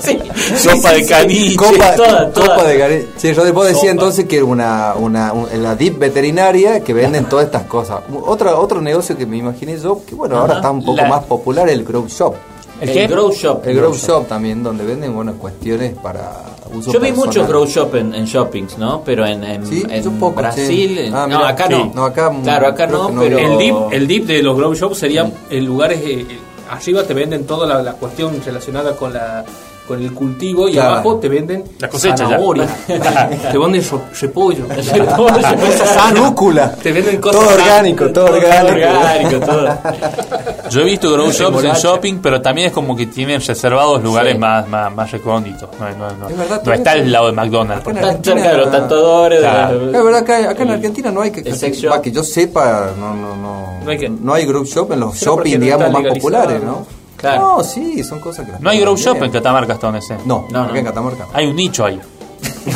Sí. 0.00 0.16
sopa 0.56 0.92
de 0.92 1.04
caniche. 1.04 1.56
Copa, 1.56 1.94
toda, 1.96 2.30
toda. 2.30 2.46
copa 2.54 2.68
de 2.68 2.78
caniche. 2.78 3.08
Sí, 3.16 3.34
yo 3.34 3.44
después 3.44 3.66
decía 3.68 3.80
Sopa. 3.80 3.90
entonces 3.90 4.24
que 4.26 4.42
una, 4.42 4.94
una, 4.94 5.32
un- 5.32 5.48
en 5.50 5.62
la 5.64 5.74
deep 5.74 5.98
veterinaria 5.98 6.80
que 6.84 6.94
venden 6.94 7.24
todas 7.28 7.46
estas 7.46 7.64
cosas. 7.64 8.00
Otro, 8.24 8.58
otro 8.60 8.80
negocio 8.80 9.16
que 9.16 9.26
me 9.26 9.36
imaginé 9.36 9.76
yo, 9.78 10.00
que 10.06 10.14
bueno, 10.14 10.38
ahora 10.38 10.54
está 10.56 10.70
un 10.70 10.84
poco 10.84 10.98
La- 10.98 11.08
más 11.08 11.24
popular, 11.24 11.68
el 11.68 11.84
grow 11.84 12.06
shop. 12.06 12.34
¿El 12.80 12.88
El, 12.90 12.94
qué? 12.94 13.06
grow 13.08 13.32
shop. 13.32 13.66
El 13.66 13.76
grow 13.76 13.92
shop 13.92 14.28
también, 14.28 14.62
donde 14.62 14.84
venden 14.84 15.12
buenas 15.14 15.34
cuestiones 15.34 15.94
para 16.00 16.32
uso 16.72 16.92
Yo 16.92 17.00
vi 17.00 17.08
personal. 17.08 17.26
muchos 17.26 17.48
grow 17.48 17.66
shop 17.66 17.94
en, 17.96 18.14
en 18.14 18.24
shoppings, 18.24 18.78
¿no? 18.78 19.02
Pero 19.04 19.26
en, 19.26 19.42
en, 19.44 19.66
Sí, 19.66 19.82
en 19.88 20.18
poco, 20.18 20.36
Brasil. 20.40 20.96
sí. 21.06 21.10
Ah, 21.12 21.26
no, 21.28 21.44
acá 21.44 21.66
sí. 21.66 21.72
no. 21.72 21.92
No, 21.94 22.04
acá, 22.04 22.32
Claro, 22.42 22.66
acá 22.68 22.86
no, 22.86 23.10
pero. 23.18 23.38
El 23.38 23.58
dip, 23.58 23.74
el 23.92 24.06
dip 24.06 24.26
de 24.26 24.42
los 24.42 24.56
grow 24.56 24.74
shops 24.74 24.98
sería 24.98 25.30
en 25.50 25.64
lugares 25.66 26.00
eh, 26.02 26.26
eh, 26.28 26.38
arriba 26.70 27.02
te 27.04 27.14
venden 27.14 27.46
toda 27.46 27.66
la, 27.66 27.82
la 27.82 27.92
cuestión 27.94 28.40
relacionada 28.44 28.94
con 28.96 29.12
la 29.12 29.44
con 29.88 30.02
el 30.02 30.12
cultivo 30.12 30.68
y 30.68 30.72
Claro. 30.74 30.90
abajo 30.90 31.16
te 31.16 31.28
venden 31.28 31.64
La 31.80 31.88
cosecha 31.88 32.14
ya. 32.16 32.24
zanahoria, 32.28 32.66
te 32.86 33.58
venden 33.58 33.82
repollo, 34.20 34.66
Rúcula. 36.14 36.72
te 36.74 36.92
venden 36.92 37.20
cosas 37.20 37.40
Todo 37.40 37.54
orgánico, 37.54 38.08
todo 38.10 38.26
orgánico. 38.26 38.74
orgánico, 38.74 39.40
todo. 39.46 39.78
Yo 40.70 40.80
he 40.82 40.84
visto 40.84 41.10
grow 41.10 41.30
shops 41.32 41.64
en 41.64 41.72
shopping, 41.72 42.18
pero 42.22 42.42
también 42.42 42.66
es 42.68 42.72
como 42.74 42.94
que 42.94 43.06
tienen 43.06 43.40
reservados 43.40 44.02
lugares 44.02 44.34
Sí. 44.34 44.38
más, 44.38 44.68
más, 44.68 44.94
más 44.94 45.10
recónditos. 45.10 45.68
No, 45.80 45.88
no, 45.96 46.14
no. 46.16 46.28
Es 46.28 46.36
verdad, 46.36 46.56
No 46.58 46.62
todo 46.62 46.74
está 46.74 46.90
al 46.92 47.10
lado 47.10 47.26
de 47.28 47.32
McDonald's. 47.32 47.86
Están 47.88 48.22
cerca 48.24 48.50
de 48.50 48.58
los 48.58 48.70
tatuadores. 48.70 49.40
de 49.40 49.48
Claro. 49.48 49.86
la- 49.86 49.98
Es 49.98 50.04
verdad, 50.04 50.20
acá, 50.20 50.50
acá 50.50 50.62
en 50.62 50.70
Argentina 50.70 51.10
no 51.10 51.22
hay 51.22 51.30
que, 51.30 51.42
va, 51.88 52.02
que 52.02 52.12
yo 52.12 52.22
sepa, 52.22 52.90
no, 52.98 53.14
no, 53.14 53.34
no, 53.36 53.78
No 53.82 53.90
hay 53.90 53.98
que- 53.98 54.08
no 54.10 54.34
hay 54.34 54.44
grow 54.44 54.64
shop 54.64 54.92
en 54.92 55.00
los 55.00 55.16
shopping, 55.16 55.58
digamos, 55.58 55.90
más 55.90 56.02
populares, 56.14 56.62
¿no? 56.62 56.86
¿No? 57.18 57.20
Claro. 57.20 57.40
No, 57.58 57.64
sí, 57.64 58.02
son 58.04 58.20
cosas 58.20 58.46
que 58.46 58.52
las 58.52 58.60
No 58.60 58.70
hay 58.70 58.80
grow 58.80 58.96
shop 58.96 59.22
en 59.22 59.30
Catamarca 59.30 59.74
hasta 59.74 59.86
donde 59.88 60.02
sé. 60.02 60.16
No, 60.24 60.46
No, 60.50 60.62
acá 60.62 60.72
no. 60.72 60.78
en 60.78 60.84
Catamarca. 60.84 61.26
Hay 61.32 61.46
un 61.46 61.56
nicho 61.56 61.84
ahí. 61.84 62.00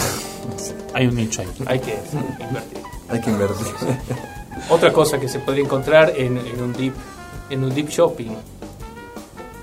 hay 0.94 1.06
un 1.06 1.14
nicho 1.14 1.43
ahí. 1.43 1.48
Hay 1.66 1.78
que 1.81 1.98
invertir. 2.40 2.78
Hay 3.09 3.20
que 3.20 3.31
invertir. 3.31 3.66
Otra 4.70 4.93
cosa 4.93 5.19
que 5.19 5.28
se 5.28 5.39
podría 5.39 5.64
encontrar 5.64 6.12
en, 6.16 6.39
en 6.39 6.62
un 6.62 6.73
deep 6.73 6.94
en 7.51 7.64
un 7.64 7.74
deep 7.74 7.89
shopping. 7.89 8.31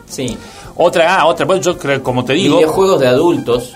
Sí. 0.08 0.38
Otra, 0.76 1.20
ah, 1.20 1.26
otra, 1.26 1.46
pues 1.46 1.62
yo 1.62 1.78
creo, 1.78 2.02
como 2.02 2.24
te 2.24 2.34
digo, 2.34 2.58
Videojuegos 2.58 3.00
de 3.00 3.08
adultos. 3.08 3.74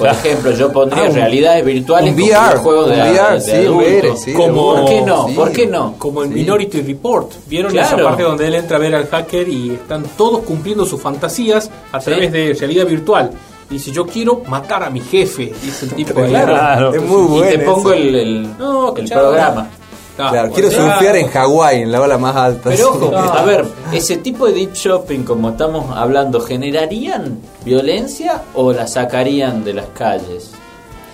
Por 0.00 0.08
Claro. 0.08 0.18
ejemplo, 0.24 0.50
yo 0.52 0.72
pondría 0.72 1.04
Ah, 1.04 1.08
un- 1.08 1.14
realidades 1.14 1.64
virtuales 1.64 2.10
un 2.14 2.20
VR, 2.20 2.24
videojuegos 2.48 2.88
de, 2.88 2.94
un 2.94 3.00
VR, 3.00 3.34
de 3.34 3.40
sí. 3.40 3.68
VR, 3.68 4.16
sí, 4.16 4.32
Como- 4.32 4.74
¿Por 4.76 4.84
qué 4.86 5.02
no? 5.02 5.28
Sí. 5.28 5.34
¿Por 5.34 5.52
qué 5.52 5.66
no? 5.66 5.94
Como 5.98 6.22
en 6.24 6.28
Sí. 6.30 6.34
Minority 6.36 6.80
Report. 6.82 7.32
¿Vieron 7.46 7.70
Claro. 7.72 7.96
esa 7.96 8.04
parte 8.08 8.22
donde 8.22 8.46
él 8.46 8.54
entra 8.54 8.76
a 8.76 8.80
ver 8.80 8.94
al 8.94 9.06
hacker 9.08 9.48
y 9.48 9.70
están 9.72 10.04
todos 10.16 10.40
cumpliendo 10.44 10.84
sus 10.86 11.00
fantasías 11.00 11.70
a 11.92 12.00
Sí. 12.00 12.10
través 12.10 12.32
de 12.32 12.54
realidad 12.58 12.86
virtual? 12.86 13.30
Dice, 13.68 13.92
yo 13.92 14.04
quiero 14.06 14.42
matar 14.48 14.82
a 14.82 14.90
mi 14.90 15.00
jefe. 15.00 15.52
Dice 15.62 15.84
el 15.86 15.92
tipo. 15.92 16.20
ahí. 16.20 16.30
Claro. 16.30 16.92
Es 16.92 17.02
muy 17.02 17.22
y 17.22 17.28
bueno. 17.28 17.50
te 17.50 17.58
pongo 17.60 17.92
el, 17.92 18.14
el, 18.16 18.58
No, 18.58 18.96
el 18.96 19.08
programa. 19.08 19.68
Ah, 20.18 20.28
Claro, 20.30 20.52
quiero 20.52 20.70
sea, 20.70 20.92
surfear 20.92 21.16
en 21.16 21.28
Hawái, 21.28 21.82
en 21.82 21.92
la 21.92 22.00
ola 22.00 22.18
más 22.18 22.36
alta. 22.36 22.68
Pero 22.70 22.90
ojo, 22.90 23.10
No. 23.10 23.18
a 23.18 23.42
ver, 23.44 23.64
ese 23.92 24.16
tipo 24.18 24.46
de 24.46 24.52
deep 24.52 24.74
shopping 24.74 25.20
como 25.24 25.50
estamos 25.50 25.96
hablando, 25.96 26.40
¿generarían 26.40 27.38
violencia 27.64 28.42
o 28.54 28.72
la 28.72 28.86
sacarían 28.86 29.64
de 29.64 29.74
las 29.74 29.86
calles? 29.94 30.52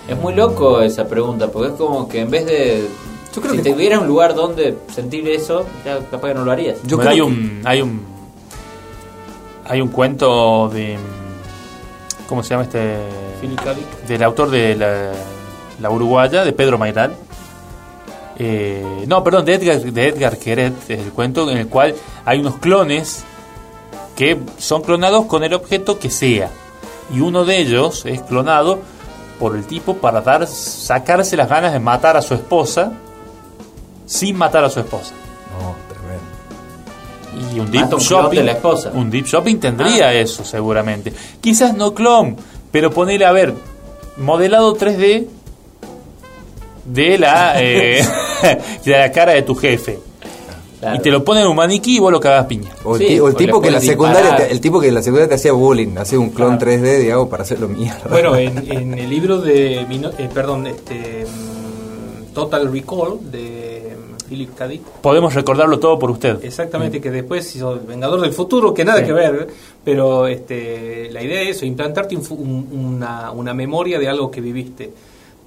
Es 0.09 0.17
muy 0.19 0.35
loco 0.35 0.81
esa 0.83 1.07
pregunta, 1.07 1.49
porque 1.49 1.69
es 1.73 1.75
como 1.75 2.09
que 2.09 2.21
en 2.21 2.31
vez 2.31 2.47
de... 2.47 2.89
Yo 3.35 3.43
creo 3.43 3.55
si 3.55 3.63
que- 3.63 3.73
tuviera 3.73 3.99
un 4.01 4.07
lugar 4.07 4.35
donde 4.35 4.77
sentir 4.95 5.29
eso, 5.29 5.67
ya 5.85 5.99
capaz 6.11 6.29
que 6.29 6.35
no 6.35 6.45
lo 6.45 6.51
harías. 6.53 6.79
Yo 6.85 6.97
Bueno, 6.97 7.11
creo 7.13 7.25
hay 7.27 7.31
que- 7.33 7.37
un 7.39 7.63
hay 7.65 7.83
un 7.83 8.17
hay 9.69 9.81
un 9.81 9.89
cuento 9.89 10.69
de 10.69 10.97
¿cómo 12.29 12.43
se 12.43 12.51
llama 12.51 12.63
este? 12.65 12.97
Del 14.09 14.23
autor 14.23 14.51
de 14.51 14.75
la, 14.77 15.13
la 15.81 15.91
uruguaya 15.91 16.45
de 16.45 16.53
Pedro 16.53 16.79
Mayral 16.79 17.15
Eh, 18.39 19.05
no 19.07 19.25
perdón 19.25 19.47
de 19.47 19.55
Edgar 19.55 19.81
de 19.81 20.09
Edgar 20.09 20.37
Queret 20.37 20.75
es 20.91 21.01
el 21.01 21.11
cuento 21.13 21.51
en 21.51 21.57
el 21.57 21.69
cual 21.69 21.95
hay 22.27 22.41
unos 22.41 22.57
clones 22.59 23.25
que 24.15 24.39
son 24.59 24.83
clonados 24.83 25.25
con 25.27 25.43
el 25.43 25.55
objeto 25.55 25.99
que 25.99 26.11
sea 26.11 26.51
y 27.15 27.21
uno 27.21 27.45
de 27.47 27.59
ellos 27.59 28.05
es 28.05 28.21
clonado 28.23 28.81
por 29.39 29.57
el 29.57 29.65
tipo 29.67 29.97
para 29.97 30.21
dar 30.21 30.47
sacarse 30.47 31.35
las 31.37 31.49
ganas 31.49 31.73
de 31.73 31.79
matar 31.81 32.17
a 32.19 32.23
su 32.23 32.35
esposa 32.35 32.93
sin 34.05 34.37
matar 34.37 34.65
a 34.65 34.71
su 34.71 34.81
esposa 34.81 35.13
No, 35.59 35.75
tremendo. 35.89 37.55
y 37.55 37.61
un 37.61 37.71
deep 37.71 37.93
un 37.95 38.01
shopping 38.01 38.37
de 38.39 38.45
la 38.45 38.53
esposa. 38.53 38.91
un 38.93 39.11
deep 39.11 39.25
shopping 39.27 39.57
tendría 39.59 40.09
Ah. 40.09 40.15
eso 40.15 40.45
seguramente 40.45 41.11
quizás 41.41 41.75
no 41.75 41.95
clon 41.95 42.37
Pero 42.71 42.91
ponele, 42.91 43.25
a 43.25 43.33
ver, 43.33 43.55
modelado 44.19 44.75
3D 44.77 45.27
de 46.87 47.19
la, 47.19 47.63
eh, 47.63 48.03
de 48.85 48.91
la 48.93 49.11
cara 49.13 49.33
de 49.33 49.43
tu 49.43 49.55
jefe. 49.55 49.99
Claro. 50.79 50.97
Y 50.97 51.01
te 51.01 51.11
lo 51.11 51.25
ponen 51.25 51.45
en 51.45 51.49
un 51.49 51.57
maniquí 51.57 51.97
y 51.97 51.99
vos 51.99 52.13
lo 52.13 52.21
cagas 52.21 52.45
piña. 52.47 52.71
O 52.85 52.97
el, 52.97 53.01
Sí, 53.01 53.07
ti- 53.09 53.19
o 53.21 53.29
el 53.29 53.35
o 53.35 53.39
le 53.39 53.45
tipo 53.47 53.61
que 53.63 53.69
en 53.69 53.75
la 53.75 53.81
secundaria, 53.81 54.37
te- 54.37 54.53
el 54.53 54.61
tipo 54.61 54.79
que 54.79 54.89
en 54.89 54.95
la 54.95 55.03
secundaria 55.03 55.29
te 55.31 55.35
hacía 55.37 55.53
bullying, 55.53 55.97
hacía 55.97 56.21
un 56.21 56.31
clon 56.31 56.59
3D, 56.59 56.99
digamos, 56.99 57.29
para 57.29 57.45
hacerlo 57.45 57.67
mierda. 57.69 58.03
Bueno, 58.11 58.37
en, 58.37 58.59
en 58.71 58.99
el 58.99 59.09
libro 59.09 59.39
de, 59.41 59.81
eh, 59.81 60.29
perdón, 60.33 60.67
este, 60.67 61.25
mm, 61.25 62.35
Total 62.35 62.71
Recall 62.71 63.19
de 63.33 63.97
mm, 63.97 64.29
Philip 64.29 64.55
K. 64.55 64.69
Dick, 64.69 64.83
Podemos 65.01 65.33
recordarlo 65.35 65.79
todo 65.81 65.99
por 65.99 66.11
usted. 66.11 66.45
Exactamente, 66.45 67.01
que 67.01 67.11
después 67.11 67.57
hizo 67.57 67.73
el 67.73 67.81
Vengador 67.81 68.21
del 68.21 68.33
Futuro, 68.35 68.75
que 68.75 68.85
nada 68.85 69.01
Sí. 69.01 69.07
que 69.07 69.13
ver, 69.15 69.47
pero 69.83 70.27
este, 70.27 71.09
la 71.11 71.23
idea 71.23 71.41
es 71.41 71.57
eso, 71.57 71.65
implantarte 71.65 72.15
un 72.15 72.23
fu- 72.23 72.35
un- 72.35 72.69
una, 72.97 73.31
una 73.33 73.55
memoria 73.55 73.99
de 73.99 74.09
algo 74.11 74.31
que 74.31 74.43
viviste, 74.43 74.93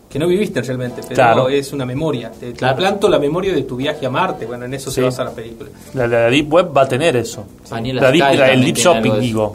que 0.10 0.18
no 0.18 0.28
viviste 0.28 0.62
realmente, 0.62 1.02
pero 1.04 1.14
Claro. 1.16 1.50
es 1.50 1.72
una 1.72 1.86
memoria. 1.86 2.32
Te, 2.32 2.48
te 2.48 2.54
Claro. 2.54 2.74
implanto 2.74 3.08
la 3.10 3.20
memoria 3.20 3.54
de 3.54 3.62
tu 3.64 3.76
viaje 3.76 4.06
a 4.06 4.10
Marte, 4.10 4.46
bueno, 4.48 4.66
en 4.66 4.74
eso 4.74 4.90
Sí. 4.90 4.96
se 4.96 5.02
basa 5.04 5.24
la 5.24 5.32
película. 5.32 5.70
La, 5.94 6.08
la 6.08 6.30
Deep 6.30 6.52
Web 6.52 6.72
va 6.76 6.82
a 6.82 6.88
tener 6.88 7.16
eso. 7.16 7.46
La 7.70 7.80
deep- 7.80 8.36
la- 8.36 8.52
el 8.52 8.64
Deep 8.64 8.76
Shopping, 8.78 9.12
de 9.14 9.20
digo. 9.20 9.54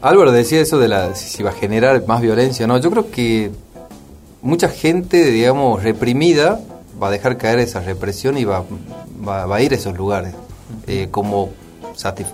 Álvaro 0.00 0.30
decía 0.30 0.60
eso 0.60 0.78
de 0.78 0.86
la 0.88 1.14
si 1.16 1.28
si 1.28 1.42
va 1.42 1.50
a 1.50 1.54
generar 1.54 2.04
más 2.06 2.20
violencia. 2.20 2.66
No, 2.68 2.78
yo 2.78 2.90
creo 2.90 3.10
que 3.10 3.50
mucha 4.42 4.68
gente, 4.68 5.24
digamos, 5.32 5.82
reprimida 5.82 6.60
va 7.02 7.08
a 7.08 7.10
dejar 7.10 7.36
caer 7.36 7.58
esa 7.58 7.80
represión 7.80 8.38
y 8.38 8.44
va, 8.44 8.62
va, 9.26 9.46
va 9.46 9.56
a 9.56 9.62
ir 9.62 9.72
a 9.72 9.76
esos 9.76 9.96
lugares. 9.96 10.32
Eh, 10.86 11.08
como, 11.10 11.50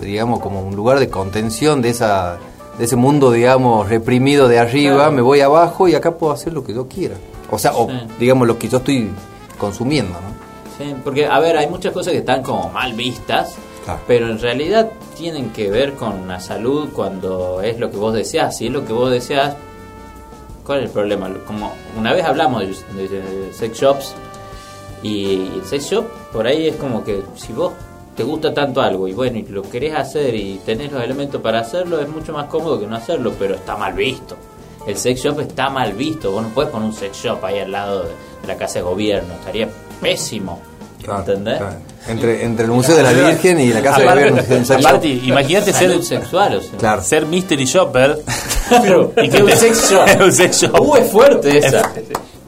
digamos, 0.01 0.41
como 0.41 0.61
un 0.61 0.77
lugar 0.77 0.99
de 0.99 1.09
contención 1.09 1.81
de 1.81 1.91
esa 1.91 2.37
de 2.79 2.85
ese 2.87 2.97
mundo, 2.97 3.31
digamos, 3.31 3.89
reprimido 3.89 4.49
de 4.49 4.59
arriba, 4.59 4.97
Claro. 4.97 5.13
me 5.13 5.23
voy 5.23 5.41
abajo 5.41 5.87
y 5.87 5.95
acá 5.95 6.17
puedo 6.17 6.33
hacer 6.33 6.53
lo 6.53 6.65
que 6.65 6.75
yo 6.75 6.89
quiera. 6.89 7.15
O 7.55 7.59
sea, 7.59 7.73
o 7.75 7.89
Sí. 7.89 7.95
digamos, 8.19 8.47
lo 8.49 8.59
que 8.59 8.69
yo 8.69 8.79
estoy 8.79 9.11
consumiendo, 9.59 10.13
¿no? 10.15 10.35
Sí, 10.77 10.95
porque, 11.05 11.27
a 11.27 11.39
ver, 11.39 11.57
hay 11.57 11.69
muchas 11.69 11.93
cosas 11.93 12.13
que 12.13 12.19
están 12.19 12.43
como 12.43 12.69
mal 12.71 12.93
vistas, 12.95 13.55
Claro. 13.85 14.01
pero 14.09 14.29
en 14.29 14.41
realidad 14.41 14.91
tienen 15.17 15.51
que 15.51 15.71
ver 15.71 15.93
con 15.95 16.27
la 16.27 16.41
salud 16.41 16.89
cuando 16.93 17.61
es 17.63 17.79
lo 17.79 17.91
que 17.91 17.97
vos 17.97 18.13
deseas. 18.15 18.57
Si 18.57 18.67
es 18.67 18.73
lo 18.73 18.85
que 18.85 18.93
vos 18.93 19.11
deseas, 19.11 19.55
¿cuál 20.67 20.81
es 20.81 20.85
el 20.87 20.91
problema? 20.91 21.31
Como 21.47 21.73
una 21.97 22.13
vez 22.13 22.25
hablamos 22.25 22.63
de, 22.97 23.09
de 23.09 23.53
sex 23.53 23.79
shops 23.79 24.15
y 25.03 25.35
el 25.55 25.65
sex 25.65 25.85
shop 25.91 26.05
por 26.33 26.47
ahí 26.47 26.67
es 26.69 26.77
como 26.77 27.05
que 27.05 27.23
si 27.37 27.53
vos 27.53 27.73
te 28.17 28.23
gusta 28.25 28.55
tanto 28.55 28.81
algo 28.81 29.07
y 29.07 29.13
bueno, 29.13 29.39
y 29.39 29.43
lo 29.43 29.63
querés 29.63 29.95
hacer 29.95 30.35
y 30.35 30.61
tenés 30.65 30.91
los 30.91 31.03
elementos 31.03 31.41
para 31.41 31.61
hacerlo, 31.61 32.01
es 32.01 32.09
mucho 32.09 32.33
más 32.33 32.47
cómodo 32.47 32.81
que 32.81 32.87
no 32.87 32.97
hacerlo, 32.97 33.33
pero 33.39 33.55
está 33.55 33.77
mal 33.77 33.93
visto. 33.93 34.37
El 34.87 34.97
sex 34.97 35.23
shop 35.23 35.41
está 35.41 35.71
mal 35.71 35.93
visto, 35.95 36.31
vos 36.31 36.43
no 36.43 36.49
puedes 36.51 36.71
poner 36.71 36.89
un 36.89 36.95
sex 36.95 37.17
shop 37.17 37.45
ahí 37.45 37.59
al 37.61 37.73
lado 37.73 38.05
de, 38.05 38.11
de 38.11 38.47
la 38.49 38.57
casa 38.57 38.75
de 38.75 38.83
gobierno, 38.83 39.35
estaría 39.35 39.69
pésimo. 40.01 40.61
¿Entendés? 41.07 41.59
Claro. 41.59 41.77
Entre, 42.09 42.45
entre 42.45 42.65
el 42.67 42.71
Museo 42.71 42.97
de 42.97 43.03
la 43.03 43.13
Virgen 43.13 43.61
y 43.61 43.73
la 43.73 43.83
Casa 43.83 44.01
de 44.01 44.07
Gobierno. 44.07 44.43
un 44.49 44.73
aparte, 44.73 45.09
imagínate 45.09 45.73
ser, 45.73 45.91
Salud 45.91 46.03
sexual, 46.03 46.57
o 46.57 46.61
sea. 46.61 46.79
Claro. 46.79 47.03
ser 47.03 47.27
mystery 47.27 47.65
shopper. 47.65 48.19
Y 49.23 49.29
que 49.29 49.43
Un 49.43 49.51
sex 49.53 49.91
shop. 49.91 50.07
un 50.23 50.33
sex 50.33 50.63
shop. 50.63 50.81
Uh, 50.81 50.97
es 50.97 51.11
fuerte 51.11 51.59
esa. 51.59 51.93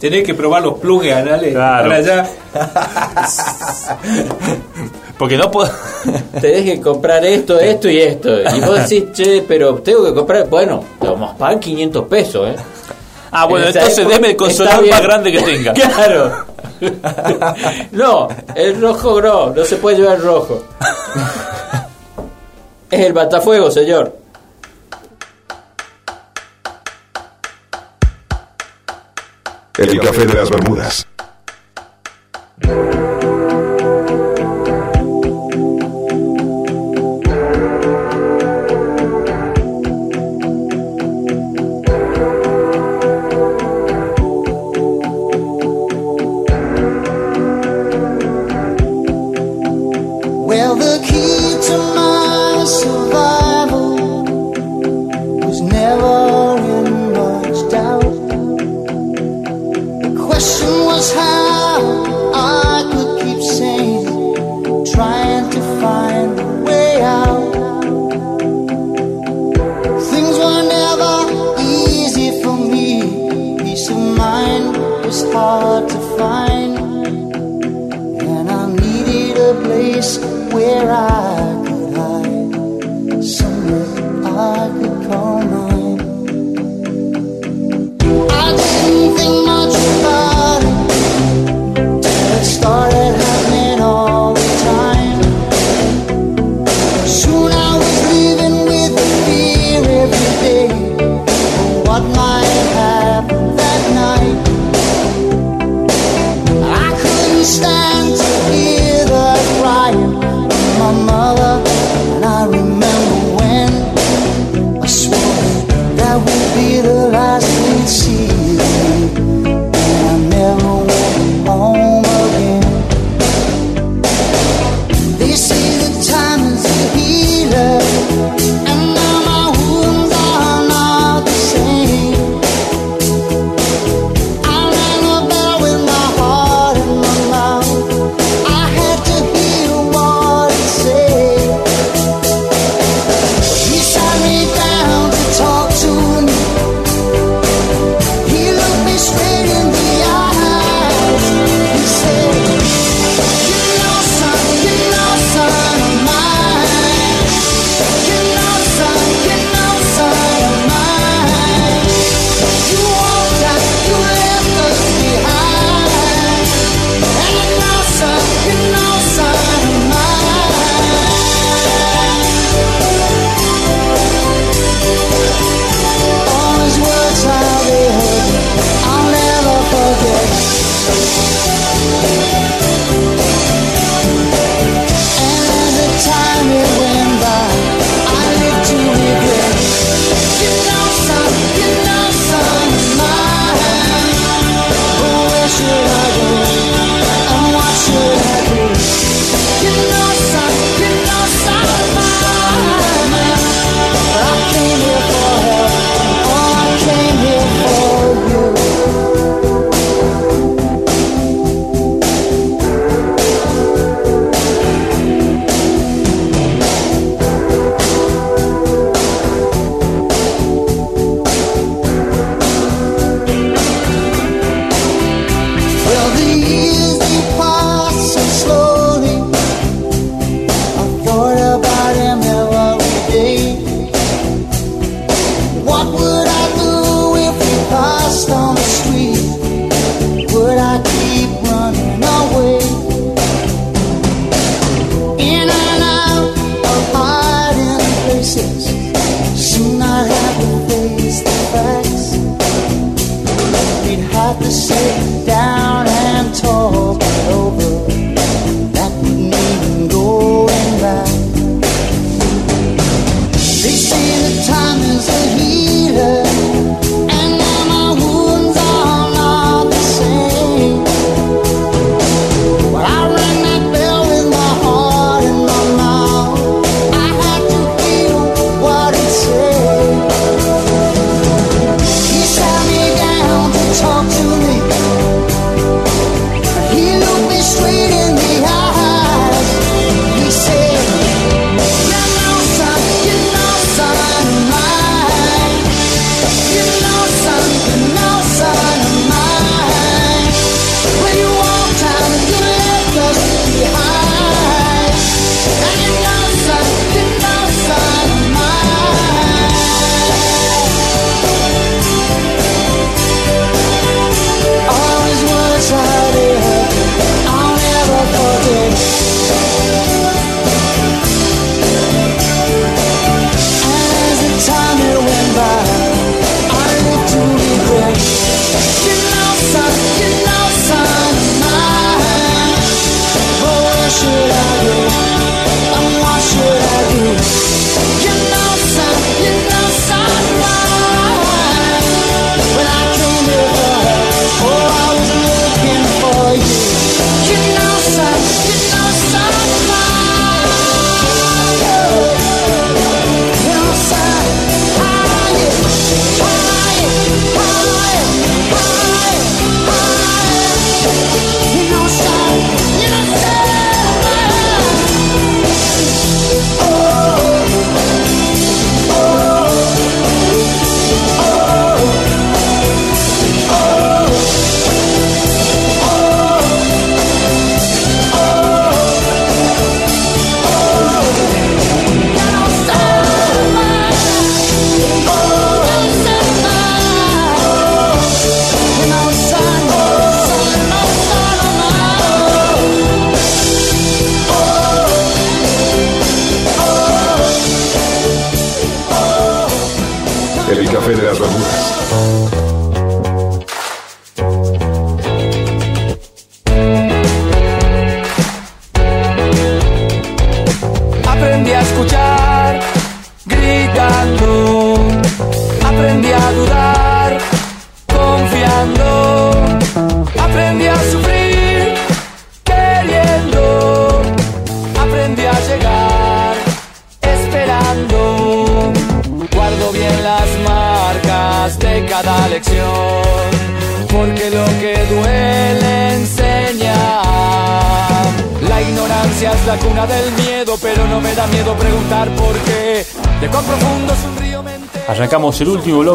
Tenés 0.00 0.24
que 0.24 0.32
probar 0.34 0.62
los 0.62 0.78
plugs 0.78 1.10
anales 1.12 1.52
Claro. 1.52 1.88
para 1.90 1.96
allá. 1.96 2.26
Porque 5.18 5.36
no 5.36 5.50
puedo. 5.50 5.70
Tenés 6.40 6.64
que 6.64 6.80
comprar 6.80 7.24
esto, 7.24 7.58
esto 7.58 7.88
y 7.88 7.98
esto. 8.00 8.40
Y 8.40 8.60
vos 8.60 8.88
decís, 8.88 9.04
che, 9.12 9.44
pero 9.46 9.74
tengo 9.76 10.04
que 10.04 10.14
comprar. 10.14 10.48
Bueno, 10.48 10.84
te 11.00 11.08
vamos 11.08 11.34
a 11.34 11.36
pagar 11.36 11.60
500 11.60 12.04
pesos, 12.06 12.48
¿eh? 12.48 12.56
Ah, 13.30 13.46
bueno, 13.46 13.66
En 13.66 13.72
entonces 13.72 13.98
época 13.98 14.14
deme 14.14 14.30
el 14.30 14.36
consolador 14.36 14.88
más 14.88 15.02
grande 15.02 15.32
que 15.32 15.42
tenga. 15.42 15.72
Claro. 15.74 16.46
No, 17.92 18.28
el 18.54 18.80
rojo 18.80 19.20
no, 19.20 19.50
no 19.50 19.64
se 19.64 19.76
puede 19.76 19.96
llevar 19.96 20.16
el 20.16 20.22
rojo. 20.22 20.62
Es 22.90 23.00
el 23.00 23.12
batafuego, 23.14 23.70
señor. 23.70 24.14
El 29.78 30.00
café 30.00 30.26
de 30.26 30.34
las 30.34 30.50
Bermudas. 30.50 31.06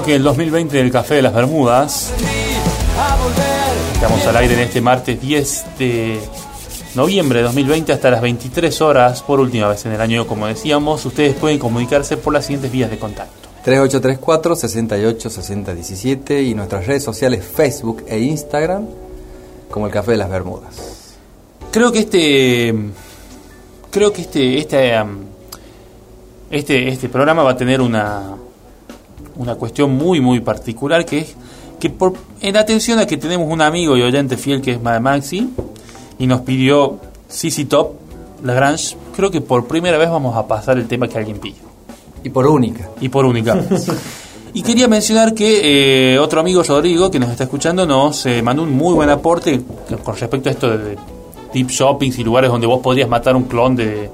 El 0.10 0.14
último 0.14 0.14
bloque 0.14 0.14
del 0.14 0.24
2020 0.24 0.78
del 0.78 0.92
Café 0.92 1.16
de 1.16 1.22
las 1.22 1.34
Bermudas. 1.34 2.12
Estamos 3.94 4.26
al 4.26 4.38
aire 4.38 4.56
en 4.56 4.60
este 4.62 4.82
martes 4.82 5.22
10 5.22 5.66
de 5.78 6.20
noviembre 6.96 7.40
de 7.40 7.46
2020 7.46 7.94
hasta 7.94 8.10
las 8.10 8.22
23 8.22 8.82
horas, 8.82 9.22
por 9.22 9.40
última 9.40 9.68
vez 9.68 9.86
en 9.86 9.92
el 9.92 10.02
año, 10.02 10.26
como 10.26 10.48
decíamos. 10.48 11.06
Ustedes 11.06 11.36
pueden 11.36 11.60
comunicarse 11.60 12.18
por 12.18 12.34
las 12.34 12.46
siguientes 12.46 12.72
vías 12.72 12.90
de 12.90 12.98
contacto. 12.98 13.50
3834 13.64 14.56
68 14.56 15.30
60 15.30 15.76
17 15.76 16.42
y 16.42 16.56
nuestras 16.56 16.88
redes 16.88 17.04
sociales 17.04 17.46
Facebook 17.46 18.04
e 18.08 18.20
Instagram 18.20 18.88
como 19.70 19.86
el 19.86 19.92
Café 19.92 20.12
de 20.12 20.18
las 20.18 20.30
Bermudas. 20.30 21.16
Creo 21.72 21.92
que 21.92 22.00
este. 22.00 22.74
Creo 23.92 24.12
que 24.12 24.22
este. 24.22 24.58
Este, 24.58 25.00
um, 25.00 25.20
este, 26.50 26.88
este 26.88 27.08
programa 27.08 27.44
va 27.44 27.52
a 27.52 27.58
tener 27.58 27.82
una. 27.82 28.41
Una 29.42 29.56
cuestión 29.56 29.92
muy, 29.96 30.22
muy 30.22 30.40
particular 30.40 31.06
que 31.06 31.20
es 31.20 31.36
que 31.80 31.90
por, 31.90 32.14
en 32.42 32.58
atención 32.58 33.00
a 33.00 33.08
que 33.08 33.18
tenemos 33.18 33.48
un 33.52 33.62
amigo 33.62 33.98
y 33.98 34.02
oyente 34.04 34.38
fiel 34.38 34.62
que 34.62 34.72
es 34.74 34.82
Ma- 34.82 35.00
Maxi 35.00 35.50
y 36.20 36.28
nos 36.28 36.42
pidió 36.42 37.00
CC 37.28 37.66
Top, 37.66 37.94
Lagrange, 38.44 38.96
creo 39.16 39.32
que 39.32 39.42
por 39.42 39.66
primera 39.68 39.98
vez 39.98 40.10
vamos 40.10 40.36
a 40.38 40.46
pasar 40.48 40.78
el 40.78 40.88
tema 40.88 41.08
que 41.08 41.18
alguien 41.18 41.40
pidió. 41.40 41.64
Y 42.24 42.30
por 42.30 42.46
única. 42.46 42.88
Y 43.02 43.10
por 43.10 43.26
única 43.26 43.56
vez. 43.56 43.92
Y 44.54 44.64
quería 44.64 44.90
mencionar 44.90 45.34
que 45.34 46.14
eh, 46.16 46.20
otro 46.20 46.42
amigo, 46.42 46.62
Rodrigo, 46.62 47.10
que 47.10 47.18
nos 47.20 47.30
está 47.30 47.46
escuchando, 47.46 47.86
nos 47.86 48.26
eh, 48.26 48.42
mandó 48.42 48.64
un 48.64 48.72
muy 48.76 48.94
buen 48.94 49.10
aporte 49.10 49.62
con 50.04 50.14
respecto 50.18 50.50
a 50.50 50.52
esto 50.52 50.70
de, 50.70 50.78
de 50.90 50.98
deep 51.54 51.70
shoppings 51.70 52.20
y 52.20 52.24
lugares 52.26 52.52
donde 52.52 52.68
vos 52.68 52.82
podrías 52.82 53.08
matar 53.08 53.34
un 53.38 53.44
clon 53.44 53.78
de, 53.78 54.10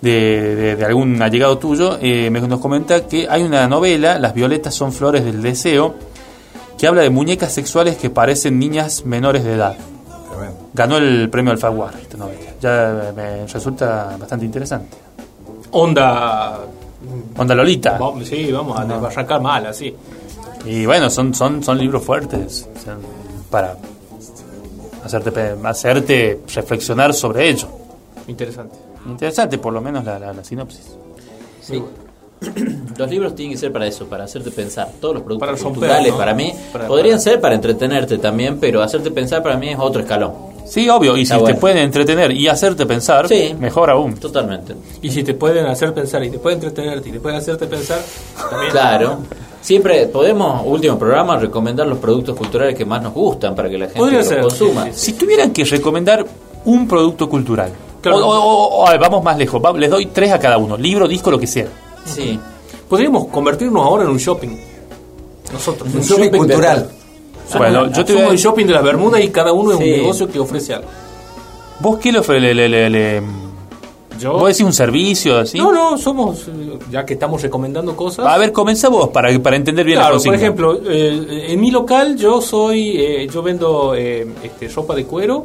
de, 0.00 0.54
de- 0.56 0.76
de 0.76 0.84
algún 0.84 1.20
allegado 1.22 1.58
tuyo. 1.58 1.98
Eh, 2.00 2.30
me- 2.30 2.40
nos 2.40 2.60
comenta 2.60 3.06
que 3.06 3.26
hay 3.28 3.42
una 3.42 3.66
novela, 3.68 4.18
Las 4.18 4.34
violetas 4.34 4.74
son 4.74 4.92
flores 4.92 5.24
del 5.24 5.42
deseo, 5.42 5.94
que 6.78 6.86
habla 6.86 7.02
de 7.02 7.10
muñecas 7.10 7.52
sexuales 7.52 7.96
que 7.96 8.08
parecen 8.10 8.58
niñas 8.58 9.04
menores 9.04 9.44
de 9.44 9.54
edad. 9.54 9.76
Ganó 10.72 10.96
el 10.98 11.28
premio 11.28 11.52
Alfaguara 11.52 11.98
esta 12.00 12.16
novela. 12.16 12.40
Ya 12.60 13.12
me 13.14 13.46
resulta 13.46 14.16
bastante 14.18 14.44
interesante. 14.46 14.96
Onda. 15.72 16.60
Onda 17.36 17.54
Lolita. 17.54 17.98
Vamos- 17.98 18.26
sí, 18.28 18.50
vamos 18.52 18.78
a 18.78 18.84
No. 18.84 19.04
arrancar 19.06 19.40
mal, 19.40 19.66
así. 19.66 19.94
Y 20.64 20.86
bueno, 20.86 21.10
son, 21.10 21.34
son, 21.34 21.62
son 21.62 21.78
libros 21.78 22.02
fuertes 22.04 22.68
para 23.50 23.76
hacerte, 25.04 25.32
pe- 25.32 25.56
hacerte 25.64 26.40
reflexionar 26.54 27.12
sobre 27.14 27.48
ello. 27.48 27.68
Interesante. 28.28 28.76
Interesante, 29.06 29.58
por 29.58 29.72
lo 29.72 29.80
menos 29.80 30.04
la, 30.04 30.18
la, 30.18 30.32
la 30.32 30.44
sinopsis. 30.44 30.96
Sí. 31.60 31.82
Los 32.96 33.10
libros 33.10 33.34
tienen 33.34 33.52
que 33.54 33.58
ser 33.58 33.72
para 33.72 33.86
eso, 33.86 34.06
para 34.06 34.24
hacerte 34.24 34.50
pensar. 34.50 34.88
Todos 35.00 35.14
los 35.14 35.22
productos 35.22 35.46
Para 35.48 35.58
romper, 35.58 35.72
culturales, 35.80 36.12
¿no? 36.12 36.18
para 36.18 36.34
mí, 36.34 36.52
Para- 36.72 36.86
podrían 36.86 37.16
para- 37.18 37.22
ser 37.22 37.40
para 37.40 37.54
entretenerte 37.54 38.18
también, 38.18 38.58
pero 38.58 38.82
hacerte 38.82 39.10
pensar 39.10 39.42
para 39.42 39.56
mí 39.56 39.68
es 39.68 39.78
otro 39.78 40.00
escalón. 40.02 40.32
Sí, 40.66 40.88
obvio, 40.88 41.16
y 41.16 41.26
si 41.26 41.36
te 41.42 41.54
pueden 41.54 41.78
entretener 41.78 42.30
y 42.30 42.46
hacerte 42.46 42.86
pensar, 42.86 43.26
Sí. 43.28 43.54
mejor 43.58 43.90
aún. 43.90 44.14
Totalmente. 44.16 44.74
Y 45.02 45.10
si 45.10 45.24
te 45.24 45.34
pueden 45.34 45.66
hacer 45.66 45.92
pensar 45.92 46.22
y 46.24 46.30
te 46.30 46.38
pueden 46.38 46.58
entretenerte 46.58 47.08
y 47.08 47.12
te 47.12 47.20
pueden 47.20 47.38
hacerte 47.38 47.66
pensar, 47.66 48.00
también. 48.48 48.70
Claro. 48.70 49.18
Siempre 49.60 50.06
podemos, 50.06 50.62
último 50.64 50.96
programa, 50.98 51.36
recomendar 51.38 51.86
los 51.88 51.98
productos 51.98 52.36
culturales 52.36 52.74
que 52.76 52.84
más 52.84 53.02
nos 53.02 53.12
gustan 53.12 53.54
para 53.54 53.68
que 53.68 53.76
la 53.78 53.86
gente 53.86 53.98
Podría 53.98 54.18
los 54.20 54.28
ser, 54.28 54.40
consuma. 54.42 54.84
sí, 54.86 54.90
sí, 54.92 54.98
Si 55.06 55.12
tuvieran 55.14 55.52
que 55.52 55.64
recomendar 55.64 56.24
un 56.64 56.86
producto 56.86 57.28
cultural, 57.28 57.70
Claro. 58.00 58.18
o, 58.18 58.30
o- 58.30 58.40
o- 58.40 58.76
o- 58.82 58.86
a 58.86 58.92
ver, 58.92 59.00
vamos 59.00 59.22
más 59.22 59.36
lejos, 59.36 59.60
va- 59.62 59.72
les 59.72 59.90
doy 59.90 60.06
tres 60.06 60.32
a 60.32 60.38
cada 60.38 60.56
uno, 60.58 60.76
libro, 60.76 61.06
disco, 61.06 61.30
lo 61.30 61.38
que 61.38 61.46
sea. 61.46 61.66
Sí. 62.04 62.38
Podríamos 62.88 63.26
convertirnos 63.28 63.84
ahora 63.84 64.04
en 64.04 64.10
un 64.10 64.16
shopping. 64.18 64.56
Nosotros. 65.52 65.92
Un 65.94 66.00
shopping 66.00 66.30
cultural. 66.30 66.90
Bueno, 67.56 67.90
yo 67.92 68.04
te 68.04 68.12
voy 68.14 68.22
a- 68.22 68.28
el 68.28 68.36
shopping 68.38 68.66
de 68.66 68.72
las 68.74 68.82
Bermudas 68.84 69.22
y 69.22 69.28
cada 69.30 69.52
uno 69.52 69.72
es 69.72 69.78
un 69.78 69.84
negocio 69.84 70.28
que 70.28 70.38
ofrece 70.38 70.74
algo. 70.74 70.88
¿Vos 71.80 71.98
qué 71.98 72.12
le 72.12 72.18
ofreces? 72.20 72.54
Le, 72.54 72.68
le- 72.68 72.90
le- 72.90 73.22
Yo. 74.20 74.34
¿Vos 74.34 74.48
decís 74.48 74.60
un 74.66 74.72
servicio 74.74 75.38
así? 75.38 75.56
No, 75.56 75.72
no, 75.72 75.96
somos, 75.96 76.46
eh, 76.48 76.78
ya 76.90 77.06
que 77.06 77.14
estamos 77.14 77.40
recomendando 77.40 77.96
cosas. 77.96 78.26
A 78.26 78.36
ver, 78.36 78.52
comenzá 78.52 78.88
vos 78.90 79.08
para, 79.08 79.36
para 79.42 79.56
entender 79.56 79.84
bien 79.86 79.96
la 79.98 80.02
Claro, 80.04 80.16
por 80.16 80.24
consigna. 80.26 80.36
ejemplo, 80.36 80.78
eh, 80.90 81.46
en 81.48 81.58
mi 81.60 81.70
local 81.70 82.16
yo 82.16 82.40
soy, 82.42 82.96
eh, 82.98 83.28
yo 83.32 83.42
vendo 83.42 83.94
eh, 83.94 84.26
este, 84.42 84.68
ropa 84.68 84.94
de 84.94 85.06
cuero, 85.06 85.42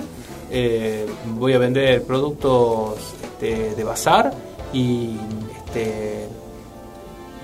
eh, 0.52 1.06
voy 1.36 1.54
a 1.54 1.58
vender 1.58 2.04
productos 2.04 2.96
este, 3.24 3.76
de 3.76 3.84
bazar 3.84 4.34
y 4.74 5.18
este, 5.66 6.28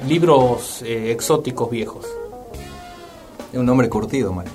libros 0.07 0.81
eh, 0.83 1.11
exóticos 1.11 1.69
viejos. 1.69 2.05
Es 3.51 3.59
un 3.59 3.65
nombre 3.65 3.89
curtido, 3.89 4.31
Mario. 4.33 4.51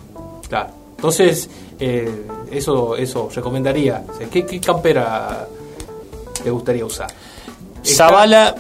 Claro. 0.49 0.71
Entonces, 0.97 1.49
eh, 1.79 2.27
eso, 2.51 2.97
eso 2.97 3.29
recomendaría. 3.35 4.05
O 4.09 4.17
sea, 4.17 4.29
¿qué, 4.29 4.47
qué 4.47 4.61
campera 4.61 5.47
te 6.43 6.51
gustaría 6.51 6.85
usar? 6.87 7.09
Zavala, 7.85 8.55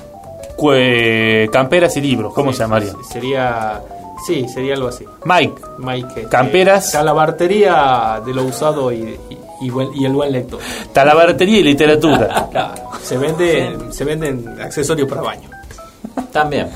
cue- 0.57 1.49
camperas 1.51 1.97
y 1.97 2.01
libros, 2.03 2.33
¿cómo 2.35 2.51
Sí, 2.53 2.59
se 2.59 2.63
llamaría? 2.65 2.93
Sería, 3.11 3.83
sí, 4.27 4.47
sería 4.49 4.75
algo 4.75 4.89
así. 4.89 5.05
Mike, 5.25 5.63
Mike, 5.79 6.09
este, 6.17 6.29
Camperas. 6.29 6.91
Calabartería 6.93 8.21
de 8.25 8.35
lo 8.35 8.45
usado 8.45 8.93
y, 8.93 9.19
y, 9.31 9.39
y 9.61 9.71
buen- 9.71 9.91
y 9.95 10.05
el 10.05 10.13
buen 10.13 10.33
lector. 10.33 10.59
talabartería 10.93 11.59
y 11.59 11.63
literatura. 11.63 12.49
Claro, 12.51 12.75
se 13.03 13.17
vende, 13.19 13.77
se 13.91 14.05
venden 14.05 14.57
accesorios 14.61 15.09
para 15.09 15.23
baño. 15.23 15.49
También. 16.33 16.69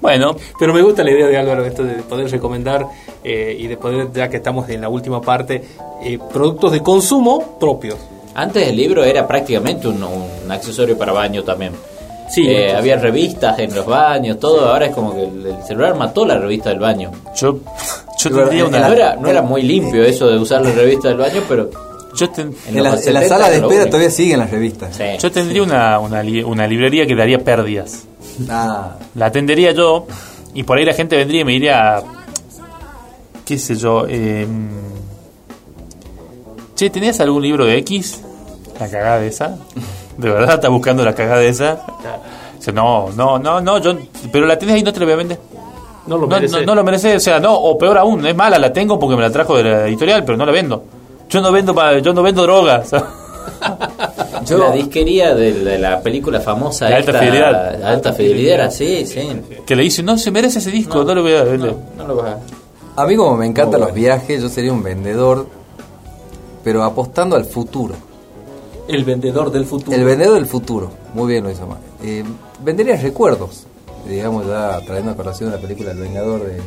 bueno, 0.00 0.36
Pero 0.58 0.72
me 0.74 0.82
gusta 0.82 1.02
la 1.02 1.10
idea 1.10 1.26
de 1.26 1.36
Álvaro 1.38 1.64
esto 1.64 1.82
de 1.84 1.94
poder 2.02 2.30
recomendar 2.30 2.86
eh, 3.22 3.56
y 3.58 3.66
de 3.66 3.76
poder, 3.76 4.08
ya 4.12 4.28
que 4.28 4.36
estamos 4.38 4.68
en 4.68 4.80
la 4.82 4.88
última 4.88 5.20
parte, 5.20 5.62
eh, 6.02 6.18
productos 6.32 6.72
de 6.72 6.80
consumo 6.82 7.56
propios. 7.58 7.96
Antes 8.34 8.66
el 8.68 8.76
libro 8.76 9.04
era 9.04 9.26
prácticamente 9.26 9.86
un, 9.88 10.02
un 10.02 10.50
accesorio 10.50 10.98
para 10.98 11.12
baño 11.12 11.42
también. 11.44 11.72
Sí, 12.28 12.46
Eh, 12.48 12.74
había 12.74 12.96
sí. 12.96 13.02
revistas 13.02 13.58
en 13.60 13.74
los 13.74 13.86
baños, 13.86 14.38
todo. 14.40 14.68
Ahora 14.68 14.86
es 14.86 14.94
como 14.94 15.14
que 15.14 15.22
el, 15.24 15.46
el 15.46 15.62
celular 15.62 15.94
mató 15.94 16.24
la 16.26 16.36
revista 16.38 16.70
del 16.70 16.80
baño. 16.80 17.10
yo, 17.36 17.58
yo 18.18 18.30
tendría 18.30 18.60
eh, 18.62 18.64
una. 18.64 18.88
No 18.88 18.92
era, 18.94 19.16
no 19.16 19.28
era 19.28 19.42
muy 19.42 19.62
limpio 19.62 20.02
eso 20.02 20.26
de 20.28 20.38
usar 20.38 20.62
la 20.62 20.70
revista 20.72 21.08
del 21.08 21.18
baño, 21.18 21.42
pero 21.48 21.70
Yo, 22.16 22.30
ten- 22.30 22.54
en, 22.68 22.76
En 22.76 22.82
la, 22.82 22.90
en 22.90 22.94
la 22.94 23.00
70 23.00 23.28
sala 23.28 23.50
de 23.50 23.56
espera 23.56 23.86
todavía 23.86 24.10
siguen 24.10 24.38
las 24.40 24.50
revistas. 24.50 24.96
Sí. 24.96 25.04
yo 25.20 25.30
tendría 25.32 25.62
una, 25.62 25.98
una, 25.98 26.22
li- 26.22 26.42
una 26.42 26.66
librería 26.66 27.06
que 27.06 27.14
daría 27.16 27.38
pérdidas. 27.38 28.04
Ah, 28.48 28.96
La 29.14 29.26
atendería 29.26 29.72
yo 29.72 30.06
y 30.54 30.62
por 30.62 30.78
ahí 30.78 30.84
la 30.84 30.92
gente 30.94 31.16
vendría 31.16 31.40
y 31.40 31.44
me 31.44 31.52
diría, 31.52 32.02
qué 33.44 33.58
sé 33.58 33.74
yo, 33.76 34.06
eh, 34.08 34.46
che, 36.74 36.90
¿tenías 36.90 37.20
algún 37.20 37.42
libro 37.42 37.64
de 37.64 37.78
X? 37.78 38.20
La 38.80 38.88
cagada 38.88 39.20
de 39.20 39.28
esa. 39.28 39.56
¿De 40.18 40.30
verdad 40.30 40.54
estás 40.54 40.70
buscando 40.70 41.04
la 41.04 41.14
cagada 41.14 41.40
de 41.40 41.48
esa? 41.48 41.84
No, 42.72 43.10
no, 43.14 43.38
no, 43.38 43.60
no, 43.60 43.78
yo, 43.78 43.94
pero 44.32 44.46
la 44.46 44.58
tenés 44.58 44.76
ahí 44.76 44.82
no 44.82 44.92
te 44.92 44.98
la 45.00 45.04
voy 45.06 45.12
a 45.12 45.16
vender. 45.16 45.38
No 46.06 46.16
lo 46.16 46.26
No, 46.26 46.36
merece. 46.36 46.60
no, 46.60 46.66
no 46.66 46.74
lo 46.74 46.84
merece, 46.84 47.16
o 47.16 47.20
sea, 47.20 47.38
no, 47.40 47.54
o 47.54 47.76
peor 47.76 47.98
aún, 47.98 48.26
es 48.26 48.34
mala, 48.34 48.58
la 48.58 48.72
tengo 48.72 48.98
porque 48.98 49.16
me 49.16 49.22
la 49.22 49.30
trajo 49.30 49.56
de 49.56 49.64
la 49.64 49.86
editorial, 49.86 50.24
pero 50.24 50.36
no 50.38 50.46
la 50.46 50.52
vendo. 50.52 50.84
Yo 51.28 51.40
no 51.40 51.50
vendo, 51.52 51.74
pa- 51.74 51.98
yo 51.98 52.12
no 52.12 52.22
vendo 52.22 52.42
drogas. 52.42 52.90
yo, 54.46 54.58
La 54.58 54.70
disquería 54.72 55.34
de, 55.34 55.52
de 55.52 55.78
la 55.78 56.00
película 56.00 56.40
famosa 56.40 56.86
De 56.86 56.94
alta 56.94 57.10
esta, 57.12 57.20
fidelidad. 57.22 57.82
Alta 57.84 58.12
fidelidad, 58.12 58.70
sí, 58.70 59.04
sí. 59.06 59.28
que 59.66 59.76
le 59.76 59.82
dice, 59.82 60.02
no 60.02 60.16
se 60.18 60.30
merece 60.30 60.58
ese 60.58 60.70
disco, 60.70 61.04
no, 61.04 61.14
lo 61.14 61.22
voy 61.22 61.34
a 61.34 61.44
vender. 61.44 61.74
No 61.96 62.06
lo 62.06 62.16
vas 62.16 62.36
a... 62.96 63.02
a 63.02 63.06
mí 63.06 63.16
como 63.16 63.36
me 63.36 63.46
encantan 63.46 63.80
los 63.80 63.92
viajes, 63.92 64.42
yo 64.42 64.48
sería 64.48 64.72
un 64.72 64.82
vendedor, 64.82 65.46
pero 66.62 66.82
apostando 66.82 67.36
al 67.36 67.44
futuro. 67.44 67.94
El 68.86 69.04
vendedor 69.04 69.50
del 69.50 69.64
futuro. 69.64 69.96
El 69.96 70.04
vendedor 70.04 70.34
del 70.34 70.46
futuro. 70.46 70.90
Muy 71.14 71.32
bien 71.32 71.44
lo 71.44 71.50
hizo. 71.50 71.66
Eh, 72.02 72.22
vendería 72.62 72.96
recuerdos. 72.96 73.66
digamos, 74.06 74.46
ya 74.46 74.78
trayendo 74.84 75.12
a 75.12 75.16
colación 75.16 75.50
la 75.50 75.56
película 75.58 75.92
El 75.92 75.98
Vengador 75.98 76.44
de, 76.44 76.60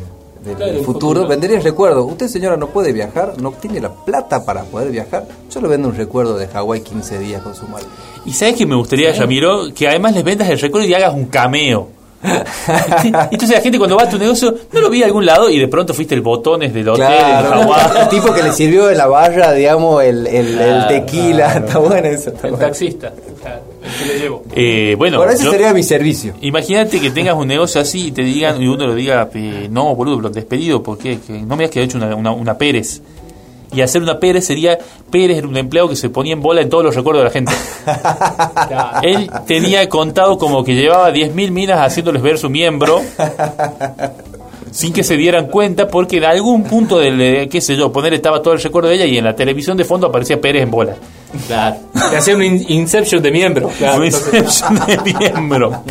del 0.48 0.58
Claro, 0.58 0.74
futuro, 0.84 0.94
futuro. 0.94 1.28
vendería 1.28 1.58
el 1.58 1.64
recuerdo. 1.64 2.06
Usted, 2.06 2.28
señora, 2.28 2.58
no 2.58 2.68
puede 2.68 2.92
viajar, 2.94 3.34
no 3.42 3.52
tiene 3.52 3.80
la 3.80 3.94
plata 3.94 4.44
para 4.46 4.64
poder 4.64 4.92
viajar. 4.92 5.26
Yo 5.52 5.62
le 5.62 5.68
vendo 5.68 5.88
un 5.90 5.96
recuerdo 5.96 6.38
de 6.38 6.48
Hawái 6.48 6.82
15 6.82 7.20
días 7.20 7.42
con 7.42 7.56
su 7.56 7.68
marido. 7.68 7.90
Y 8.26 8.34
sabes 8.34 8.56
que 8.56 8.66
me 8.66 8.76
gustaría, 8.76 9.12
Yamiro, 9.12 9.66
que 9.76 9.88
además 9.88 10.14
les 10.16 10.24
vendas 10.24 10.50
el 10.50 10.60
recuerdo 10.60 10.88
y 10.88 10.94
hagas 10.94 11.14
un 11.14 11.26
cameo. 11.26 11.90
Entonces 13.32 13.50
la 13.52 13.62
gente 13.62 13.78
cuando 13.78 13.96
va 13.96 14.04
a 14.04 14.10
tu 14.10 14.18
negocio 14.18 14.54
no 14.72 14.80
lo 14.82 14.90
vi 14.90 15.04
a 15.04 15.06
algún 15.06 15.26
lado 15.26 15.50
y 15.50 15.60
de 15.60 15.68
pronto 15.68 15.94
fuiste 15.94 16.16
el 16.16 16.22
botones 16.22 16.74
del 16.74 16.90
hotel 16.90 17.06
Claro, 17.06 17.62
en 17.62 17.68
Hawái. 17.68 18.02
el 18.02 18.10
tipo 18.10 18.34
que 18.34 18.44
le 18.44 18.52
sirvió 18.52 18.90
en 18.90 18.98
la 18.98 19.08
barra, 19.08 19.54
digamos, 19.54 20.04
el, 20.04 20.26
el, 20.28 20.48
el 20.48 20.56
Claro, 20.58 20.88
tequila. 20.88 21.54
Está 21.58 21.78
bueno 21.80 22.08
eso. 22.08 22.30
Está 22.32 22.48
El 22.48 22.54
bueno. 22.54 22.66
taxista. 22.68 23.14
Claro, 23.42 23.62
el 23.84 23.92
que 24.08 24.14
le 24.14 24.20
llevo. 24.20 24.44
Eh, 24.56 24.96
bueno, 24.98 25.18
Bueno, 25.18 25.32
ese 25.32 25.44
yo- 25.46 25.52
sería 25.52 25.74
mi 25.74 25.84
servicio. 25.84 26.34
imagínate 26.42 27.00
que 27.00 27.12
tengas 27.12 27.36
un 27.36 27.48
negocio 27.48 27.80
así 27.82 28.08
y 28.08 28.12
te 28.12 28.24
digan 28.24 28.62
y 28.62 28.68
uno 28.68 28.88
lo 28.88 28.96
diga, 28.96 29.30
eh, 29.34 29.68
no, 29.70 29.96
boludo, 29.96 30.18
pero 30.18 30.30
despedido, 30.30 30.82
porque 30.82 31.20
que 31.26 31.34
no 31.34 31.56
me 31.56 31.66
has 31.66 31.70
que 31.72 31.84
hecho 31.84 31.98
una, 31.98 32.16
una, 32.16 32.32
una 32.32 32.58
Pérez. 32.58 33.02
Y 33.74 33.82
hacer 33.82 34.02
una 34.02 34.20
Pérez 34.20 34.46
sería, 34.46 34.78
Pérez 35.12 35.38
era 35.40 35.48
un 35.48 35.58
empleado 35.58 35.90
que 35.90 35.96
se 35.96 36.10
ponía 36.10 36.34
en 36.34 36.42
bola 36.42 36.62
en 36.62 36.70
todos 36.70 36.84
los 36.84 36.96
recuerdos 36.96 37.22
de 37.22 37.26
la 37.26 37.32
gente. 37.32 37.52
Él 39.04 39.30
tenía 39.46 39.88
contado 39.90 40.38
como 40.38 40.64
que 40.64 40.76
llevaba 40.76 41.12
10.000 41.12 41.52
minas 41.52 41.80
haciéndoles 41.80 42.22
ver 42.22 42.38
su 42.38 42.50
miembro 42.50 43.02
sin 44.72 44.94
que 44.94 45.04
se 45.04 45.18
dieran 45.18 45.48
cuenta 45.48 45.88
porque 45.88 46.18
en 46.18 46.26
algún 46.26 46.64
punto 46.64 47.00
del, 47.00 47.20
eh, 47.22 47.50
qué 47.50 47.62
sé 47.62 47.76
yo, 47.76 47.92
poner 47.92 48.14
estaba 48.14 48.42
todo 48.42 48.54
el 48.54 48.62
recuerdo 48.62 48.90
de 48.90 48.96
ella 48.96 49.06
y 49.06 49.18
en 49.18 49.26
la 49.26 49.36
televisión 49.36 49.78
de 49.78 49.86
fondo 49.86 50.08
aparecía 50.08 50.40
Pérez 50.40 50.64
en 50.64 50.72
bola. 50.72 50.96
Claro. 51.48 51.76
Te 52.12 52.18
hacía 52.18 52.36
un 52.36 52.44
in- 52.44 52.66
inception 52.70 53.22
de 53.22 53.32
miembro. 53.32 53.70
Claro, 53.78 53.98
Un 54.00 54.06
inception 54.06 54.80
de 54.86 55.14
miembro. 55.20 55.84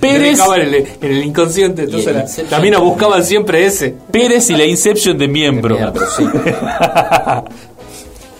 Pérez, 0.00 0.38
en 0.40 0.60
el, 0.62 0.74
en 0.74 1.10
el 1.12 1.24
inconsciente. 1.24 1.82
Entonces 1.82 2.06
el 2.08 2.14
la, 2.14 2.20
Inception. 2.22 2.50
la 2.50 2.58
mina 2.60 2.78
buscaban 2.78 3.24
siempre 3.24 3.66
ese. 3.66 3.94
Pérez 4.10 4.48
y 4.50 4.56
la 4.56 4.64
inception 4.64 5.18
de 5.18 5.28
miembro. 5.28 5.76
Miembro, 5.76 6.06
sí. 6.16 6.24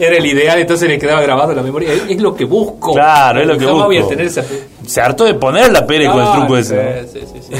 Era 0.00 0.16
el 0.16 0.26
ideal, 0.26 0.60
entonces 0.60 0.88
le 0.88 0.96
quedaba 0.96 1.20
grabado 1.22 1.50
en 1.50 1.56
la 1.56 1.62
memoria. 1.62 1.92
Es, 1.92 2.02
es 2.08 2.20
lo 2.20 2.36
que 2.36 2.44
busco. 2.44 2.94
Claro, 2.94 3.40
es 3.40 3.46
lo 3.48 3.58
que 3.58 3.64
Jamás 3.66 3.86
voy 3.86 3.96
a 3.96 4.00
busco. 4.00 4.10
tener 4.10 4.26
esa- 4.26 4.44
Se 4.86 5.00
hartó 5.00 5.24
de 5.24 5.34
poner 5.34 5.72
la 5.72 5.84
Pérez 5.84 6.08
con 6.08 6.20
el 6.24 6.32
truco 6.32 6.56
ese. 6.56 6.76
¿no? 6.76 7.08
Sí, 7.12 7.20
sí, 7.32 7.40
sí. 7.48 7.54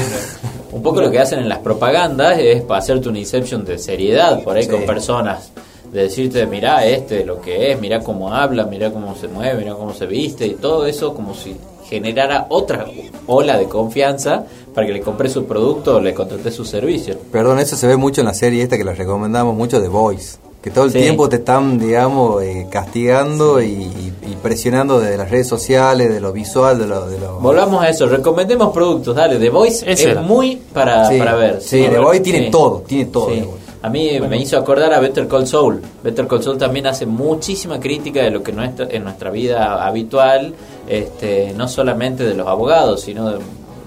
Un 0.71 0.81
poco 0.81 1.01
lo 1.01 1.11
que 1.11 1.19
hacen 1.19 1.39
en 1.39 1.49
las 1.49 1.57
propagandas 1.59 2.39
es 2.39 2.61
para 2.61 2.79
hacerte 2.79 3.09
una 3.09 3.19
inception 3.19 3.65
de 3.65 3.77
seriedad 3.77 4.41
por 4.41 4.55
ahí 4.55 4.63
Sí. 4.63 4.69
con 4.69 4.83
personas. 4.85 5.51
De 5.91 6.03
decirte, 6.03 6.45
mirá 6.45 6.85
este 6.85 7.25
lo 7.25 7.41
que 7.41 7.71
es, 7.71 7.79
mirá 7.81 8.01
cómo 8.01 8.33
habla, 8.33 8.65
mirá 8.65 8.91
cómo 8.91 9.15
se 9.15 9.27
mueve, 9.27 9.59
mirá 9.63 9.73
cómo 9.73 9.93
se 9.93 10.05
viste 10.05 10.45
y 10.45 10.53
todo 10.55 10.85
eso 10.85 11.13
como 11.15 11.33
si 11.33 11.55
generara 11.89 12.45
otra 12.49 12.85
ola 13.25 13.57
de 13.57 13.65
confianza 13.67 14.45
para 14.75 14.85
que 14.85 14.93
le 14.93 15.01
compre 15.01 15.29
su 15.29 15.45
producto 15.45 15.95
o 15.95 15.99
le 15.99 16.13
contrate 16.13 16.51
su 16.51 16.63
servicio. 16.63 17.15
Perdón, 17.31 17.57
eso 17.59 17.75
se 17.75 17.87
ve 17.87 17.97
mucho 17.97 18.21
en 18.21 18.27
la 18.27 18.35
serie 18.35 18.61
esta 18.61 18.77
que 18.77 18.83
les 18.83 18.97
recomendamos 18.97 19.55
mucho 19.55 19.81
de 19.81 19.87
Voice. 19.87 20.37
Que 20.61 20.69
todo 20.71 20.85
el 20.85 20.91
Sí. 20.91 20.99
tiempo 20.99 21.29
te 21.29 21.37
están, 21.37 21.79
digamos, 21.79 22.43
eh, 22.43 22.67
castigando 22.69 23.61
y, 23.61 23.67
y- 23.67 24.13
y 24.29 24.35
presionando 24.43 24.99
desde 24.99 25.15
las 25.17 25.31
redes 25.31 25.47
sociales, 25.47 26.09
de 26.13 26.19
lo 26.19 26.33
visual, 26.33 26.77
de 26.77 26.85
lo... 26.85 27.09
De 27.09 27.17
lo 27.17 27.39
Volvamos 27.39 27.81
a 27.81 27.87
eso, 27.89 28.07
recomendemos 28.07 28.73
productos, 28.73 29.15
dale, 29.15 29.37
The 29.39 29.49
Voice 29.49 29.89
es 29.89 30.21
muy 30.21 30.57
para, 30.73 31.07
Sí, 31.09 31.17
para 31.17 31.35
ver. 31.35 31.61
sí, 31.61 31.87
The 31.89 31.97
Voice 31.99 32.19
tiene 32.21 32.51
todo, 32.51 32.83
tiene 32.85 33.05
todo, 33.05 33.29
Sí. 33.29 33.35
The 33.39 33.45
Voice. 33.45 33.68
A 33.81 33.89
mí 33.89 34.19
me 34.19 34.37
hizo 34.37 34.57
acordar 34.57 34.93
a 34.93 34.99
Better 34.99 35.27
Call 35.27 35.47
Saul. 35.47 35.81
Better 36.03 36.27
Call 36.27 36.43
Saul 36.43 36.57
también 36.57 36.85
hace 36.87 37.05
muchísima 37.05 37.79
crítica 37.79 38.21
de 38.21 38.29
lo 38.29 38.43
que 38.43 38.51
no 38.51 38.61
está 38.63 38.83
en 38.89 39.03
nuestra 39.05 39.31
vida 39.31 39.85
habitual, 39.85 40.53
este, 40.87 41.53
no 41.55 41.67
solamente 41.67 42.25
de 42.25 42.33
los 42.33 42.45
abogados, 42.47 43.01
sino 43.01 43.29
de, 43.31 43.39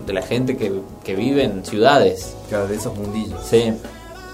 de 0.06 0.12
la 0.14 0.22
gente 0.22 0.56
que, 0.56 0.72
que 1.04 1.14
vive 1.14 1.44
en 1.44 1.62
ciudades. 1.64 2.34
Claro, 2.48 2.68
de 2.68 2.76
esos 2.76 2.96
mundillos. 2.96 3.38
Sí. 3.44 3.72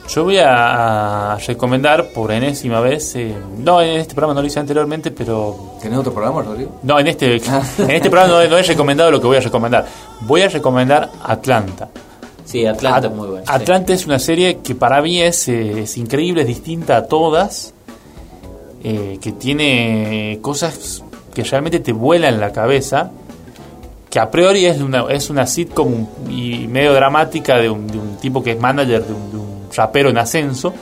Yo 0.09 0.25
voy 0.25 0.39
a, 0.39 1.33
a 1.35 1.39
recomendar 1.39 2.13
por 2.15 2.31
enésima 2.33 2.81
vez, 2.81 3.15
eh, 3.17 3.35
no 3.59 3.83
en 3.83 4.01
este 4.01 4.15
programa 4.15 4.35
no 4.35 4.41
lo 4.41 4.47
hice 4.47 4.59
anteriormente, 4.59 5.11
pero 5.11 5.75
¿Tenés 5.83 5.99
otro 5.99 6.15
programa, 6.15 6.41
Rodrigo? 6.41 6.79
no 6.83 6.99
en 6.99 7.09
este 7.09 7.37
en 7.37 7.91
este 7.91 8.09
programa 8.09 8.43
no 8.49 8.57
he 8.57 8.63
recomendado 8.63 9.11
lo 9.11 9.21
que 9.21 9.27
voy 9.27 9.37
a 9.37 9.41
recomendar. 9.41 9.85
Voy 10.21 10.41
a 10.41 10.49
recomendar 10.49 11.11
Atlanta. 11.23 11.89
Sí, 12.49 12.65
Atlanta 12.65 12.99
At- 12.99 13.05
es 13.05 13.11
muy 13.17 13.29
bueno. 13.29 13.45
sí. 13.47 13.53
Atlanta 13.53 13.93
es 13.93 14.07
una 14.07 14.19
serie 14.19 14.59
que 14.63 14.75
para 14.75 15.03
mí 15.03 15.21
es, 15.21 15.49
eh, 15.49 15.83
es 15.83 15.99
increíble, 15.99 16.41
es 16.43 16.49
distinta 16.49 16.97
a 16.97 17.07
todas, 17.07 17.75
eh, 18.83 19.19
que 19.21 19.33
tiene 19.33 20.39
cosas 20.41 21.05
que 21.35 21.45
realmente 21.45 21.81
te 21.81 21.93
vuelan 21.93 22.41
la 22.41 22.51
cabeza, 22.53 23.11
que 24.09 24.19
a 24.19 24.31
priori 24.31 24.65
es 24.65 24.81
una, 24.81 25.05
es 25.11 25.29
una 25.29 25.47
sitcom 25.47 26.07
y 26.31 26.67
medio 26.69 26.95
dramática 26.95 27.57
de 27.59 27.69
un, 27.69 27.87
de 27.87 27.99
un 27.99 28.17
tipo 28.17 28.43
que 28.43 28.53
es 28.53 28.59
manager 28.61 29.05
de 29.07 29.13
un, 29.13 29.31
de 29.31 29.37
un 29.37 29.49
rapero 29.77 30.09
en 30.09 30.17
ascenso, 30.17 30.73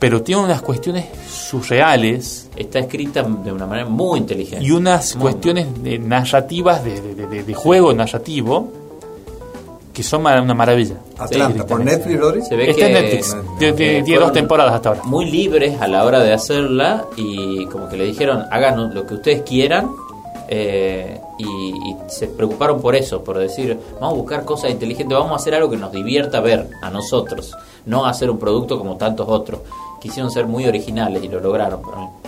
pero 0.00 0.20
tiene 0.22 0.42
unas 0.42 0.60
cuestiones 0.62 1.04
surreales 1.30 2.50
Está 2.56 2.80
escrita 2.80 3.22
de 3.22 3.52
una 3.52 3.66
manera 3.66 3.88
muy 3.88 4.18
inteligente. 4.18 4.64
y 4.64 4.70
unas 4.72 5.14
Muy, 5.16 5.22
cuestiones 5.22 5.82
de 5.82 5.98
narrativas 5.98 6.84
de, 6.84 7.00
de- 7.00 7.26
de- 7.28 7.42
de 7.44 7.54
juego 7.54 7.92
narrativo 7.94 8.70
que 9.94 10.02
son 10.02 10.20
una 10.22 10.54
maravilla. 10.54 10.96
Atlanta, 11.16 11.64
por. 11.66 11.82
Netflix, 11.84 12.20
Rodrigo. 12.20 12.46
Se 12.46 12.56
ve 12.56 12.70
Está 12.70 12.86
que 12.86 12.86
en 12.86 12.92
Netflix. 12.92 13.36
Tiene- 13.76 14.18
dos 14.18 14.32
temporadas 14.32 14.74
hasta 14.74 14.88
ahora. 14.90 15.02
Muy 15.04 15.30
libres 15.30 15.80
a 15.80 15.86
la 15.88 16.04
hora 16.04 16.18
de 16.20 16.32
hacerla 16.34 17.04
y 17.16 17.64
como 17.66 17.88
que 17.88 17.96
le 17.96 18.04
dijeron, 18.04 18.44
hagan 18.50 18.92
lo 18.92 19.06
que 19.06 19.14
ustedes 19.14 19.42
quieran. 19.42 19.90
eh, 20.48 21.18
y, 21.38 21.44
y 21.46 21.96
se 22.08 22.26
preocuparon 22.26 22.80
por 22.80 22.94
eso, 22.94 23.24
por 23.24 23.38
decir, 23.38 23.78
vamos 23.94 24.12
a 24.12 24.16
buscar 24.16 24.44
cosas 24.44 24.70
inteligentes, 24.70 25.16
vamos 25.16 25.32
a 25.32 25.36
hacer 25.36 25.54
algo 25.54 25.70
que 25.70 25.76
nos 25.78 25.90
divierta 25.90 26.38
ver 26.40 26.68
a 26.82 26.90
nosotros, 26.90 27.56
no 27.86 28.04
hacer 28.04 28.28
un 28.30 28.38
producto 28.38 28.76
como 28.78 28.96
tantos 28.96 29.26
otros. 29.28 29.60
Quisieron 30.00 30.30
ser 30.30 30.46
muy 30.46 30.66
originales 30.66 31.24
y 31.24 31.28
lo 31.28 31.40
lograron. 31.40 31.80
Sí. 31.82 32.23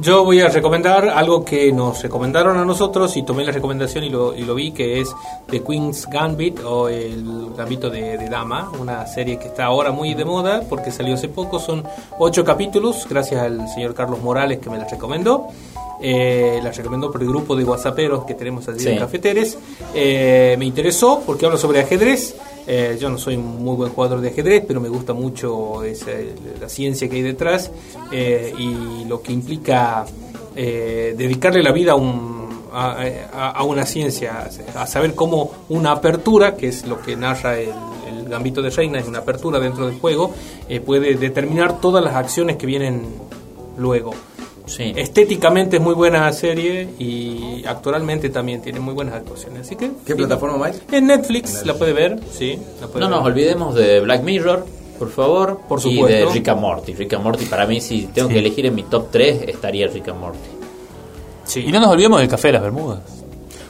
Yo 0.00 0.24
voy 0.24 0.40
a 0.40 0.48
recomendar 0.48 1.08
algo 1.10 1.44
que 1.44 1.70
nos 1.72 2.02
recomendaron 2.02 2.56
a 2.56 2.64
nosotros 2.64 3.16
y 3.18 3.22
tomé 3.22 3.44
la 3.44 3.52
recomendación 3.52 4.02
y 4.04 4.08
lo, 4.08 4.34
y 4.34 4.42
lo 4.44 4.54
vi, 4.54 4.70
que 4.72 5.00
es 5.00 5.14
The 5.50 5.62
Queen's 5.62 6.06
Gambit 6.06 6.60
o 6.64 6.88
el 6.88 7.52
Gambito 7.54 7.90
de, 7.90 8.16
de 8.16 8.28
Dama, 8.30 8.70
una 8.80 9.06
serie 9.06 9.38
que 9.38 9.48
está 9.48 9.66
ahora 9.66 9.92
muy 9.92 10.14
de 10.14 10.24
moda 10.24 10.62
porque 10.68 10.90
salió 10.90 11.14
hace 11.14 11.28
poco, 11.28 11.58
son 11.58 11.84
ocho 12.18 12.44
capítulos, 12.44 13.06
gracias 13.10 13.42
al 13.42 13.68
señor 13.68 13.92
Carlos 13.94 14.22
Morales 14.22 14.58
que 14.60 14.70
me 14.70 14.78
las 14.78 14.90
recomendó. 14.90 15.48
Eh, 16.02 16.60
las 16.62 16.74
recomendó 16.78 17.12
por 17.12 17.20
el 17.20 17.28
grupo 17.28 17.54
de 17.54 17.62
whatsapperos 17.62 18.24
que 18.24 18.32
tenemos 18.32 18.66
allí 18.68 18.78
Sí. 18.80 18.88
en 18.88 18.98
Cafeteres. 18.98 19.58
Eh, 19.94 20.56
me 20.58 20.64
interesó 20.64 21.20
porque 21.26 21.44
habla 21.44 21.58
sobre 21.58 21.80
ajedrez. 21.80 22.36
Eh, 22.72 22.96
yo 23.00 23.10
no 23.10 23.18
soy 23.18 23.34
un 23.36 23.64
muy 23.64 23.74
buen 23.74 23.90
jugador 23.90 24.20
de 24.20 24.28
ajedrez, 24.28 24.62
pero 24.64 24.80
me 24.80 24.88
gusta 24.88 25.12
mucho 25.12 25.82
esa- 25.82 26.12
la 26.60 26.68
ciencia 26.68 27.08
que 27.08 27.16
hay 27.16 27.22
detrás 27.22 27.68
eh, 28.12 28.54
y 28.56 29.04
lo 29.06 29.20
que 29.22 29.32
implica 29.32 30.04
eh, 30.54 31.14
dedicarle 31.18 31.64
la 31.64 31.72
vida 31.72 31.92
a, 31.92 31.94
un- 31.96 32.48
una 33.66 33.84
ciencia, 33.86 34.48
a 34.76 34.86
saber 34.86 35.16
cómo 35.16 35.50
una 35.68 35.90
apertura, 35.90 36.54
que 36.56 36.68
es 36.68 36.86
lo 36.86 37.00
que 37.02 37.16
narra 37.16 37.58
el, 37.58 37.70
el 38.08 38.28
gambito 38.28 38.62
de 38.62 38.70
reina, 38.70 39.00
es 39.00 39.08
una 39.08 39.18
apertura 39.18 39.58
dentro 39.58 39.86
del 39.88 39.98
juego, 39.98 40.32
puede 40.86 41.14
determinar 41.16 41.80
todas 41.80 42.04
las 42.04 42.14
acciones 42.14 42.56
que 42.56 42.66
vienen 42.66 43.02
luego. 43.78 44.12
Sí. 44.70 44.92
Estéticamente 44.94 45.78
es 45.78 45.82
muy 45.82 45.94
buena 45.94 46.32
serie 46.32 46.88
y 46.96 47.64
actualmente 47.66 48.30
también 48.30 48.62
tiene 48.62 48.78
muy 48.78 48.94
buenas 48.94 49.14
actuaciones. 49.16 49.62
Así 49.62 49.74
que 49.74 49.90
¿Qué 50.06 50.14
plataforma, 50.14 50.64
Mike? 50.64 50.96
en 50.96 51.08
Netflix 51.08 51.66
la 51.66 51.74
puede 51.74 51.92
ver, 51.92 52.20
sí. 52.30 52.56
La 52.80 52.86
puede 52.86 53.04
No 53.04 53.10
nos 53.10 53.26
olvidemos 53.26 53.74
de 53.74 53.98
Black 53.98 54.22
Mirror, 54.22 54.64
por 54.96 55.10
favor, 55.10 55.60
Por 55.68 55.80
y 55.80 55.90
de 55.90 55.96
supuesto. 55.96 56.30
Rick 56.32 56.48
and 56.48 56.60
Morty. 56.60 56.94
Rick 56.94 57.14
and 57.14 57.24
Morty 57.24 57.44
para 57.46 57.66
mí, 57.66 57.80
si 57.80 58.02
tengo 58.14 58.28
que 58.28 58.38
elegir 58.38 58.64
en 58.66 58.76
mi 58.76 58.84
top 58.84 59.08
3, 59.10 59.42
estaría 59.48 59.88
Rick 59.88 60.08
and 60.08 60.20
Morty. 60.20 60.38
Sí. 61.44 61.64
Y 61.66 61.72
no 61.72 61.80
nos 61.80 61.88
olvidemos 61.90 62.20
del 62.20 62.28
Café 62.28 62.48
de 62.48 62.52
las 62.52 62.62
Bermudas. 62.62 63.00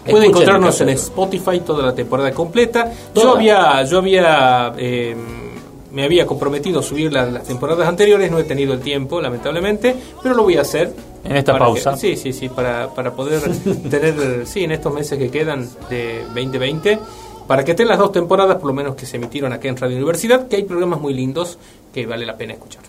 Puede 0.09 0.27
encontrarnos 0.27 0.78
en. 0.82 0.90
Spotify 0.90 1.60
toda 1.60 1.82
la 1.86 1.94
temporada 1.94 2.32
completa. 2.32 2.93
Yo 3.14 3.36
había, 3.36 3.82
yo 3.85 3.98
había, 3.98 4.72
eh, 4.77 5.16
me 5.92 6.04
había 6.04 6.26
comprometido 6.26 6.80
a 6.80 6.82
subir 6.82 7.12
la- 7.12 7.26
las 7.26 7.44
temporadas 7.44 7.88
anteriores. 7.88 8.30
No 8.30 8.38
he 8.38 8.44
tenido 8.44 8.72
el 8.74 8.80
tiempo, 8.80 9.20
lamentablemente, 9.20 9.94
pero 10.22 10.34
lo 10.34 10.42
voy 10.44 10.56
a 10.56 10.62
hacer. 10.62 10.92
En 11.24 11.36
esta 11.36 11.58
pausa. 11.58 11.92
que- 11.92 11.96
sí, 11.98 12.16
sí, 12.16 12.32
sí, 12.32 12.48
para, 12.48 12.88
para 12.94 13.12
poder 13.12 13.42
tener, 13.90 14.46
sí, 14.46 14.64
en 14.64 14.72
estos 14.72 14.92
meses 14.94 15.18
que 15.18 15.30
quedan 15.30 15.68
de 15.90 16.22
2020, 16.34 16.98
para 17.46 17.64
que 17.64 17.72
estén 17.72 17.88
las 17.88 17.98
dos 17.98 18.12
temporadas, 18.12 18.56
por 18.56 18.66
lo 18.68 18.72
menos 18.74 18.94
que 18.94 19.04
se 19.06 19.16
emitieron 19.16 19.52
aquí 19.52 19.68
en 19.68 19.76
Radio 19.76 19.96
Universidad, 19.96 20.46
que 20.48 20.56
hay 20.56 20.62
programas 20.62 21.00
muy 21.00 21.12
lindos 21.12 21.58
que 21.92 22.06
vale 22.06 22.24
la 22.24 22.36
pena 22.36 22.52
escuchar. 22.54 22.82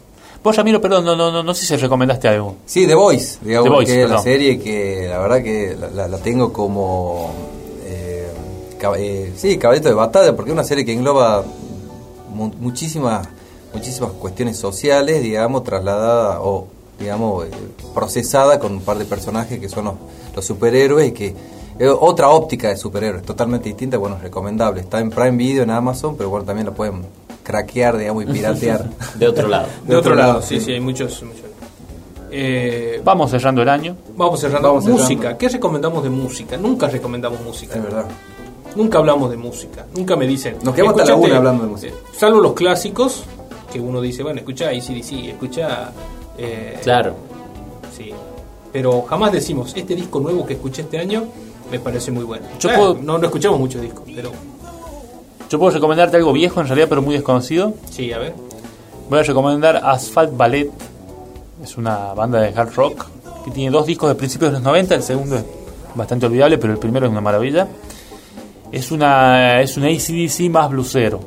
Vos, 0.44 0.56
Ramiro, 0.56 0.80
perdón, 0.82 1.06
no, 1.06 1.16
no, 1.16 1.32
no, 1.32 1.44
no 1.44 1.54
sé 1.54 1.66
si 1.66 1.76
recomendaste 1.76 2.28
algo. 2.28 2.56
Sí, 2.66 2.88
The 2.88 2.96
Voice, 2.96 3.38
digamos, 3.44 3.66
The 3.66 3.70
Voice, 3.76 3.94
que 3.94 4.04
es 4.04 4.10
la 4.10 4.18
serie 4.20 4.60
que 4.60 5.08
la 5.10 5.20
verdad 5.20 5.44
que 5.44 5.76
la, 5.80 5.90
la- 5.90 6.08
la 6.08 6.18
tengo 6.18 6.52
como... 6.54 7.32
eh, 7.86 8.28
cab- 8.80 8.96
eh, 8.98 9.34
sí, 9.36 9.58
caballito 9.58 9.90
de 9.90 9.94
batalla, 9.96 10.36
porque 10.36 10.52
es 10.52 10.54
una 10.54 10.64
serie 10.64 10.84
que 10.86 10.94
engloba 10.94 11.44
mu- 12.32 12.52
muchísimas 12.60 13.28
muchísimas 13.74 14.12
cuestiones 14.14 14.58
sociales, 14.58 15.22
digamos, 15.24 15.64
trasladadas 15.64 16.40
o, 16.42 16.68
digamos, 17.00 17.46
eh, 17.46 17.50
procesada 17.94 18.60
con 18.60 18.74
un 18.74 18.82
par 18.82 18.98
de 18.98 19.06
personajes 19.06 19.60
que 19.60 19.70
son 19.70 19.86
los, 19.86 19.94
los 20.36 20.44
superhéroes 20.46 21.08
y 21.10 21.12
que 21.14 21.36
Es 21.80 21.90
otra 22.00 22.28
óptica 22.30 22.68
de 22.68 22.76
superhéroes, 22.78 23.24
totalmente 23.24 23.70
distinta, 23.70 23.98
bueno, 23.98 24.18
es 24.18 24.22
recomendable. 24.24 24.82
Está 24.82 25.00
en 25.00 25.10
Prime 25.10 25.32
Video, 25.38 25.64
en 25.64 25.72
Amazon, 25.72 26.16
pero 26.18 26.30
bueno, 26.30 26.46
también 26.46 26.66
lo 26.68 26.74
pueden 26.74 27.02
craquear, 27.44 27.98
digamos, 27.98 28.24
y 28.24 28.28
piratear. 28.34 28.88
De 29.16 29.28
otro 29.28 29.48
lado. 29.48 29.68
De 29.88 29.96
otro 29.96 30.14
lado, 30.16 30.42
sí, 30.42 30.60
sí, 30.60 30.74
hay 30.74 30.80
muchos. 30.82 31.24
muchos. 31.24 31.46
Eh, 32.30 33.02
Vamos 33.04 33.32
cerrando 33.32 33.62
el 33.62 33.70
año. 33.70 33.96
vamos 34.16 34.40
cerrando. 34.42 34.68
Vamos 34.70 34.84
cerrando. 34.84 35.04
música. 35.04 35.38
¿Qué 35.38 35.50
recomendamos 35.50 36.04
de 36.04 36.10
música? 36.10 36.58
Nunca 36.58 36.88
recomendamos 36.88 37.42
música. 37.42 37.76
Es 37.78 37.84
verdad. 37.84 38.06
Nunca 38.76 38.98
hablamos 39.00 39.30
de 39.30 39.38
música. 39.38 39.86
Nunca 39.96 40.16
me 40.16 40.26
dicen. 40.28 40.58
Nos 40.64 40.74
quedamos 40.74 41.00
hasta 41.00 41.12
la 41.12 41.18
una 41.18 41.38
hablando 41.38 41.64
de 41.64 41.70
música. 41.70 41.94
eh, 41.94 41.98
Salvo 42.18 42.40
los 42.40 42.54
clásicos, 42.54 43.24
que 43.72 43.80
uno 43.80 44.00
dice, 44.02 44.24
bueno, 44.24 44.40
escucha 44.40 44.68
ACDC, 44.70 45.30
escucha. 45.30 45.92
eh, 46.38 46.80
Claro. 46.84 47.16
Sí. 47.96 48.12
Pero 48.72 49.02
jamás 49.04 49.32
decimos, 49.34 49.74
este 49.76 49.96
disco 49.96 50.20
nuevo 50.22 50.46
que 50.46 50.54
escuché 50.54 50.84
este 50.84 50.98
año 50.98 51.26
me 51.70 51.80
parece 51.80 52.12
muy 52.12 52.24
bueno. 52.24 52.46
Yo 52.60 52.70
Eh, 52.70 52.74
puedo- 52.78 52.94
no, 52.96 53.18
no 53.18 53.26
escuchamos 53.26 53.60
muchos 53.60 53.82
discos, 53.82 54.04
pero 54.16 54.32
Yo 55.50 55.60
puedo 55.60 55.72
recomendarte 55.72 56.16
algo 56.16 56.32
viejo 56.32 56.62
en 56.62 56.68
realidad, 56.68 56.88
pero 56.88 57.02
muy 57.02 57.14
desconocido. 57.16 57.74
sí, 57.90 58.14
a 58.14 58.20
ver. 58.20 58.34
Voy 59.10 59.20
a 59.20 59.24
recomendar 59.24 59.82
Asphalt 59.84 60.36
Ballet. 60.38 60.72
Es 61.62 61.78
una 61.78 62.14
banda 62.14 62.40
de 62.40 62.58
hard 62.58 62.74
rock 62.76 63.06
que 63.44 63.52
tiene 63.52 63.70
dos 63.70 63.86
discos 63.86 64.08
de 64.08 64.16
principios 64.16 64.52
de 64.52 64.54
los 64.60 64.64
90. 64.64 64.96
El 64.96 65.04
segundo 65.04 65.36
es 65.36 65.44
bastante 65.94 66.26
olvidable, 66.28 66.58
pero 66.58 66.72
el 66.72 66.80
primero 66.80 67.06
es 67.08 67.12
una 67.12 67.20
maravilla. 67.20 67.68
Es 68.72 68.92
una 68.92 69.62
es 69.62 69.78
un 69.78 69.84
ACDC 69.84 70.50
más 70.50 70.70
blusero. 70.70 71.20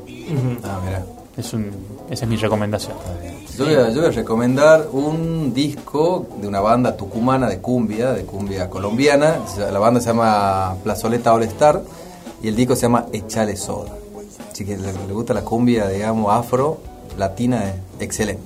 Ah, 0.63 0.79
mira. 0.83 1.05
Es 1.37 1.53
un, 1.53 1.69
esa 2.09 2.25
es 2.25 2.29
mi 2.29 2.37
recomendación. 2.37 2.95
Yo 3.57 3.65
voy, 3.65 3.73
a, 3.75 3.89
yo 3.89 4.01
voy 4.01 4.09
a 4.09 4.11
recomendar 4.11 4.87
un 4.91 5.53
disco 5.53 6.27
de 6.41 6.47
una 6.47 6.59
banda 6.59 6.97
tucumana 6.97 7.47
de 7.47 7.59
cumbia, 7.59 8.11
de 8.11 8.23
cumbia 8.25 8.69
colombiana. 8.69 9.37
La 9.71 9.79
banda 9.79 10.01
se 10.01 10.07
llama 10.07 10.75
Plazoleta 10.83 11.33
All 11.33 11.43
Star 11.43 11.81
y 12.41 12.47
el 12.47 12.55
disco 12.55 12.75
se 12.75 12.83
llama 12.83 13.05
Echale 13.13 13.55
Soda. 13.55 13.91
Así 14.51 14.65
que 14.65 14.77
le, 14.77 14.91
le 14.91 15.13
gusta 15.13 15.33
la 15.33 15.41
cumbia, 15.41 15.87
digamos, 15.87 16.33
afro, 16.33 16.79
latina, 17.17 17.63
es 17.65 17.75
excelente. 18.01 18.43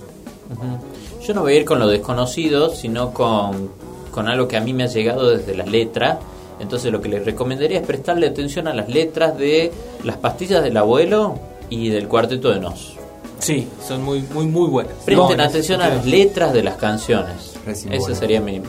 Yo 1.25 1.33
no 1.33 1.41
voy 1.41 1.53
a 1.53 1.55
ir 1.57 1.65
con 1.65 1.79
lo 1.79 1.87
desconocido, 1.87 2.73
sino 2.73 3.13
con, 3.13 3.69
con 4.11 4.27
algo 4.27 4.47
que 4.47 4.57
a 4.57 4.61
mí 4.61 4.73
me 4.73 4.83
ha 4.83 4.87
llegado 4.87 5.29
desde 5.29 5.55
las 5.55 5.67
letras. 5.67 6.17
Entonces 6.59 6.91
lo 6.91 7.01
que 7.01 7.09
les 7.09 7.25
recomendaría 7.25 7.79
es 7.79 7.87
prestarle 7.87 8.27
atención 8.27 8.67
a 8.67 8.73
las 8.73 8.89
letras 8.89 9.37
de 9.37 9.71
Las 10.03 10.17
pastillas 10.17 10.63
del 10.63 10.77
abuelo 10.77 11.39
y 11.69 11.89
del 11.89 12.07
cuarteto 12.07 12.49
de 12.49 12.59
Nos. 12.59 12.99
Sí, 13.39 13.67
son 13.87 14.03
muy, 14.03 14.21
muy, 14.33 14.45
muy 14.47 14.67
buenas. 14.67 14.93
Presten 15.05 15.37
No, 15.37 15.43
atención 15.43 15.81
a 15.81 15.89
las 15.89 16.05
letras 16.05 16.53
de 16.53 16.63
las 16.63 16.75
canciones. 16.75 17.55
Esa 17.65 18.13
sería 18.13 18.41
mi, 18.41 18.61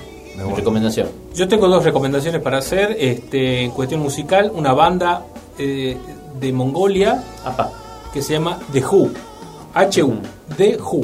recomendación. 0.56 1.08
Yo 1.34 1.48
tengo 1.48 1.68
dos 1.68 1.84
recomendaciones 1.84 2.40
para 2.40 2.58
hacer. 2.58 2.96
Este, 2.98 3.62
en 3.62 3.72
cuestión 3.72 4.00
musical, 4.00 4.50
una 4.54 4.72
banda 4.72 5.26
eh, 5.58 5.96
de 6.40 6.52
Mongolia 6.52 7.22
Apa. 7.44 7.72
que 8.12 8.22
se 8.22 8.34
llama 8.34 8.58
The 8.72 8.84
Who. 8.84 9.10
H-U. 9.74 10.18
The 10.56 10.78
Who. 10.78 11.02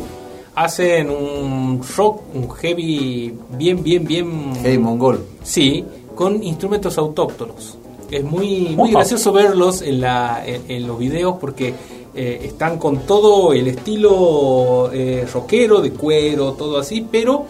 Hacen 0.54 1.10
un 1.10 1.82
rock, 1.96 2.22
un 2.34 2.48
heavy 2.50 3.34
bien, 3.50 3.82
bien, 3.82 4.04
bien. 4.04 4.52
Hey, 4.62 4.78
Mongol. 4.78 5.22
Sí, 5.42 5.84
con 6.16 6.43
instrumentos 6.43 6.98
autóctonos. 6.98 7.78
Es 8.10 8.24
muy, 8.24 8.70
muy 8.76 8.90
gracioso 8.90 9.32
verlos 9.32 9.82
en, 9.82 10.01
la, 10.01 10.43
en, 10.44 10.62
en 10.68 10.86
los 10.86 10.98
videos 10.98 11.36
porque 11.40 11.74
eh, 12.14 12.40
están 12.44 12.78
con 12.78 13.01
todo 13.01 13.52
el 13.52 13.68
estilo 13.68 14.90
eh, 14.90 15.28
rockero, 15.32 15.82
de 15.82 15.90
cuero, 15.90 16.52
todo 16.52 16.78
así, 16.78 17.06
pero 17.09 17.44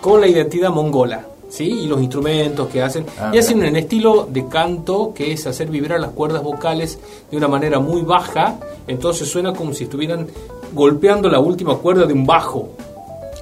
con 0.00 0.20
la 0.20 0.26
identidad 0.26 0.70
mongola. 0.70 1.24
¿Sí? 1.48 1.64
Y 1.64 1.86
los 1.86 2.00
instrumentos 2.00 2.68
que 2.68 2.82
hacen. 2.82 3.06
Ah, 3.20 3.30
y 3.32 3.38
hacen 3.38 3.60
un 3.60 3.76
estilo 3.76 4.26
de 4.28 4.48
canto 4.48 5.12
que 5.14 5.32
es 5.32 5.46
hacer 5.46 5.70
vibrar 5.70 6.00
las 6.00 6.10
cuerdas 6.10 6.42
vocales 6.42 6.98
de 7.30 7.36
una 7.36 7.46
manera 7.46 7.78
muy 7.78 8.02
baja. 8.02 8.58
Entonces 8.88 9.28
suena 9.28 9.52
como 9.52 9.72
si 9.72 9.84
estuvieran 9.84 10.26
golpeando 10.74 11.28
la 11.28 11.38
última 11.38 11.76
cuerda 11.76 12.04
de 12.04 12.12
un 12.12 12.26
bajo 12.26 12.70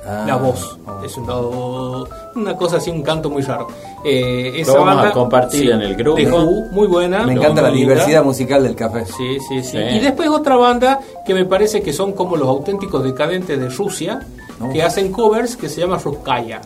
Ah, 0.06 0.24
la 0.26 0.36
voz. 0.36 0.78
oh. 0.86 1.04
Es 1.04 1.16
un 1.16 1.26
do- 1.26 2.08
una 2.36 2.56
cosa 2.56 2.76
así, 2.78 2.90
un 2.90 3.02
canto 3.02 3.30
muy 3.30 3.42
raro. 3.42 3.68
Eh, 4.04 4.52
esa 4.56 4.72
vamos 4.74 4.86
banda, 4.96 5.08
a 5.08 5.12
compartir 5.12 5.70
en 5.70 5.80
el 5.82 5.94
grupo. 5.94 6.16
The 6.16 6.30
Who, 6.30 6.66
muy 6.72 6.86
buena. 6.86 7.24
Me 7.24 7.32
encanta 7.34 7.62
la 7.62 7.70
linda. 7.70 7.94
diversidad 7.94 8.22
musical 8.24 8.62
del 8.62 8.74
café. 8.74 9.06
Sí, 9.06 9.38
sí, 9.48 9.62
sí, 9.62 9.70
Sí. 9.70 9.78
Y 9.78 9.98
después 10.00 10.28
otra 10.28 10.56
banda 10.56 11.00
que 11.26 11.32
me 11.34 11.44
parece 11.44 11.80
que 11.82 11.92
son 11.92 12.12
como 12.12 12.36
los 12.36 12.48
auténticos 12.48 13.02
decadentes 13.04 13.58
de 13.58 13.68
Rusia, 13.68 14.20
No. 14.60 14.70
que 14.70 14.82
hacen 14.82 15.10
covers 15.12 15.56
que 15.56 15.68
se 15.68 15.80
llama 15.80 15.98
Ruskaya. 15.98 16.60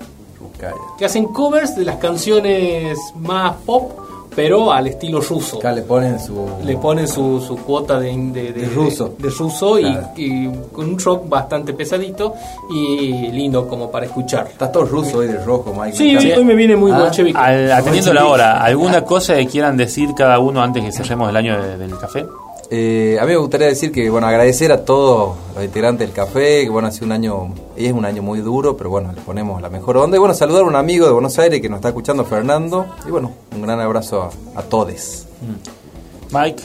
Calla. 0.58 0.74
Que 0.98 1.04
hacen 1.04 1.26
covers 1.26 1.76
de 1.76 1.84
las 1.84 1.96
canciones 1.96 2.98
más 3.16 3.54
pop, 3.64 3.92
pero 4.38 4.70
al 4.72 4.86
estilo 4.86 5.20
ruso. 5.20 5.58
Acá 5.58 5.72
le 5.72 5.82
ponen 5.82 6.20
su... 6.20 6.46
Le 6.64 6.76
ponen 6.76 7.08
su, 7.08 7.40
su 7.40 7.56
cuota 7.56 7.98
de, 7.98 8.16
de, 8.16 8.52
De 8.52 8.68
ruso. 8.68 9.14
de 9.18 9.30
ruso 9.30 9.78
y- 9.80 9.82
Claro. 9.82 10.08
y, 10.16 10.48
con 10.72 10.90
un 10.90 10.98
rock 10.98 11.28
bastante 11.28 11.72
pesadito 11.72 12.34
y 12.70 13.32
lindo 13.32 13.66
como 13.66 13.90
para 13.90 14.06
escuchar. 14.06 14.46
Estás 14.46 14.70
todo 14.70 14.84
ruso 14.84 15.18
hoy 15.18 15.26
de 15.26 15.42
rojo, 15.44 15.74
Mike. 15.76 15.96
Sí, 15.96 16.16
hoy 16.16 16.44
me 16.44 16.54
viene 16.54 16.76
muy 16.76 16.92
Ah, 16.92 17.00
bolchevique. 17.00 17.36
Al- 17.36 17.72
atendiendo 17.72 18.12
la 18.14 18.26
hora, 18.26 18.62
¿alguna 18.62 19.02
cosa 19.04 19.34
que 19.34 19.46
quieran 19.48 19.76
decir 19.76 20.10
cada 20.16 20.38
uno 20.38 20.62
antes 20.62 20.84
que 20.84 20.92
cerremos 20.92 21.28
el 21.30 21.36
año 21.36 21.60
de- 21.60 21.76
del 21.76 21.98
café? 21.98 22.24
Eh, 22.70 23.16
a 23.18 23.24
mí 23.24 23.30
me 23.30 23.36
gustaría 23.38 23.66
decir 23.66 23.90
que, 23.90 24.10
bueno, 24.10 24.26
agradecer 24.26 24.70
a 24.72 24.84
todos 24.84 25.36
los 25.54 25.64
integrantes 25.64 26.06
del 26.06 26.14
café, 26.14 26.64
que 26.64 26.68
bueno, 26.68 26.88
ha 26.88 26.90
sido 26.90 27.06
un 27.06 27.12
año, 27.12 27.54
y 27.78 27.86
es 27.86 27.92
un 27.92 28.04
año 28.04 28.22
muy 28.22 28.40
duro, 28.40 28.76
pero 28.76 28.90
bueno, 28.90 29.10
le 29.12 29.22
ponemos 29.22 29.62
la 29.62 29.70
mejor 29.70 29.96
onda. 29.96 30.16
Y 30.16 30.20
bueno, 30.20 30.34
saludar 30.34 30.62
a 30.64 30.66
un 30.66 30.76
amigo 30.76 31.06
de 31.06 31.12
Buenos 31.12 31.38
Aires 31.38 31.62
que 31.62 31.68
nos 31.70 31.78
está 31.78 31.88
escuchando, 31.88 32.24
Fernando. 32.26 32.86
Y 33.06 33.10
bueno, 33.10 33.32
un 33.54 33.62
gran 33.62 33.80
abrazo 33.80 34.30
a, 34.54 34.60
a 34.60 34.62
todos. 34.62 35.24
Mike, 36.30 36.62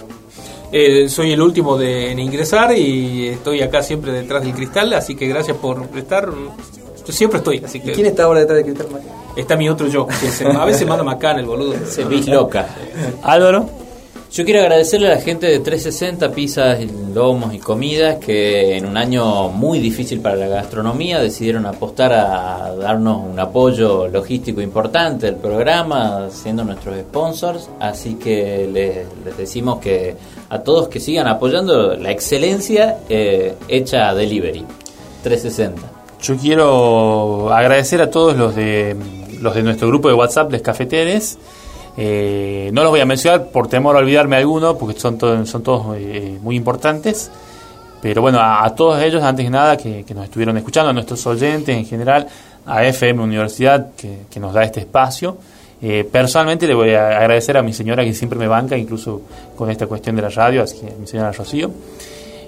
Eh, 0.76 1.08
soy 1.08 1.32
el 1.32 1.42
último 1.42 1.78
de, 1.78 2.12
en 2.12 2.20
ingresar 2.20 2.76
y 2.76 3.28
estoy 3.28 3.62
acá 3.62 3.84
siempre 3.84 4.12
detrás 4.12 4.44
del 4.44 4.54
cristal, 4.56 4.92
así 4.94 5.16
que 5.16 5.28
gracias 5.28 5.56
por 5.58 5.88
estar. 5.96 6.28
Yo 7.06 7.14
siempre 7.14 7.38
estoy, 7.38 7.62
así 7.64 7.78
¿Y 7.78 7.82
que 7.82 7.92
quién 7.92 8.08
está 8.08 8.24
ahora 8.24 8.40
detrás 8.40 8.58
de 8.58 8.64
Cristal 8.66 8.88
Mike? 8.92 9.06
está 9.36 9.56
mi 9.56 9.70
otro 9.70 9.88
yo. 9.88 10.08
que 10.08 10.16
se- 10.30 10.48
a 10.48 10.66
veces 10.66 10.88
manda 10.88 11.04
macán 11.04 11.38
el 11.38 11.46
boludo. 11.46 11.76
Se 11.86 12.04
vis 12.06 12.28
loca. 12.28 12.68
Álvaro, 13.22 13.70
Yo 14.34 14.46
quiero 14.46 14.62
agradecerle 14.62 15.12
a 15.12 15.16
la 15.18 15.22
gente 15.22 15.46
de 15.46 15.60
360 15.60 16.32
Pizzas, 16.32 16.80
Lomos 17.14 17.54
y 17.54 17.60
Comidas 17.60 18.18
que 18.18 18.76
en 18.76 18.88
un 18.88 18.98
año 18.98 19.50
muy 19.50 19.78
difícil 19.78 20.22
para 20.22 20.36
la 20.36 20.48
gastronomía 20.48 21.22
decidieron 21.22 21.68
apostar 21.68 22.14
a 22.14 22.74
darnos 22.76 23.22
un 23.24 23.40
apoyo 23.40 24.08
logístico 24.08 24.60
importante 24.60 25.28
al 25.28 25.36
programa, 25.36 26.32
siendo 26.32 26.64
nuestros 26.64 27.00
sponsors. 27.00 27.70
Así 27.80 28.16
que 28.16 28.68
les, 28.74 29.06
les 29.24 29.38
decimos 29.38 29.78
que 29.78 30.16
a 30.50 30.64
todos 30.64 30.88
que 30.88 31.00
sigan 31.00 31.28
apoyando 31.28 31.96
la 31.96 32.10
excelencia 32.10 33.02
eh, 33.10 33.54
hecha 33.68 34.10
a 34.10 34.16
delivery. 34.16 34.66
360. 35.22 35.80
yo 36.24 36.38
quiero 36.38 37.54
agradecer 37.54 38.02
a 38.02 38.10
todos 38.10 38.36
los 38.36 38.56
de 38.56 38.96
los 39.40 39.54
de 39.54 39.62
nuestro 39.62 39.90
grupo 39.90 40.08
de 40.08 40.16
WhatsApp, 40.16 40.52
Les 40.52 40.64
Cafeteres. 40.64 41.38
Eh, 41.96 42.72
no 42.74 42.82
los 42.84 42.92
voy 42.92 43.02
a 43.02 43.06
mencionar 43.06 43.50
por 43.50 43.68
temor 43.68 43.96
a 43.96 44.00
olvidarme 44.00 44.36
alguno, 44.38 44.78
porque 44.78 45.00
son, 45.00 45.18
todos 45.18 45.48
son 45.50 45.64
todos 45.64 45.98
eh, 45.98 46.38
muy 46.42 46.56
importantes. 46.56 47.32
Pero 48.02 48.22
bueno, 48.22 48.40
a, 48.42 48.74
todos 48.76 49.02
ellos, 49.02 49.24
antes 49.24 49.46
que 49.46 49.50
nada, 49.50 49.78
que, 49.78 50.06
nos 50.14 50.26
estuvieron 50.26 50.58
escuchando, 50.58 50.90
a 50.90 50.94
nuestros 50.94 51.26
oyentes 51.26 51.76
en 51.76 51.86
general, 51.86 52.28
a 52.66 52.84
FM 52.84 53.24
Universidad, 53.24 53.92
que, 53.96 54.24
que 54.30 54.40
nos 54.40 54.54
da 54.54 54.64
este 54.64 54.82
espacio. 54.82 55.38
Eh, 55.86 56.08
personalmente 56.10 56.66
le 56.66 56.74
voy 56.74 56.94
a 56.94 57.20
agradecer 57.20 57.58
a 57.58 57.62
mi 57.62 57.74
señora 57.74 58.06
que 58.06 58.14
siempre 58.14 58.40
me 58.40 58.48
banca, 58.48 58.78
incluso 58.78 59.22
con 59.54 59.70
esta 59.70 59.86
cuestión 59.86 60.16
de 60.16 60.22
la 60.22 60.30
radio, 60.30 60.64
así 60.64 60.80
que 60.80 60.94
mi 60.98 61.06
señora 61.06 61.34
Rocío. 61.34 61.72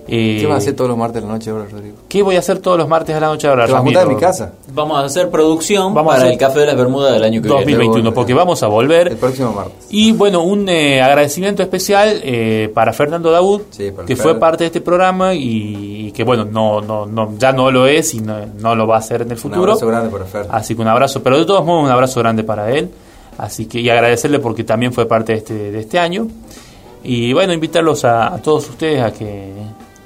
Eh, 0.07 0.37
¿Qué 0.39 0.45
vas 0.45 0.55
a 0.55 0.57
hacer 0.59 0.75
todos 0.75 0.87
los 0.89 0.97
martes 0.99 1.21
de 1.21 1.27
la 1.27 1.33
noche 1.33 1.49
ahora, 1.49 1.65
Rodrigo? 1.71 1.95
¿Qué 2.07 2.21
voy 2.21 2.35
a 2.35 2.39
hacer 2.39 2.59
todos 2.59 2.77
los 2.77 2.87
martes 2.87 3.15
a 3.15 3.19
la 3.19 3.27
noche 3.27 3.47
ahora, 3.47 3.65
¿Te 3.65 3.71
vas 3.71 3.79
a 3.79 3.81
Ramiro? 3.81 3.99
juntar 3.99 4.11
en 4.11 4.15
mi 4.15 4.21
casa? 4.21 4.53
Vamos 4.73 4.97
a 4.99 5.05
hacer 5.05 5.29
producción 5.31 5.93
Vamos 5.95 6.11
a 6.11 6.15
para 6.15 6.17
hacer 6.19 6.33
el 6.33 6.37
Café 6.37 6.59
de 6.59 6.65
las 6.67 6.77
Bermudas 6.77 7.13
del 7.13 7.23
año 7.23 7.41
que 7.41 7.47
viene. 7.47 7.61
2021, 7.63 8.13
porque 8.13 8.33
vamos 8.35 8.61
a 8.61 8.67
El 8.67 8.71
volver. 8.71 9.17
próximo 9.17 9.51
martes. 9.53 9.87
Y 9.89 10.11
bueno, 10.11 10.43
un 10.43 10.69
eh, 10.69 11.01
agradecimiento 11.01 11.63
especial 11.63 12.19
eh, 12.23 12.69
para 12.73 12.93
Fernando 12.93 13.31
Daud, 13.31 13.61
Sí, 13.71 13.89
para 13.91 14.05
que 14.05 14.15
Fer. 14.15 14.23
fue 14.23 14.35
parte 14.39 14.63
de 14.63 14.67
este 14.67 14.81
programa 14.81 15.33
y, 15.33 16.07
y 16.07 16.11
que 16.11 16.23
bueno, 16.23 16.45
no, 16.45 16.81
no, 16.81 17.05
no, 17.07 17.33
ya 17.39 17.51
no 17.51 17.71
lo 17.71 17.87
es 17.87 18.13
y 18.13 18.19
no, 18.21 18.37
no 18.59 18.75
lo 18.75 18.85
va 18.85 18.97
a 18.97 18.99
hacer 18.99 19.23
en 19.23 19.29
el 19.29 19.33
Un 19.37 19.41
futuro. 19.41 19.63
abrazo 19.71 19.87
grande 19.87 20.09
para 20.09 20.25
Fer. 20.25 20.45
Así 20.51 20.75
que 20.75 20.81
un 20.83 20.87
abrazo, 20.87 21.23
pero 21.23 21.39
de 21.39 21.45
todos 21.45 21.65
modos 21.65 21.83
un 21.83 21.89
abrazo 21.89 22.19
grande 22.19 22.43
para 22.43 22.69
él. 22.71 22.89
Así 23.39 23.65
que 23.65 23.79
y 23.81 23.89
agradecerle 23.89 24.37
porque 24.39 24.63
también 24.63 24.93
fue 24.93 25.07
parte 25.07 25.31
de 25.33 25.39
este, 25.39 25.53
de 25.71 25.79
este 25.79 25.97
año. 25.97 26.27
Y 27.03 27.33
bueno, 27.33 27.53
invitarlos 27.53 28.05
a, 28.05 28.33
a 28.33 28.37
todos 28.41 28.69
ustedes 28.69 29.01
a 29.01 29.11
que, 29.11 29.51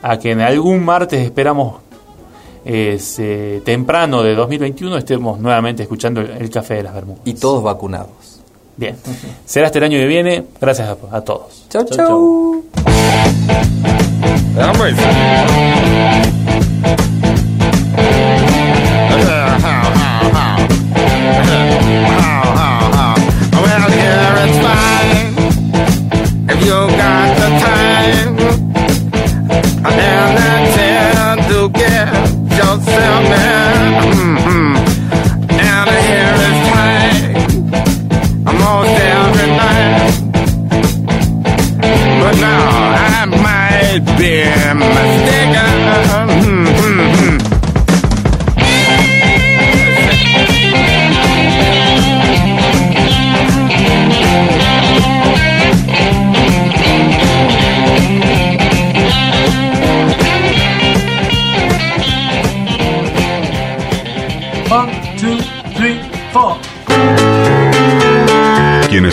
a 0.01 0.17
que 0.17 0.31
en 0.31 0.41
algún 0.41 0.83
martes 0.83 1.23
esperamos 1.23 1.75
eh, 2.65 3.61
temprano 3.63 4.21
de 4.21 4.35
2021 4.35 4.97
estemos 4.97 5.39
nuevamente 5.39 5.83
escuchando 5.83 6.21
el, 6.21 6.31
el 6.31 6.49
Café 6.49 6.75
de 6.75 6.83
las 6.83 6.93
Bermudas. 6.93 7.21
Y 7.25 7.33
todos 7.33 7.63
vacunados. 7.63 8.41
Bien, 8.77 8.95
será 9.45 9.67
este 9.67 9.79
el 9.79 9.85
año 9.85 9.97
que 9.97 10.07
viene. 10.07 10.45
Gracias 10.61 10.87
a, 10.87 11.17
a 11.17 11.21
todos. 11.21 11.65
Chau, 11.69 11.83
Chau, 11.85 11.97
chau. 11.97 12.63
Well, 14.55 14.93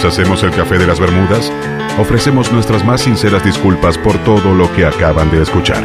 Hacemos 0.05 0.43
el 0.43 0.51
Café 0.51 0.78
de 0.78 0.86
las 0.86 1.01
Bermudas, 1.01 1.51
ofrecemos 1.98 2.52
nuestras 2.52 2.85
más 2.85 3.01
sinceras 3.01 3.43
disculpas 3.43 3.97
por 3.98 4.16
todo 4.18 4.55
lo 4.55 4.73
que 4.73 4.85
acaban 4.85 5.31
de 5.31 5.43
escuchar. 5.43 5.82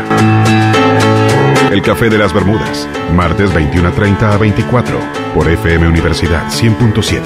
El 1.71 1.81
Café 1.81 2.09
de 2.09 2.17
las 2.17 2.33
Bermudas, 2.33 2.87
martes 3.15 3.51
21.30 3.51 4.23
a 4.23 4.37
24, 4.37 4.99
por 5.33 5.49
FM 5.49 5.87
Universidad 5.87 6.45
100.7. 6.49 7.21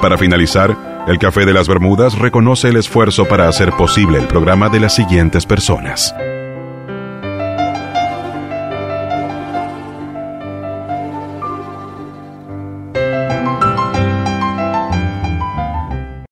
Para 0.00 0.18
finalizar, 0.18 1.04
el 1.08 1.18
Café 1.18 1.46
de 1.46 1.52
las 1.52 1.66
Bermudas 1.66 2.18
reconoce 2.18 2.68
el 2.68 2.76
esfuerzo 2.76 3.26
para 3.26 3.48
hacer 3.48 3.72
posible 3.72 4.18
el 4.18 4.28
programa 4.28 4.68
de 4.68 4.80
las 4.80 4.94
siguientes 4.94 5.46
personas. 5.46 6.14